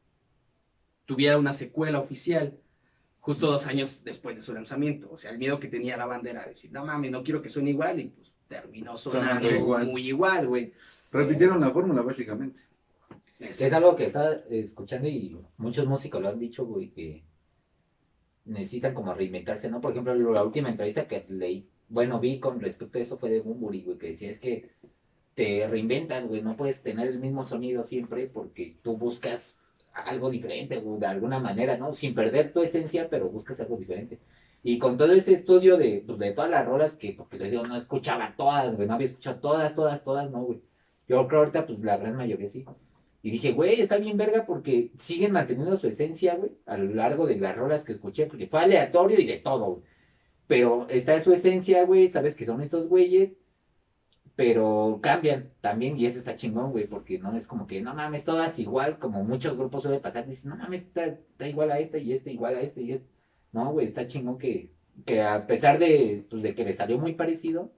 tuviera 1.05 1.37
una 1.37 1.53
secuela 1.53 1.99
oficial 1.99 2.57
justo 3.19 3.47
dos 3.47 3.65
años 3.67 4.03
después 4.03 4.35
de 4.35 4.41
su 4.41 4.53
lanzamiento. 4.53 5.09
O 5.11 5.17
sea, 5.17 5.31
el 5.31 5.37
miedo 5.37 5.59
que 5.59 5.67
tenía 5.67 5.97
la 5.97 6.05
banda 6.05 6.29
era 6.29 6.45
decir, 6.45 6.71
no 6.71 6.85
mames, 6.85 7.11
no 7.11 7.23
quiero 7.23 7.41
que 7.41 7.49
suene 7.49 7.71
igual 7.71 7.99
y 7.99 8.05
pues 8.09 8.33
terminó 8.47 8.95
Sonando 8.97 9.27
sonando 9.47 9.51
igual. 9.55 9.87
muy 9.87 10.07
igual, 10.07 10.47
güey. 10.47 10.73
Repitieron 11.11 11.59
la 11.59 11.71
fórmula, 11.71 12.01
básicamente. 12.01 12.61
Es- 13.39 13.61
Es 13.61 13.71
algo 13.73 13.95
que 13.95 14.05
estaba 14.05 14.31
escuchando 14.49 15.07
y 15.07 15.37
muchos 15.57 15.85
músicos 15.85 16.21
lo 16.21 16.29
han 16.29 16.39
dicho, 16.39 16.65
güey, 16.65 16.89
que 16.89 17.23
necesitan 18.45 18.93
como 18.93 19.13
reinventarse, 19.13 19.69
¿no? 19.69 19.81
Por 19.81 19.91
ejemplo, 19.91 20.15
la 20.15 20.43
última 20.43 20.69
entrevista 20.69 21.07
que 21.07 21.25
leí, 21.29 21.67
bueno, 21.89 22.19
vi 22.19 22.39
con 22.39 22.59
respecto 22.61 22.97
a 22.97 23.01
eso 23.01 23.17
fue 23.17 23.29
de 23.29 23.41
Bumburi, 23.41 23.83
güey, 23.83 23.97
que 23.97 24.07
decía 24.07 24.31
es 24.31 24.39
que 24.39 24.71
te 25.37 25.67
reinventas, 25.67 26.25
güey, 26.27 26.41
no 26.41 26.57
puedes 26.57 26.81
tener 26.81 27.07
el 27.07 27.19
mismo 27.19 27.45
sonido 27.45 27.83
siempre 27.83 28.25
porque 28.25 28.75
tú 28.81 28.97
buscas 28.97 29.59
algo 29.93 30.31
diferente, 30.31 30.77
güey, 30.79 30.99
de 30.99 31.05
alguna 31.05 31.39
manera, 31.39 31.77
¿no? 31.77 31.93
Sin 31.93 32.15
perder 32.15 32.51
tu 32.51 32.63
esencia, 32.63 33.07
pero 33.07 33.29
buscas 33.29 33.59
algo 33.59 33.77
diferente. 33.77 34.17
Y 34.63 34.79
con 34.79 34.97
todo 34.97 35.13
ese 35.13 35.33
estudio 35.33 35.77
de, 35.77 36.03
pues, 36.07 36.17
de 36.17 36.31
todas 36.31 36.49
las 36.49 36.65
rolas 36.65 36.95
que, 36.95 37.13
porque 37.13 37.37
les 37.37 37.51
digo, 37.51 37.67
no 37.67 37.77
escuchaba 37.77 38.33
todas, 38.35 38.75
güey, 38.75 38.87
no 38.87 38.95
había 38.95 39.05
escuchado 39.05 39.39
todas, 39.39 39.75
todas, 39.75 40.03
todas, 40.03 40.31
no, 40.31 40.41
güey. 40.41 40.59
Yo 41.07 41.27
creo 41.27 41.41
ahorita, 41.41 41.67
pues, 41.67 41.77
la 41.81 41.97
gran 41.97 42.15
mayoría 42.15 42.49
sí. 42.49 42.65
Y 43.21 43.29
dije, 43.29 43.51
güey, 43.51 43.79
está 43.79 43.97
bien 43.99 44.17
verga 44.17 44.43
porque 44.47 44.91
siguen 44.97 45.33
manteniendo 45.33 45.77
su 45.77 45.87
esencia, 45.87 46.33
güey, 46.33 46.49
a 46.65 46.77
lo 46.77 46.95
largo 46.95 47.27
de 47.27 47.37
las 47.37 47.55
rolas 47.55 47.83
que 47.85 47.91
escuché, 47.91 48.25
porque 48.25 48.47
fue 48.47 48.61
aleatorio 48.61 49.19
y 49.19 49.27
de 49.27 49.37
todo, 49.37 49.65
güey. 49.67 49.83
Pero 50.47 50.87
está 50.89 51.21
su 51.21 51.31
esencia, 51.31 51.83
güey, 51.85 52.09
sabes 52.09 52.35
que 52.35 52.47
son 52.47 52.61
estos 52.63 52.87
güeyes, 52.87 53.33
pero 54.37 54.99
cambian 55.01 55.51
también 55.61 55.97
y 55.97 56.05
eso 56.05 56.19
está 56.19 56.35
chingón, 56.35 56.71
güey, 56.71 56.85
porque 56.85 57.17
no 57.17 57.35
es 57.35 57.47
como 57.47 57.65
que, 57.65 57.81
no 57.81 57.95
mames, 57.95 58.23
todas 58.23 58.59
igual, 58.59 58.99
como 58.99 59.23
muchos 59.23 59.57
grupos 59.57 59.81
suele 59.81 59.99
pasar, 59.99 60.27
dices, 60.27 60.45
no 60.45 60.55
mames, 60.55 60.83
está, 60.83 61.17
igual 61.49 61.71
a 61.71 61.79
este 61.79 61.99
y 62.01 62.13
este, 62.13 62.31
igual 62.31 62.55
a 62.55 62.61
este 62.61 62.83
y 62.83 62.91
este. 62.91 63.07
No, 63.51 63.71
güey, 63.71 63.87
está 63.87 64.05
chingón 64.05 64.37
que, 64.37 64.71
que 65.05 65.23
a 65.23 65.47
pesar 65.47 65.79
de, 65.79 66.27
pues, 66.29 66.43
de 66.43 66.53
que 66.53 66.63
le 66.63 66.75
salió 66.75 66.99
muy 66.99 67.15
parecido, 67.15 67.73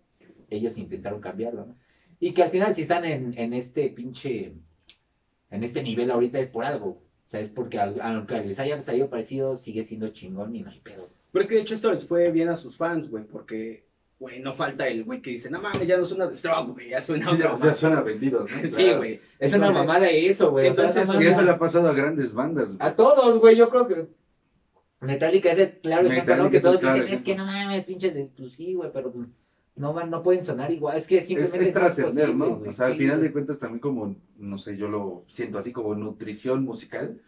ellos 0.50 0.78
intentaron 0.78 1.22
cambiarlo, 1.22 1.66
¿no? 1.66 1.78
Y 2.20 2.34
que 2.34 2.44
al 2.44 2.52
final 2.52 2.76
si 2.76 2.82
están 2.82 3.06
en, 3.06 3.34
en 3.38 3.54
este 3.54 3.88
pinche, 3.88 4.54
en 5.52 5.64
este 5.64 5.82
nivel 5.82 6.12
ahorita 6.12 6.40
es 6.40 6.50
por 6.50 6.66
algo, 6.66 6.90
o 6.90 7.04
sea, 7.26 7.40
es 7.40 7.50
porque 7.50 7.80
aunque 7.80 8.44
les 8.44 8.60
haya 8.60 8.82
salido 8.82 9.10
parecido, 9.10 9.56
sigue 9.56 9.86
siendo 9.86 10.10
chingón 10.10 10.54
y 10.54 10.64
no 10.64 10.72
hay 10.72 10.82
pedo. 10.82 11.10
Pero 11.32 11.42
es 11.42 11.48
que 11.48 11.56
de 11.56 11.62
hecho 11.62 11.76
esto 11.76 11.90
les 11.90 12.06
fue 12.06 12.30
bien 12.32 12.50
a 12.50 12.56
sus 12.58 12.76
fans, 12.76 13.10
güey, 13.10 13.24
porque, 13.24 13.88
güey, 14.20 14.42
no 14.42 14.54
falta 14.54 14.88
el 14.88 15.06
güey 15.06 15.22
que 15.22 15.32
dice, 15.32 15.50
no 15.50 15.62
mames, 15.62 15.88
ya 15.88 15.98
no 15.98 16.06
suena 16.06 16.28
de 16.28 16.36
Stroke, 16.36 16.74
güey, 16.74 16.90
ya 16.90 17.02
suena 17.02 17.26
Ya, 17.38 17.54
otra 17.54 17.54
o 17.54 17.58
sea, 17.58 17.74
suena 17.74 18.02
vendidos, 18.02 18.50
¿no? 18.52 18.72
Sí, 18.72 18.92
güey. 18.92 19.22
Es 19.40 19.54
una 19.54 19.72
mamada 19.72 20.10
eso, 20.10 20.52
güey. 20.52 20.68
o 20.70 20.74
sea, 20.74 21.04
Y 21.22 21.26
eso 21.26 21.42
le 21.42 21.52
ha 21.52 21.58
pasado 21.58 21.88
a 21.88 21.94
grandes 21.94 22.34
bandas. 22.34 22.76
güey. 22.76 22.78
A 22.80 22.96
todos, 22.96 23.40
güey, 23.40 23.56
yo 23.56 23.70
creo 23.70 23.88
que 23.88 24.08
Metallica 25.00 25.52
es 25.52 25.60
el 25.60 25.72
claro 25.80 26.08
ejemplo, 26.08 26.36
¿no? 26.36 26.50
Que 26.50 26.60
todos 26.60 26.80
claro 26.80 27.02
dicen, 27.02 27.18
es 27.18 27.24
que 27.24 27.36
no 27.36 27.46
mames, 27.46 27.86
pinche 27.86 28.12
de 28.12 28.30
pues 28.36 28.52
sí, 28.52 28.74
güey, 28.74 28.92
pero 28.94 29.14
no 29.78 29.94
van, 29.94 30.10
no 30.10 30.22
pueden 30.22 30.44
sonar 30.44 30.70
igual, 30.72 30.98
es 30.98 31.08
que 31.08 31.20
Es, 31.20 31.28
simplemente 31.28 31.68
es 31.70 31.74
trascender, 31.74 32.36
¿no? 32.36 32.62
O 32.68 32.74
sea, 32.74 32.88
al 32.88 32.98
final 32.98 33.22
de 33.22 33.32
cuentas 33.32 33.60
también 33.60 33.80
como, 33.80 34.16
no 34.38 34.58
sé, 34.58 34.76
yo 34.76 34.90
lo 34.90 35.24
siento 35.28 35.58
así 35.58 35.72
como 35.72 35.96
nutrición 35.96 36.66
musical. 36.66 37.22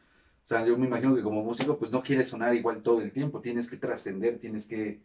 O 0.43 0.47
sea, 0.47 0.65
yo 0.65 0.77
me 0.77 0.87
imagino 0.87 1.15
que 1.15 1.21
como 1.21 1.43
músico 1.43 1.77
pues 1.77 1.91
no 1.91 2.03
quieres 2.03 2.27
sonar 2.27 2.53
igual 2.53 2.81
todo 2.81 2.99
el 2.99 3.13
tiempo, 3.13 3.39
tienes 3.39 3.69
que 3.69 3.77
trascender, 3.77 4.37
tienes 4.37 4.65
que, 4.65 4.99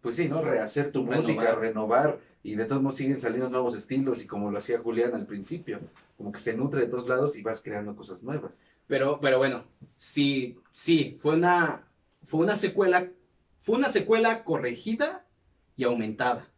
pues 0.00 0.16
sí, 0.16 0.28
¿no? 0.28 0.42
Rehacer 0.42 0.92
tu 0.92 1.00
Renovar. 1.00 1.20
música, 1.22 1.54
renovar 1.54 2.18
y 2.42 2.54
de 2.56 2.66
todos 2.66 2.82
modos 2.82 2.96
siguen 2.96 3.18
saliendo 3.18 3.48
nuevos 3.48 3.74
estilos 3.74 4.22
y 4.22 4.26
como 4.26 4.50
lo 4.50 4.58
hacía 4.58 4.78
Julián 4.78 5.14
al 5.14 5.26
principio, 5.26 5.80
como 6.18 6.30
que 6.30 6.40
se 6.40 6.54
nutre 6.54 6.82
de 6.82 6.88
todos 6.88 7.08
lados 7.08 7.36
y 7.38 7.42
vas 7.42 7.62
creando 7.62 7.96
cosas 7.96 8.22
nuevas. 8.22 8.60
Pero, 8.86 9.18
pero 9.20 9.38
bueno, 9.38 9.64
sí, 9.96 10.58
sí, 10.70 11.16
fue 11.18 11.34
una, 11.34 11.88
fue 12.22 12.40
una 12.40 12.56
secuela, 12.56 13.10
fue 13.62 13.76
una 13.76 13.88
secuela 13.88 14.44
corregida 14.44 15.24
y 15.76 15.84
aumentada. 15.84 16.50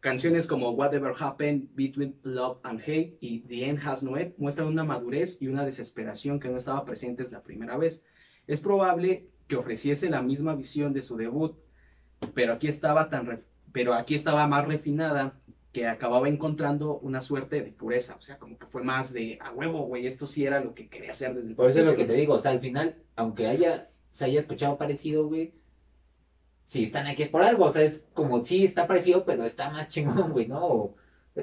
Canciones 0.00 0.46
como 0.46 0.72
Whatever 0.72 1.14
Happened 1.18 1.70
Between 1.74 2.18
Love 2.24 2.58
and 2.62 2.80
Hate 2.82 3.16
y 3.20 3.40
The 3.40 3.70
End 3.70 3.80
Has 3.86 4.02
No 4.02 4.18
End 4.18 4.34
muestran 4.36 4.68
una 4.68 4.84
madurez 4.84 5.40
y 5.40 5.48
una 5.48 5.64
desesperación 5.64 6.38
que 6.38 6.50
no 6.50 6.58
estaba 6.58 6.84
presentes 6.84 7.32
la 7.32 7.42
primera 7.42 7.78
vez. 7.78 8.04
Es 8.46 8.60
probable 8.60 9.30
que 9.48 9.56
ofreciese 9.56 10.10
la 10.10 10.20
misma 10.20 10.54
visión 10.54 10.92
de 10.92 11.00
su 11.00 11.16
debut, 11.16 11.56
pero 12.34 12.52
aquí 12.54 12.68
estaba 12.68 13.08
tan 13.10 13.40
pero 13.72 13.92
aquí 13.94 14.14
estaba 14.14 14.46
más 14.46 14.66
refinada 14.66 15.34
que 15.72 15.88
acababa 15.88 16.28
encontrando 16.28 16.98
una 17.00 17.20
suerte 17.20 17.60
de 17.62 17.72
pureza, 17.72 18.14
o 18.16 18.22
sea, 18.22 18.38
como 18.38 18.56
que 18.56 18.66
fue 18.66 18.84
más 18.84 19.12
de 19.12 19.38
a 19.40 19.50
huevo, 19.52 19.86
güey, 19.86 20.06
esto 20.06 20.26
sí 20.28 20.46
era 20.46 20.60
lo 20.60 20.72
que 20.74 20.88
quería 20.88 21.10
hacer 21.10 21.34
desde 21.34 21.48
el 21.48 21.54
Por 21.56 21.68
eso 21.68 21.80
es 21.80 21.86
lo 21.86 21.92
que 21.92 22.04
principio". 22.04 22.14
te 22.14 22.20
digo, 22.20 22.34
o 22.34 22.38
sea, 22.38 22.52
al 22.52 22.60
final, 22.60 22.96
aunque 23.16 23.48
haya, 23.48 23.90
se 24.12 24.26
haya 24.26 24.38
escuchado 24.38 24.78
parecido, 24.78 25.26
güey, 25.26 25.52
si 26.62 26.84
están 26.84 27.06
aquí 27.08 27.24
es 27.24 27.28
por 27.28 27.42
algo, 27.42 27.64
o 27.66 27.72
sea, 27.72 27.82
es 27.82 28.06
como, 28.14 28.44
sí, 28.44 28.64
está 28.64 28.86
parecido, 28.86 29.24
pero 29.24 29.44
está 29.44 29.70
más 29.70 29.88
chingón, 29.88 30.30
güey, 30.32 30.46
¿no? 30.46 30.64
O- 30.64 30.94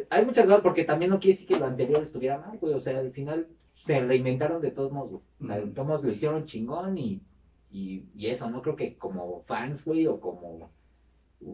hay 0.10 0.26
muchas 0.26 0.46
cosas, 0.46 0.62
porque 0.62 0.86
también 0.86 1.12
no 1.12 1.20
quiere 1.20 1.34
decir 1.34 1.48
que 1.50 1.60
lo 1.60 1.66
anterior 1.66 2.02
estuviera 2.02 2.38
mal, 2.38 2.58
güey, 2.58 2.74
o 2.74 2.80
sea, 2.80 2.98
al 3.00 3.12
final 3.12 3.48
se 3.74 4.00
reinventaron 4.00 4.62
de 4.62 4.72
todos 4.72 4.92
modos, 4.94 5.10
güey. 5.12 5.24
O 5.42 5.46
sea, 5.48 5.58
de 5.66 5.72
todos 5.74 5.88
modos 5.88 6.04
lo 6.04 6.12
hicieron 6.12 6.46
chingón 6.46 6.98
y, 6.98 7.22
y, 7.72 8.06
y 8.16 8.28
eso, 8.28 8.50
no 8.50 8.62
creo 8.62 8.76
que 8.76 8.98
como 8.98 9.44
fans, 9.44 9.86
güey, 9.86 10.08
o 10.08 10.20
como 10.20 10.72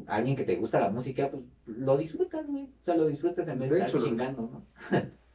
alguien 0.08 0.36
que 0.36 0.44
te 0.44 0.56
gusta 0.56 0.80
la 0.80 0.90
música, 0.90 1.30
pues 1.32 1.44
lo 1.66 1.98
disfrutas, 1.98 2.46
güey. 2.48 2.64
O 2.64 2.84
sea, 2.84 2.96
lo 2.96 3.08
disfrutas 3.08 3.48
en 3.48 3.60
vez 3.60 3.70
de, 3.70 3.76
De 3.78 3.86
estar 3.86 4.02
chingando, 4.02 4.42
¿no? 4.42 4.64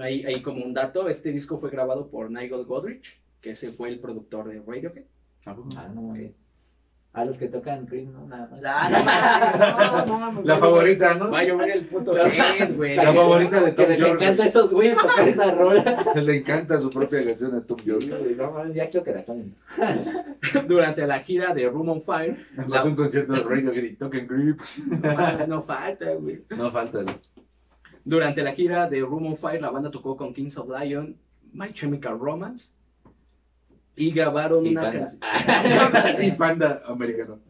Ahí, 0.00 0.22
ahí 0.22 0.40
como 0.40 0.64
un 0.64 0.72
dato, 0.72 1.08
este 1.08 1.32
disco 1.32 1.58
fue 1.58 1.68
grabado 1.68 2.10
por 2.10 2.30
Nigel 2.30 2.64
Godrich, 2.64 3.20
que 3.40 3.50
ese 3.50 3.72
fue 3.72 3.88
el 3.88 3.98
productor 3.98 4.48
de 4.48 4.60
Radiohead. 4.60 5.02
Ah, 5.44 5.88
no, 5.92 6.02
güey. 6.02 6.32
A 7.12 7.24
los 7.24 7.38
que 7.38 7.48
tocan 7.48 7.86
Cream, 7.86 8.12
¿no? 8.12 8.24
Nada 8.28 8.48
más. 8.48 8.60
La 10.44 10.56
favorita, 10.58 11.14
¿no? 11.14 11.30
Va 11.30 11.40
a 11.40 11.44
llover 11.44 11.70
el 11.72 11.84
puto 11.86 12.14
La- 12.14 12.28
head, 12.28 12.76
güey. 12.76 12.94
La 12.96 13.12
favorita 13.12 13.60
de 13.62 13.74
Que 13.74 13.82
Tom 13.82 13.88
les 13.90 13.98
York. 13.98 14.22
encanta 14.22 14.42
a 14.44 14.46
esos 14.46 14.70
güeyes 14.70 14.96
tocar 14.96 15.28
esa 15.28 15.50
rola. 15.50 16.04
Le 16.14 16.36
encanta 16.36 16.78
su 16.78 16.88
propia 16.88 17.24
canción 17.24 17.54
a 17.56 17.62
Tom 17.66 17.78
York. 17.78 18.04
No 18.36 18.72
ya 18.72 18.88
quiero 18.88 19.04
que 19.04 19.12
la 19.12 19.24
tomen. 19.24 19.56
Durante 20.68 21.04
la 21.06 21.18
gira 21.20 21.52
de 21.52 21.68
Room 21.68 21.88
on 21.88 22.02
Fire, 22.02 22.46
Además, 22.56 22.84
un 22.84 22.94
concierto 22.94 23.32
de 23.32 23.40
Radiohead 23.42 23.82
y 23.84 23.96
Token 23.96 24.26
Grip. 24.28 24.60
no, 24.86 25.12
mames, 25.14 25.48
no 25.48 25.62
falta, 25.64 26.12
güey. 26.14 26.44
No 26.50 26.70
falta. 26.70 27.02
¿no? 27.02 27.12
Durante 28.04 28.42
la 28.42 28.52
gira 28.52 28.88
de 28.88 29.00
Room 29.00 29.26
on 29.26 29.36
Fire, 29.36 29.60
la 29.60 29.70
banda 29.70 29.90
tocó 29.90 30.16
con 30.16 30.32
Kings 30.32 30.56
of 30.58 30.68
Lion, 30.80 31.16
My 31.52 31.72
Chemical 31.72 32.18
Romance, 32.20 32.68
y 33.96 34.10
grabaron 34.12 34.66
Y 34.66 34.70
una 34.70 34.90
canción. 34.90 35.20
y 36.22 36.30
Panda 36.38 36.82
americano. 36.86 37.40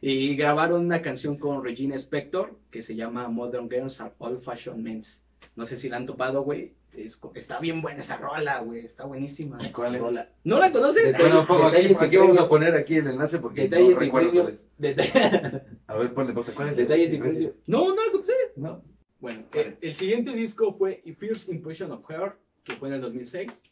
Y 0.00 0.36
grabaron 0.36 0.84
una 0.84 1.00
canción 1.00 1.38
con 1.38 1.64
Regina 1.64 1.96
Spector 1.96 2.58
que 2.70 2.82
se 2.82 2.94
llama 2.94 3.28
Modern 3.28 3.68
Girls 3.70 4.00
Are 4.00 4.12
Old 4.18 4.42
Fashioned 4.42 4.82
Men's. 4.82 5.24
No 5.56 5.64
sé 5.64 5.76
si 5.76 5.88
la 5.88 5.96
han 5.96 6.06
topado, 6.06 6.42
güey. 6.42 6.74
Es 6.92 7.20
está 7.34 7.60
bien 7.60 7.80
buena 7.80 8.00
esa 8.00 8.16
rola, 8.16 8.58
güey. 8.60 8.84
Está 8.84 9.04
buenísima. 9.04 9.58
¿Cuál 9.72 9.94
es? 9.96 10.02
¿No 10.42 10.58
la 10.58 10.72
conoces? 10.72 11.16
Bueno, 11.16 11.40
aquí, 11.42 11.54
detalles 11.88 12.02
aquí 12.02 12.16
y 12.16 12.18
vamos 12.18 12.38
a 12.38 12.48
poner 12.48 12.74
aquí 12.74 12.96
el 12.96 13.06
enlace 13.06 13.38
porque 13.38 13.62
Detalles 13.62 13.94
no 13.94 14.00
recuerdo 14.00 14.32
cuál 14.32 14.48
es. 14.48 14.68
Deta- 14.78 15.62
A 15.86 15.94
ver, 15.96 16.12
ponle 16.12 16.32
pausa. 16.32 16.54
¿Cuál 16.54 16.70
es? 16.70 16.76
Detalles 16.76 17.16
precio. 17.18 17.54
No, 17.66 17.94
no 17.94 18.04
la 18.04 18.10
conoces. 18.10 18.34
No. 18.56 18.82
Bueno, 19.20 19.44
el, 19.52 19.76
el 19.80 19.94
siguiente 19.94 20.32
disco 20.32 20.72
fue 20.72 21.02
First 21.18 21.48
Impression 21.48 21.92
of 21.92 22.08
Her, 22.10 22.32
que 22.64 22.74
fue 22.74 22.88
en 22.88 22.94
el 22.94 23.00
2006. 23.00 23.62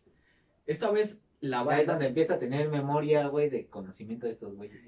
Esta 0.67 0.91
vez 0.91 1.21
la 1.51 1.65
Ya 1.65 1.81
es 1.81 1.87
donde 1.87 2.07
empieza 2.07 2.35
a 2.35 2.39
tener 2.39 2.69
memoria, 2.69 3.27
güey, 3.29 3.49
de 3.51 3.67
conocimiento 3.67 4.27
de 4.27 4.33
estos 4.33 4.55
güeyes. 4.55 4.79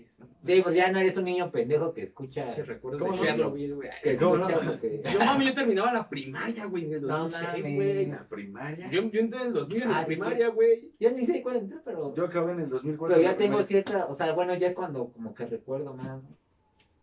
Sí, 0.42 0.60
pues 0.62 0.74
ya 0.76 0.90
no 0.92 0.98
eres 0.98 1.16
un 1.16 1.24
niño 1.24 1.50
pendejo 1.50 1.92
que 1.92 2.02
escucha. 2.04 2.50
Se 2.52 2.62
recuerda 2.64 2.98
¿Cómo 3.00 3.12
de 3.12 3.18
no? 3.18 3.24
Chernobyl, 3.24 3.74
güey. 3.74 3.88
Que 4.02 4.16
¿Cómo 4.16 4.36
no? 4.36 4.48
lo 4.48 4.80
que- 4.80 5.02
Yo, 5.12 5.18
mami, 5.18 5.46
yo 5.46 5.54
terminaba 5.54 5.92
la 5.92 6.08
primaria, 6.08 6.66
güey, 6.66 6.84
en 6.86 6.92
el 6.94 7.02
No 7.02 7.18
2006, 7.18 7.46
mames. 7.64 7.74
güey. 7.74 8.02
¿En 8.04 8.10
la 8.12 8.28
primaria? 8.28 8.90
Yo, 8.90 9.02
yo 9.10 9.20
entré 9.20 9.40
en 9.40 9.46
el 9.48 9.52
2000 9.52 9.82
en 9.82 9.88
Ah, 9.88 9.92
la 10.00 10.04
sí, 10.06 10.14
primaria, 10.14 10.48
güey. 10.48 10.90
Yo 11.00 11.10
ni 11.10 11.26
sé 11.26 11.42
cuál 11.42 11.56
entré, 11.56 11.78
pero. 11.84 12.14
Yo 12.14 12.24
acabé 12.24 12.52
en 12.52 12.60
el 12.60 12.68
2004. 12.68 13.16
Pero 13.16 13.28
ya 13.28 13.36
tengo 13.36 13.58
primaria. 13.58 13.66
cierta. 13.66 14.06
O 14.06 14.14
sea, 14.14 14.32
bueno, 14.32 14.54
ya 14.54 14.68
es 14.68 14.74
cuando 14.74 15.08
como 15.12 15.34
que 15.34 15.46
recuerdo 15.46 15.94
más. 15.94 16.22
¿no? 16.22 16.36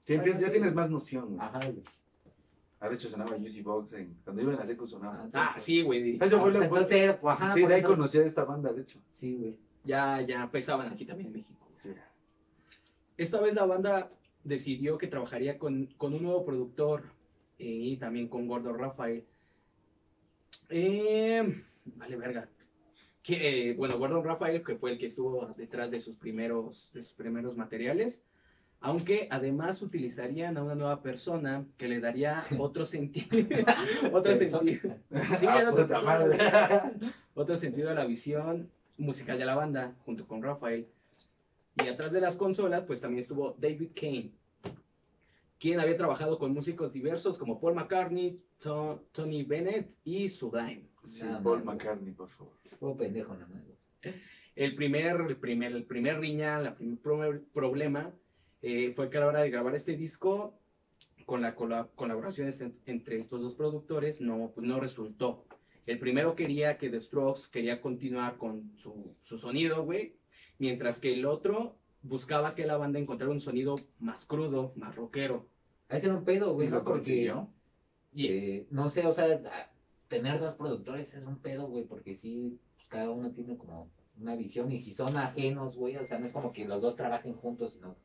Sí, 0.05 0.13
empiezas- 0.13 0.41
ya 0.41 0.47
Sí. 0.47 0.53
tienes 0.53 0.73
más 0.75 0.89
noción. 0.89 1.35
güey. 1.35 1.39
Ajá, 1.41 1.59
güey. 1.59 1.83
Ah, 2.79 2.89
de 2.89 2.95
hecho 2.95 3.09
sonaba 3.09 3.37
Juicy 3.37 3.61
Box 3.61 3.93
en... 3.93 4.15
Cuando 4.23 4.41
iba 4.41 4.51
en 4.53 4.59
la 4.59 4.65
secu 4.65 4.87
sonaba. 4.87 5.29
Ah, 5.33 5.55
sí, 5.57 5.81
güey. 5.81 6.15
Eso 6.15 6.23
Ah, 6.25 6.29
fue 6.29 6.39
pues 6.39 6.53
la- 6.59 6.65
entonces, 6.65 7.15
pues, 7.15 7.33
ajá, 7.33 7.53
sí, 7.53 7.61
por 7.61 7.69
de 7.69 7.75
ahí 7.75 7.81
eso- 7.81 7.89
conocí 7.89 8.17
a 8.17 8.25
esta 8.25 8.43
banda, 8.43 8.73
de 8.73 8.81
hecho. 8.81 8.99
Sí, 9.11 9.35
güey. 9.35 9.55
Ya, 9.83 10.21
ya 10.21 10.49
pesaban 10.51 10.91
aquí 10.91 11.05
también 11.05 11.27
en 11.27 11.33
México. 11.33 11.67
Sí. 11.79 11.91
Esta 13.17 13.39
vez 13.39 13.53
la 13.53 13.65
banda 13.65 14.09
decidió 14.43 14.97
que 14.97 15.07
trabajaría 15.07 15.57
con, 15.57 15.87
con 15.97 16.13
un 16.13 16.23
nuevo 16.23 16.43
productor 16.45 17.03
eh, 17.59 17.65
y 17.65 17.97
también 17.97 18.27
con 18.27 18.47
Gordo 18.47 18.73
Rafael. 18.73 19.23
Eh, 20.69 21.63
vale, 21.95 22.15
verga. 22.17 22.49
Que, 23.21 23.69
eh, 23.71 23.73
bueno, 23.73 23.97
Gordon 23.97 24.23
Rafael, 24.23 24.63
que 24.63 24.75
fue 24.75 24.91
el 24.91 24.99
que 24.99 25.07
estuvo 25.07 25.47
detrás 25.57 25.89
de 25.89 25.99
sus 25.99 26.15
primeros, 26.15 26.91
de 26.93 27.01
sus 27.01 27.13
primeros 27.13 27.55
materiales, 27.57 28.23
aunque 28.85 29.27
además 29.31 29.81
utilizarían 29.81 30.57
a 30.57 30.63
una 30.63 30.75
nueva 30.75 31.01
persona 31.01 31.65
que 31.75 31.87
le 31.87 31.99
daría 31.99 32.43
otro 32.59 32.85
sentido, 32.95 33.27
otro 34.13 34.35
sentido, 34.35 34.95
Sí, 35.39 35.47
Ah, 35.47 35.65
otra 35.71 35.87
persona, 35.87 36.03
madre. 36.03 36.37
otro 37.33 37.55
sentido 37.55 37.89
a 37.89 37.95
la 37.95 38.05
visión 38.05 38.69
musical 38.97 39.39
de 39.39 39.45
la 39.45 39.55
banda, 39.55 39.95
junto 40.05 40.27
con 40.27 40.43
Rafael. 40.43 40.87
Y 41.83 41.87
atrás 41.87 42.11
de 42.11 42.21
las 42.21 42.37
consolas, 42.37 42.83
pues 42.85 43.01
también 43.01 43.19
estuvo 43.21 43.55
David 43.59 43.89
Kane, 43.99 44.31
quien 45.59 45.79
había 45.79 45.97
trabajado 45.97 46.37
con 46.37 46.53
músicos 46.53 46.93
diversos 46.93 47.37
como 47.39 47.59
Paul 47.59 47.73
McCartney, 47.75 48.39
To- 48.59 49.03
Tony 49.11 49.43
Bennett 49.43 49.93
y 50.05 50.29
Sublime. 50.29 50.83
Sí, 51.05 51.23
Nada 51.25 51.41
Paul 51.41 51.63
más. 51.63 51.75
McCartney, 51.75 52.13
por 52.13 52.29
favor. 52.29 52.53
Puro 52.79 52.95
pendejo 52.95 53.33
nada 53.33 53.47
más. 53.47 53.63
El 54.55 54.75
primer, 54.75 55.19
el 55.27 55.35
primer, 55.37 55.71
el 55.73 55.83
primer 55.83 56.19
riña, 56.19 56.59
el 56.59 56.73
primer 56.73 56.99
pro- 56.99 57.41
problema 57.53 58.13
eh, 58.67 58.93
fue 58.95 59.09
que 59.11 59.17
a 59.17 59.21
la 59.21 59.27
hora 59.27 59.41
de 59.41 59.51
grabar 59.51 59.75
este 59.75 59.95
disco, 59.95 60.59
con 61.27 61.41
la 61.41 61.53
cola- 61.55 61.87
colaboración 61.95 62.47
este- 62.47 62.73
entre 62.87 63.19
estos 63.19 63.39
dos 63.41 63.53
productores, 63.53 64.21
no, 64.21 64.51
pues 64.55 64.65
no 64.67 64.79
resultó. 64.79 65.45
El 65.85 65.99
primero 65.99 66.35
quería 66.35 66.77
que 66.79 66.89
The 66.89 66.99
Strokes 66.99 67.49
quería 67.51 67.79
continuar 67.79 68.37
con 68.37 68.71
su, 68.75 69.15
su 69.21 69.37
sonido, 69.37 69.83
güey, 69.85 70.15
mientras 70.57 70.99
que 70.99 71.13
el 71.13 71.25
otro 71.27 71.77
buscaba 72.01 72.55
que 72.55 72.65
la 72.65 72.77
banda 72.77 72.97
encontrara 72.99 73.31
un 73.31 73.39
sonido 73.39 73.75
más 73.99 74.25
crudo, 74.25 74.73
más 74.75 74.95
rockero. 74.95 75.47
Ahí 75.89 76.01
se 76.01 76.09
un 76.09 76.23
pedo, 76.25 76.53
güey, 76.55 76.67
¿Y 76.67 76.71
¿no? 76.71 76.77
lo 76.77 76.83
Porque, 76.83 76.99
consiguió? 77.01 77.49
Y 78.13 78.27
eh, 78.27 78.67
no 78.71 78.89
sé, 78.89 79.05
o 79.05 79.13
sea, 79.13 79.27
tener 80.07 80.39
dos 80.39 80.55
productores 80.55 81.13
es 81.13 81.23
un 81.23 81.37
pedo, 81.37 81.67
güey, 81.67 81.83
porque 81.85 82.15
sí, 82.15 82.59
pues, 82.75 82.87
cada 82.87 83.11
uno 83.11 83.31
tiene 83.31 83.57
como 83.57 83.91
una 84.19 84.35
visión 84.35 84.71
y 84.71 84.79
si 84.79 84.93
son 84.93 85.17
ajenos, 85.17 85.75
güey, 85.75 85.97
o 85.97 86.05
sea, 86.05 86.17
no 86.17 86.25
es 86.25 86.31
como 86.31 86.51
que 86.53 86.65
los 86.65 86.81
dos 86.81 86.95
trabajen 86.95 87.33
juntos, 87.35 87.73
sino 87.73 87.95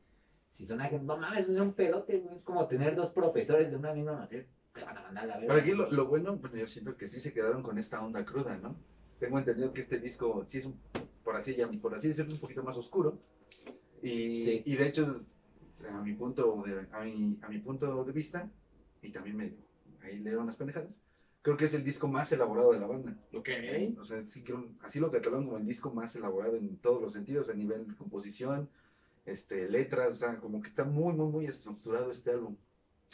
si 0.51 0.67
son 0.67 0.79
no 0.79 1.17
mames, 1.17 1.49
es 1.49 1.59
un 1.59 1.73
pedote, 1.73 2.19
güey, 2.19 2.37
es 2.37 2.43
como 2.43 2.67
tener 2.67 2.95
dos 2.95 3.11
profesores 3.13 3.71
de 3.71 3.77
una 3.77 3.95
misma 3.95 4.13
materia, 4.15 4.47
te 4.75 4.85
van 4.85 4.99
a 4.99 5.03
mandar 5.03 5.25
a 5.25 5.27
la 5.27 5.39
verga. 5.39 5.55
Pero 5.55 5.61
aquí 5.61 5.71
lo, 5.73 5.91
lo 5.91 6.07
bueno, 6.07 6.37
bueno, 6.37 6.57
yo 6.57 6.67
siento 6.67 6.97
que 6.97 7.07
sí 7.07 7.21
se 7.21 7.33
quedaron 7.33 7.63
con 7.63 7.79
esta 7.79 8.05
onda 8.05 8.25
cruda, 8.25 8.57
¿no? 8.59 8.77
Tengo 9.19 9.39
entendido 9.39 9.73
que 9.73 9.81
este 9.81 9.99
disco 9.99 10.45
sí 10.47 10.59
es, 10.59 10.67
un, 10.67 10.79
por, 11.25 11.37
así, 11.37 11.55
llam- 11.55 11.81
por 11.81 11.95
así 11.95 12.09
decirlo, 12.09 12.35
un 12.35 12.41
poquito 12.41 12.63
más 12.63 12.77
oscuro. 12.77 13.19
Y, 14.03 14.43
Sí. 14.43 14.63
y 14.65 14.77
de 14.77 14.87
hecho, 14.89 15.25
a 15.89 16.03
mi, 16.03 16.15
punto 16.15 16.63
de, 16.67 16.87
a, 16.93 17.01
mi, 17.05 17.39
a 17.43 17.49
mi 17.49 17.59
punto 17.59 18.05
de 18.05 18.13
vista, 18.13 18.51
y 19.03 19.13
también 19.13 19.37
me, 19.37 19.55
ahí 20.03 20.19
leo 20.19 20.41
unas 20.41 20.57
pendejadas, 20.57 21.03
creo 21.43 21.57
que 21.57 21.67
es 21.67 21.75
el 21.75 21.85
disco 21.85 22.09
más 22.09 22.33
elaborado 22.33 22.73
de 22.73 22.81
la 22.81 22.87
banda. 22.87 23.17
Ok. 23.35 23.49
O 23.99 24.05
sea, 24.05 24.25
sí 24.25 24.43
creo, 24.43 24.69
así 24.83 25.01
lo 25.01 25.11
catalogan 25.11 25.47
como 25.47 25.59
el 25.59 25.67
disco 25.67 25.93
más 25.93 26.15
elaborado 26.17 26.57
en 26.57 26.77
todos 26.79 27.01
los 27.03 27.13
sentidos, 27.13 27.49
a 27.49 27.55
nivel 27.55 27.87
de 27.89 27.95
composición, 27.97 28.69
este, 29.25 29.69
letras, 29.69 30.11
o 30.11 30.15
sea, 30.15 30.37
como 30.39 30.61
que 30.61 30.69
está 30.69 30.85
muy, 30.85 31.13
muy, 31.15 31.29
muy 31.29 31.45
estructurado 31.47 32.11
este 32.11 32.31
álbum. 32.31 32.57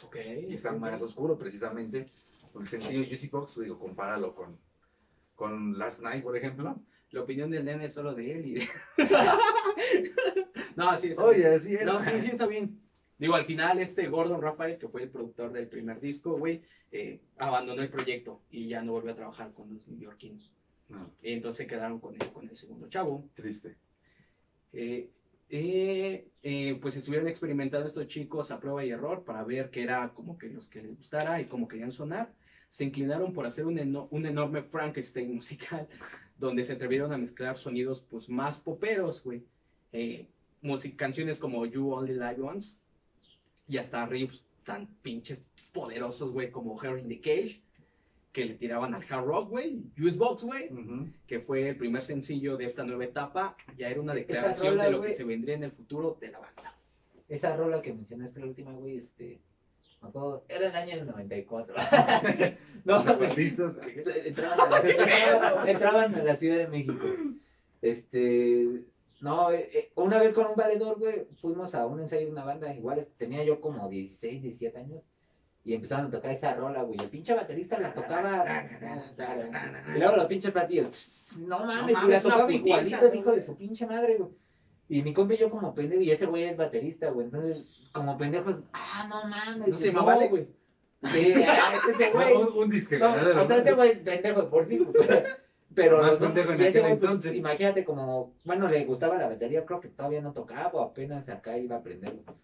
Ok. 0.03 0.17
Y 0.47 0.53
está 0.53 0.71
más 0.73 1.01
oscuro 1.01 1.37
precisamente. 1.37 2.05
El 2.59 2.67
sencillo 2.67 3.05
Juicy 3.05 3.29
Box, 3.29 3.59
digo, 3.59 3.77
compáralo 3.77 4.33
con, 4.35 4.57
con 5.35 5.77
Last 5.77 6.01
Night, 6.01 6.23
por 6.23 6.35
ejemplo. 6.35 6.79
La 7.11 7.21
opinión 7.21 7.49
del 7.49 7.65
nene 7.65 7.85
es 7.85 7.93
solo 7.93 8.13
de 8.13 8.31
él 8.31 8.45
y 8.45 8.53
de... 8.55 8.67
no, 10.75 10.97
sí, 10.97 11.09
está 11.09 11.29
bien. 11.29 11.47
Oye, 11.47 11.55
así 11.55 11.73
era. 11.75 11.85
No, 11.85 12.01
sí, 12.01 12.11
sí, 12.19 12.27
está 12.27 12.47
bien. 12.47 12.81
Digo, 13.17 13.35
al 13.35 13.45
final, 13.45 13.79
este 13.79 14.07
Gordon 14.07 14.41
Rafael, 14.41 14.77
que 14.77 14.87
fue 14.87 15.03
el 15.03 15.09
productor 15.09 15.51
del 15.51 15.67
primer 15.67 15.99
disco, 15.99 16.37
güey, 16.37 16.61
eh, 16.91 17.21
abandonó 17.37 17.81
el 17.81 17.89
proyecto 17.89 18.41
y 18.51 18.67
ya 18.67 18.81
no 18.81 18.91
volvió 18.93 19.11
a 19.11 19.15
trabajar 19.15 19.53
con 19.53 19.73
los 19.73 19.87
neoyorquinos. 19.87 20.51
No, 20.89 21.11
Y 21.21 21.33
entonces 21.33 21.57
se 21.57 21.67
quedaron 21.67 21.99
con 21.99 22.15
el, 22.15 22.31
con 22.31 22.47
el 22.47 22.55
segundo 22.55 22.87
chavo. 22.87 23.27
triste. 23.33 23.75
Eh, 24.73 25.09
eh, 25.49 26.27
eh, 26.43 26.77
pues 26.81 26.95
estuvieron 26.97 27.27
experimentando 27.27 27.87
estos 27.87 28.07
chicos 28.07 28.51
a 28.51 28.59
prueba 28.59 28.83
y 28.83 28.89
error 28.91 29.23
para 29.23 29.43
ver 29.43 29.69
qué 29.69 29.83
era 29.83 30.13
como 30.13 30.37
que 30.37 30.49
los 30.49 30.67
que 30.67 30.81
les 30.81 30.95
gustara 30.95 31.39
y 31.41 31.45
cómo 31.45 31.67
querían 31.67 31.91
sonar. 31.91 32.33
Se 32.69 32.83
inclinaron 32.83 33.31
por 33.33 33.45
hacer 33.45 33.65
un, 33.65 33.77
eno- 33.79 34.07
un 34.11 34.25
enorme 34.25 34.61
Frankenstein 34.63 35.33
musical, 35.35 35.87
donde 36.37 36.63
se 36.63 36.73
atrevieron 36.73 37.13
a 37.13 37.17
mezclar 37.17 37.57
sonidos 37.57 38.01
pues 38.01 38.29
más 38.29 38.59
poperos, 38.59 39.23
güey. 39.23 39.43
Eh, 39.93 40.27
canciones 40.97 41.39
como 41.39 41.65
You 41.65 41.91
Only 41.93 42.13
Live 42.13 42.41
Once 42.41 42.77
y 43.67 43.77
hasta 43.77 44.05
riffs 44.05 44.45
tan 44.63 44.87
pinches 45.01 45.45
poderosos, 45.71 46.31
güey, 46.31 46.51
como 46.51 46.79
Harry 46.81 47.01
in 47.01 47.07
the 47.07 47.21
Cage, 47.21 47.61
que 48.37 48.45
le 48.45 48.53
tiraban 48.53 48.93
al 48.93 49.01
hard 49.09 49.25
rock, 49.25 49.49
güey. 49.49 49.81
Juice 49.97 50.15
Box, 50.15 50.43
güey 50.43 50.71
Ujú. 50.71 51.09
que 51.25 51.39
fue 51.39 51.69
el 51.69 51.75
primer 51.75 52.03
sencillo 52.03 52.55
de 52.55 52.65
esta 52.65 52.83
nueva 52.83 53.03
etapa, 53.03 53.57
ya 53.75 53.89
era 53.89 53.99
una 53.99 54.13
declaración 54.13 54.73
rola, 54.73 54.83
de 54.83 54.91
lo 54.91 55.01
que 55.01 55.09
se 55.09 55.23
vendría 55.23 55.55
en 55.55 55.63
el 55.63 55.71
futuro 55.71 56.15
de 56.21 56.29
la 56.29 56.37
banda. 56.37 56.77
Esa 57.27 57.55
rola 57.57 57.81
que 57.81 57.91
mencionaste 57.93 58.39
la 58.39 58.45
última, 58.45 58.73
güey, 58.73 58.95
este, 58.95 59.39
me 60.03 60.09
acuerdo, 60.09 60.45
era 60.49 60.67
el 60.67 60.75
año 60.75 60.97
del 60.97 61.07
94. 61.07 61.73
no, 62.85 62.93
Los 62.97 63.05
zapatistas. 63.05 63.79
entraban 64.25 64.59
a, 64.59 64.69
la, 64.69 65.63
entraban 65.71 66.13
a 66.13 66.23
la 66.23 66.35
Ciudad 66.35 66.57
de 66.57 66.67
México. 66.67 67.05
Este, 67.81 68.83
no, 69.19 69.49
eh, 69.51 69.67
eh, 69.73 69.91
una 69.95 70.19
vez 70.19 70.35
con 70.35 70.45
un 70.45 70.55
valedor, 70.55 70.99
güey, 70.99 71.25
fuimos 71.41 71.73
a 71.73 71.87
un 71.87 72.01
ensayo 72.01 72.27
de 72.27 72.31
una 72.33 72.45
banda, 72.45 72.71
igual 72.71 73.07
tenía 73.17 73.43
yo 73.43 73.59
como 73.61 73.89
16, 73.89 74.43
17 74.43 74.77
años, 74.77 75.01
y 75.67 75.73
empezaron 75.73 76.05
a 76.05 76.09
tocar 76.09 76.31
esa 76.31 76.53
rola, 76.55 76.81
güey, 76.83 76.97
el 76.97 77.09
pinche 77.09 77.33
baterista 77.33 77.77
la 77.77 77.93
tocaba, 77.93 78.45
y 79.93 79.99
luego 79.99 80.15
los 80.15 80.25
pinches 80.27 80.51
platillos, 80.51 81.33
no 81.45 81.59
mames, 81.65 81.93
No 81.93 82.07
la 82.07 82.21
tocaba 82.21 82.49
igualito 82.53 83.13
hijo 83.13 83.31
de 83.33 83.41
su 83.41 83.57
pinche 83.57 83.85
madre, 83.85 84.15
güey. 84.15 84.29
Y 84.87 85.01
mi 85.01 85.13
compa 85.13 85.33
y 85.33 85.37
yo 85.39 85.49
como 85.49 85.75
pendejo, 85.75 86.01
y 86.01 86.09
ese 86.11 86.25
güey 86.25 86.45
es 86.45 86.55
baterista, 86.55 87.09
güey, 87.09 87.25
entonces, 87.25 87.67
como 87.91 88.17
pendejos, 88.17 88.63
ah, 88.71 89.07
no 89.09 89.27
mames, 89.27 89.67
¿No 89.67 89.75
se 89.75 89.87
llamaba 89.87 90.13
Alex? 90.13 90.31
güey. 90.31 91.13
Sí, 91.13 91.33
ah, 91.47 91.73
es 91.75 91.95
ese 91.99 92.11
güey. 92.11 92.33
un, 92.33 92.63
un 92.63 92.69
disque 92.69 92.97
No, 92.97 93.11
o 93.11 93.45
sea, 93.47 93.57
ese 93.57 93.73
güey 93.73 93.91
es 93.91 93.97
pendejo 93.97 94.43
de 94.43 94.47
por 94.47 94.69
sí, 94.69 94.87
pero 95.75 96.01
Más 96.01 96.15
pendejo 96.15 96.53
en 96.53 96.61
aquel 96.61 96.81
pues, 96.81 96.93
entonces. 96.93 97.35
imagínate 97.35 97.83
como, 97.83 98.33
bueno, 98.45 98.69
le 98.69 98.85
gustaba 98.85 99.17
la 99.17 99.27
batería, 99.27 99.65
creo 99.65 99.81
que 99.81 99.89
todavía 99.89 100.21
no 100.21 100.31
tocaba 100.31 100.71
o 100.71 100.81
apenas 100.81 101.27
acá 101.27 101.57
iba 101.57 101.75
a 101.75 101.79
aprender. 101.79 102.13
güey. 102.13 102.37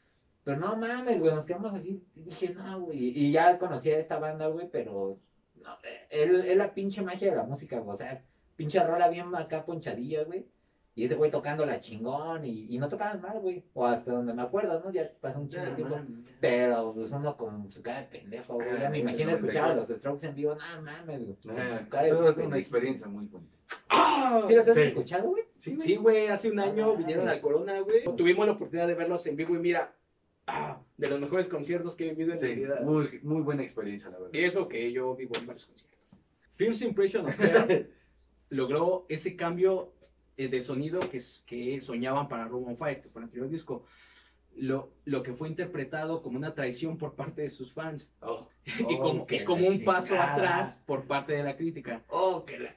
Pero 0.43 0.57
no 0.57 0.75
mames, 0.75 1.19
güey, 1.19 1.33
nos 1.33 1.45
quedamos 1.45 1.73
así, 1.73 2.03
y 2.15 2.21
dije, 2.23 2.53
no, 2.53 2.81
güey, 2.81 2.97
y 3.17 3.31
ya 3.31 3.57
conocía 3.57 3.95
a 3.95 3.99
esta 3.99 4.19
banda, 4.19 4.47
güey, 4.47 4.69
pero 4.69 5.17
no, 5.61 5.69
él, 6.09 6.43
él 6.45 6.57
la 6.57 6.73
pinche 6.73 7.01
magia 7.01 7.29
de 7.31 7.37
la 7.37 7.43
música, 7.43 7.79
güey, 7.79 7.93
o 7.95 7.97
sea, 7.97 8.21
pinche 8.57 8.83
rola 8.83 9.07
bien 9.07 9.33
acá 9.35 9.65
ponchadilla, 9.65 10.23
güey. 10.25 10.45
Y 10.95 11.05
ese 11.05 11.15
güey 11.15 11.31
tocando 11.31 11.65
la 11.65 11.79
chingón 11.79 12.45
y, 12.45 12.67
y 12.69 12.77
no 12.77 12.87
tocaban 12.87 13.19
mal, 13.19 13.39
güey. 13.39 13.63
O 13.73 13.83
hasta 13.87 14.11
donde 14.11 14.31
me 14.35 14.43
acuerdo, 14.43 14.79
¿no? 14.79 14.91
Ya 14.91 15.09
pasó 15.21 15.39
un 15.39 15.49
chingo 15.49 15.65
de 15.65 15.71
tiempo. 15.71 15.97
Pero 16.39 16.93
pues 16.93 17.11
uno 17.11 17.35
con 17.35 17.71
su 17.71 17.81
cara 17.81 18.01
de 18.01 18.05
pendejo, 18.19 18.53
güey. 18.53 18.79
Ya 18.79 18.91
me 18.91 18.97
Ah, 18.97 18.99
imagino 18.99 19.31
no, 19.31 19.37
escuchar 19.37 19.71
a 19.71 19.73
los 19.73 19.87
Strokes 19.87 20.27
en 20.27 20.35
vivo. 20.35 20.53
No 20.53 20.81
mames, 20.83 21.25
güey. 21.25 21.57
Eh, 21.57 21.87
Eso 22.03 22.29
es 22.29 22.37
una 22.37 22.57
experiencia 22.59 23.07
muy 23.07 23.25
bonita. 23.25 23.57
¿Sí 24.47 24.53
los 24.53 24.67
has 24.67 24.75
Sí. 24.75 24.81
escuchado, 24.83 25.29
güey? 25.29 25.43
Sí, 25.57 25.77
Sí, 25.79 25.95
güey, 25.95 26.27
hace 26.27 26.51
un 26.51 26.59
año 26.59 26.91
Ah, 26.91 26.95
vinieron 26.95 27.27
al 27.27 27.37
es- 27.37 27.41
Corona, 27.41 27.79
güey. 27.79 28.03
Tuvimos 28.15 28.45
la 28.45 28.51
oportunidad 28.51 28.85
de 28.87 28.93
verlos 28.93 29.25
en 29.25 29.35
vivo 29.35 29.55
y 29.55 29.59
mira, 29.59 29.95
ah, 30.47 30.81
de 30.97 31.09
los 31.09 31.19
mejores 31.19 31.47
conciertos 31.47 31.95
que 31.95 32.05
he 32.07 32.09
vivido 32.09 32.33
en 32.33 32.39
Sí, 32.39 32.47
mi 32.47 32.55
vida. 32.55 32.79
muy, 32.83 33.19
muy 33.23 33.41
buena 33.41 33.63
experiencia, 33.63 34.09
la 34.09 34.19
verdad. 34.19 34.33
Y 34.33 34.43
eso 34.43 34.67
que 34.67 34.91
yo 34.91 35.15
vivo 35.15 35.35
en 35.37 35.47
varios 35.47 35.65
conciertos. 35.65 35.99
First 36.55 36.81
Impression 36.83 37.25
of 37.25 37.35
Fear 37.35 37.87
logró 38.49 39.05
ese 39.09 39.35
cambio 39.35 39.93
eh, 40.37 40.47
de 40.47 40.61
sonido 40.61 40.99
que, 41.09 41.21
que 41.45 41.81
soñaban 41.81 42.27
para 42.27 42.47
Room 42.47 42.67
on 42.69 42.77
Fire, 42.77 43.01
que 43.01 43.09
fue 43.09 43.21
el 43.21 43.25
anterior 43.25 43.49
disco. 43.49 43.85
Lo, 44.55 44.91
lo 45.05 45.23
que 45.23 45.33
fue 45.33 45.47
interpretado 45.49 46.21
como 46.21 46.37
una 46.37 46.53
traición 46.53 46.97
por 46.97 47.15
parte 47.15 47.41
de 47.41 47.49
sus 47.49 47.73
fans 47.73 48.13
Oh, 48.21 48.47
y 48.87 48.93
Oh, 48.95 48.99
como, 48.99 49.25
que 49.25 49.37
y 49.37 49.43
como 49.43 49.67
un 49.67 49.83
paso 49.83 50.15
atrás 50.19 50.81
por 50.85 51.05
parte 51.05 51.33
de 51.33 51.43
la 51.43 51.57
crítica. 51.57 52.03
Oh, 52.09 52.45
que 52.45 52.59
la... 52.59 52.75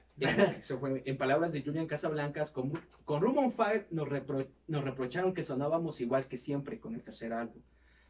Eso 0.59 0.79
fue, 0.79 1.03
en 1.05 1.17
palabras 1.17 1.53
de 1.53 1.61
Julian 1.63 1.85
Casablancas, 1.85 2.49
con, 2.51 2.73
con 3.05 3.21
Room 3.21 3.37
on 3.37 3.51
Fire 3.51 3.85
nos, 3.91 4.07
repro- 4.07 4.47
nos 4.67 4.83
reprocharon 4.83 5.33
que 5.35 5.43
sonábamos 5.43 6.01
igual 6.01 6.27
que 6.27 6.37
siempre 6.37 6.79
con 6.79 6.95
el 6.95 7.03
tercer 7.03 7.31
álbum. 7.33 7.61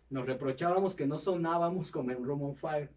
Nos 0.10 0.26
reprochábamos 0.26 0.96
que 0.96 1.06
no 1.06 1.18
sonábamos 1.18 1.92
como 1.92 2.12
en 2.12 2.24
Room 2.24 2.44
on 2.44 2.56
Fire. 2.56 2.90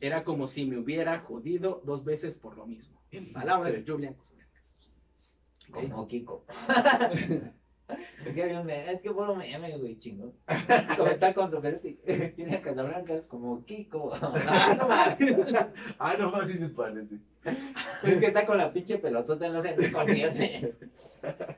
Era 0.00 0.24
como 0.24 0.46
si 0.46 0.64
me 0.64 0.78
hubiera 0.78 1.18
jodido 1.20 1.82
dos 1.84 2.04
veces 2.04 2.34
por 2.36 2.56
lo 2.56 2.66
mismo. 2.66 2.98
En 3.10 3.30
palabras 3.34 3.70
Sí. 3.70 3.80
de 3.82 3.92
Julian 3.92 4.14
Casablancas. 4.14 4.74
Como 5.70 6.08
Kiko. 6.08 6.44
es 8.24 8.34
que 8.34 8.42
había 8.42 8.60
un 8.60 8.66
meme, 8.66 8.92
es 8.92 9.00
que 9.00 9.12
fue 9.12 9.30
un 9.30 9.38
meme, 9.38 9.78
güey, 9.78 9.98
chingón. 9.98 10.32
Como 10.96 11.10
está 11.10 11.32
con 11.32 11.50
su 11.50 11.60
Ferretti. 11.60 11.94
Tiene 12.36 12.60
Casablancas 12.60 13.22
como 13.28 13.64
Kiko. 13.64 14.12
Ah, 14.22 14.76
no 14.78 14.88
mames. 14.88 15.66
Ah, 15.98 16.16
no 16.18 16.30
más 16.30 16.46
sí 16.46 16.58
se 16.58 16.68
parece. 16.68 17.16
es 17.44 18.18
que 18.18 18.26
está 18.26 18.44
con 18.46 18.58
la 18.58 18.72
pinche 18.72 18.98
pelotota, 18.98 19.48
no 19.48 19.60
sé 19.60 19.70
en 19.70 19.76
qué 19.76 19.92
concierto. 19.92 20.86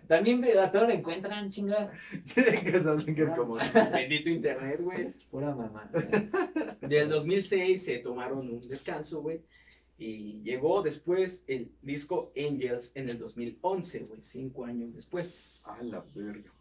También 0.06 0.44
a 0.58 0.70
todos 0.70 0.88
lo 0.88 0.94
encuentran, 0.94 1.50
chinga. 1.50 1.90
que 2.34 2.80
saben 2.80 3.14
que 3.14 3.22
es 3.22 3.32
como. 3.32 3.56
Bendito 3.92 4.30
internet, 4.30 4.80
güey. 4.80 5.12
Pura 5.30 5.54
mamá. 5.54 5.90
Del 6.80 7.08
2006 7.08 7.84
se 7.84 7.98
tomaron 7.98 8.38
un 8.38 8.68
descanso, 8.68 9.20
güey. 9.20 9.40
Y 9.98 10.42
llegó 10.42 10.82
después 10.82 11.44
el 11.48 11.72
disco 11.82 12.32
Angels 12.36 12.92
en 12.94 13.10
el 13.10 13.18
2011, 13.18 14.04
güey, 14.04 14.22
cinco 14.22 14.64
años 14.64 14.94
después. 14.94 15.60
A 15.64 15.82
la 15.82 16.04
verga. 16.14 16.52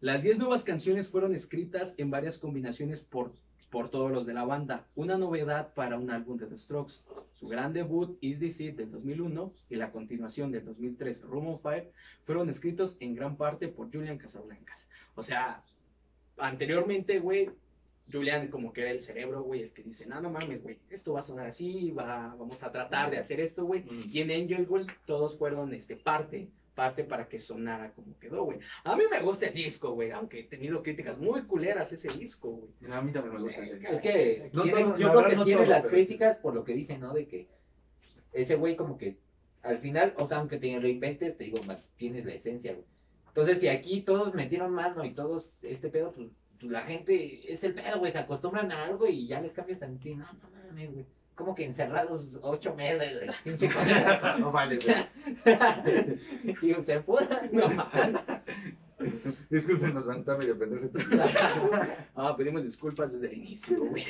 Las 0.00 0.22
10 0.22 0.38
nuevas 0.38 0.64
canciones 0.64 1.08
fueron 1.10 1.34
escritas 1.34 1.94
en 1.98 2.10
varias 2.10 2.38
combinaciones 2.38 3.02
por, 3.02 3.32
por 3.70 3.90
todos 3.90 4.10
los 4.10 4.26
de 4.26 4.34
la 4.34 4.44
banda. 4.44 4.86
Una 4.94 5.16
novedad 5.16 5.74
para 5.74 5.98
un 5.98 6.10
álbum 6.10 6.36
de 6.38 6.46
The 6.46 6.58
Strokes. 6.58 7.02
Su 7.32 7.48
gran 7.48 7.72
debut, 7.72 8.18
Is 8.20 8.38
This 8.38 8.60
It, 8.60 8.76
del 8.76 8.90
2001, 8.90 9.52
y 9.70 9.76
la 9.76 9.90
continuación 9.90 10.52
del 10.52 10.64
2003, 10.64 11.22
Room 11.22 11.48
on 11.48 11.60
Fire, 11.60 11.92
fueron 12.24 12.48
escritos 12.48 12.96
en 13.00 13.14
gran 13.14 13.36
parte 13.36 13.68
por 13.68 13.90
Julian 13.90 14.18
Casablancas. 14.18 14.88
O 15.14 15.22
sea, 15.22 15.62
anteriormente, 16.36 17.18
güey, 17.20 17.50
Julian 18.12 18.48
como 18.48 18.72
que 18.72 18.82
era 18.82 18.90
el 18.90 19.02
cerebro, 19.02 19.42
güey, 19.42 19.62
el 19.62 19.72
que 19.72 19.82
dice, 19.82 20.06
no, 20.06 20.20
no 20.20 20.30
mames, 20.30 20.62
güey, 20.62 20.78
esto 20.90 21.12
va 21.12 21.20
a 21.20 21.22
sonar 21.22 21.46
así, 21.46 21.90
va, 21.90 22.34
vamos 22.38 22.62
a 22.62 22.70
tratar 22.72 23.10
de 23.10 23.18
hacer 23.18 23.40
esto, 23.40 23.64
güey. 23.64 23.82
Mm. 23.82 24.00
Y 24.10 24.20
en 24.20 24.30
Angel 24.30 24.66
Wolf 24.66 24.86
todos 25.04 25.38
fueron 25.38 25.72
este, 25.74 25.96
parte, 25.96 26.48
parte 26.74 27.04
para 27.04 27.28
que 27.28 27.38
sonara 27.38 27.92
como 27.92 28.18
quedó, 28.18 28.44
güey. 28.44 28.58
A 28.84 28.96
mí 28.96 29.02
me 29.10 29.20
gusta 29.20 29.46
el 29.46 29.54
disco, 29.54 29.92
güey, 29.92 30.10
aunque 30.10 30.40
he 30.40 30.44
tenido 30.44 30.82
críticas 30.82 31.18
muy 31.18 31.42
culeras 31.42 31.92
ese 31.92 32.08
disco, 32.08 32.50
güey. 32.50 32.92
A 32.92 33.00
mí 33.00 33.12
también 33.12 33.34
me 33.34 33.40
gusta 33.42 33.62
ese. 33.62 33.76
Es 33.76 34.00
que 34.00 34.50
No 34.52 34.62
tiene- 34.62 34.80
todo, 34.82 34.98
yo 34.98 35.10
creo 35.10 35.28
que 35.28 35.36
no 35.36 35.44
tiene 35.44 35.60
todo, 35.62 35.70
las 35.70 35.82
pero- 35.82 35.94
críticas 35.94 36.36
por 36.38 36.54
lo 36.54 36.64
que 36.64 36.74
dice, 36.74 36.98
¿no? 36.98 37.12
De 37.12 37.26
que 37.26 37.48
ese 38.32 38.54
güey 38.56 38.76
como 38.76 38.96
que 38.96 39.18
al 39.62 39.78
final, 39.78 40.14
o 40.16 40.26
sea, 40.26 40.38
aunque 40.38 40.58
te 40.58 40.78
reinventes, 40.78 41.36
te 41.36 41.44
digo, 41.44 41.58
tienes 41.96 42.24
la 42.24 42.32
esencia, 42.34 42.72
güey. 42.72 42.86
Entonces, 43.28 43.60
si 43.60 43.68
aquí 43.68 44.00
todos 44.00 44.34
metieron 44.34 44.72
mano 44.72 45.04
y 45.04 45.12
todos 45.12 45.58
este 45.62 45.88
pedo, 45.88 46.12
pues, 46.12 46.28
pues, 46.60 46.72
la 46.72 46.82
gente 46.82 47.52
es 47.52 47.64
el 47.64 47.74
pedo, 47.74 47.98
güey, 47.98 48.12
se 48.12 48.18
acostumbran 48.18 48.70
a 48.70 48.84
algo 48.84 49.06
y 49.06 49.26
ya 49.26 49.40
les 49.40 49.52
cambias 49.52 49.82
a 49.82 49.88
ti. 49.88 50.14
No, 50.14 50.24
no 50.24 50.50
mames, 50.68 50.92
güey. 50.92 51.06
Como 51.34 51.54
que 51.54 51.64
encerrados 51.64 52.38
ocho 52.42 52.74
meses, 52.74 53.20
güey. 53.24 53.30
Pinche. 53.44 53.70
No 54.38 54.52
vale, 54.52 54.78
güey. 54.78 56.56
Digo, 56.62 56.80
se 56.80 57.00
pueda. 57.00 57.48
No 57.50 57.68
mames. 57.68 58.20
Disculpen, 59.48 59.94
nos 59.94 60.04
van 60.04 60.16
a 60.16 60.20
estar 60.20 60.38
medio 60.38 60.58
pendejos. 60.58 60.90
Ah, 62.14 62.36
pedimos 62.36 62.62
disculpas 62.62 63.12
desde 63.12 63.28
el 63.28 63.38
inicio, 63.38 63.82
güey. 63.82 64.04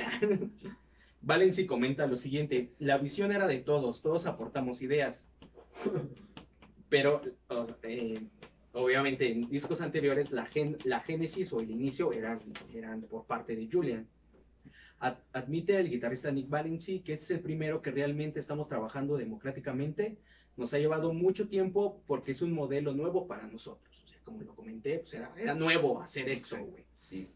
Valency 1.22 1.66
comenta 1.66 2.06
lo 2.06 2.16
siguiente, 2.16 2.72
la 2.78 2.98
visión 2.98 3.30
era 3.30 3.46
de 3.46 3.58
todos, 3.58 4.00
todos 4.00 4.26
aportamos 4.26 4.80
ideas, 4.80 5.28
pero 6.88 7.20
o 7.48 7.66
sea, 7.66 7.76
eh, 7.82 8.26
obviamente 8.72 9.30
en 9.30 9.48
discos 9.48 9.80
anteriores 9.80 10.30
la, 10.30 10.46
gen- 10.46 10.78
la 10.84 11.00
génesis 11.00 11.52
o 11.52 11.60
el 11.60 11.70
inicio 11.70 12.12
eran, 12.12 12.40
eran 12.74 13.02
por 13.02 13.24
parte 13.26 13.56
de 13.56 13.68
Julian. 13.70 14.06
Ad- 15.00 15.18
admite 15.32 15.76
el 15.78 15.88
guitarrista 15.90 16.30
Nick 16.30 16.48
Valency 16.48 17.00
que 17.00 17.12
este 17.14 17.24
es 17.24 17.30
el 17.32 17.40
primero 17.40 17.80
que 17.82 17.90
realmente 17.90 18.38
estamos 18.38 18.68
trabajando 18.68 19.16
democráticamente. 19.16 20.18
Nos 20.56 20.74
ha 20.74 20.78
llevado 20.78 21.12
mucho 21.12 21.48
tiempo 21.48 22.02
porque 22.06 22.32
es 22.32 22.42
un 22.42 22.52
modelo 22.52 22.92
nuevo 22.92 23.26
para 23.26 23.46
nosotros. 23.46 24.02
O 24.04 24.08
sea, 24.08 24.18
como 24.24 24.42
lo 24.42 24.54
comenté, 24.54 24.98
pues 24.98 25.14
era, 25.14 25.32
era 25.38 25.54
nuevo 25.54 26.00
hacer 26.00 26.28
esto, 26.28 26.56
güey. 26.64 26.84
Sí. 26.92 27.28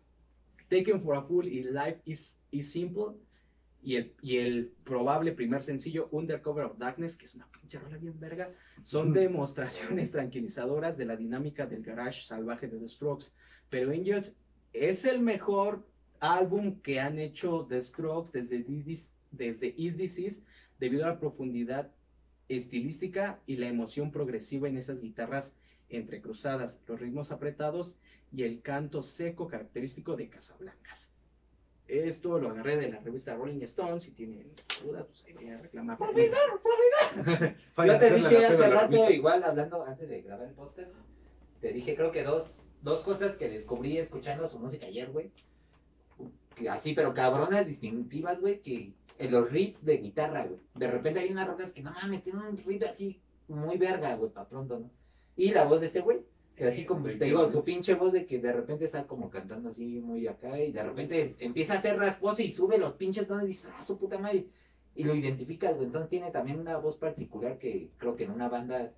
Taken 0.69 1.01
for 1.03 1.17
a 1.17 1.23
Fool 1.23 1.47
y 1.49 1.63
Life 1.65 2.01
is, 2.05 2.39
is 2.51 2.71
Simple. 2.71 3.15
Y 3.85 3.97
el, 3.97 4.15
y 4.23 4.39
el 4.39 4.73
probable 4.83 5.33
primer 5.33 5.63
sencillo, 5.63 6.09
Undercover 6.11 6.65
of 6.65 6.79
Darkness, 6.79 7.17
que 7.17 7.27
es 7.27 7.35
una 7.35 7.47
pinche 7.51 7.79
rola 7.79 7.99
bien 7.99 8.19
verga, 8.19 8.49
son 8.83 9.13
demostraciones 9.13 10.11
tranquilizadoras 10.11 10.97
de 10.97 11.05
la 11.05 11.17
dinámica 11.17 11.67
del 11.67 11.83
garage 11.83 12.23
salvaje 12.23 12.67
de 12.67 12.79
The 12.79 12.89
Strokes. 12.89 13.27
Pero 13.69 13.91
Angels 13.91 14.39
es 14.73 15.05
el 15.05 15.21
mejor 15.21 15.87
álbum 16.21 16.81
que 16.81 16.99
han 16.99 17.19
hecho 17.19 17.67
The 17.69 17.83
Strokes 17.83 18.31
desde, 18.33 18.65
desde 19.31 19.75
Is 19.77 19.97
Disease 19.97 20.43
debido 20.79 21.05
a 21.05 21.09
la 21.09 21.21
profundidad 21.21 21.93
estilística 22.49 23.41
y 23.47 23.57
la 23.57 23.69
emoción 23.69 24.11
progresiva 24.11 24.69
en 24.69 24.77
esas 24.77 25.01
guitarras 25.01 25.55
entrecruzadas, 25.89 26.81
los 26.87 26.99
ritmos 26.99 27.31
apretados 27.31 27.99
y 28.33 28.43
el 28.43 28.63
canto 28.63 29.03
seco 29.03 29.47
característico 29.47 30.17
de 30.17 30.29
Casablancas. 30.29 31.14
Esto 31.87 32.39
lo 32.39 32.49
agarré 32.49 32.77
de 32.77 32.91
la 32.91 33.01
revista 33.01 33.35
Rolling 33.35 33.61
Stone. 33.63 34.01
Si 34.01 34.13
tienen 34.13 34.51
duda, 34.83 35.05
pues 35.05 35.25
ahí 35.25 35.35
voy 35.35 35.51
a 35.51 35.59
reclamar. 35.59 35.99
Profesor, 35.99 36.63
profesor. 36.63 37.57
Yo 37.87 37.99
te 37.99 38.15
dije 38.15 38.47
hace 38.47 38.69
rato, 38.69 39.11
igual 39.11 39.45
hablando 39.45 39.85
antes 39.85 40.09
de 40.09 40.23
grabar 40.23 40.49
el 40.49 40.55
podcast, 40.55 40.95
te 41.61 41.73
dije 41.73 41.95
creo 41.95 42.11
que 42.11 42.23
dos, 42.23 42.63
dos 42.83 43.03
cosas 43.03 43.37
que 43.37 43.49
descubrí 43.49 43.99
escuchando 43.99 44.49
su 44.49 44.59
música 44.59 44.87
ayer, 44.87 45.11
güey. 45.11 45.31
Así, 46.71 46.95
pero 46.95 47.13
cabronas 47.13 47.67
distintivas, 47.67 48.41
güey, 48.41 48.61
que 48.61 48.95
en 49.19 49.31
los 49.31 49.51
riffs 49.51 49.85
de 49.85 49.99
guitarra, 49.99 50.47
güey. 50.47 50.61
De 50.75 50.91
repente 50.91 51.21
hay 51.21 51.31
unas 51.31 51.49
rolas 51.49 51.73
que 51.73 51.83
no 51.83 51.93
mames, 51.93 52.23
tiene 52.23 52.49
un 52.49 52.57
riff 52.57 52.83
así 52.85 53.21
muy 53.49 53.77
verga, 53.77 54.15
güey, 54.17 54.31
para 54.31 54.49
pronto, 54.49 54.79
¿no? 54.79 54.91
Y 55.37 55.53
la 55.53 55.65
voz 55.65 55.81
de 55.81 55.89
ese 55.89 56.01
güey, 56.01 56.25
así 56.61 56.85
como 56.85 57.07
te 57.07 57.25
digo, 57.25 57.51
su 57.51 57.65
pinche 57.65 57.95
voz 57.95 58.13
de 58.13 58.27
que 58.27 58.39
de 58.39 58.53
repente 58.53 58.85
está 58.85 59.07
como 59.07 59.29
cantando 59.29 59.71
así 59.71 60.01
muy 60.01 60.27
acá 60.29 60.59
y 60.59 60.71
de 60.71 60.83
repente 60.83 61.35
empieza 61.41 61.75
a 61.75 61.79
hacer 61.79 61.99
rasposo 61.99 62.43
y 62.43 62.53
sube 62.53 62.79
los 62.79 62.93
pinches 62.93 63.27
tonos 63.27 63.45
y 63.45 63.49
dices, 63.49 63.71
ah, 63.77 63.85
su 63.85 63.99
puta 63.99 64.19
madre. 64.19 64.47
Y 64.95 65.03
lo 65.03 65.15
identificas, 65.15 65.75
güey. 65.75 65.87
Entonces 65.87 66.11
tiene 66.11 66.31
también 66.31 66.61
una 66.61 66.77
voz 66.77 66.97
particular 66.97 67.59
que 67.59 67.91
creo 67.99 68.15
que 68.15 68.25
en 68.25 68.31
una 68.31 68.49
banda, 68.49 68.93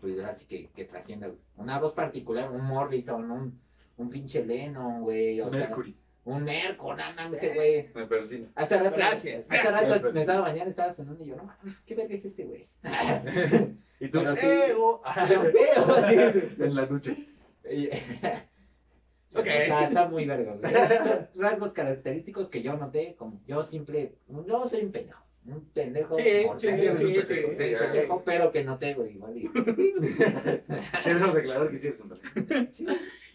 pues 0.00 0.20
así 0.20 0.46
que, 0.46 0.68
que 0.68 0.84
trascienda. 0.84 1.32
Una 1.56 1.80
voz 1.80 1.92
particular, 1.94 2.50
un 2.52 2.64
Morrison, 2.64 3.28
un, 3.28 3.60
un 3.96 4.10
pinche 4.10 4.44
Lennon, 4.44 5.02
güey. 5.02 5.40
O 5.40 5.50
sea, 5.50 5.60
Mercury. 5.60 5.96
un 6.24 6.44
Merco, 6.44 6.94
nada 6.94 7.12
más 7.14 7.32
ese 7.32 7.54
güey. 7.54 7.90
Me 7.92 8.06
persino. 8.06 8.46
Hasta 8.54 8.80
rato, 8.80 8.96
Gracias, 8.96 9.50
Hasta 9.50 9.80
rato 9.82 10.12
me 10.12 10.20
estaba 10.20 10.42
bañando, 10.42 10.70
estaba 10.70 10.92
sonando 10.92 11.24
y 11.24 11.28
yo, 11.28 11.36
no 11.36 11.42
mames, 11.42 11.80
¿qué 11.80 11.96
verga 11.96 12.14
es 12.14 12.24
este 12.24 12.44
güey? 12.44 12.68
Y 14.00 14.08
tú, 14.08 14.18
Pero 14.20 14.36
sí. 14.36 14.46
Yo 14.46 15.00
veo, 15.00 15.02
así. 15.96 16.16
En 16.58 16.74
la 16.74 16.86
ducha. 16.86 17.16
Ok. 19.38 19.46
Está, 19.48 19.84
está 19.88 20.08
muy 20.08 20.24
verga, 20.24 20.56
Rasgos 21.34 21.74
característicos 21.74 22.48
que 22.48 22.62
yo 22.62 22.74
noté, 22.78 23.14
como 23.18 23.42
yo 23.46 23.62
simple, 23.62 24.14
yo 24.46 24.66
soy 24.66 24.84
un 24.84 24.92
pendejo. 24.92 25.22
Un 25.44 25.62
pendejo. 25.74 26.16
Sí, 26.18 26.24
mortal, 26.46 26.60
sí, 26.60 26.78
sí, 26.80 26.88
un 26.88 26.96
sí, 26.96 27.04
pendejo, 27.04 27.54
sí, 27.54 27.70
ya. 27.70 27.78
pendejo, 27.78 28.22
pero 28.24 28.50
que 28.50 28.64
noté, 28.64 28.94
güey, 28.94 29.12
igual. 29.16 29.36
y- 29.36 29.46
aclarar 31.04 31.70
que 31.70 31.78
sí 31.78 31.88
eres 31.88 32.00
un 32.00 32.08
pendejo. 32.08 32.70
Sí. 32.70 32.86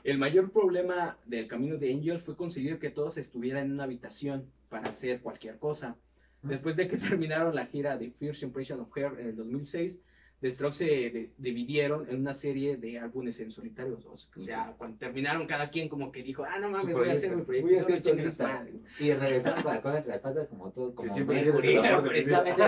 El 0.03 0.17
mayor 0.17 0.51
problema 0.51 1.19
del 1.25 1.47
camino 1.47 1.77
de 1.77 1.93
Angels 1.93 2.23
fue 2.23 2.35
conseguir 2.35 2.79
que 2.79 2.89
todos 2.89 3.17
estuvieran 3.17 3.67
en 3.67 3.73
una 3.73 3.83
habitación 3.83 4.49
para 4.69 4.89
hacer 4.89 5.21
cualquier 5.21 5.59
cosa. 5.59 5.95
Después 6.41 6.75
de 6.75 6.87
que 6.87 6.97
terminaron 6.97 7.53
la 7.53 7.67
gira 7.67 7.95
de 7.97 8.09
First 8.09 8.41
Impression 8.41 8.79
of 8.79 8.97
Her 8.97 9.19
en 9.19 9.27
el 9.29 9.35
2006, 9.35 10.01
The 10.41 10.49
Strokes 10.49 10.75
se 10.77 10.85
de- 10.85 11.31
dividieron 11.37 12.09
en 12.09 12.19
una 12.19 12.33
serie 12.33 12.75
de 12.75 12.97
álbumes 12.99 13.39
en 13.39 13.51
solitario. 13.51 13.99
O 14.05 14.17
sea, 14.39 14.73
cuando 14.77 14.97
terminaron 14.97 15.45
cada 15.45 15.69
quien 15.69 15.87
como 15.87 16.11
que 16.11 16.23
dijo, 16.23 16.43
ah, 16.43 16.57
no 16.59 16.69
mames, 16.69 16.95
voy 16.95 17.09
a 17.09 17.13
hacer 17.13 17.35
mi 17.35 17.43
proyecto. 17.43 17.67
Voy 17.67 17.77
a 17.77 17.81
hacer 17.81 17.95
a 17.95 18.01
su 18.01 18.09
solista. 18.09 18.47
madre". 18.47 18.73
Y 18.99 19.13
regresamos 19.13 19.61
con 19.63 19.73
la 19.75 19.81
cola 19.83 19.97
entre 19.97 20.11
las 20.13 20.21
patas 20.21 20.47
como 20.47 20.71
todo, 20.71 20.95
como 20.95 21.13
siempre 21.13 21.43
de 21.43 21.51
precisamente. 22.01 22.61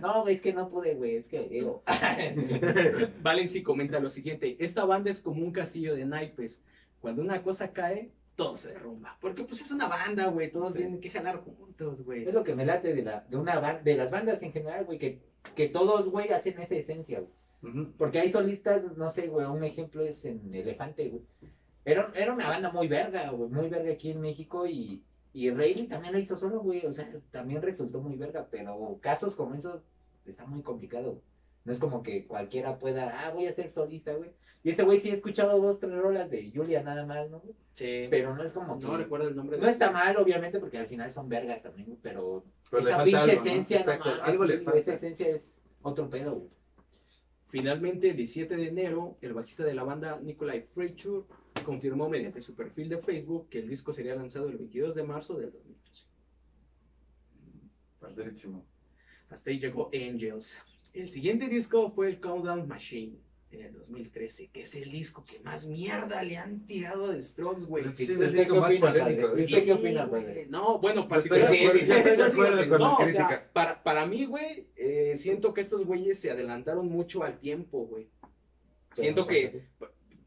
No, 0.00 0.22
güey, 0.22 0.34
es 0.36 0.40
que 0.40 0.52
no 0.54 0.70
pude, 0.70 0.94
güey, 0.94 1.16
es 1.16 1.28
que 1.28 1.46
digo. 1.48 1.82
Valency 3.22 3.62
comenta 3.62 4.00
lo 4.00 4.08
siguiente, 4.08 4.56
esta 4.58 4.84
banda 4.84 5.10
es 5.10 5.20
como 5.20 5.44
un 5.44 5.52
castillo 5.52 5.94
de 5.94 6.04
naipes. 6.04 6.62
Cuando 7.00 7.22
una 7.22 7.42
cosa 7.42 7.72
cae, 7.72 8.10
todo 8.36 8.56
se 8.56 8.72
derrumba. 8.72 9.18
Porque 9.20 9.44
pues 9.44 9.60
es 9.60 9.70
una 9.70 9.86
banda, 9.88 10.26
güey, 10.28 10.50
todos 10.50 10.72
Sí. 10.72 10.80
tienen 10.80 11.00
que 11.00 11.10
jalar 11.10 11.38
juntos, 11.38 12.02
güey. 12.04 12.26
Es 12.26 12.34
lo 12.34 12.42
que 12.42 12.54
me 12.54 12.64
late 12.64 12.94
de, 12.94 13.02
la, 13.02 13.20
de, 13.28 13.36
una 13.36 13.60
de 13.82 13.96
las 13.96 14.10
bandas 14.10 14.42
en 14.42 14.52
general, 14.52 14.84
güey, 14.84 14.98
que, 14.98 15.20
que 15.54 15.68
todos, 15.68 16.08
güey, 16.10 16.30
hacen 16.30 16.58
esa 16.60 16.74
esencia, 16.74 17.20
güey. 17.20 17.86
Porque 17.98 18.20
hay 18.20 18.30
solistas, 18.30 18.96
no 18.96 19.10
sé, 19.10 19.26
güey, 19.26 19.46
un 19.46 19.64
ejemplo 19.64 20.04
es 20.04 20.24
en 20.24 20.54
Elefante, 20.54 21.08
güey. 21.08 21.22
Era, 21.84 22.12
era 22.14 22.32
una 22.32 22.48
banda 22.48 22.70
muy 22.72 22.86
verga, 22.86 23.30
güey, 23.30 23.50
muy 23.50 23.68
verga 23.68 23.92
aquí 23.92 24.10
en 24.10 24.20
México 24.20 24.66
y, 24.66 25.02
y 25.32 25.50
Rayleigh 25.50 25.88
también 25.88 26.12
la 26.12 26.20
hizo 26.20 26.36
solo, 26.36 26.60
güey, 26.60 26.86
o 26.86 26.92
sea, 26.92 27.08
también 27.30 27.62
resultó 27.62 28.00
muy 28.00 28.16
verga, 28.16 28.46
pero 28.50 28.98
casos 29.00 29.34
como 29.34 29.54
esos 29.54 29.82
está 30.26 30.46
muy 30.46 30.62
complicado. 30.62 31.12
güey. 31.12 31.22
No 31.68 31.74
es 31.74 31.80
como 31.80 32.02
que 32.02 32.26
cualquiera 32.26 32.78
pueda, 32.78 33.26
ah, 33.26 33.30
voy 33.34 33.46
a 33.46 33.52
ser 33.52 33.70
solista, 33.70 34.14
güey. 34.14 34.30
Y 34.62 34.70
ese 34.70 34.84
güey 34.84 35.00
sí 35.00 35.10
he 35.10 35.12
escuchado 35.12 35.60
dos, 35.60 35.78
tres 35.78 35.92
rolas 35.92 36.30
de 36.30 36.50
Julia 36.50 36.82
nada 36.82 37.04
más, 37.04 37.28
¿no? 37.28 37.40
güey? 37.40 37.54
Sí. 37.74 38.06
Pero 38.08 38.34
no 38.34 38.42
es 38.42 38.52
como 38.54 38.78
que... 38.78 38.86
no 38.86 38.96
recuerdo 38.96 39.28
el 39.28 39.36
nombre. 39.36 39.58
No 39.58 39.66
de- 39.66 39.72
está 39.72 39.90
mal, 39.90 40.16
obviamente, 40.16 40.60
porque 40.60 40.78
al 40.78 40.86
final 40.86 41.12
son 41.12 41.28
vergas 41.28 41.62
también, 41.62 41.88
güey, 41.88 41.98
pero, 42.00 42.42
Pero 42.70 42.88
esa 42.88 42.96
falta 42.96 43.04
pinche 43.04 43.18
algo, 43.32 43.44
¿no? 43.44 43.50
esencia, 43.50 43.76
no, 43.76 43.82
Exacto, 43.82 44.10
algo 44.22 44.44
le 44.46 44.56
güey, 44.56 44.78
esa 44.78 44.92
falta. 44.92 44.94
esencia 44.94 45.28
es 45.28 45.58
otro 45.82 46.08
pedo, 46.08 46.36
güey. 46.36 46.50
Finalmente, 47.50 48.08
el 48.08 48.16
17 48.16 48.56
de 48.56 48.68
enero, 48.68 49.18
el 49.20 49.34
bajista 49.34 49.62
de 49.64 49.74
la 49.74 49.84
banda, 49.84 50.18
Nikolai 50.22 50.62
Freitur, 50.70 51.26
confirmó 51.66 52.08
mediante 52.08 52.40
su 52.40 52.54
perfil 52.54 52.88
de 52.88 52.96
Facebook 52.96 53.50
que 53.50 53.58
el 53.58 53.68
disco 53.68 53.92
sería 53.92 54.14
lanzado 54.14 54.48
el 54.48 54.56
22 54.56 54.94
de 54.94 55.02
marzo 55.02 55.34
del 55.36 55.52
2013. 55.52 56.06
Padrísimo. 58.00 58.64
Hasta 59.28 59.50
ahí 59.50 59.58
llegó 59.60 59.90
Angels. 59.92 60.62
El 60.98 61.08
siguiente 61.10 61.46
disco 61.46 61.92
fue 61.92 62.08
el 62.08 62.18
Countdown 62.18 62.66
Machine 62.66 63.20
en 63.52 63.62
el 63.62 63.72
2013, 63.72 64.48
que 64.48 64.62
es 64.62 64.74
el 64.74 64.90
disco 64.90 65.24
que 65.24 65.38
más 65.40 65.64
mierda 65.64 66.24
le 66.24 66.36
han 66.36 66.66
tirado 66.66 67.06
a 67.06 67.14
The 67.14 67.22
Strokes, 67.22 67.66
güey. 67.66 67.84
Sí, 67.94 68.02
¿Usted 68.02 68.14
es 68.14 68.20
el 68.20 68.32
disco 68.32 68.56
más 68.56 68.74
polémico. 68.74 69.32
Sí, 69.32 69.44
¿Usted 69.44 69.64
qué 69.64 69.72
opina, 69.74 70.06
güey. 70.06 70.48
No, 70.48 70.80
bueno, 70.80 71.06
de 71.06 71.22
de 71.30 72.78
para, 73.52 73.80
para 73.84 74.06
mí, 74.06 74.24
güey, 74.24 74.66
eh, 74.74 75.16
siento 75.16 75.54
que 75.54 75.60
estos 75.60 75.86
güeyes 75.86 76.18
se 76.18 76.32
adelantaron 76.32 76.88
mucho 76.88 77.22
al 77.22 77.38
tiempo, 77.38 77.86
güey. 77.86 78.08
Siento 78.92 79.28
que, 79.28 79.68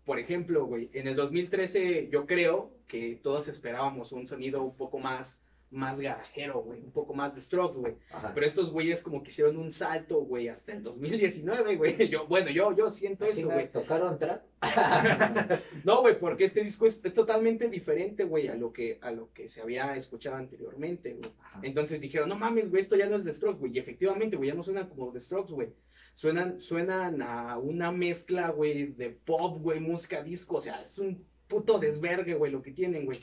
por 0.05 0.19
ejemplo, 0.19 0.65
güey, 0.65 0.89
en 0.93 1.05
el 1.05 1.17
2013 1.17 2.07
yo 2.09 2.26
creo 2.26 2.72
que 2.88 3.19
todos 3.22 3.49
esperábamos 3.49 4.13
un 4.13 4.26
sonido 4.26 4.63
un 4.63 4.78
poco 4.78 4.99
más, 4.99 5.43
más 5.72 6.01
garajero, 6.01 6.61
güey, 6.61 6.82
un 6.82 6.91
poco 6.91 7.13
más 7.13 7.34
de 7.34 7.41
Strokes, 7.41 7.78
güey. 7.78 7.95
Pero 8.34 8.45
estos 8.45 8.72
güeyes 8.72 9.01
como 9.01 9.24
que 9.24 9.32
hicieron 9.32 9.57
un 9.57 9.72
salto, 9.72 10.22
güey, 10.22 10.49
hasta 10.49 10.74
el 10.74 10.84
2019, 10.84 11.78
güey. 11.78 11.91
Yo, 12.09 12.28
bueno, 12.28 12.51
yo, 12.51 12.76
yo 12.76 12.89
siento 12.89 13.26
eso, 13.26 13.49
güey. 13.49 13.72
¿Tocaron 13.72 14.19
trap? 14.19 14.43
No, 15.84 16.01
güey, 16.01 16.19
porque 16.19 16.43
este 16.43 16.61
disco 16.63 16.86
es, 16.86 17.01
es 17.03 17.13
totalmente 17.13 17.69
diferente, 17.69 18.26
güey, 18.26 18.47
a 18.49 18.55
lo 18.55 18.72
que 18.72 18.99
a 19.01 19.11
lo 19.11 19.32
que 19.34 19.47
se 19.47 19.61
había 19.61 19.95
escuchado 19.95 20.36
anteriormente, 20.36 21.13
güey. 21.13 21.32
Entonces 21.63 21.99
dijeron, 22.01 22.30
no 22.30 22.38
mames, 22.38 22.69
güey, 22.69 22.82
esto 22.82 22.95
ya 22.95 23.07
no 23.07 23.15
es 23.15 23.24
de 23.24 23.34
Strokes, 23.34 23.59
güey. 23.59 23.72
Y 23.76 23.80
efectivamente, 23.80 24.36
güey, 24.36 24.49
ya 24.49 24.55
no 24.55 24.63
suenan 24.63 24.89
como 24.89 25.11
de 25.11 25.19
Strokes, 25.19 25.53
güey. 25.53 25.69
Suenan, 26.13 26.59
suenan 26.59 27.22
a 27.22 27.57
una 27.57 27.91
mezcla, 27.91 28.49
güey, 28.49 28.88
de 28.88 29.09
pop, 29.09 29.61
güey, 29.61 29.80
música 29.80 30.22
disco. 30.22 30.57
O 30.57 30.61
sea, 30.61 30.82
es 30.82 30.99
un 30.99 31.26
puto 31.47 31.80
desvergue, 31.80 32.36
güey, 32.36 32.51
lo 32.51 32.61
que 32.61 32.72
tienen, 32.72 33.05
güey. 33.05 33.19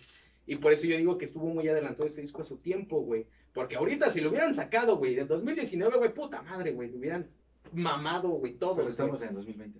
Y 0.49 0.57
por 0.57 0.72
eso 0.72 0.86
yo 0.86 0.96
digo 0.96 1.18
que 1.18 1.26
estuvo 1.26 1.46
muy 1.46 1.68
adelantado 1.68 2.07
este 2.07 2.22
disco 2.22 2.40
a 2.40 2.44
su 2.44 2.57
tiempo, 2.57 3.03
güey. 3.03 3.26
Porque 3.53 3.76
ahorita, 3.76 4.11
si 4.11 4.22
lo 4.22 4.30
hubieran 4.30 4.55
sacado, 4.55 4.96
güey, 4.96 5.18
en 5.18 5.28
2019, 5.28 5.99
güey, 5.99 6.14
puta 6.14 6.40
madre, 6.40 6.72
güey, 6.72 6.90
lo 6.90 6.96
hubieran 6.96 7.28
mamado, 7.72 8.30
güey, 8.30 8.55
todo. 8.55 8.76
Pero 8.76 8.84
güey. 8.84 8.92
estamos 8.92 9.20
en 9.20 9.34
2020. 9.34 9.78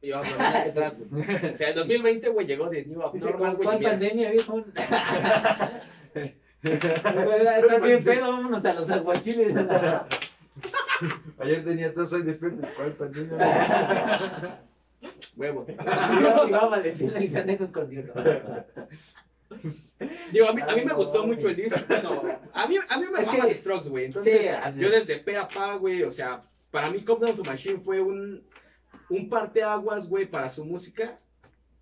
Y 0.00 0.08
yo, 0.08 0.22
nada 0.22 0.64
detrás, 0.64 0.98
güey. 0.98 1.10
O 1.52 1.56
sea, 1.56 1.68
el 1.68 1.74
2020, 1.74 2.30
güey, 2.30 2.46
llegó 2.46 2.70
de 2.70 2.86
New 2.86 3.02
Abnormal, 3.02 3.32
¿con 3.38 3.56
güey. 3.56 3.66
cuál 3.66 3.80
pandemia, 3.80 4.30
viejo? 4.30 4.64
Estás 6.62 7.82
bien 7.82 8.02
pedo, 8.02 8.32
vámonos 8.32 8.64
a 8.64 8.72
los 8.72 8.90
aguachiles. 8.90 9.54
Ayer 11.38 11.64
tenía 11.64 11.92
tos, 11.92 12.10
hoy 12.14 12.22
despierto. 12.22 12.66
¿Cuál 12.74 12.92
pandemia? 12.92 14.62
Huevo. 15.36 15.66
Yo 16.20 16.48
iba 16.48 16.58
a 16.58 16.68
Valentín 16.68 17.12
Elizalde 17.14 17.58
con 17.70 17.90
Dios. 17.90 18.06
Digo, 20.32 20.48
a 20.48 20.52
mí, 20.52 20.60
a 20.66 20.74
mí 20.76 20.84
me 20.84 20.92
gustó 20.94 21.26
mucho 21.26 21.48
el 21.48 21.56
disco. 21.56 21.80
Bueno, 21.88 22.22
a 22.52 22.66
mí, 22.66 22.76
a 22.88 22.98
mí 22.98 23.06
me 23.12 23.24
que- 23.26 23.48
The 23.48 23.54
Strokes, 23.54 23.88
güey. 23.88 24.04
Entonces, 24.06 24.40
Sí, 24.40 24.80
yo 24.80 24.90
desde 24.90 25.18
pe 25.18 25.36
a 25.36 25.48
pa, 25.48 25.74
güey, 25.74 26.02
o 26.04 26.10
sea, 26.10 26.42
para 26.70 26.90
mí 26.90 27.02
Come 27.04 27.26
Down 27.26 27.36
to 27.36 27.44
Machine 27.44 27.80
fue 27.80 28.00
un, 28.00 28.42
un 29.08 29.28
parteaguas, 29.28 30.08
güey, 30.08 30.26
para 30.26 30.48
su 30.48 30.64
música, 30.64 31.18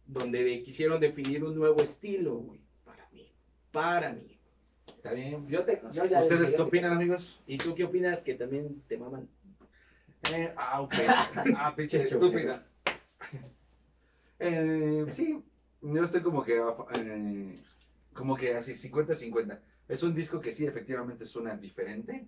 donde 0.06 0.42
de- 0.42 0.62
quisieron 0.62 0.98
definir 1.00 1.44
un 1.44 1.54
nuevo 1.54 1.82
estilo, 1.82 2.36
güey. 2.36 2.60
Para 2.84 3.06
mí. 3.12 3.30
Para 3.70 4.12
mí. 4.12 4.38
Está 4.86 5.12
bien, 5.12 5.46
yo 5.48 5.62
te. 5.64 5.80
yo 5.92 6.06
ya 6.06 6.20
¿Ustedes 6.22 6.54
qué 6.54 6.62
opinan, 6.62 6.92
amigos? 6.92 7.40
¿Y 7.46 7.58
tú 7.58 7.74
qué 7.74 7.84
opinas 7.84 8.22
que 8.22 8.34
también 8.34 8.82
te 8.88 8.96
maman? 8.96 9.28
Eh, 10.32 10.52
ah, 10.56 10.80
ok. 10.80 10.94
Ah, 11.56 11.74
pinche 11.76 12.02
estúpida. 12.02 12.64
Eh, 14.40 15.04
sí, 15.12 15.42
yo 15.82 16.02
estoy 16.04 16.22
como 16.22 16.42
que, 16.44 16.60
eh, 16.94 17.62
como 18.12 18.36
que 18.36 18.54
así, 18.56 18.72
50-50. 18.76 19.58
Es 19.88 20.02
un 20.02 20.14
disco 20.14 20.40
que 20.40 20.52
sí, 20.52 20.66
efectivamente 20.66 21.24
suena 21.26 21.56
diferente. 21.56 22.26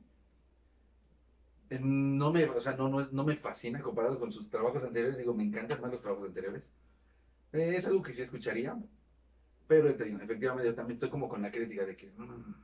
Eh, 1.70 1.78
No 1.80 2.32
me, 2.32 2.44
o 2.46 2.61
sea, 2.61 2.74
no, 2.76 2.88
no, 2.88 3.01
es- 3.01 3.12
no 3.12 3.24
me 3.24 3.36
fascina 3.36 3.80
comparado 3.80 4.18
con 4.18 4.32
sus 4.32 4.48
trabajos 4.51 4.82
anteriores. 4.84 5.18
Digo, 5.18 5.34
me 5.34 5.44
encantan 5.44 5.80
más 5.80 5.90
los 5.90 6.03
trabajos 6.03 6.28
anteriores. 6.28 6.70
Eh, 7.53 7.74
es 7.76 7.86
algo 7.86 8.03
que 8.03 8.12
sí 8.12 8.22
escucharía. 8.22 8.76
Pero 9.68 9.94
te 9.94 10.05
digo, 10.05 10.18
efectivamente 10.20 10.66
yo 10.68 10.74
también 10.74 10.96
estoy 10.96 11.11
como 11.11 11.28
con 11.28 11.42
la 11.42 11.51
crítica 11.53 11.84
de 11.84 11.96
que 11.96 12.11
mm, 12.16 12.55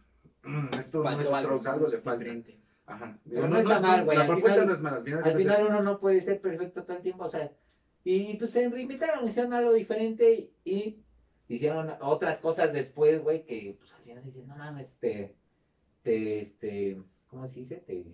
mm, 0.51 0.71
esto 0.79 1.05
no 1.05 1.21
es 1.21 1.29
Faltó 1.29 1.49
Strokes, 1.63 1.69
algo 1.69 1.87
le 1.89 1.99
falta. 1.99 2.19
diferente. 2.25 2.59
Ajá. 2.87 3.19
Pero 3.25 3.37
Digo, 3.37 3.49
no 3.49 3.59
está 3.59 3.81
mal, 3.81 4.05
güey, 4.05 4.19
La 4.19 4.27
propuesta 4.27 4.53
final- 4.63 4.67
no 4.69 4.73
es 4.75 4.81
mala. 4.81 4.97
Al 4.97 5.05
final, 5.05 5.25
Al 5.25 5.37
final 5.37 5.67
uno 5.69 5.83
no 5.83 6.01
puede 6.01 6.21
ser 6.21 6.41
perfecto 6.41 6.85
todo 6.85 6.97
el 6.97 7.03
tiempo, 7.03 7.25
o 7.25 7.29
sea, 7.31 7.53
y 8.09 8.37
pues 8.37 8.53
se 8.53 8.69
reinventaron, 8.69 9.27
hicieron 9.27 9.53
algo 9.53 9.73
diferente 9.73 10.53
y 10.65 11.03
hicieron 11.49 11.93
otras 12.01 12.41
cosas 12.41 12.73
después, 12.73 13.21
güey, 13.21 13.45
que 13.45 13.77
pues 13.81 13.93
al 13.95 14.03
final 14.03 14.25
dicen, 14.25 14.47
no 14.47 14.57
mames, 14.57 14.89
te, 15.01 15.35
te, 16.03 16.39
este, 16.39 17.03
¿cómo 17.27 17.49
se 17.49 17.59
dice? 17.61 17.77
Te, 17.79 18.07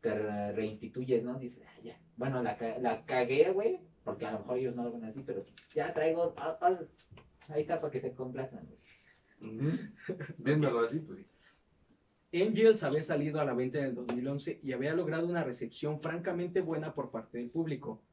te 0.00 0.14
re- 0.14 0.52
reinstituyes, 0.52 1.24
¿no? 1.24 1.40
Dices, 1.40 1.64
ah, 1.66 1.80
ya, 1.82 2.00
bueno, 2.16 2.40
la, 2.40 2.56
la 2.80 3.04
cagué, 3.04 3.50
güey, 3.50 3.80
porque 4.04 4.26
a 4.26 4.30
lo 4.32 4.38
mejor 4.38 4.58
ellos 4.58 4.76
no 4.76 4.84
lo 4.84 4.92
ven 4.92 5.04
así, 5.04 5.22
pero 5.26 5.44
ya 5.74 5.92
traigo, 5.92 6.32
ah, 6.36 6.56
ah, 6.60 6.78
ahí 7.48 7.62
está 7.62 7.80
para 7.80 7.90
que 7.90 8.00
se 8.00 8.14
complazcan, 8.14 8.64
güey. 8.66 8.78
Viéndolo 10.38 10.80
así, 10.80 11.00
pues 11.00 11.18
sí. 11.18 11.26
Angels 12.32 12.84
había 12.84 13.02
salido 13.02 13.40
a 13.40 13.44
la 13.44 13.54
venta 13.54 13.78
en 13.80 13.86
el 13.86 13.94
2011 13.96 14.60
y 14.62 14.72
había 14.72 14.94
logrado 14.94 15.26
una 15.26 15.42
recepción 15.42 15.98
francamente 15.98 16.60
buena 16.60 16.94
por 16.94 17.10
parte 17.10 17.38
del 17.38 17.50
público. 17.50 18.04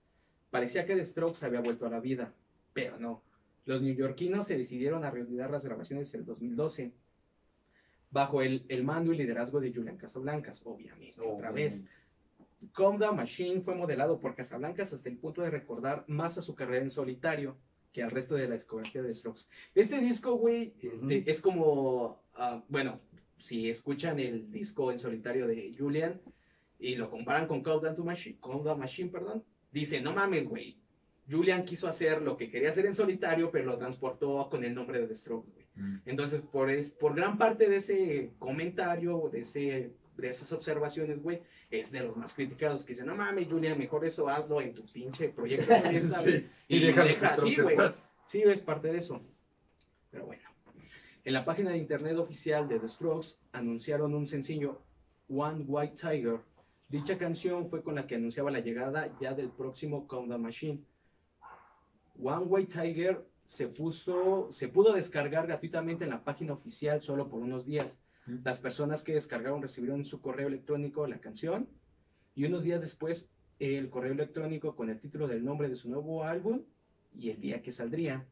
Parecía 0.49 0.85
que 0.85 0.95
The 0.95 1.03
Strokes 1.03 1.45
había 1.45 1.61
vuelto 1.61 1.85
a 1.85 1.89
la 1.89 1.99
vida, 1.99 2.33
pero 2.73 2.97
no. 2.99 3.23
Los 3.65 3.81
neoyorquinos 3.81 4.47
se 4.47 4.57
decidieron 4.57 5.03
a 5.03 5.11
reanudar 5.11 5.51
las 5.51 5.65
grabaciones 5.65 6.13
en 6.13 6.21
el 6.21 6.25
2012, 6.25 6.93
bajo 8.11 8.41
el, 8.41 8.65
el 8.69 8.83
mando 8.83 9.11
y 9.11 9.17
liderazgo 9.17 9.59
de 9.59 9.73
Julian 9.73 9.97
Casablancas, 9.97 10.61
obviamente, 10.65 11.19
otra 11.21 11.51
vez. 11.51 11.85
Come 12.73 12.97
Down 12.97 13.17
Machine 13.17 13.61
fue 13.61 13.75
modelado 13.75 14.19
por 14.19 14.35
Casablancas 14.35 14.93
hasta 14.93 15.09
el 15.09 15.17
punto 15.17 15.41
de 15.41 15.49
recordar 15.49 16.05
más 16.07 16.37
a 16.37 16.41
su 16.41 16.55
carrera 16.55 16.83
en 16.83 16.89
solitario 16.89 17.57
que 17.91 18.03
al 18.03 18.11
resto 18.11 18.35
de 18.35 18.47
la 18.47 18.53
discografía 18.53 19.01
de 19.01 19.09
The 19.09 19.13
Strokes. 19.15 19.41
Este 19.75 19.99
disco, 19.99 20.35
güey, 20.35 20.73
este, 20.81 21.29
es 21.29 21.41
como, 21.41 22.21
ah, 22.35 22.63
bueno, 22.69 22.99
si 23.37 23.69
escuchan 23.69 24.19
el 24.19 24.51
disco 24.51 24.91
en 24.91 24.99
solitario 24.99 25.47
de 25.47 25.75
Julian 25.77 26.21
y 26.79 26.95
lo 26.95 27.09
comparan 27.09 27.47
con 27.47 27.61
Come 27.63 27.93
to 27.93 28.03
Machine, 28.03 28.37
Come 28.39 28.75
Machine, 28.75 29.09
perdón, 29.09 29.43
dicen, 29.79 30.03
no 30.03 30.13
mames, 30.13 30.47
güey. 30.47 30.77
Julian 31.29 31.65
quiso 31.65 31.87
hacer 31.87 32.21
lo 32.21 32.37
que 32.37 32.49
quería 32.49 32.69
hacer 32.69 32.85
en 32.85 32.93
solitario, 32.93 33.51
pero 33.51 33.65
lo 33.65 33.77
transportó 33.77 34.47
con 34.49 34.63
el 34.63 34.73
nombre 34.73 34.99
de 34.99 35.07
The 35.07 35.15
Strokes, 35.15 35.51
güey. 35.51 35.67
Entonces, 36.05 36.41
por, 36.41 36.71
es, 36.71 36.89
por 36.89 37.15
gran 37.15 37.37
parte 37.37 37.69
de 37.69 37.75
ese 37.75 38.31
comentario, 38.39 39.29
de, 39.31 39.41
ese, 39.41 39.91
de 40.17 40.27
esas 40.27 40.51
observaciones, 40.51 41.21
güey, 41.21 41.41
es 41.69 41.91
de 41.91 41.99
los 41.99 42.17
más 42.17 42.33
criticados 42.33 42.83
que 42.83 42.93
dicen, 42.93 43.05
no 43.05 43.15
mames, 43.15 43.47
Julian, 43.47 43.77
mejor 43.77 44.05
eso 44.05 44.27
hazlo 44.27 44.59
en 44.59 44.73
tu 44.73 44.85
pinche 44.85 45.29
proyecto. 45.29 45.71
solista, 45.83 46.21
güey". 46.21 46.39
Sí. 46.39 46.49
Y 46.69 46.77
Y 46.77 46.79
deja 46.79 47.27
así, 47.27 47.55
güey. 47.61 47.77
Sí, 48.25 48.41
es 48.41 48.61
parte 48.61 48.91
de 48.91 48.97
eso. 48.97 49.21
Pero 50.09 50.25
bueno. 50.25 50.43
En 51.23 51.33
la 51.33 51.43
página 51.43 51.71
de 51.71 51.77
internet 51.77 52.17
oficial 52.17 52.67
de 52.67 52.79
The 52.79 52.87
Strokes 52.87 53.35
anunciaron 53.51 54.15
un 54.15 54.25
sencillo, 54.25 54.81
One 55.27 55.65
White 55.67 55.95
Tiger. 55.95 56.39
Dicha 56.89 57.17
canción 57.17 57.69
fue 57.69 57.83
con 57.83 57.95
la 57.95 58.07
que 58.07 58.15
anunciaba 58.15 58.49
la 58.49 58.61
llegada 58.61 59.13
ya 59.19 59.33
del 59.33 59.49
próximo 59.49 60.07
Countdown 60.07 60.41
Machine. 60.41 60.85
One 62.17 62.45
White 62.45 62.81
Tiger 62.81 63.27
se 63.45 63.67
puso, 63.67 64.47
se 64.49 64.69
pudo 64.69 64.93
descargar 64.93 65.47
gratuitamente 65.47 66.05
en 66.05 66.11
la 66.11 66.23
página 66.23 66.53
oficial 66.53 67.01
solo 67.01 67.29
por 67.29 67.41
unos 67.41 67.65
días. 67.65 67.99
Las 68.25 68.59
personas 68.59 69.03
que 69.03 69.13
descargaron 69.13 69.61
recibieron 69.61 69.99
en 69.99 70.05
su 70.05 70.21
correo 70.21 70.47
electrónico 70.47 71.05
la 71.07 71.19
canción 71.19 71.67
y 72.35 72.45
unos 72.45 72.63
días 72.63 72.79
después 72.79 73.29
el 73.59 73.89
correo 73.89 74.13
electrónico 74.13 74.75
con 74.75 74.89
el 74.89 74.99
título 74.99 75.27
del 75.27 75.43
nombre 75.43 75.67
de 75.67 75.75
su 75.75 75.89
nuevo 75.89 76.23
álbum 76.23 76.63
y 77.13 77.31
el 77.31 77.41
día 77.41 77.61
que 77.61 77.73
saldría. 77.73 78.25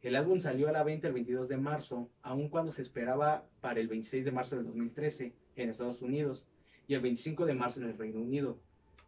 El 0.00 0.16
álbum 0.16 0.40
salió 0.40 0.70
a 0.70 0.72
la 0.72 0.84
venta 0.84 1.08
el 1.08 1.12
22 1.12 1.48
de 1.50 1.58
marzo, 1.58 2.10
aun 2.22 2.48
cuando 2.48 2.72
se 2.72 2.80
esperaba 2.80 3.46
para 3.60 3.78
el 3.78 3.88
26 3.88 4.24
de 4.24 4.32
marzo 4.32 4.56
del 4.56 4.64
2013 4.64 5.34
en 5.56 5.68
Estados 5.68 6.00
Unidos 6.00 6.46
y 6.90 6.94
el 6.94 7.02
25 7.02 7.46
de 7.46 7.54
marzo 7.54 7.78
en 7.80 7.86
el 7.86 7.96
Reino 7.96 8.20
Unido. 8.20 8.58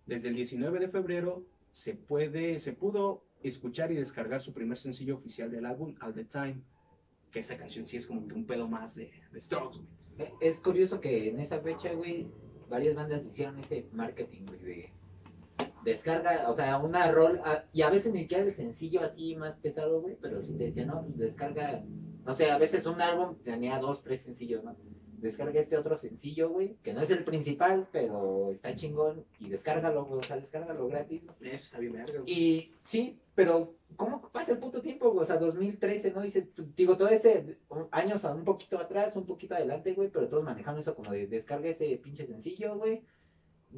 Desde 0.06 0.28
el 0.28 0.36
19 0.36 0.78
de 0.78 0.86
febrero 0.88 1.44
se, 1.72 1.94
puede, 1.94 2.60
se 2.60 2.72
pudo 2.74 3.24
escuchar 3.42 3.90
y 3.90 3.96
descargar 3.96 4.40
su 4.40 4.52
primer 4.52 4.78
sencillo 4.78 5.16
oficial 5.16 5.50
del 5.50 5.66
álbum, 5.66 5.96
All 6.00 6.14
the 6.14 6.24
Time, 6.24 6.62
que 7.32 7.40
esa 7.40 7.56
canción 7.56 7.84
sí 7.84 7.96
es 7.96 8.06
como 8.06 8.28
que 8.28 8.34
un 8.34 8.46
pedo 8.46 8.68
más 8.68 8.94
de, 8.94 9.10
de 9.32 9.40
Strokes. 9.40 9.78
güey. 9.78 10.28
Eh, 10.28 10.32
Es 10.40 10.60
curioso 10.60 11.00
que 11.00 11.28
en 11.28 11.40
esa 11.40 11.58
fecha, 11.58 11.92
güey, 11.92 12.28
varias 12.70 12.94
bandas 12.94 13.24
hicieron 13.26 13.58
ese 13.58 13.88
marketing, 13.92 14.44
güey, 14.46 14.60
de 14.60 14.92
descarga, 15.84 16.48
o 16.48 16.54
sea, 16.54 16.78
una 16.78 17.10
rol, 17.10 17.40
a- 17.44 17.64
y 17.72 17.82
a 17.82 17.90
veces 17.90 18.12
ni 18.12 18.20
siquiera 18.20 18.44
el 18.44 18.52
sencillo 18.52 19.00
así 19.00 19.34
más 19.34 19.56
pesado, 19.56 20.00
güey, 20.02 20.16
pero 20.22 20.40
si 20.44 20.52
te 20.54 20.66
decían, 20.66 20.86
no, 20.86 21.02
pues 21.04 21.18
descarga, 21.18 21.84
no 22.24 22.32
sé, 22.32 22.48
a 22.52 22.58
veces 22.58 22.86
un 22.86 23.00
álbum 23.00 23.34
tenía 23.42 23.80
dos, 23.80 24.04
tres 24.04 24.20
sencillos, 24.20 24.62
¿no? 24.62 24.76
Descarga 25.22 25.60
este 25.60 25.78
otro 25.78 25.96
sencillo, 25.96 26.50
güey, 26.50 26.74
que 26.82 26.92
no 26.92 27.00
es 27.00 27.10
el 27.10 27.22
principal, 27.22 27.88
pero 27.92 28.50
está 28.50 28.74
chingón, 28.74 29.24
y 29.38 29.50
descárgalo, 29.50 30.04
güey, 30.04 30.18
o 30.18 30.22
sea, 30.24 30.36
descárgalo 30.36 30.88
gratis. 30.88 31.22
Eso 31.40 31.64
está 31.64 31.78
bien 31.78 31.92
verga, 31.92 32.20
güey. 32.20 32.32
Y 32.32 32.74
sí, 32.86 33.20
pero 33.36 33.76
¿cómo 33.94 34.20
pasa 34.32 34.50
el 34.50 34.58
puto 34.58 34.82
tiempo, 34.82 35.12
güey? 35.12 35.22
O 35.22 35.24
sea, 35.24 35.36
2013, 35.36 36.10
¿no? 36.10 36.22
Dice, 36.22 36.50
digo, 36.74 36.96
todo 36.96 37.08
ese 37.08 37.60
años 37.92 38.24
un 38.24 38.42
poquito 38.42 38.78
atrás, 38.78 39.14
un 39.14 39.24
poquito 39.24 39.54
adelante, 39.54 39.94
güey, 39.94 40.10
pero 40.10 40.28
todos 40.28 40.42
manejando 40.42 40.80
eso 40.80 40.96
como 40.96 41.12
de 41.12 41.28
descarga 41.28 41.68
ese 41.68 41.96
pinche 41.98 42.26
sencillo, 42.26 42.76
güey. 42.76 43.04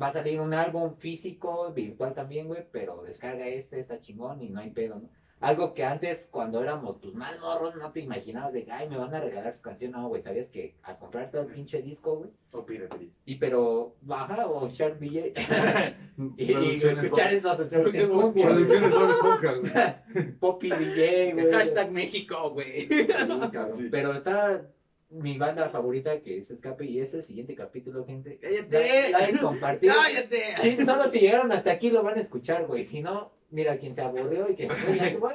Va 0.00 0.06
a 0.08 0.12
salir 0.12 0.40
un 0.40 0.54
álbum 0.54 0.94
físico, 0.94 1.70
virtual 1.74 2.14
también, 2.14 2.48
güey, 2.48 2.66
pero 2.72 3.02
descarga 3.02 3.46
este, 3.48 3.80
está 3.80 4.00
chingón 4.00 4.40
y 4.40 4.48
no 4.48 4.60
hay 4.60 4.70
pedo, 4.70 4.98
¿no? 4.98 5.10
Algo 5.44 5.74
que 5.74 5.84
antes, 5.84 6.26
cuando 6.30 6.62
éramos 6.62 6.96
pues 7.02 7.14
más 7.14 7.38
morros, 7.38 7.76
no 7.76 7.92
te 7.92 8.00
imaginabas 8.00 8.52
de, 8.54 8.66
ay, 8.70 8.88
me 8.88 8.96
van 8.96 9.14
a 9.14 9.20
regalar 9.20 9.52
su 9.52 9.60
canción, 9.60 9.92
no, 9.92 10.08
güey, 10.08 10.22
sabías 10.22 10.48
que 10.48 10.76
a 10.82 10.96
comprar 10.96 11.30
todo 11.30 11.42
el 11.42 11.48
pinche 11.48 11.82
disco, 11.82 12.16
güey. 12.16 12.30
O 12.52 12.64
piratería. 12.64 13.10
Y 13.26 13.36
pero, 13.36 13.96
baja 14.00 14.46
o 14.48 14.66
Shark 14.68 14.98
DJ. 14.98 15.34
y, 16.38 16.52
escuchar 16.76 17.34
estos 17.34 17.68
Producciones. 17.68 18.32
Producciones 18.32 18.90
Bob 18.90 19.10
Esponja, 19.10 19.52
güey. 19.54 20.32
Poppy 20.40 20.70
DJ, 20.70 21.32
güey. 21.34 21.52
Hashtag 21.52 21.90
México, 21.90 22.50
güey. 22.50 22.86
Sí, 22.86 23.06
cabrón. 23.06 23.74
Sí. 23.74 23.88
Pero 23.90 24.14
está. 24.14 24.66
mi 25.10 25.36
banda 25.36 25.68
favorita 25.68 26.20
que 26.20 26.38
es 26.38 26.50
Escape 26.50 26.86
y 26.86 27.00
es 27.00 27.12
el 27.12 27.22
siguiente 27.22 27.54
capítulo, 27.54 28.06
gente. 28.06 28.38
¡Cállate! 28.40 29.10
La- 29.10 29.18
like, 29.18 29.38
compartir. 29.40 29.92
¡Cállate! 29.94 30.54
Sí, 30.62 30.76
solo 30.84 31.08
si 31.08 31.20
llegaron 31.20 31.52
hasta 31.52 31.72
aquí 31.72 31.90
lo 31.90 32.02
van 32.02 32.16
a 32.18 32.22
escuchar, 32.22 32.66
güey. 32.66 32.84
Si 32.84 33.02
no, 33.02 33.33
mira, 33.50 33.76
quien 33.78 33.94
se 33.94 34.02
aburrió 34.02 34.48
y 34.50 34.54
que 34.54 34.68
ya 34.68 34.74
la 34.74 35.10
güey. 35.12 35.34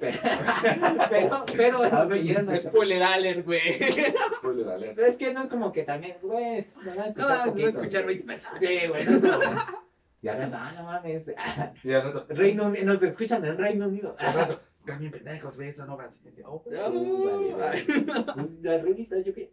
Pero, 0.00 0.18
pero, 1.10 1.44
pero, 1.56 1.82
A 1.84 2.04
ver, 2.06 2.18
si 2.18 2.24
llegaron 2.24 2.48
hasta- 2.54 2.68
Spoiler 2.70 3.02
alert, 3.02 3.44
güey. 3.44 3.60
Spoiler 4.38 4.68
alert. 4.68 4.98
es 4.98 5.16
que 5.16 5.32
no 5.32 5.42
es 5.42 5.48
como 5.48 5.72
que 5.72 5.84
también, 5.84 6.16
güey, 6.22 6.66
me 6.84 6.94
van 6.94 7.00
a 7.00 7.12
No, 7.12 7.36
no 7.46 7.52
poquito, 7.52 7.68
escuchar 7.68 8.02
güey. 8.04 8.16
20 8.18 8.24
personas. 8.26 8.60
Sí, 8.60 8.78
güey, 8.88 9.04
no, 9.04 9.10
no, 9.18 9.36
güey. 9.38 9.48
Y 10.22 10.28
ahora, 10.28 10.46
no, 10.46 10.72
no 10.72 10.84
mames. 10.84 11.30
Y 11.84 11.92
al 11.92 12.02
rato, 12.04 12.26
Reino 12.30 12.64
Unido, 12.66 12.84
nos 12.86 13.02
escuchan 13.02 13.44
en 13.44 13.58
Reino 13.58 13.86
Unido. 13.86 14.16
al 14.18 14.34
rato, 14.34 14.60
también 14.86 15.12
pendejos, 15.12 15.56
güey, 15.56 15.68
eso 15.68 15.86
no 15.86 15.96
va 15.96 16.04
así. 16.04 16.24
Oh, 16.44 16.62
Uh, 16.66 17.24
vale, 17.24 17.54
vale. 17.54 17.84
Pues, 18.34 18.50
Las 18.62 18.82
revistas, 18.82 19.24
yo 19.24 19.34
qué. 19.34 19.52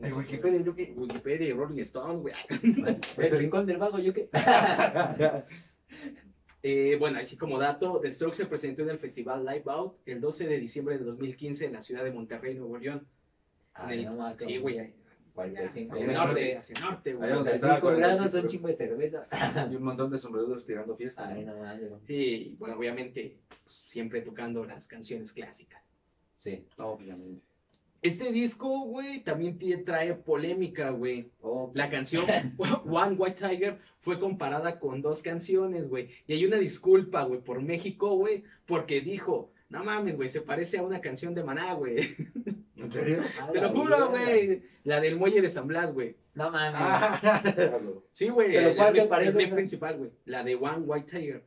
En 0.00 0.12
Wikipedia, 0.12 0.60
yo 0.60 0.74
qué. 0.74 0.92
Wikipedia 0.96 1.48
y 1.48 1.52
Rolling 1.52 1.80
Stone, 1.80 2.16
güey. 2.20 2.34
El 3.16 3.30
rincón 3.38 3.66
del 3.66 3.78
vago, 3.78 3.98
yo 3.98 4.12
qué. 4.12 4.28
Eh, 6.62 6.96
bueno, 6.98 7.18
así 7.18 7.36
como 7.36 7.58
dato, 7.58 8.00
The 8.00 8.10
Strokes 8.10 8.36
se 8.36 8.46
presentó 8.46 8.82
en 8.82 8.90
el 8.90 8.98
festival 8.98 9.44
Live 9.46 9.62
Out 9.66 9.98
el 10.06 10.20
12 10.20 10.46
de 10.48 10.58
diciembre 10.58 10.98
de 10.98 11.04
2015 11.04 11.66
en 11.66 11.72
la 11.74 11.80
ciudad 11.80 12.02
de 12.04 12.10
Monterrey, 12.12 12.54
Nuevo 12.56 12.76
León. 12.78 13.06
Ay, 13.74 14.00
el- 14.00 14.16
no, 14.16 14.38
sí, 14.38 14.58
güey, 14.58 14.78
ahí- 14.80 14.94
45 15.34 15.92
hacia 15.92 16.04
el 16.06 16.12
norte, 16.14 16.56
hacia 16.56 16.74
el 16.76 16.82
norte, 16.82 17.14
güey. 17.14 17.30
Ahí 17.30 17.36
donde 17.36 17.54
está 17.54 17.80
45 17.80 17.96
grados, 17.96 18.32
45. 18.32 18.42
un 18.42 18.48
chingo 18.50 18.68
de 18.68 18.74
cerveza. 18.74 19.28
Y 19.72 19.76
un 19.76 19.82
montón 19.84 20.10
de 20.10 20.18
sombreros 20.18 20.66
tirando 20.66 20.96
fiesta. 20.96 21.28
Ay, 21.28 21.44
no 21.44 21.56
mames. 21.56 21.92
Sí, 22.08 22.56
bueno, 22.58 22.76
obviamente, 22.76 23.38
pues, 23.62 23.72
siempre 23.76 24.20
tocando 24.22 24.64
las 24.64 24.88
canciones 24.88 25.32
clásicas. 25.32 25.80
Sí. 26.38 26.66
Obviamente. 26.78 27.40
Este 28.00 28.30
disco, 28.30 28.80
güey, 28.84 29.20
también 29.24 29.58
trae 29.84 30.14
polémica, 30.14 30.90
güey. 30.90 31.30
Oh, 31.40 31.70
La 31.74 31.90
canción 31.90 32.24
One 32.86 33.16
White 33.18 33.48
Tiger 33.48 33.78
fue 33.98 34.20
comparada 34.20 34.78
con 34.78 35.02
dos 35.02 35.20
canciones, 35.22 35.88
güey. 35.88 36.08
Y 36.26 36.34
hay 36.34 36.44
una 36.46 36.58
disculpa, 36.58 37.24
güey, 37.24 37.40
por 37.40 37.60
México, 37.60 38.14
güey, 38.16 38.44
porque 38.66 39.00
dijo, 39.00 39.50
no 39.68 39.82
mames, 39.82 40.16
güey, 40.16 40.28
se 40.28 40.40
parece 40.42 40.78
a 40.78 40.82
una 40.82 41.00
canción 41.00 41.34
de 41.34 41.42
Maná, 41.42 41.72
güey. 41.74 42.14
¿En 42.76 42.92
serio? 42.92 43.18
Te 43.52 43.60
la 43.60 43.68
lo 43.68 43.74
juro, 43.74 44.10
verga. 44.12 44.24
güey. 44.24 44.62
La 44.84 45.00
del 45.00 45.16
muelle 45.16 45.42
de 45.42 45.48
San 45.48 45.66
Blas, 45.66 45.92
güey. 45.92 46.16
No 46.34 46.50
mames. 46.52 46.80
Ah, 46.80 47.42
Sí, 48.12 48.28
güey. 48.28 48.52
¿Pero 48.52 48.68
el 48.70 48.76
cuál 48.76 48.94
se 48.94 49.06
parece, 49.06 49.32
güey? 49.32 49.50
principal, 49.50 49.98
güey. 49.98 50.10
La 50.24 50.44
de 50.44 50.54
One 50.54 50.84
White 50.86 51.18
Tiger. 51.18 51.44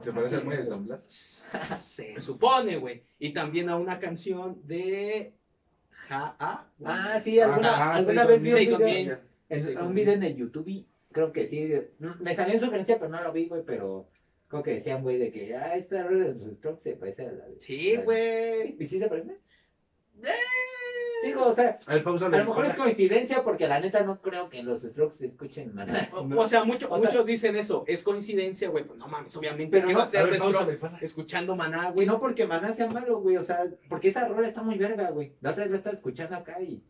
¿Se 0.00 0.12
parece 0.12 0.34
al 0.34 0.44
muelle 0.44 0.62
de 0.62 0.66
San 0.66 0.84
Blas? 0.84 1.02
Se 1.04 2.18
supone, 2.18 2.76
güey. 2.78 3.04
Y 3.20 3.32
también 3.32 3.68
a 3.68 3.76
una 3.76 4.00
canción 4.00 4.60
de 4.66 5.32
Ja-A. 6.08 6.66
güey. 6.78 6.92
Ah, 6.94 7.18
sí, 7.20 7.40
alguna, 7.40 7.70
Ajá, 7.72 7.94
alguna 7.96 8.22
sí, 8.22 8.28
vez 8.28 8.42
vi 8.42 8.52
un 8.52 8.58
video, 8.58 8.80
en- 9.48 9.78
un 9.78 9.94
video 9.94 10.14
en 10.14 10.22
el 10.22 10.36
YouTube 10.36 10.68
y 10.68 10.86
creo 11.12 11.32
que 11.32 11.46
sí. 11.46 11.72
Me 12.20 12.34
salió 12.34 12.54
en 12.54 12.60
sugerencia, 12.60 12.98
pero 12.98 13.10
no 13.10 13.22
lo 13.22 13.32
vi, 13.32 13.46
güey, 13.48 13.62
pero 13.64 14.06
creo 14.48 14.62
que 14.62 14.74
decían, 14.74 15.02
güey, 15.02 15.18
de 15.18 15.30
que, 15.32 15.54
ah, 15.56 15.76
esta 15.76 16.02
rola 16.02 16.24
de 16.24 16.28
los 16.30 16.40
Strokes 16.40 16.82
se 16.82 16.96
parece 16.96 17.26
a 17.26 17.32
la 17.32 17.46
de... 17.46 17.56
Sí, 17.60 17.96
güey. 17.96 18.76
¿Y 18.78 18.86
sí 18.86 18.98
se 18.98 19.08
parece? 19.08 19.32
Eh. 20.22 20.28
Digo, 21.24 21.46
o 21.46 21.54
sea, 21.54 21.78
A 21.86 21.94
ver, 21.94 22.04
pausa. 22.04 22.26
a 22.26 22.28
lo 22.28 22.44
mejor 22.44 22.66
es 22.66 22.76
coincidencia 22.76 23.42
porque 23.42 23.66
la 23.68 23.80
neta 23.80 24.02
no 24.04 24.20
creo 24.20 24.48
que 24.50 24.62
los 24.62 24.82
Strokes 24.82 25.16
se 25.16 25.26
escuchen 25.26 25.74
Maná. 25.74 26.08
O, 26.12 26.24
No. 26.26 26.38
o 26.40 26.46
sea, 26.46 26.64
mucho- 26.64 26.88
O 26.90 26.98
sea- 27.00 27.08
muchos 27.10 27.26
dicen 27.26 27.56
eso. 27.56 27.84
Es 27.86 28.02
coincidencia, 28.02 28.68
güey. 28.68 28.84
Pues 28.84 28.98
no 28.98 29.08
mames, 29.08 29.36
obviamente. 29.36 29.76
Pero 29.76 29.86
¿Qué 29.88 29.92
no, 29.94 29.98
va 30.00 30.04
a 30.04 30.08
ser 30.08 30.30
de. 30.30 30.36
Strokes 30.38 30.78
escuchando 31.04 31.56
Maná, 31.56 31.88
Y 31.88 31.92
güey? 31.92 32.06
no 32.06 32.20
porque 32.20 32.46
Maná 32.46 32.72
sea 32.72 32.88
malo, 32.88 33.20
güey, 33.20 33.36
o 33.36 33.42
sea, 33.42 33.64
porque 33.88 34.08
esa 34.08 34.28
rola 34.28 34.46
está 34.48 34.62
muy 34.62 34.76
verga, 34.78 35.10
güey. 35.10 35.34
La 35.40 35.50
otra 35.50 35.64
vez 35.64 35.70
la 35.72 35.76
estaba 35.78 35.96
escuchando 35.96 36.36
acá 36.36 36.60
y, 36.60 36.82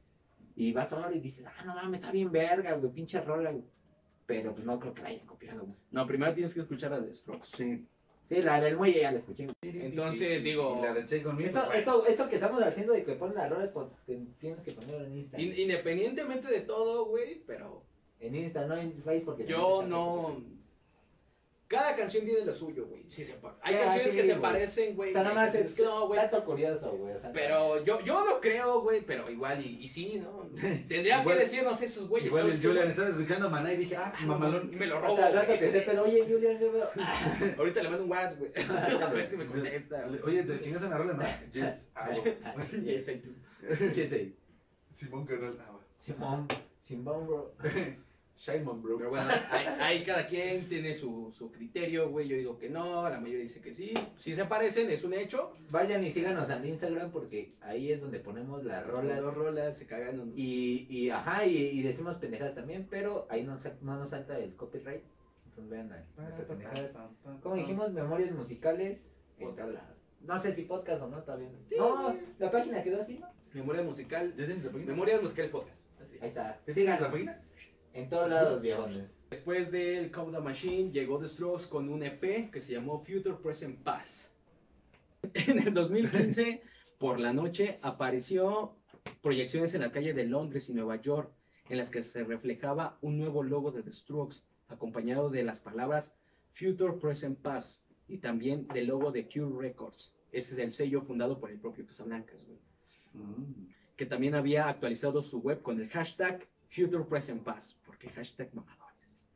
y 0.57 0.73
vas 0.73 0.89
solo 0.89 1.11
y 1.13 1.21
dices, 1.21 1.45
ah, 1.47 1.65
no 1.65 1.75
mames, 1.75 2.01
está 2.01 2.13
bien 2.13 2.31
verga, 2.33 2.75
güey, 2.75 2.93
pinche 2.93 3.21
rola, 3.21 3.51
güey. 3.51 3.65
Pero 4.27 4.55
pues 4.55 4.65
no 4.65 4.79
creo 4.81 4.95
que 4.95 5.03
la 5.03 5.09
hayan 5.09 5.27
copiado, 5.27 5.63
güey. 5.65 5.77
No, 5.91 6.07
primero 6.07 6.33
tienes 6.33 6.55
que 6.55 6.61
escuchar 6.61 6.93
a 6.95 7.03
The 7.05 7.13
Strokes. 7.13 7.49
Sí. 7.57 7.87
Sí, 8.29 8.43
la 8.43 8.61
del 8.61 8.77
muelle 8.77 9.01
ya 9.01 9.13
la 9.13 9.19
escuché. 9.19 9.47
Entonces, 9.63 10.43
digo- 10.43 10.79
Y 10.79 10.83
la 10.83 10.95
de. 10.95 11.01
Esto, 11.03 11.63
pues, 11.67 11.79
esto, 11.79 12.07
esto 12.07 12.29
que 12.29 12.35
estamos 12.37 12.63
haciendo 12.63 12.93
de 12.95 13.05
que 13.05 13.13
ponen 13.15 13.35
las 13.37 13.51
rolas, 13.51 13.69
pues, 13.71 13.87
tienes 14.39 14.61
que 14.65 14.73
ponerlo 14.73 15.07
en 15.07 15.19
Insta. 15.19 15.41
In- 15.41 15.59
independientemente 15.59 16.49
de 16.49 16.61
todo, 16.63 17.07
güey, 17.07 17.43
pero 17.47 17.83
En 18.21 18.35
Insta, 18.35 18.67
no 18.67 18.77
en 18.77 18.93
Facebook. 19.03 19.37
porque 19.37 19.47
yo 19.47 19.83
no. 19.87 20.43
Cada 21.67 21.97
canción 21.97 22.25
tiene 22.25 22.45
lo 22.45 22.55
suyo, 22.55 22.87
güey. 22.87 23.05
Sí, 23.09 23.25
se 23.25 23.39
Hay 23.63 23.75
canciones 23.75 24.11
sí, 24.13 24.17
que 24.19 24.23
se 24.23 24.33
güey. 24.33 24.43
parecen, 24.43 24.95
güey. 24.97 25.11
O 25.11 25.13
sea, 25.15 25.23
nada 25.23 25.35
más 25.35 25.55
es 25.55 25.75
que 25.75 25.83
no, 25.83 26.07
güey. 26.07 26.21
dato 26.21 26.45
curioso, 26.45 26.93
güey. 26.93 27.15
O 27.15 27.19
sea, 27.19 27.33
Pero 27.33 27.83
yo, 27.83 28.01
yo 28.03 28.23
no 28.25 28.41
creo, 28.41 28.83
güey, 28.83 29.01
pero 29.07 29.31
igual 29.31 29.65
y, 29.65 29.83
y 29.83 29.89
sí, 29.89 30.21
¿no? 30.23 30.51
Tendrían 30.89 31.23
Igual- 31.23 31.39
que 31.39 31.45
decirnos 31.45 31.81
esos 31.81 32.09
güeyes. 32.09 32.29
Igual 32.29 32.43
¿sabes 32.45 32.61
Julian 32.63 32.89
estaba 32.91 33.09
escuchando 33.09 33.49
Maná 33.49 33.73
y 33.73 33.77
dije, 33.79 33.97
ah, 33.97 34.15
mamalón. 34.27 34.71
Me 34.77 34.87
lo 34.87 35.01
robo. 35.01 35.15
Hasta 35.15 35.31
rato 35.31 35.59
que 35.59 35.83
pero 35.87 36.03
oye, 36.05 36.27
Julian, 36.29 36.59
yo 36.59 36.71
veo. 36.73 36.91
Ahorita 37.59 37.83
le 37.83 37.89
mando 37.89 38.05
un 38.05 38.11
WhatsApp, 38.11 38.39
güey. 38.39 38.53
A 39.03 39.07
ver 39.09 39.27
si 39.27 39.37
me 39.37 39.47
contesta. 39.47 40.07
güey. 40.07 40.21
Oye, 40.23 40.43
¿te 40.43 40.61
chingas 40.61 40.83
en 40.83 40.91
la 40.91 40.99
rola? 40.99 41.13
No. 41.15 41.25
Yes. 41.53 41.91
Ah. 41.95 42.11
Yes, 42.83 43.09
I 43.09 43.15
do. 43.15 43.31
¿Qué 43.95 44.07
sé? 44.07 44.33
Simón 44.93 45.25
Carnal. 45.25 45.57
Ah. 45.61 45.79
Simón, 45.97 46.47
Simón, 46.81 47.27
bro. 47.27 47.55
Shimon, 48.37 48.83
bro. 48.83 48.99
Pero 48.99 49.11
bueno, 49.11 49.29
ahí, 49.81 50.03
cada 50.05 50.27
quien 50.27 50.69
tiene 50.69 50.93
su, 50.93 51.33
su 51.33 51.53
criterio, 51.53 52.11
güey. 52.11 52.27
Yo 52.29 52.37
digo 52.37 52.59
que 52.59 52.69
no, 52.69 53.09
la 53.09 53.21
mayoría 53.21 53.43
dice 53.43 53.61
que 53.61 53.73
sí. 53.73 53.95
Si 54.17 54.35
se 54.35 54.45
parecen, 54.45 54.91
es 54.91 55.05
un 55.05 55.15
hecho. 55.15 55.53
Vayan 55.71 56.03
y 56.05 56.11
síganos 56.11 56.51
al 56.51 56.65
Instagram 56.67 57.11
porque 57.13 57.55
ahí 57.61 57.93
es 57.93 58.01
donde 58.01 58.19
ponemos 58.21 58.65
las 58.65 58.83
Las 58.83 58.87
rolas. 58.87 59.21
dos 59.23 59.35
rolas 59.35 59.77
se 59.77 59.87
cagan. 59.87 60.33
Y, 60.35 60.87
y 60.91 61.11
ajá, 61.11 61.47
y, 61.47 61.57
y 61.57 61.83
decimos 61.83 62.17
pendejadas 62.17 62.55
también, 62.55 62.87
pero 62.91 63.27
ahí 63.31 63.45
no, 63.45 63.59
no 63.83 63.97
nos 63.99 64.11
salta 64.11 64.39
el 64.39 64.55
copyright. 64.57 65.03
Entonces 65.47 65.71
vean 65.71 65.93
ahí, 65.93 66.03
nuestras 66.17 66.47
pendejadas. 66.49 66.99
Como 67.41 67.55
dijimos, 67.55 67.93
memorias 67.93 68.33
musicales. 68.33 69.11
No 70.23 70.39
sé 70.39 70.55
si 70.55 70.63
podcast 70.63 71.03
o 71.03 71.09
no, 71.09 71.19
está 71.19 71.37
bien. 71.37 71.51
Sí, 71.69 71.75
no, 71.79 72.17
la 72.39 72.51
página 72.51 72.83
quedó 72.83 73.03
así, 73.03 73.19
¿no? 73.19 73.29
Memoria 73.53 73.83
musical. 73.83 74.31
¿Ya 74.37 74.47
tienes 74.47 74.65
la 74.65 74.71
página? 74.73 74.91
Memorias 74.91 75.23
musicales 75.23 75.51
podcast. 75.51 75.81
Así. 76.03 76.17
Ahí 76.21 76.29
está. 76.29 76.59
¿Ya 76.67 76.73
tienes 76.73 76.91
la 76.91 76.97
Síganos. 76.97 77.13
página? 77.13 77.43
En 77.95 78.09
todos 78.09 78.29
lados, 78.29 78.61
viejones. 78.61 79.15
Después 79.31 79.71
del 79.71 80.11
the 80.11 80.41
Machine 80.41 80.91
llegó 80.91 81.19
The 81.19 81.29
Strokes 81.29 81.67
con 81.69 81.89
un 81.89 82.03
EP 82.03 82.51
que 82.51 82.61
se 82.61 82.73
llamó 82.73 82.99
Future 82.99 83.37
Present 83.43 83.79
Past. 83.83 84.27
En 85.47 85.59
el 85.61 85.73
2015, 85.73 86.63
por 86.99 87.21
la 87.21 87.33
noche, 87.33 87.79
apareció 87.83 88.77
proyecciones 89.23 89.75
en 89.75 89.81
la 89.81 89.93
calle 89.93 90.13
de 90.13 90.25
Londres 90.25 90.69
y 90.69 90.75
Nueva 90.75 91.01
York 91.01 91.33
en 91.69 91.79
las 91.79 91.91
que 91.91 92.03
se 92.03 92.25
reflejaba 92.25 92.99
un 93.01 93.17
nuevo 93.17 93.43
logo 93.43 93.71
de 93.71 93.83
The 93.83 93.93
Strokes, 93.93 94.43
acompañado 94.69 95.31
de 95.31 95.45
las 95.45 95.61
palabras 95.61 96.15
Future 96.53 96.95
Present 97.01 97.39
Past 97.39 97.81
y 98.09 98.19
también 98.19 98.67
del 98.69 98.89
logo 98.89 99.13
de 99.13 99.27
Cure 99.29 99.69
Records. 99.69 100.13
Ese 100.33 100.55
es 100.55 100.59
el 100.59 100.73
sello 100.73 101.01
fundado 101.01 101.39
por 101.39 101.51
el 101.51 101.59
propio 101.59 101.87
Casablancas, 101.87 102.45
güey 102.45 102.59
Mm. 103.15 103.69
que 103.97 104.07
también 104.07 104.35
había 104.35 104.69
actualizado 104.69 105.23
su 105.23 105.41
web 105.41 105.63
con 105.63 105.81
el 105.81 105.89
hashtag 105.89 106.45
Future 106.69 107.05
Present 107.05 107.45
Past, 107.45 107.79
porque 107.95 108.11
hashtag 108.11 108.53
mamadores. 108.55 109.31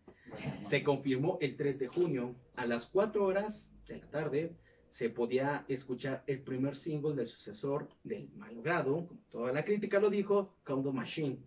Se 0.63 0.83
confirmó 0.83 1.39
el 1.41 1.57
3 1.57 1.79
de 1.79 1.87
junio, 1.87 2.35
a 2.57 2.67
las 2.67 2.87
4 2.87 3.25
horas 3.25 3.73
de 3.87 3.99
la 3.99 4.11
tarde, 4.11 4.57
se 4.91 5.11
podía 5.11 5.65
escuchar 5.69 6.25
el 6.27 6.41
primer 6.43 6.75
single 6.75 7.15
del 7.15 7.29
sucesor 7.29 7.89
del 8.03 8.29
malogrado, 8.37 9.07
como 9.07 9.21
toda 9.31 9.53
la 9.53 9.65
crítica 9.65 10.01
lo 10.01 10.11
dijo, 10.11 10.55
the 10.67 10.75
Machine. 10.93 11.39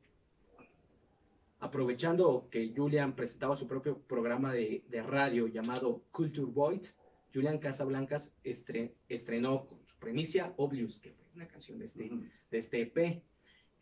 Aprovechando 1.60 2.48
que 2.50 2.74
Julian 2.76 3.16
presentaba 3.16 3.56
su 3.56 3.68
propio 3.68 4.00
programa 4.00 4.52
de, 4.54 4.84
de 4.90 5.04
radio 5.04 5.48
llamado 5.48 6.02
Culture 6.12 6.50
Void, 6.52 6.86
Julian 7.34 7.60
Casablancas 7.60 8.34
estre- 8.44 8.94
estrenó 9.10 9.68
con 9.68 9.86
su 9.86 9.96
premicia 9.98 10.54
Oblivious, 10.58 11.00
que 11.00 11.12
fue 11.12 11.26
una 11.36 11.48
canción 11.48 11.78
de 11.78 11.86
este, 11.86 12.10
de 12.50 12.58
este 12.58 12.82
EP. 12.82 13.22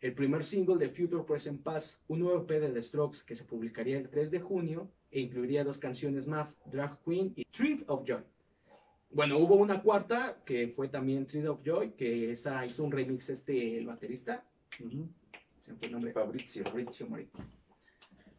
El 0.00 0.14
primer 0.14 0.42
single 0.44 0.76
de 0.78 0.88
Future 0.88 1.24
Present 1.24 1.62
Past, 1.62 2.00
un 2.08 2.20
nuevo 2.20 2.42
EP 2.42 2.60
de 2.60 2.70
The 2.70 2.80
Strokes 2.80 3.18
que 3.26 3.34
se 3.34 3.44
publicaría 3.44 3.98
el 3.98 4.08
3 4.08 4.30
de 4.30 4.40
junio 4.40 4.90
e 5.10 5.20
incluiría 5.20 5.62
dos 5.64 5.78
canciones 5.78 6.26
más, 6.26 6.56
Drag 6.66 6.98
Queen 7.04 7.32
y 7.36 7.44
Treat 7.44 7.80
of 7.86 8.04
Joy. 8.06 8.22
Bueno, 9.12 9.38
hubo 9.38 9.56
una 9.56 9.82
cuarta 9.82 10.40
que 10.44 10.68
fue 10.68 10.88
también 10.88 11.26
Treat 11.26 11.46
of 11.48 11.62
Joy, 11.64 11.90
que 11.92 12.30
esa 12.30 12.64
hizo 12.64 12.84
un 12.84 12.92
remix 12.92 13.28
este, 13.28 13.76
el 13.78 13.86
baterista, 13.86 14.42
Ujú. 14.82 15.08
se 15.60 15.72
me 15.72 15.78
fue 15.78 15.86
el 15.88 15.92
nombre, 15.92 16.12
Fabrizio. 16.12 16.64
Fabrizio 16.64 17.06
Moretti. 17.08 17.38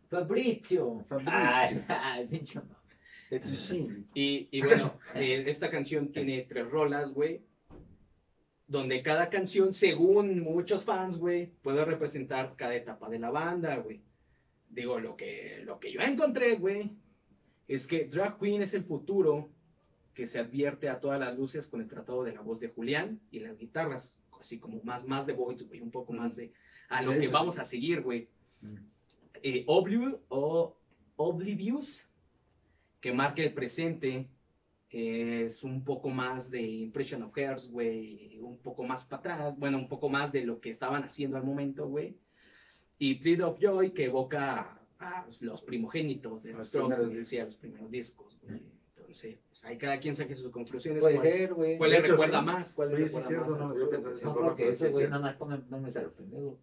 Fabrizio. 0.09 1.05
Fabrizio. 1.07 1.31
Ay, 1.33 1.83
ay, 1.87 2.27
pinche 2.27 2.59
ma- 2.59 2.81
Es 3.29 3.45
un 3.45 3.57
single. 3.57 4.03
Y, 4.13 4.47
y 4.51 4.61
bueno, 4.61 4.97
eh, 5.15 5.43
esta 5.47 5.69
canción 5.69 6.11
tiene 6.11 6.45
tres 6.49 6.69
rolas, 6.71 7.13
güey. 7.13 7.41
Donde 8.71 9.03
cada 9.03 9.29
canción, 9.29 9.73
según 9.73 10.39
muchos 10.39 10.85
fans, 10.85 11.17
güey, 11.17 11.47
puede 11.61 11.83
representar 11.83 12.55
cada 12.55 12.73
etapa 12.73 13.09
de 13.09 13.19
la 13.19 13.29
banda, 13.29 13.75
güey. 13.75 14.01
Digo, 14.69 14.97
lo 14.97 15.17
que, 15.17 15.61
lo 15.65 15.77
que 15.77 15.91
yo 15.91 15.99
encontré, 15.99 16.55
güey, 16.55 16.89
es 17.67 17.85
que 17.85 18.05
Drag 18.05 18.37
Queen 18.37 18.61
es 18.61 18.73
el 18.73 18.85
futuro 18.85 19.49
que 20.13 20.25
se 20.25 20.39
advierte 20.39 20.87
a 20.87 21.01
todas 21.01 21.19
las 21.19 21.37
luces 21.37 21.67
con 21.67 21.81
el 21.81 21.89
tratado 21.89 22.23
de 22.23 22.31
la 22.31 22.39
voz 22.39 22.61
de 22.61 22.69
Julián 22.69 23.19
y 23.29 23.41
las 23.41 23.57
guitarras, 23.57 24.15
así 24.39 24.57
como 24.57 24.81
más, 24.83 25.05
más 25.05 25.25
de 25.25 25.33
Voids, 25.33 25.67
güey, 25.67 25.81
un 25.81 25.91
poco 25.91 26.13
más 26.13 26.37
de 26.37 26.53
a 26.87 27.01
lo 27.01 27.11
que 27.19 27.27
vamos 27.27 27.59
a 27.59 27.65
seguir, 27.65 28.01
güey. 28.01 28.29
Mm. 28.61 28.75
Eh, 29.43 29.65
o 29.67 30.77
Oblivious, 31.17 32.07
que 33.01 33.11
marca 33.11 33.43
el 33.43 33.53
presente, 33.53 34.29
es 34.91 35.63
un 35.63 35.83
poco 35.83 36.09
más 36.09 36.51
de 36.51 36.61
Impression 36.61 37.23
of 37.23 37.33
Hearts, 37.35 37.69
güey, 37.69 38.39
un 38.41 38.57
poco 38.57 38.83
más 38.83 39.05
para 39.05 39.19
atrás, 39.19 39.57
bueno, 39.57 39.77
un 39.77 39.87
poco 39.87 40.09
más 40.09 40.31
de 40.31 40.45
lo 40.45 40.59
que 40.59 40.69
estaban 40.69 41.03
haciendo 41.03 41.37
al 41.37 41.43
momento, 41.43 41.87
güey. 41.87 42.17
Y 42.97 43.17
Bleed 43.19 43.43
of 43.43 43.57
Joy, 43.59 43.91
que 43.91 44.05
evoca 44.05 44.79
a, 44.99 45.25
los 45.39 45.61
primogénitos 45.61 46.43
de 46.43 46.53
Los 46.53 46.67
Strokes, 46.67 46.95
primeros 46.95 47.15
güey, 47.15 47.25
sí, 47.25 47.39
a 47.39 47.45
los 47.45 47.55
primeros 47.55 47.89
discos, 47.89 48.37
güey. 48.43 48.61
Entonces, 48.97 49.39
pues, 49.47 49.65
ahí 49.65 49.77
cada 49.77 49.99
quien 49.99 50.15
saque 50.15 50.35
sus 50.35 50.51
conclusiones. 50.51 51.01
Puede 51.01 51.15
cuál, 51.15 51.27
ser, 51.27 51.53
güey. 51.53 51.77
cuál 51.77 51.89
le 51.89 51.97
hecho, 51.97 52.11
recuerda 52.11 52.39
sí. 52.39 52.45
más? 52.45 52.73
¿Cuál 52.73 52.89
le 52.89 52.95
recuerda 52.97 53.27
cierto, 53.27 53.51
más? 53.51 53.59
no, 53.59 54.33
No 54.45 54.57
eso, 54.57 54.91
güey, 54.91 55.07
nada 55.07 55.19
más 55.19 55.69
nombres 55.69 55.95
a 55.95 56.01
los 56.01 56.13
pendejos. 56.13 56.57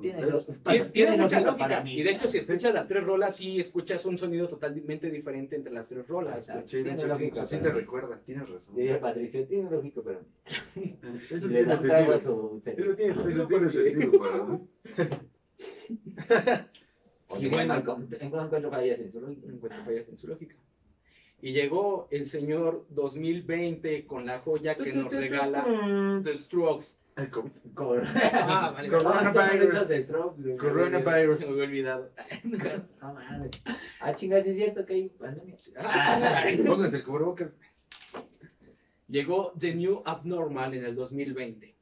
Tiene, 0.00 0.18
Pero- 0.20 0.30
lo- 0.32 0.44
Tiene, 0.44 0.84
tiene 0.86 1.16
mucha 1.16 1.40
lógica. 1.40 1.82
Y 1.86 2.02
de 2.02 2.10
hecho, 2.10 2.28
si 2.28 2.38
escuchas 2.38 2.72
las 2.72 2.86
tres 2.86 3.02
rolas, 3.04 3.34
sí 3.36 3.58
escuchas 3.58 4.04
un 4.06 4.16
sonido 4.16 4.46
totalmente 4.46 5.10
diferente 5.10 5.56
entre 5.56 5.72
las 5.72 5.88
tres 5.88 6.06
rolas. 6.06 6.46
Sí, 6.66 6.82
de 6.82 6.92
hecho, 6.92 7.02
sí, 7.02 7.08
lógica, 7.08 7.46
sí 7.46 7.56
te 7.58 7.72
recuerda, 7.72 8.20
tienes 8.24 8.48
razón. 8.48 8.76
Diría 8.76 9.00
Patricio, 9.00 9.44
tiene 9.46 9.70
lógica, 9.70 10.00
pero 10.04 10.20
Eso 11.30 11.48
tiene 11.48 11.76
sentido. 11.76 12.14
Eso 12.14 12.94
tiene 12.94 13.14
sentido. 13.14 13.28
Eso 13.28 13.46
tiene 13.48 13.70
sentido 13.70 14.18
para 14.18 14.44
mí. 14.44 14.60
Y 17.38 17.48
bueno. 17.48 17.74
encuentro 18.20 18.70
fallas 18.70 19.00
en 19.00 19.10
su 19.10 19.20
lógica. 19.20 19.48
Encuentra 19.48 19.84
fallas 19.84 20.08
en 20.08 20.16
su 20.16 20.28
lógica. 20.28 20.56
Y 21.42 21.52
llegó 21.52 22.08
el 22.10 22.26
señor 22.26 22.86
2020 22.88 24.06
con 24.06 24.24
la 24.26 24.38
joya 24.40 24.74
que 24.76 24.92
nos 24.92 25.12
regala 25.12 25.64
The 26.24 26.36
Strokes. 26.36 26.96
Ay, 27.18 27.26
¿cómo? 27.26 27.50
Cor- 27.74 28.04
Ah, 28.32 28.70
vale, 28.76 28.88
vale. 28.88 29.02
Coronavirus. 29.02 30.60
Coronavirus. 30.60 31.36
Se 31.38 31.46
me 31.46 31.50
había 31.52 31.64
olvidado. 31.64 32.10
No 33.00 33.12
mames. 33.14 33.50
Ah, 34.00 34.14
chingas, 34.14 34.46
es 34.46 34.56
cierto 34.56 34.86
que 34.86 34.94
hay 34.94 35.08
pandemia. 35.08 35.56
Ah, 35.78 36.44
Pónganse 36.64 36.98
el 36.98 37.02
cubrebocas. 37.04 37.52
Llegó 39.08 39.52
The 39.58 39.74
New 39.74 40.00
Abnormal 40.04 40.74
en 40.74 40.84
el 40.84 40.94
2020. 40.94 41.74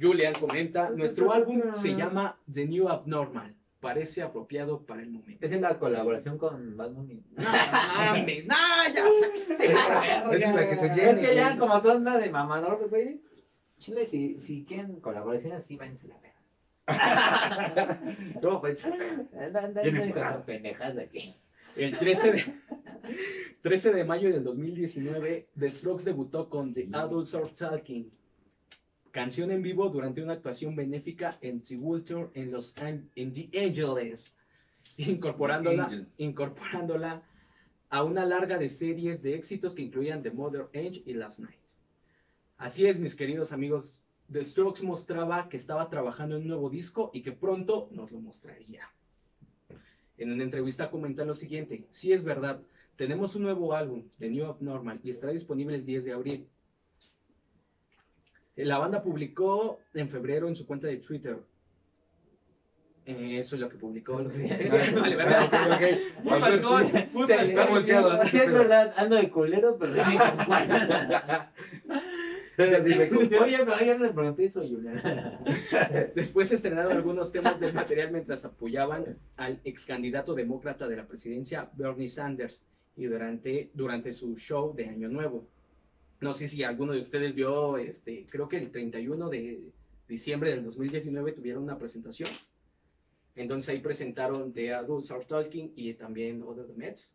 Julian 0.00 0.34
comenta, 0.34 0.90
nuestro 0.90 1.32
álbum 1.32 1.72
se 1.72 1.96
llama 1.96 2.38
The 2.52 2.66
New 2.66 2.88
Abnormal. 2.88 3.55
Parece 3.80 4.22
apropiado 4.22 4.84
para 4.86 5.02
el 5.02 5.10
momento. 5.10 5.44
Esa 5.44 5.54
es 5.54 5.60
la 5.60 5.78
colaboración 5.78 6.38
con 6.38 6.76
Bad 6.76 6.92
Bunny. 6.92 7.22
No 7.36 7.42
mames, 7.44 8.46
no, 8.46 8.54
ya. 8.94 9.04
Esa 10.32 10.48
es 10.48 10.54
la 10.54 10.68
que 10.68 10.76
se 10.76 10.86
Es 10.86 10.94
viene. 10.94 11.20
que 11.20 11.34
ya, 11.34 11.58
como 11.58 11.80
toda 11.82 11.96
una 11.96 12.16
de 12.18 12.30
mamador, 12.30 12.88
güey. 12.88 13.20
Chile, 13.78 14.06
si, 14.06 14.38
si 14.40 14.64
quieren 14.64 15.00
colaboraciones 15.00 15.58
así, 15.62 15.76
váyanse 15.76 16.08
la 16.08 16.16
verga. 16.18 16.32
No, 18.42 18.60
pues. 18.60 18.84
Andan, 18.86 19.28
andan, 19.34 19.54
Viene 19.54 19.58
andan 19.58 19.84
con 19.84 20.02
empujado. 20.08 20.34
sus 20.36 20.44
pendejas 20.44 20.94
de 20.94 21.02
aquí. 21.02 21.34
El 21.76 21.98
13 21.98 22.32
de, 22.32 22.44
13 23.60 23.92
de 23.92 24.04
mayo 24.04 24.30
del 24.32 24.42
2019, 24.42 25.48
The 25.58 25.70
Strokes 25.70 26.04
debutó 26.04 26.48
con 26.48 26.72
The 26.72 26.84
Sí. 26.84 26.90
Adults 26.94 27.34
Are 27.34 27.46
Talking, 27.48 28.10
canción 29.16 29.50
en 29.50 29.62
vivo 29.62 29.88
durante 29.88 30.22
una 30.22 30.34
actuación 30.34 30.76
benéfica 30.76 31.38
en 31.40 31.62
The 31.62 31.78
Vulture 31.78 32.28
en, 32.34 32.50
los, 32.52 32.76
An- 32.76 33.08
en 33.14 33.32
The 33.32 33.48
Angeles, 33.64 34.34
incorporándola, 34.98 35.84
Angel. 35.84 36.06
incorporándola 36.18 37.22
a 37.88 38.04
una 38.04 38.26
larga 38.26 38.58
de 38.58 38.68
series 38.68 39.22
de 39.22 39.34
éxitos 39.34 39.74
que 39.74 39.80
incluían 39.80 40.22
The 40.22 40.32
Mother 40.32 40.66
Age 40.74 41.02
y 41.06 41.14
Last 41.14 41.38
Night. 41.38 41.58
Así 42.58 42.86
es, 42.86 43.00
mis 43.00 43.14
queridos 43.16 43.52
amigos, 43.54 44.02
The 44.30 44.44
Strokes 44.44 44.82
mostraba 44.82 45.48
que 45.48 45.56
estaba 45.56 45.88
trabajando 45.88 46.36
en 46.36 46.42
un 46.42 46.48
nuevo 46.48 46.68
disco 46.68 47.10
y 47.14 47.22
que 47.22 47.32
pronto 47.32 47.88
nos 47.92 48.12
lo 48.12 48.20
mostraría. 48.20 48.82
En 50.18 50.30
una 50.30 50.42
entrevista 50.44 50.90
comenta 50.90 51.24
lo 51.24 51.34
siguiente, 51.34 51.86
sí 51.90 52.12
es 52.12 52.22
verdad, 52.22 52.60
tenemos 52.96 53.34
un 53.34 53.44
nuevo 53.44 53.74
álbum, 53.74 54.04
The 54.18 54.28
New 54.28 54.44
Abnormal, 54.44 55.00
y 55.02 55.08
estará 55.08 55.32
disponible 55.32 55.74
el 55.76 55.86
10 55.86 56.04
de 56.04 56.12
abril. 56.12 56.48
La 58.56 58.78
banda 58.78 59.02
publicó 59.02 59.78
en 59.94 60.08
febrero 60.08 60.48
en 60.48 60.54
su 60.56 60.66
cuenta 60.66 60.86
de 60.86 60.96
Twitter. 60.96 61.36
Eh, 63.04 63.38
eso 63.38 63.54
es 63.54 63.60
lo 63.60 63.68
que 63.68 63.76
publicó. 63.76 64.18
lo 64.20 64.28
que- 64.30 64.68
vale, 65.00 65.14
¿verdad? 65.16 65.48
Full 66.24 66.40
Falcón, 66.40 66.86
Full 67.12 67.26
Sí, 67.26 67.32
Falcón. 67.32 67.48
está 67.50 67.66
volteado. 67.66 68.24
Sí, 68.24 68.36
es 68.38 68.52
verdad, 68.52 68.94
ando 68.96 69.16
de 69.16 69.30
culero, 69.30 69.76
pero 69.78 69.94
sí. 70.04 70.16
Pero 72.56 72.82
dime, 72.82 73.08
¿cómo? 73.10 73.20
Oye, 73.20 73.58
pero 73.58 73.78
ya 73.84 73.98
no 73.98 74.04
le 74.06 74.12
pregunté 74.12 74.44
eso, 74.46 74.62
Julián. 74.66 75.00
Después 76.14 76.48
se 76.48 76.54
estrenaron 76.54 76.92
algunos 76.92 77.30
temas 77.30 77.60
del 77.60 77.74
material 77.74 78.10
mientras 78.12 78.44
apoyaban 78.46 79.18
al 79.36 79.60
ex 79.64 79.84
candidato 79.84 80.34
demócrata 80.34 80.88
de 80.88 80.96
la 80.96 81.06
presidencia, 81.06 81.70
Bernie 81.74 82.08
Sanders, 82.08 82.64
y 82.96 83.04
durante, 83.04 83.70
durante 83.74 84.10
su 84.12 84.34
show 84.36 84.74
de 84.74 84.88
Año 84.88 85.08
Nuevo. 85.10 85.46
No 86.20 86.32
sé 86.32 86.48
si 86.48 86.62
alguno 86.62 86.92
de 86.92 87.00
ustedes 87.00 87.34
vio, 87.34 87.76
este, 87.76 88.24
creo 88.28 88.48
que 88.48 88.56
el 88.56 88.70
31 88.70 89.28
de 89.28 89.72
diciembre 90.08 90.50
del 90.50 90.64
2019 90.64 91.32
tuvieron 91.32 91.62
una 91.62 91.78
presentación. 91.78 92.28
Entonces 93.34 93.68
ahí 93.68 93.80
presentaron 93.80 94.52
The 94.52 94.72
Adults 94.72 95.10
Are 95.10 95.24
Talking 95.24 95.72
y 95.76 95.92
también 95.94 96.42
Other 96.42 96.66
the 96.66 96.72
Mets, 96.72 97.12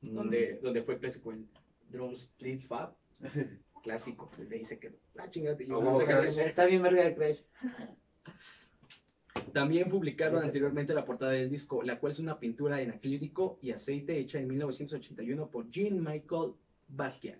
donde, 0.00 0.58
donde 0.62 0.82
fue 0.82 0.98
clásico 0.98 1.32
el 1.32 1.46
Drum 1.90 2.12
Split 2.12 2.62
Fab, 2.62 2.94
clásico. 3.82 4.30
Desde 4.38 4.56
ahí 4.56 4.64
se 4.64 4.78
quedó. 4.78 4.96
Ah, 5.18 5.28
chingate, 5.28 5.66
yo 5.66 5.78
Oh, 5.78 5.82
no 5.82 6.30
sé. 6.30 6.46
Está 6.46 6.64
bien 6.64 6.82
verga 6.82 7.04
el 7.04 7.14
Crash. 7.14 7.40
También 9.52 9.88
publicaron 9.88 10.42
anteriormente 10.42 10.94
la 10.94 11.04
portada 11.04 11.32
del 11.32 11.50
disco, 11.50 11.82
la 11.82 11.98
cual 11.98 12.12
es 12.12 12.18
una 12.18 12.38
pintura 12.38 12.80
en 12.80 12.90
acrílico 12.90 13.58
y 13.60 13.72
aceite 13.72 14.18
hecha 14.18 14.38
en 14.38 14.48
1981 14.48 15.50
por 15.50 15.68
Jean 15.70 16.02
Michael 16.02 16.52
Bastian. 16.88 17.38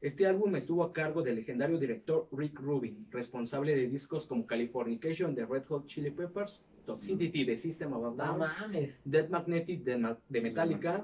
Este 0.00 0.26
álbum 0.26 0.54
estuvo 0.56 0.84
a 0.84 0.92
cargo 0.92 1.22
del 1.22 1.36
legendario 1.36 1.78
director 1.78 2.28
Rick 2.30 2.60
Rubin, 2.60 3.06
responsable 3.10 3.74
de 3.74 3.88
discos 3.88 4.26
como 4.26 4.46
Californication 4.46 5.34
de 5.34 5.46
Red 5.46 5.64
Hot 5.64 5.86
Chili 5.86 6.10
Peppers, 6.10 6.60
Toxicity 6.84 7.44
de 7.44 7.56
System 7.56 7.92
of 7.94 8.20
a 8.20 8.24
Down. 8.24 8.42
Dead 9.04 9.28
Magnetic 9.28 9.82
de, 9.82 9.96
Ma- 9.96 10.18
de 10.28 10.40
Metallica 10.40 11.02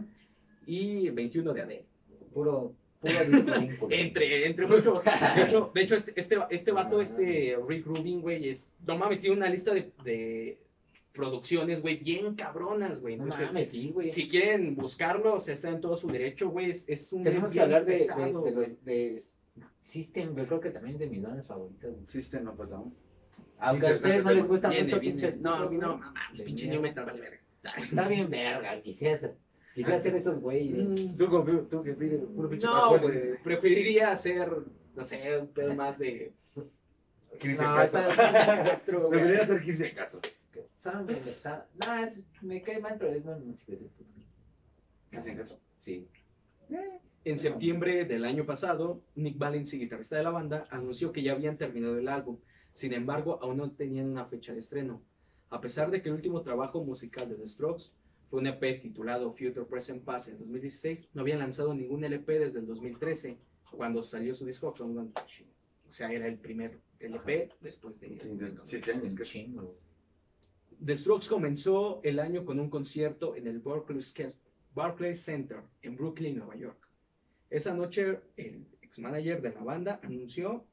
y 0.67 1.09
21 1.11 1.53
de 1.55 1.63
Adele. 1.63 1.85
Puro, 2.33 2.75
puro. 3.01 3.91
Entre, 3.91 4.47
entre 4.47 4.67
muchos. 4.67 5.03
De 5.05 5.43
hecho, 5.43 5.71
de 5.75 5.81
hecho 5.83 5.97
este, 5.97 6.13
este, 6.15 6.37
este 6.51 6.71
vato, 6.71 7.01
este 7.01 7.57
Rick 7.69 7.87
Rubin, 7.87 8.21
güey, 8.21 8.49
es. 8.49 8.71
No 8.87 8.97
mames, 8.99 9.21
tiene 9.21 9.37
una 9.37 9.49
lista 9.49 9.73
de, 9.75 9.91
de 10.05 10.59
producciones, 11.13 11.83
güey, 11.83 11.97
bien 11.97 12.35
cabronas, 12.35 13.01
güey. 13.01 13.17
No 13.17 13.25
Entonces, 13.25 13.49
mames, 13.49 13.71
sí, 13.71 13.91
güey. 13.91 14.11
si 14.11 14.29
quieren 14.29 14.75
buscarlo, 14.77 15.35
o 15.35 15.39
sea, 15.39 15.55
está 15.55 15.69
en 15.69 15.81
todo 15.81 15.95
su 15.97 16.09
derecho, 16.09 16.51
güey. 16.51 16.71
Es, 16.71 16.89
es 16.89 17.13
un. 17.13 17.23
Tenemos 17.25 17.51
que 17.51 17.55
bien 17.55 17.65
hablar 17.65 17.85
de, 17.85 17.93
de, 17.93 17.99
pesado, 17.99 18.43
de 18.43 18.51
los 18.53 18.85
de 18.85 19.23
System, 19.83 20.33
güey, 20.33 20.47
creo 20.47 20.61
que 20.61 20.71
también 20.71 20.95
es 20.95 21.01
de 21.01 21.07
mis 21.09 21.23
bandas 21.23 21.47
favoritas. 21.47 21.91
güey. 21.91 22.07
System 22.07 22.49
of 22.49 22.57
Down. 22.69 22.95
Aunque 23.59 23.87
a 23.89 23.95
ustedes 23.95 24.25
no 24.25 24.31
les 24.33 24.47
gusta 24.47 24.69
Viene, 24.71 24.85
mucho, 24.85 25.01
viene. 25.01 25.15
pinches. 25.21 25.41
No, 25.41 25.55
a 25.55 25.69
mí 25.71 25.77
no, 25.77 25.89
no 25.89 25.99
mames, 25.99 26.39
De 26.39 26.45
pinche 26.45 26.67
new 26.69 26.81
metal, 26.81 27.05
vale 27.05 27.21
verga. 27.21 27.39
Está 27.77 28.09
bien 28.09 28.29
verga, 28.29 28.81
quisiera 28.81 29.17
ser, 29.17 29.37
quisiera 29.75 30.01
ser 30.01 30.17
esos 30.17 30.41
güeyes. 30.41 30.89
Mm, 30.89 31.17
Tú, 31.17 31.29
con- 31.29 31.69
tú 31.69 31.83
que 31.83 31.93
pides 31.93 32.23
puro 32.35 32.49
pinche 32.49 32.67
No, 32.67 32.99
güey. 32.99 33.37
Preferiría 33.45 34.11
hacer, 34.13 34.51
no 34.97 35.05
sé, 35.05 35.39
un 35.39 35.49
pedo 35.49 35.75
más 35.75 35.99
de. 35.99 36.33
Cristian 37.39 37.71
No, 37.71 37.77
Castro. 37.77 39.09
Preferiría 39.11 39.47
ser 39.47 39.61
Cristian 39.63 39.91
Castro. 39.95 40.21
Saben 40.77 41.07
que 41.07 41.31
está. 41.31 41.69
No, 41.87 41.95
es- 42.05 42.21
me 42.43 42.63
cae 42.63 42.81
mal, 42.81 42.97
pero 42.99 43.13
es 43.13 43.23
buena 43.23 43.39
música 43.45 43.73
ese 43.73 43.85
puto. 43.87 44.11
Sí. 45.77 46.09
En 47.25 47.39
septiembre 47.39 48.05
del 48.05 48.25
año 48.25 48.45
pasado, 48.47 49.03
Nick 49.15 49.39
Valenci, 49.39 49.79
guitarrista 49.79 50.17
de 50.17 50.23
la 50.25 50.31
banda, 50.31 50.67
anunció 50.71 51.13
que 51.13 51.23
ya 51.23 51.33
habían 51.33 51.57
terminado 51.57 51.97
el 51.99 52.09
álbum. 52.09 52.39
Sin 52.73 52.93
embargo, 52.93 53.39
aún 53.43 53.59
no 53.59 53.71
tenían 53.71 54.07
una 54.07 54.25
fecha 54.25 54.53
de 54.53 54.59
estreno. 54.61 55.03
A 55.51 55.61
pesar 55.61 55.91
de 55.91 56.01
que 56.03 56.09
el 56.09 56.15
último 56.15 56.43
trabajo 56.43 56.83
musical 56.83 57.29
de 57.29 57.35
The 57.37 57.47
Strokes 57.47 57.93
fue 58.31 58.41
un 58.41 58.47
EP 58.47 58.81
titulado 58.81 59.31
Future 59.33 59.67
Present 59.67 60.03
Past 60.03 60.29
en 60.29 60.39
2016, 60.39 61.11
no 61.13 61.21
habían 61.21 61.39
lanzado 61.41 61.75
ningún 61.75 62.03
LP 62.03 62.39
desde 62.39 62.61
el 62.61 62.67
2013, 62.67 63.39
cuando 63.77 64.01
salió 64.03 64.33
su 64.33 64.47
disco 64.47 64.75
Machine. 65.15 65.51
O 65.87 65.93
sea, 65.93 66.11
era 66.11 66.27
el 66.27 66.39
primer 66.39 66.81
LP 66.99 67.51
después 67.61 68.01
de... 68.01 68.19
Sí, 68.19 68.31
de 68.31 68.59
siete 68.65 68.93
años. 68.93 69.11
Un 69.13 69.17
que- 69.19 69.25
chingo. 69.25 69.77
The 70.85 70.97
Strokes 70.97 71.29
comenzó 71.29 72.01
el 72.03 72.19
año 72.19 72.45
con 72.45 72.59
un 72.59 72.69
concierto 72.69 73.37
en 73.37 73.47
el 73.47 73.61
Barclays, 73.61 75.23
Center 75.23 75.63
en 75.83 75.97
Brooklyn, 75.97 76.37
Nueva 76.37 76.57
York. 76.57 76.89
Esa 77.51 77.73
noche, 77.73 78.21
el 78.37 78.67
ex 78.81 78.99
manager 78.99 79.41
de 79.41 79.53
la 79.53 79.63
banda 79.63 80.01
anunció 80.03 80.67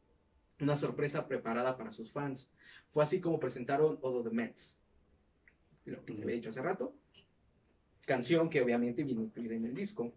una 0.60 0.76
sorpresa 0.76 1.28
preparada 1.28 1.78
para 1.78 1.92
sus 1.92 2.12
fans. 2.12 2.52
Fue 2.90 3.04
así 3.04 3.22
como 3.22 3.40
presentaron 3.40 4.00
of 4.02 4.24
the 4.24 4.34
Mets, 4.34 4.80
lo 5.86 6.04
que 6.04 6.14
le 6.14 6.24
había 6.24 6.36
dicho 6.36 6.50
hace 6.50 6.62
rato, 6.62 6.96
canción 8.06 8.50
que 8.50 8.62
obviamente 8.62 9.04
viene 9.04 9.22
incluida 9.22 9.54
en 9.54 9.66
el 9.66 9.76
disco. 9.76 10.14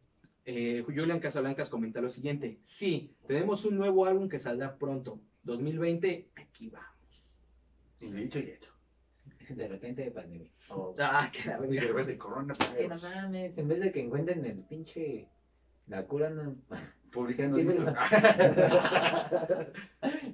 eh, 0.46 0.82
Julian 0.86 1.20
Casablancas 1.20 1.68
comenta 1.68 2.00
lo 2.00 2.08
siguiente. 2.08 2.58
Sí, 2.62 3.14
tenemos 3.26 3.66
un 3.66 3.76
nuevo 3.76 4.06
álbum 4.06 4.28
que 4.28 4.38
saldrá 4.38 4.78
pronto. 4.78 5.20
2020, 5.42 6.30
aquí 6.36 6.70
vamos. 6.70 7.36
Y 8.00 8.10
dicho 8.10 8.38
y 8.38 8.50
hecho. 8.50 8.72
De 9.56 9.68
repente 9.68 10.02
de 10.04 10.10
pandemia. 10.10 10.48
O- 10.70 10.94
Ah, 10.98 11.30
que 11.32 11.48
la 11.48 11.56
Y 11.56 11.60
verga. 11.60 11.82
de 11.82 11.88
repente 11.88 12.18
corona. 12.18 12.54
pues, 12.54 12.70
Que 12.70 12.88
no 12.88 12.96
mames, 12.98 13.58
en 13.58 13.68
vez 13.68 13.80
de 13.80 13.92
que 13.92 14.00
encuentren 14.02 14.44
el 14.46 14.58
pinche. 14.64 15.28
La 15.88 16.04
cura 16.06 16.30
no. 16.30 16.54
Publicando 17.10 17.58
discos. 17.58 17.84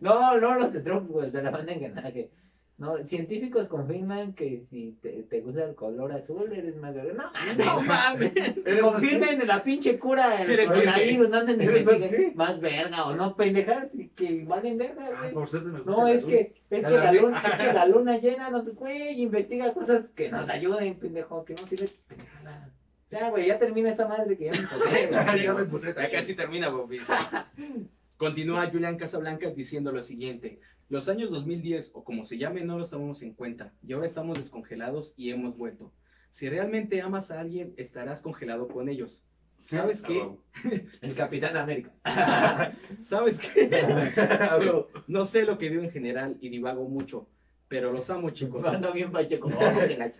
No, 0.00 0.38
no 0.38 0.54
los 0.58 0.72
strokes, 0.72 1.08
güey, 1.10 1.30
se 1.30 1.42
la 1.42 1.50
van 1.50 1.68
a 1.68 1.72
engañar. 1.72 2.12
Que... 2.12 2.30
No, 2.78 3.02
científicos 3.02 3.66
confirman 3.66 4.34
que 4.34 4.64
si 4.70 4.96
te, 5.02 5.24
te 5.24 5.40
gusta 5.40 5.64
el 5.64 5.74
color 5.74 6.12
azul 6.12 6.52
eres 6.52 6.76
más 6.76 6.94
verga. 6.94 7.12
No, 7.12 7.54
No 7.64 7.80
mames. 7.82 8.32
Confirmen 8.80 9.44
la 9.48 9.64
pinche 9.64 9.98
cura 9.98 10.44
del 10.44 10.64
coronavirus, 10.64 11.28
no 11.28 11.36
anden 11.38 11.60
¿Eres 11.60 12.34
más 12.36 12.60
verga 12.60 13.06
o 13.06 13.16
no, 13.16 13.34
pendejas 13.34 13.88
que 14.14 14.44
valen 14.44 14.78
verga, 14.78 15.02
Ah, 15.12 15.18
güey. 15.22 15.32
por 15.34 15.52
me 15.52 15.70
gusta 15.70 15.90
No, 15.90 16.06
es 16.06 16.18
azul. 16.18 16.30
que, 16.30 16.54
es 16.70 16.84
que 16.86 16.90
la 16.92 17.12
luna, 17.12 17.42
es 17.44 17.58
que 17.66 17.72
la 17.72 17.86
luna 17.86 18.18
llena, 18.18 18.50
no 18.50 18.62
sé, 18.62 18.70
güey, 18.70 19.20
investiga 19.22 19.74
cosas 19.74 20.08
que 20.10 20.28
nos 20.30 20.48
ayuden, 20.48 20.94
pendejo, 21.00 21.44
que 21.44 21.54
no 21.54 21.66
sirve 21.66 21.88
pendejada. 22.06 22.70
Ya, 23.10 23.30
güey, 23.30 23.46
ya 23.48 23.58
termina 23.58 23.90
esa 23.90 24.06
madre 24.06 24.36
que 24.36 24.44
ya 24.44 24.52
me 24.52 25.42
ya 25.42 25.50
emputé 25.52 25.94
Ya 25.96 26.10
casi 26.10 26.34
termina, 26.36 26.68
Bobis. 26.68 27.02
Continúa 28.16 28.68
Julián 28.70 28.96
Casablancas 28.98 29.54
diciendo 29.56 29.90
lo 29.90 30.02
siguiente. 30.02 30.60
Los 30.88 31.08
años 31.08 31.30
2010, 31.30 31.92
o 31.94 32.02
como 32.04 32.24
se 32.24 32.38
llame, 32.38 32.62
no 32.62 32.78
los 32.78 32.90
tomamos 32.90 33.22
en 33.22 33.34
cuenta. 33.34 33.72
Y 33.86 33.92
ahora 33.92 34.06
estamos 34.06 34.38
descongelados 34.38 35.12
y 35.16 35.30
hemos 35.30 35.56
vuelto. 35.56 35.92
Si 36.30 36.48
realmente 36.48 37.00
amas 37.02 37.30
a 37.30 37.40
alguien, 37.40 37.74
estarás 37.76 38.22
congelado 38.22 38.68
con 38.68 38.88
ellos. 38.88 39.22
¿Sabes 39.56 40.02
qué? 40.02 40.22
El 41.02 41.14
Capitán 41.16 41.56
América. 41.56 41.92
¿Sabes 43.02 43.38
qué? 43.40 43.70
No 45.08 45.24
sé 45.24 45.44
lo 45.44 45.58
que 45.58 45.68
digo 45.68 45.82
en 45.82 45.90
general 45.90 46.38
y 46.40 46.48
divago 46.48 46.88
mucho, 46.88 47.26
pero 47.66 47.92
los 47.92 48.08
amo, 48.10 48.30
chicos. 48.30 48.66
Ando 48.66 48.92
bien 48.92 49.10
pacheco. 49.10 49.48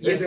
Y 0.01 0.11
es-. 0.11 0.21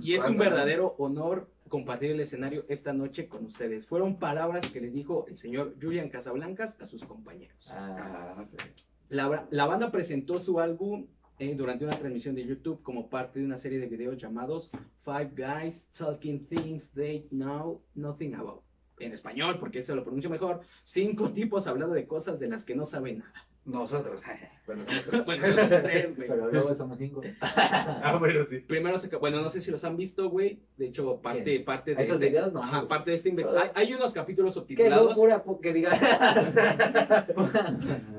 Y 0.00 0.14
es 0.14 0.24
un 0.26 0.38
verdadero 0.38 0.94
honor 0.98 1.50
compartir 1.68 2.12
el 2.12 2.20
escenario 2.20 2.64
esta 2.68 2.92
noche 2.92 3.28
con 3.28 3.44
ustedes. 3.46 3.86
Fueron 3.86 4.18
palabras 4.18 4.70
que 4.70 4.80
le 4.80 4.90
dijo 4.90 5.26
el 5.28 5.36
señor 5.38 5.74
Julian 5.80 6.08
Casablancas 6.08 6.80
a 6.80 6.84
sus 6.84 7.04
compañeros. 7.04 7.70
Ah, 7.70 8.34
Ah, 8.38 8.42
ok. 8.42 8.62
La, 9.10 9.46
la 9.50 9.66
banda 9.66 9.90
presentó 9.90 10.38
su 10.38 10.60
álbum 10.60 11.06
eh, 11.40 11.56
durante 11.56 11.84
una 11.84 11.98
transmisión 11.98 12.36
de 12.36 12.46
YouTube 12.46 12.80
como 12.82 13.10
parte 13.10 13.40
de 13.40 13.44
una 13.44 13.56
serie 13.56 13.80
de 13.80 13.86
videos 13.86 14.16
llamados 14.16 14.70
Five 15.04 15.32
Guys 15.34 15.88
Talking 15.90 16.46
Things 16.46 16.90
They 16.92 17.26
Know 17.30 17.82
Nothing 17.96 18.36
About. 18.36 18.62
En 19.00 19.12
español, 19.12 19.58
porque 19.58 19.82
se 19.82 19.94
lo 19.96 20.04
pronuncio 20.04 20.30
mejor, 20.30 20.60
cinco 20.84 21.32
tipos 21.32 21.66
hablando 21.66 21.94
de 21.94 22.06
cosas 22.06 22.38
de 22.38 22.48
las 22.48 22.64
que 22.64 22.76
no 22.76 22.84
saben 22.84 23.18
nada. 23.18 23.49
Nosotros. 23.70 24.22
Bueno, 24.66 24.84
tres, 24.86 26.16
güey. 26.16 26.28
pero 26.28 26.48
luego 26.48 26.72
somos 26.74 26.96
cinco. 26.96 27.22
Ah, 27.42 28.16
bueno, 28.20 28.44
sí. 28.44 28.60
Primero, 28.60 28.98
se, 28.98 29.14
bueno, 29.16 29.40
no 29.40 29.48
sé 29.48 29.60
si 29.60 29.72
los 29.72 29.82
han 29.84 29.96
visto, 29.96 30.30
güey. 30.30 30.60
De 30.76 30.86
hecho, 30.86 31.20
parte, 31.20 31.58
parte 31.60 31.94
de 31.94 32.02
¿Esos 32.04 32.14
este, 32.16 32.28
videos? 32.28 32.52
No, 32.52 32.62
ajá, 32.62 32.86
parte 32.86 33.10
de 33.10 33.16
este 33.16 33.30
investigación. 33.30 33.72
Hay, 33.74 33.86
hay 33.88 33.94
unos 33.94 34.12
capítulos 34.12 34.54
Qué 34.54 34.60
subtitulados. 34.60 35.08
locura 35.10 35.42
po- 35.42 35.60
que 35.60 35.72
diga. 35.72 35.90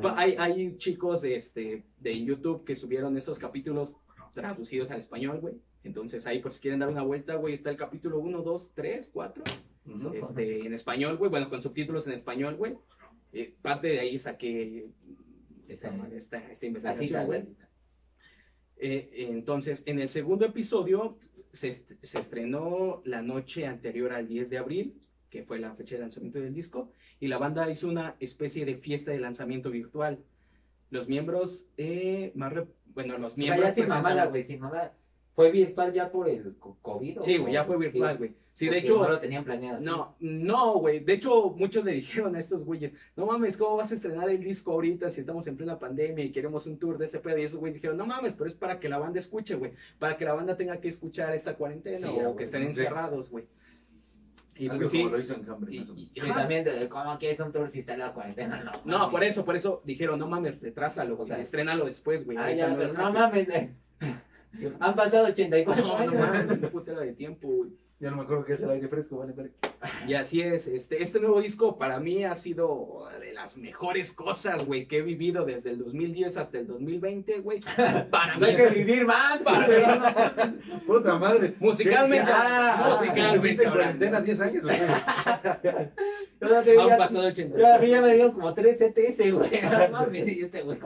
Pa- 0.02 0.16
Hay, 0.18 0.36
hay 0.38 0.78
chicos 0.78 1.22
de, 1.22 1.36
este, 1.36 1.84
de 2.00 2.24
YouTube 2.24 2.64
que 2.66 2.76
subieron 2.76 3.16
esos 3.18 3.40
capítulos 3.40 3.96
traducidos 4.34 4.92
al 4.92 5.00
español, 5.00 5.40
güey. 5.40 5.56
Entonces 5.84 6.26
ahí, 6.28 6.40
por 6.40 6.52
si 6.52 6.62
quieren 6.62 6.80
dar 6.80 6.90
una 6.90 7.02
vuelta, 7.04 7.36
güey, 7.36 7.56
está 7.56 7.70
el 7.70 7.78
capítulo 7.78 8.20
1, 8.20 8.42
2, 8.42 8.72
3, 8.76 9.10
4. 9.14 9.44
Ujú. 9.88 10.14
Este, 10.14 10.66
en 10.66 10.74
español, 10.74 11.18
güey. 11.18 11.32
Bueno, 11.32 11.50
con 11.50 11.62
subtítulos 11.62 12.08
en 12.08 12.14
español, 12.14 12.56
güey. 12.56 12.76
Eh, 13.34 13.54
parte 13.62 13.88
de 13.88 14.00
ahí 14.02 14.18
saqué 14.18 14.88
Esa 15.74 15.92
esta, 16.14 16.38
esta 16.52 16.66
investigación, 16.66 17.26
güey. 17.26 17.46
Eh, 18.78 19.28
entonces, 19.30 19.84
en 19.86 20.00
el 20.00 20.10
segundo 20.10 20.46
episodio 20.46 21.18
se, 21.52 21.68
est- 21.70 21.92
se 22.02 22.20
estrenó 22.20 23.02
la 23.06 23.22
noche 23.22 23.68
anterior 23.68 24.12
al 24.12 24.28
10 24.28 24.50
de 24.50 24.58
abril, 24.58 25.02
que 25.30 25.44
fue 25.44 25.60
la 25.60 25.74
fecha 25.76 25.96
de 25.96 26.02
lanzamiento 26.02 26.40
del 26.40 26.54
disco, 26.54 26.92
y 27.20 27.28
la 27.28 27.38
banda 27.38 27.70
hizo 27.70 27.88
una 27.88 28.16
especie 28.20 28.66
de 28.66 28.76
fiesta 28.76 29.12
de 29.12 29.20
lanzamiento 29.20 29.70
virtual. 29.70 30.20
Los 30.90 31.08
miembros, 31.08 31.68
eh, 31.78 32.32
más 32.36 32.54
bueno, 32.94 33.18
los 33.18 33.34
O 33.34 33.36
sea, 33.36 33.38
miembros... 33.38 33.66
ya 33.66 33.74
sin 33.74 33.84
presentaron- 33.86 34.04
mamada, 34.04 34.26
güey, 34.26 34.44
sin 34.44 34.60
mamada. 34.60 34.98
¿Fue 35.36 35.52
virtual 35.52 35.94
ya 35.94 36.12
por 36.12 36.28
el 36.28 36.58
co- 36.58 36.78
COVID? 36.82 37.20
Sí, 37.22 37.38
güey, 37.38 37.54
ya 37.54 37.64
fue 37.64 37.78
virtual, 37.78 38.18
güey. 38.18 38.32
Sí, 38.32 38.36
de 38.60 38.72
porque 38.72 38.78
hecho... 38.80 38.98
No 39.02 39.10
lo 39.10 39.20
tenían 39.20 39.44
planeado. 39.44 39.78
así. 39.78 39.86
No, 39.86 40.16
no, 40.20 40.74
güey. 40.80 41.00
De 41.00 41.14
hecho, 41.14 41.52
muchos 41.52 41.86
le 41.86 41.94
dijeron 41.94 42.36
a 42.36 42.40
estos 42.40 42.64
güeyes, 42.66 42.94
no 43.16 43.26
mames, 43.26 43.56
¿cómo 43.58 43.78
vas 43.78 43.92
a 43.92 43.96
estrenar 43.96 44.30
el 44.30 44.40
disco 44.44 44.72
ahorita 44.74 45.10
si 45.10 45.22
estamos 45.22 45.48
en 45.48 45.56
plena 45.58 45.80
pandemia 45.80 46.26
y 46.26 46.32
queremos 46.32 46.68
un 46.68 46.78
tour 46.78 46.98
de 46.98 47.06
este 47.06 47.20
pedo? 47.20 47.38
Y 47.38 47.44
esos 47.44 47.60
güeyes 47.60 47.76
dijeron, 47.76 47.98
no 47.98 48.06
mames, 48.06 48.34
pero 48.34 48.48
es 48.48 48.54
para 48.54 48.80
que 48.80 48.90
la 48.90 48.98
banda 49.00 49.20
escuche, 49.20 49.56
güey. 49.56 49.74
Para 50.00 50.18
que 50.18 50.26
la 50.26 50.34
banda 50.34 50.58
tenga 50.58 50.80
que 50.82 50.90
escuchar 50.90 51.34
esta 51.34 51.56
cuarentena 51.56 51.98
Sí, 51.98 52.06
o 52.26 52.36
que 52.36 52.44
estén 52.44 52.62
sí. 52.62 52.68
encerrados, 52.68 53.30
güey. 53.30 53.46
Y 54.54 54.66
Algo 54.68 54.80
pues 54.80 54.90
sí. 54.92 54.98
como 55.00 55.10
lo 55.12 55.20
hizo 55.22 55.34
Y- 55.70 55.80
más 55.80 55.90
o 55.90 55.96
y-. 55.96 56.10
Sí, 56.14 56.22
también, 56.36 56.64
de, 56.66 56.88
¿cómo 56.90 57.18
que 57.18 57.32
es 57.32 57.40
un 57.40 57.52
tour 57.54 57.68
si 57.70 57.80
está 57.80 57.96
la 57.98 58.14
cuarentena? 58.14 58.62
No, 58.64 58.72
No, 58.84 58.98
mames. 59.00 59.12
por 59.12 59.24
eso, 59.24 59.46
por 59.46 59.56
eso 59.56 59.82
dijeron, 59.86 60.20
no 60.20 60.28
mames, 60.28 60.60
retrásalo, 60.60 61.18
o 61.20 61.26
sea, 61.26 61.38
Sí. 61.38 61.44
estrénalo 61.44 61.86
después, 61.86 62.26
güey. 62.26 62.38
Ah, 62.38 62.52
ya, 62.54 62.68
lo 62.68 62.76
pero 62.76 62.88
no 62.90 62.94
saques". 62.94 63.14
mames. 63.14 63.50
eh. 63.50 63.74
Han 64.82 64.96
pasado 64.96 65.28
84 65.28 65.82
No, 65.84 65.94
no 65.94 65.98
años. 65.98 66.14
mames, 66.16 66.48
un 66.62 66.70
putero 66.70 67.00
de 67.00 67.14
tiempo, 67.14 67.48
güey. 67.48 67.72
Ya 68.02 68.10
no 68.10 68.18
me 68.18 68.24
acuerdo 68.24 68.44
qué 68.44 68.54
es 68.54 68.62
el 68.64 68.72
aire 68.72 68.88
fresco, 68.88 69.18
vale, 69.18 69.32
vale. 69.34 69.52
Y 70.08 70.16
así 70.16 70.42
es, 70.42 70.66
este, 70.68 71.02
este 71.04 71.20
nuevo 71.20 71.40
disco 71.40 71.78
para 71.78 72.00
mí 72.00 72.24
ha 72.26 72.34
sido 72.36 73.06
de 73.20 73.32
las 73.34 73.58
mejores 73.58 74.12
cosas, 74.14 74.66
güey, 74.66 74.88
que 74.88 74.98
he 74.98 75.02
vivido 75.04 75.46
desde 75.46 75.70
el 75.70 75.78
2010 75.80 76.38
hasta 76.38 76.58
el 76.60 76.68
2020, 76.68 77.40
güey. 77.42 77.60
Para 78.12 78.38
mí, 78.38 78.46
hay 78.46 78.56
que 78.56 78.68
vivir 78.68 79.06
más. 79.06 79.42
Para 79.44 79.68
güey. 79.68 79.84
Puta 80.88 81.18
madre. 81.20 81.56
musicalmente, 81.60 82.32
Ah, 82.34 82.88
musicalmente 83.00 83.64
en 83.64 83.70
cuarentena 83.70 84.22
10 84.22 84.42
años, 84.42 84.64
güey. 84.64 84.78
Han 86.80 86.98
pasado 86.98 87.28
80. 87.28 87.58
ya- 87.58 87.76
A 87.76 87.80
mí 87.80 87.88
ya 87.90 88.02
me 88.02 88.14
dieron 88.16 88.32
como 88.34 88.54
3 88.54 88.78
CTS, 88.80 89.32
güey. 89.32 89.62
No 89.62 89.90
mames, 89.92 90.28
y 90.28 90.42
este 90.42 90.62
güey 90.64 90.80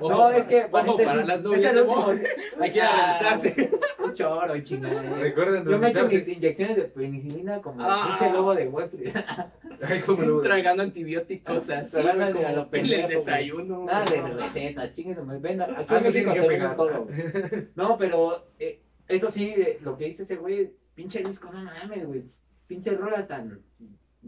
Ojo, 0.00 0.08
No, 0.08 0.30
es 0.30 0.44
que. 0.46 0.66
ojo, 0.70 0.96
para 0.98 1.24
las 1.24 1.38
es 1.38 1.42
novias 1.42 1.74
de 1.74 1.82
último- 1.82 2.06
hay 2.60 2.70
que 2.70 2.76
ir 2.78 2.82
a 2.82 2.88
Ah, 3.10 3.12
revisarse. 3.18 3.70
Un 4.04 4.14
choro, 4.14 4.58
chingada. 4.60 5.02
Recuerden 5.16 5.64
Yo 5.64 5.78
me 5.78 5.88
he 5.88 5.90
hecho 5.90 6.06
mis 6.06 6.28
inyecciones 6.28 6.76
de 6.76 6.84
penicilina 6.84 7.60
como 7.60 7.80
el 7.80 7.86
Ah. 7.90 8.16
pinche 8.18 8.32
lobo 8.32 8.54
de 8.54 8.68
Wall 8.68 8.84
Street. 8.84 9.12
Tragando 10.42 10.82
antibióticos 10.82 11.70
así, 11.70 11.96
Tragando 11.96 12.36
como 12.36 12.48
a 12.48 12.52
lo 12.52 12.62
en 12.62 12.68
pendejo, 12.70 13.02
el 13.08 13.14
desayuno. 13.14 13.84
Nada 13.84 14.04
de 14.10 14.20
recetas, 14.22 14.92
chingues, 14.92 15.16
ven. 15.40 15.60
Aquí 15.62 15.72
en 15.72 15.78
Algo 15.88 16.10
México 16.10 16.32
te 16.32 16.40
todo. 16.76 17.06
No, 17.74 17.96
pero 17.98 18.46
eh, 18.58 18.80
eso 19.08 19.30
sí, 19.30 19.54
eh, 19.56 19.78
lo 19.82 19.96
que 19.96 20.04
dice 20.06 20.22
ese 20.24 20.36
güey, 20.36 20.72
pinche 20.94 21.20
disco, 21.22 21.50
no 21.52 21.62
mames, 21.62 22.06
güey. 22.06 22.24
Pinche 22.66 22.90
rolas 22.92 23.26
tan 23.26 23.60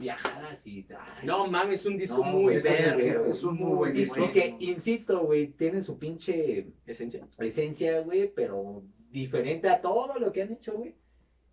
viajadas 0.01 0.67
y. 0.67 0.87
ay, 0.91 1.25
No 1.27 1.47
mames, 1.47 1.81
es 1.81 1.87
un 1.87 1.97
disco 1.97 2.19
No, 2.25 2.33
muy 2.33 2.43
güey, 2.43 2.57
es 2.57 2.65
un- 2.65 2.71
verga. 2.73 3.29
es 3.31 3.45
un 3.45 3.57
muy 3.57 3.77
buen 3.77 3.95
disco. 3.95 4.25
y 4.25 4.29
que, 4.33 4.57
insisto, 4.59 5.21
güey, 5.21 5.49
tiene 5.49 5.83
su 5.83 5.99
pinche 5.99 6.67
Esencia. 6.87 7.27
esencia, 7.39 8.01
güey, 8.01 8.33
pero 8.35 8.83
diferente 9.11 9.69
a 9.69 9.81
todo 9.81 10.19
lo 10.19 10.33
que 10.33 10.43
han 10.43 10.53
hecho, 10.53 10.73
güey. 10.75 10.95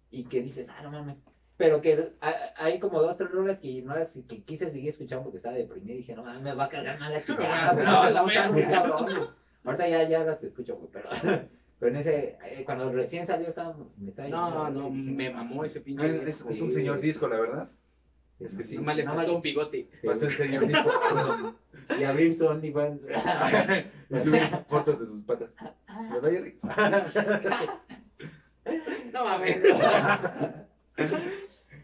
Y 0.09 0.23
que 0.23 0.41
dices, 0.41 0.67
ah, 0.69 0.81
no 0.83 0.91
mames. 0.91 1.17
Pero 1.57 1.81
que 1.81 2.11
ha- 2.21 2.53
hay 2.57 2.79
como 2.79 3.01
dos, 3.01 3.17
tres 3.17 3.31
rolas 3.31 3.59
que 3.59 3.81
no 3.81 3.95
las 3.95 4.11
que 4.27 4.43
quise 4.43 4.69
seguir 4.71 4.89
escuchando 4.89 5.23
porque 5.23 5.37
estaba 5.37 5.55
deprimido 5.55 5.93
y 5.95 5.97
dije, 5.97 6.15
no 6.15 6.23
mames, 6.23 6.41
me 6.43 6.53
va 6.53 6.65
a 6.65 6.69
cargar 6.69 6.99
mal 6.99 7.11
la 7.11 7.21
chingada. 7.23 7.73
No, 7.73 7.83
No, 8.05 8.09
la 8.11 8.21
no, 8.21 8.29
está 8.29 8.51
muy 8.51 8.63
cabrón. 8.63 9.29
Ahorita 9.63 9.87
ya, 9.89 10.07
ya 10.07 10.23
las 10.23 10.41
escucho, 10.43 10.77
güey, 10.77 10.89
pero, 10.93 11.09
pero 11.79 11.91
en 11.91 11.97
ese, 11.97 12.37
eh, 12.45 12.63
cuando 12.63 12.89
recién 12.91 13.25
salió 13.27 13.49
estaba, 13.49 13.75
me 13.97 14.09
estaba 14.11 14.29
No, 14.29 14.69
no, 14.69 14.89
dije, 14.91 15.11
me 15.11 15.29
no, 15.29 15.35
mamó 15.37 15.63
ese 15.65 15.81
pinche 15.81 16.05
Es, 16.05 16.25
disco. 16.25 16.49
es 16.51 16.61
un 16.61 16.71
señor 16.71 17.01
disco, 17.01 17.27
la 17.27 17.39
verdad. 17.39 17.71
Sí, 18.37 18.45
es 18.45 18.55
que 18.55 18.63
sí. 18.63 18.75
Nomás 18.75 18.97
le 18.97 19.03
faltó 19.03 19.35
un 19.35 19.41
bigote. 19.41 19.89
Va 20.07 20.13
a 20.13 20.15
ser 20.15 20.31
señor 20.31 20.67
disco. 20.67 20.91
Y 21.99 22.03
abrir 22.03 22.35
su 22.35 22.45
OnlyFans. 22.45 23.03
y 24.09 24.19
subir 24.19 24.43
fotos 24.67 24.99
de 24.99 25.05
sus 25.05 25.23
patas. 25.23 25.51
¿Verdad, 26.11 26.31
Jerry? 26.31 26.59
No 29.13 29.23
mames. 29.23 29.57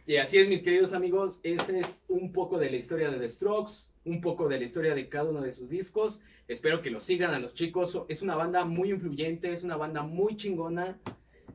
Y 0.05 0.17
así 0.17 0.37
es, 0.37 0.49
mis 0.49 0.61
queridos 0.61 0.93
amigos, 0.93 1.39
ese 1.43 1.79
es 1.79 2.03
un 2.09 2.33
poco 2.33 2.57
de 2.57 2.69
la 2.69 2.75
historia 2.75 3.09
de 3.09 3.19
The 3.19 3.29
Strokes, 3.29 3.89
un 4.03 4.19
poco 4.19 4.49
de 4.49 4.57
la 4.57 4.65
historia 4.65 4.93
de 4.95 5.07
cada 5.07 5.29
uno 5.29 5.39
de 5.39 5.53
sus 5.53 5.69
discos. 5.69 6.21
Espero 6.49 6.81
que 6.81 6.89
los 6.89 7.03
sigan 7.03 7.33
a 7.33 7.39
los 7.39 7.53
chicos. 7.53 8.03
Es 8.09 8.21
una 8.21 8.35
banda 8.35 8.65
muy 8.65 8.91
influyente, 8.91 9.53
es 9.53 9.63
una 9.63 9.77
banda 9.77 10.03
muy 10.03 10.35
chingona. 10.35 10.99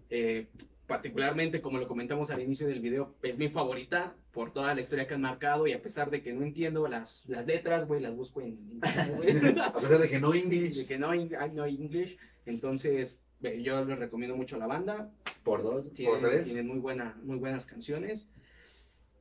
Eh, 0.09 0.47
particularmente, 0.89 1.61
como 1.61 1.79
lo 1.79 1.87
comentamos 1.87 2.31
al 2.31 2.41
inicio 2.41 2.67
del 2.67 2.81
video, 2.81 3.15
es 3.23 3.37
mi 3.37 3.51
favorita 3.51 4.17
por 4.33 4.53
toda 4.53 4.75
la 4.75 4.81
historia 4.81 5.07
que 5.07 5.15
han 5.15 5.21
marcado 5.21 5.67
y 5.67 5.73
a 5.75 5.83
pesar 5.83 6.11
de 6.11 6.23
que 6.23 6.33
no 6.33 6.43
entiendo 6.43 6.89
las, 6.89 7.25
las 7.27 7.47
letras, 7.47 7.87
güey, 7.87 8.01
las 8.01 8.17
busco 8.17 8.41
en 8.41 8.81
güey. 8.81 9.37
A 9.61 9.75
pesar 9.75 9.99
de 9.99 10.09
que 10.09 10.19
no 10.19 10.33
de 10.33 10.39
English. 10.41 10.87
que 10.87 10.99
no, 10.99 11.11
hay 11.11 11.29
no 11.53 11.67
English. 11.67 12.19
Entonces, 12.47 13.21
yo 13.41 13.85
les 13.85 13.99
recomiendo 13.99 14.35
mucho 14.35 14.57
la 14.57 14.67
banda. 14.67 15.13
Por 15.45 15.63
dos. 15.63 15.93
Tienen, 15.93 16.23
tres. 16.23 16.47
tienen 16.47 16.67
muy, 16.67 16.79
buena, 16.79 17.21
muy 17.23 17.37
buenas 17.37 17.67
canciones. 17.67 18.27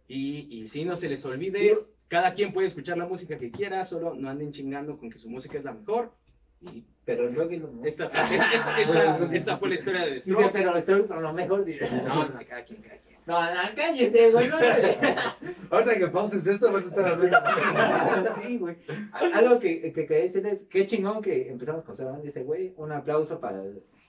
Y, 0.08 0.48
y 0.50 0.68
sí, 0.68 0.86
no 0.86 0.96
se 0.96 1.10
les 1.10 1.26
olvide, 1.26 1.76
cada 2.08 2.34
quien 2.34 2.54
puede 2.54 2.68
escuchar 2.68 2.98
la 2.98 3.06
música 3.06 3.38
que 3.38 3.52
quiera, 3.52 3.84
solo 3.84 4.16
no 4.16 4.30
anden 4.30 4.54
chingando 4.54 4.98
con 4.98 5.10
que 5.10 5.20
su 5.20 5.30
música 5.30 5.58
es 5.58 5.66
la 5.66 5.74
mejor. 5.74 6.14
Y 6.62 6.84
Pero 7.06 7.30
rock 7.32 7.52
y 7.52 7.58
los 7.58 7.70
esta, 7.86 8.06
esta, 8.06 8.54
esta, 8.54 8.82
esta- 8.82 9.30
esta 9.34 9.58
fue 9.58 9.70
la 9.70 9.76
historia 9.76 10.06
de 10.06 10.20
Strokes. 10.22 10.50
pero 10.54 10.72
los 10.74 10.82
Strokes 10.84 11.08
son 11.08 11.22
lo 11.24 11.34
mejor. 11.34 11.64
dice. 11.66 11.90
No, 12.04 12.28
no, 12.28 12.40
cada 12.48 12.64
quien, 12.66 12.82
cada 12.82 12.98
quien. 12.98 13.18
No, 13.26 13.42
no, 13.42 13.62
cállese, 13.76 14.32
güey. 14.32 14.48
No, 14.48 14.58
Ahorita 15.70 15.98
que 15.98 16.08
pauses 16.08 16.48
esto, 16.48 16.72
vas 16.72 16.86
a 16.86 16.88
estar 16.88 17.06
hablando. 17.08 17.38
sí, 18.42 18.58
güey. 18.58 18.78
Algo 19.34 19.60
que, 19.60 19.92
que 19.94 20.06
quería 20.06 20.24
decirles, 20.24 20.66
qué 20.70 20.86
chingón 20.86 21.22
que 21.22 21.50
empezamos 21.50 21.84
con 21.84 21.94
Sebastián, 21.96 22.24
dice, 22.24 22.44
güey, 22.44 22.74
un 22.78 22.92
aplauso 22.92 23.40
para, 23.40 23.62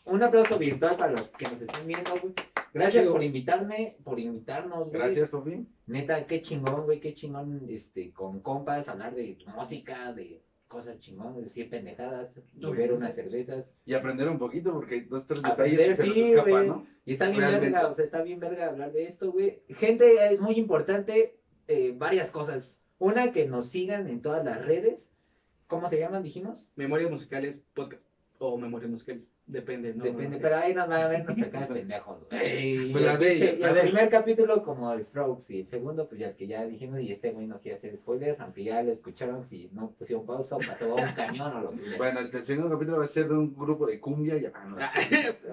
un 0.05 0.23
aplauso 0.23 0.57
virtual 0.59 0.97
para 0.97 1.13
los 1.13 1.29
que 1.31 1.45
nos 1.49 1.61
estén 1.61 1.87
viendo, 1.87 2.11
güey. 2.21 2.33
Gracias 2.73 3.07
por 3.07 3.23
invitarme, 3.23 3.97
por 4.05 4.21
invitarnos, 4.21 4.89
güey. 4.89 5.01
Gracias, 5.01 5.31
Papi. 5.31 5.67
Neta, 5.87 6.25
qué 6.27 6.41
chingón, 6.43 6.85
güey, 6.85 7.01
qué 7.01 7.13
chingón, 7.13 7.67
este, 7.69 8.13
con 8.13 8.41
compas, 8.41 8.89
hablar 8.89 9.15
de 9.15 9.39
música, 9.57 10.13
de 10.13 10.41
cosas 10.69 11.01
chingón, 11.01 11.43
decir 11.43 11.69
pendejadas, 11.71 12.41
beber 12.55 12.93
unas 12.93 13.15
cervezas. 13.15 13.77
Y 13.87 13.95
aprender 13.95 14.29
un 14.29 14.39
poquito, 14.39 14.73
porque 14.73 14.97
hay 14.97 15.01
dos, 15.01 15.27
tres 15.27 15.41
Aprender, 15.43 15.89
detalles 15.89 15.97
que 15.99 16.03
se 16.03 16.07
nos 16.07 16.15
sí, 16.15 16.33
escapan. 16.33 16.67
¿no? 16.69 16.87
Y 17.05 17.13
está 17.13 17.29
bien 17.29 17.41
Realmente. 17.41 17.71
verga, 17.71 17.89
o 17.89 17.95
sea, 17.95 18.05
está 18.05 18.23
bien 18.23 18.39
verga 18.39 18.67
hablar 18.67 18.93
de 18.93 19.05
esto, 19.05 19.33
güey. 19.33 19.63
Gente, 19.71 20.33
es 20.33 20.41
muy 20.41 20.55
importante 20.57 21.41
eh, 21.67 21.95
varias 21.97 22.31
cosas. 22.31 22.81
Una, 22.99 23.33
que 23.33 23.49
nos 23.49 23.69
sigan 23.69 24.09
en 24.09 24.21
todas 24.21 24.45
las 24.45 24.65
redes. 24.65 25.11
¿Cómo 25.67 25.89
se 25.89 25.99
llaman, 25.99 26.23
dijimos? 26.23 26.71
Memorias 26.77 27.11
musicales, 27.11 27.63
podcast. 27.75 28.03
O 28.39 28.57
memorias 28.57 28.91
musicales, 28.91 29.31
depende, 29.49 29.95
¿no? 29.95 30.05
Depende, 30.05 30.37
No 30.37 30.43
pero 30.43 30.57
ahí 30.57 30.73
nos 30.75 30.89
van 30.89 31.01
a 31.01 31.09
ver 31.09 31.25
nuestra 31.25 31.51
cara 31.51 31.67
de 31.67 31.75
pendejos, 31.75 32.19
güey. 32.31 32.41
Ey, 32.43 32.93
Pues 32.93 33.05
la 33.05 33.17
de 33.17 33.37
Che, 33.37 33.45
ella, 33.45 33.53
y 33.57 33.61
la 33.61 33.69
el 33.71 33.75
de 33.75 33.81
primer 33.83 34.09
capítulo 34.09 34.63
como 34.63 34.97
Strokes 35.03 35.53
y 35.53 35.61
el 35.61 35.67
segundo 35.67 36.07
pues 36.09 36.21
ya 36.21 36.37
que 36.37 36.47
ya 36.47 36.65
dijimos 36.67 37.01
y 37.01 37.11
este 37.11 37.33
güey 37.33 37.47
no 37.47 37.59
quiere 37.61 37.77
hacer 37.77 37.97
spoiler, 37.97 38.37
aunque 38.39 38.63
ya 38.65 38.83
lo 38.83 38.93
escucharon 38.93 39.43
si 39.45 39.69
no 39.73 39.91
pusieron 39.91 40.25
pausa 40.25 40.57
o 40.57 40.59
pasó 40.59 40.99
a 40.99 41.03
un 41.03 41.13
cañón 41.15 41.57
o 41.57 41.61
lo 41.63 41.71
que 41.73 41.79
sea. 41.79 41.99
Bueno, 41.99 42.21
el, 42.21 42.35
el 42.35 42.47
segundo 42.47 42.71
capítulo 42.71 42.99
va 42.99 43.05
a 43.05 43.09
ser 43.09 43.29
de 43.29 43.35
un 43.35 43.57
grupo 43.57 43.87
de 43.87 43.99
cumbia. 43.99 44.37
Y, 44.37 44.47
ah, 44.47 44.65
no. 44.69 44.77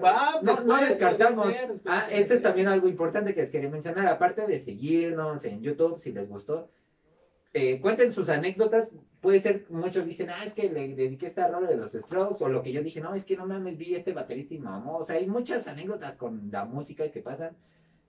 Va, 0.02 0.40
No, 0.42 0.52
después, 0.52 0.66
no 0.66 0.80
descartamos. 0.88 1.52
ser, 1.52 1.74
Ah, 1.86 2.06
esto 2.10 2.34
es 2.34 2.42
también 2.42 2.68
algo 2.68 2.88
importante 2.88 3.34
que 3.34 3.40
les 3.40 3.50
quería 3.50 3.70
mencionar. 3.70 4.06
Aparte 4.06 4.46
de 4.46 4.60
seguirnos 4.60 5.44
en 5.44 5.62
YouTube, 5.62 5.98
si 6.00 6.12
les 6.12 6.28
gustó, 6.28 6.68
eh, 7.52 7.80
cuenten 7.80 8.12
sus 8.12 8.28
anécdotas. 8.28 8.90
Puede 9.20 9.40
ser, 9.40 9.66
muchos 9.70 10.04
dicen, 10.06 10.28
ah, 10.30 10.44
es 10.44 10.52
que 10.52 10.70
le 10.70 10.88
dediqué 10.94 11.26
esta 11.26 11.48
rola 11.48 11.68
de 11.68 11.76
los 11.76 11.92
Strokes, 11.92 12.44
o 12.44 12.48
lo 12.48 12.62
que 12.62 12.72
yo 12.72 12.82
dije, 12.82 13.00
no, 13.00 13.14
es 13.14 13.24
que 13.24 13.36
no 13.36 13.46
mames, 13.46 13.78
vi 13.78 13.94
este 13.94 14.12
baterista 14.12 14.54
y 14.54 14.58
mamó. 14.58 14.98
O 14.98 15.04
sea, 15.04 15.16
hay 15.16 15.26
muchas 15.26 15.66
anécdotas 15.66 16.16
con 16.16 16.50
la 16.52 16.64
música 16.64 17.10
que 17.10 17.22
pasan. 17.22 17.56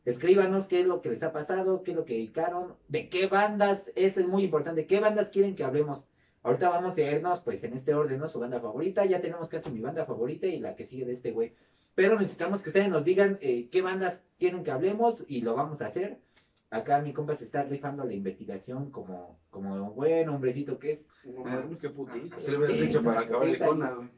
Escríbanos 0.06 0.68
qué 0.68 0.82
es 0.82 0.86
lo 0.86 1.02
que 1.02 1.10
les 1.10 1.24
ha 1.24 1.32
pasado, 1.32 1.84
qué 1.84 1.92
es 1.92 1.98
lo 1.98 2.06
que 2.06 2.14
dedicaron, 2.14 2.76
de 2.88 3.10
qué 3.10 3.28
bandas, 3.28 3.92
eso 3.96 4.20
es 4.20 4.28
muy 4.28 4.44
importante, 4.44 4.86
qué 4.86 5.00
bandas 5.00 5.30
quieren 5.30 5.56
que 5.56 5.64
hablemos. 5.64 6.06
Ahorita 6.44 6.70
vamos 6.70 6.98
a 6.98 7.02
irnos, 7.02 7.42
pues, 7.42 7.64
en 7.64 7.74
este 7.74 7.94
orden, 7.94 8.20
¿no? 8.20 8.28
Su 8.28 8.40
banda 8.40 8.62
favorita, 8.62 9.06
ya 9.06 9.20
tenemos 9.20 9.50
casi 9.50 9.70
mi 9.70 9.82
banda 9.82 10.06
favorita 10.06 10.48
y 10.48 10.60
la 10.60 10.76
que 10.76 10.86
sigue 10.86 11.06
de 11.06 11.14
este 11.14 11.32
güey. 11.32 11.54
Pero 11.94 12.18
necesitamos 12.18 12.62
que 12.62 12.70
ustedes 12.70 12.90
nos 12.90 13.04
digan 13.04 13.38
eh, 13.42 13.70
qué 13.70 13.82
bandas 13.82 14.22
quieren 14.38 14.64
que 14.64 14.72
hablemos 14.72 15.26
y 15.28 15.42
lo 15.42 15.56
vamos 15.56 15.82
a 15.82 15.88
hacer. 15.88 16.20
Acá 16.70 17.02
mi 17.02 17.14
compa 17.14 17.34
se 17.34 17.46
está 17.46 17.64
rifando 17.64 18.04
la 18.04 18.14
investigación 18.14 18.92
como, 18.92 19.40
como 19.50 19.92
buen 19.94 20.28
hombrecito 20.28 20.78
que 20.78 20.94
es. 20.94 21.06
No 21.24 21.46
mames, 21.46 21.78
qué 21.80 21.90
putiza. 21.90 22.36
Así 22.36 22.52
le 22.52 22.58
hubieras 22.58 22.80
dicho 22.80 23.04
para 23.04 23.22
acabar 23.22 23.48
de 23.48 23.58
cona, 23.58 23.92
güey. 23.92 24.10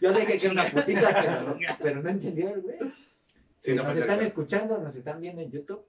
Yo 0.00 0.12
le 0.12 0.20
dije 0.20 0.38
que 0.38 0.46
era 0.46 0.52
una 0.52 0.66
putiza, 0.66 1.08
pero, 1.22 1.58
pero 1.82 2.02
no 2.02 2.10
entendió 2.10 2.50
el 2.50 2.60
güey. 2.60 2.78
Sí, 3.60 3.74
no 3.74 3.82
nos 3.82 3.96
están 3.96 4.22
escuchando, 4.22 4.78
nos 4.78 4.94
están 4.94 5.20
viendo 5.22 5.40
en 5.40 5.50
YouTube. 5.50 5.86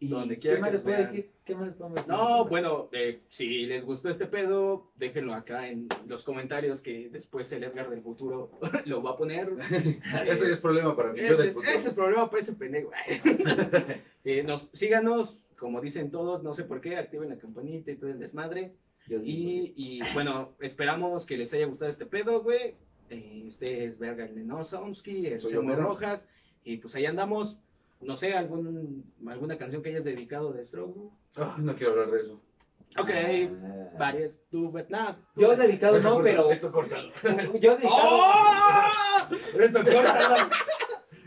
¿Y 0.00 0.08
Donde 0.08 0.38
qué 0.38 0.58
más 0.58 0.70
les 0.70 0.80
puedo 0.82 0.96
decir? 0.96 1.30
¿Qué 1.44 1.56
más 1.56 1.66
les 1.66 1.76
podemos 1.76 1.96
decir? 1.96 2.12
No, 2.12 2.44
bueno, 2.46 2.88
eh, 2.92 3.22
si 3.28 3.66
les 3.66 3.84
gustó 3.84 4.08
este 4.08 4.26
pedo, 4.26 4.92
déjenlo 4.94 5.34
acá 5.34 5.68
en 5.68 5.88
los 6.06 6.22
comentarios 6.22 6.80
que 6.80 7.08
después 7.08 7.50
el 7.50 7.64
Edgar 7.64 7.90
del 7.90 8.02
futuro 8.02 8.52
lo 8.84 9.02
va 9.02 9.12
a 9.12 9.16
poner. 9.16 9.50
Ese 10.26 10.52
es 10.52 10.60
problema 10.60 10.94
para 10.94 11.12
mí. 11.12 11.18
Ese, 11.20 11.52
futuro. 11.52 11.68
ese 11.68 11.90
problema 11.90 12.30
para 12.30 12.42
ese 12.42 12.52
pendejo. 12.54 12.90
Eh, 14.24 14.42
nos, 14.42 14.68
síganos, 14.74 15.40
como 15.56 15.80
dicen 15.80 16.10
todos, 16.10 16.42
no 16.42 16.52
sé 16.52 16.64
por 16.64 16.82
qué, 16.82 16.96
activen 16.96 17.30
la 17.30 17.38
campanita 17.38 17.90
y 17.92 17.96
todo 17.96 18.10
el 18.10 18.18
desmadre. 18.18 18.74
Y, 19.08 19.72
y, 19.74 20.00
bueno, 20.12 20.54
esperamos 20.60 21.24
que 21.24 21.38
les 21.38 21.54
haya 21.54 21.64
gustado 21.64 21.90
este 21.90 22.04
pedo, 22.04 22.42
güey. 22.42 22.74
Eh, 23.08 23.44
este 23.46 23.84
es 23.84 23.98
Verga 23.98 24.26
el 24.26 24.34
Neno 24.34 24.62
Somsky, 24.64 25.28
el 25.28 25.40
Soy. 25.40 25.54
Rojas. 25.54 26.28
Y 26.62 26.76
pues 26.76 26.94
ahí 26.94 27.06
andamos. 27.06 27.60
No 28.00 28.16
sé, 28.16 28.32
algún, 28.34 29.12
alguna 29.26 29.58
canción 29.58 29.82
que 29.82 29.90
hayas 29.90 30.04
dedicado 30.04 30.52
de 30.52 30.62
Stroke. 30.62 30.94
güey? 30.94 31.10
Ay, 31.36 31.62
no 31.62 31.74
quiero 31.76 31.92
hablar 31.92 32.10
de 32.10 32.20
eso. 32.20 32.40
Ok, 32.98 33.10
Ah. 33.10 33.90
varias, 33.98 34.38
tú, 34.50 34.70
but 34.70 34.88
nada. 34.88 35.18
Yo 35.36 35.54
dedicado 35.56 35.98
no, 36.00 36.22
pero. 36.22 36.50
Esto 36.50 36.72
córtalo. 36.72 37.12
Yo 37.60 37.76
dedicado. 37.76 38.08
¡Oh! 38.10 39.30
Esto 39.60 39.78
córtalo. 39.84 40.50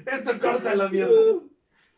Esto 0.05 0.39
córtalo, 0.39 0.89
mierda. 0.89 1.13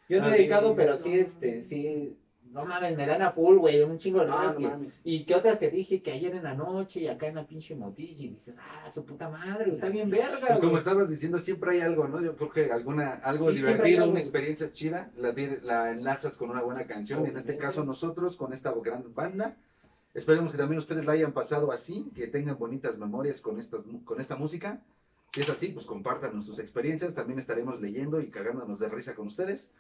Yo 0.10 0.20
no 0.20 0.28
he 0.28 0.32
Ay, 0.32 0.38
dedicado, 0.40 0.76
pero 0.76 0.98
sí, 0.98 1.18
este, 1.18 1.62
sí. 1.64 2.18
No 2.54 2.66
mames, 2.66 2.96
me 2.96 3.08
dan 3.08 3.24
a 3.24 3.32
full, 3.32 3.58
güey, 3.58 3.82
un 3.82 3.98
chingo 3.98 4.20
de 4.22 4.28
no. 4.28 4.86
Y 5.04 5.26
que 5.26 5.34
otras 5.34 5.58
que 5.58 5.72
dije 5.72 6.04
que 6.04 6.12
ayer 6.12 6.36
en 6.36 6.44
la 6.44 6.54
noche 6.54 7.00
y 7.00 7.08
acá 7.08 7.26
en 7.26 7.36
la 7.36 7.48
pinche 7.48 7.76
motilla 7.76 8.26
y 8.26 8.30
dicen, 8.30 8.56
ah, 8.60 8.88
su 8.92 9.04
puta 9.06 9.28
madre, 9.28 9.74
está 9.74 9.90
bien 9.90 10.12
verga, 10.12 10.48
Pues 10.50 10.60
como 10.60 10.78
estabas 10.78 11.10
diciendo, 11.10 11.40
siempre 11.40 11.72
hay 11.72 11.82
algo, 11.82 12.08
¿no? 12.08 12.22
Yo 12.22 12.36
creo 12.36 12.52
que 12.52 12.72
alguna, 12.72 13.14
algo 13.14 13.50
Sí, 13.50 13.56
divertido, 13.56 14.04
algo. 14.04 14.12
una 14.12 14.20
experiencia 14.20 14.72
chida, 14.72 15.12
la, 15.18 15.34
la 15.64 15.92
enlazas 15.92 16.38
con 16.38 16.52
una 16.52 16.62
buena 16.62 16.86
canción. 16.86 17.24
Oh, 17.24 17.26
en 17.26 17.38
este 17.38 17.58
caso 17.58 17.84
nosotros, 17.84 18.36
con 18.36 18.54
esta 18.54 18.72
gran 18.84 19.14
banda. 19.16 19.58
Esperemos 20.14 20.52
que 20.52 20.60
también 20.60 20.78
ustedes 20.78 21.06
la 21.06 21.14
hayan 21.14 21.34
pasado 21.34 21.72
así, 21.72 22.12
que 22.14 22.28
tengan 22.28 22.60
bonitas 22.60 23.00
memorias 23.00 23.42
con, 23.42 23.58
estas, 23.58 23.82
con 24.06 24.22
esta 24.22 24.36
música. 24.36 24.80
Si 25.34 25.42
es 25.42 25.50
así, 25.50 25.70
pues 25.70 25.88
compártanos 25.88 26.46
sus 26.46 26.60
experiencias. 26.60 27.16
También 27.16 27.40
estaremos 27.40 27.82
leyendo 27.82 28.22
y 28.22 28.30
cagándonos 28.30 28.80
de 28.80 28.90
risa 28.90 29.16
con 29.16 29.26
ustedes. 29.26 29.72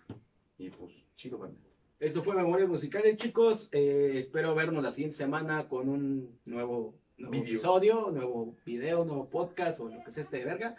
Y 0.58 0.72
pues, 0.72 0.92
chido, 1.16 1.38
banda. 1.38 1.60
Esto 2.04 2.22
fue 2.22 2.36
Memorias 2.36 2.68
Musicales, 2.68 3.16
chicos. 3.16 3.70
Eh, 3.72 4.16
espero 4.16 4.54
vernos 4.54 4.84
la 4.84 4.92
siguiente 4.92 5.16
semana 5.16 5.70
con 5.70 5.88
un 5.88 6.38
nuevo, 6.44 6.94
nuevo 7.18 7.32
Video. 7.32 7.46
episodio, 7.46 8.12
nuevo 8.12 8.58
video, 8.66 9.06
nuevo 9.06 9.30
podcast 9.30 9.80
o 9.80 9.88
lo 9.88 10.04
que 10.04 10.12
sea 10.12 10.24
este 10.24 10.40
de 10.40 10.44
verga. 10.44 10.76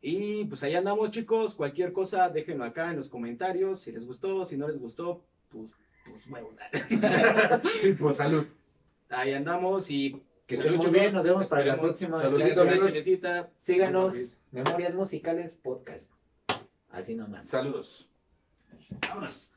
Y 0.00 0.46
pues 0.46 0.62
ahí 0.62 0.74
andamos, 0.74 1.10
chicos. 1.10 1.54
Cualquier 1.54 1.92
cosa, 1.92 2.30
déjenlo 2.30 2.64
acá 2.64 2.88
en 2.88 2.96
los 2.96 3.10
comentarios. 3.10 3.80
Si 3.80 3.92
les 3.92 4.06
gustó, 4.06 4.46
si 4.46 4.56
no 4.56 4.66
les 4.66 4.78
gustó, 4.78 5.22
pues, 5.50 5.70
pues 6.06 6.26
huevos. 6.30 6.54
pues 8.00 8.16
salud. 8.16 8.46
Ahí 9.10 9.34
andamos 9.34 9.90
y 9.90 10.22
Que 10.46 10.54
estén 10.54 10.76
muy 10.76 10.86
bien, 10.86 11.12
nos 11.12 11.24
vemos 11.24 11.46
para 11.46 11.66
la 11.66 11.78
próxima. 11.78 12.16
Saludcita, 12.16 12.64
Gracias, 12.64 12.96
amigos. 12.96 13.48
Síganos, 13.56 14.36
Memorias 14.50 14.94
Musicales 14.94 15.58
Podcast. 15.62 16.10
Así 16.88 17.14
nomás. 17.14 17.48
Saludos. 17.48 18.08
Vámonos. 19.06 19.53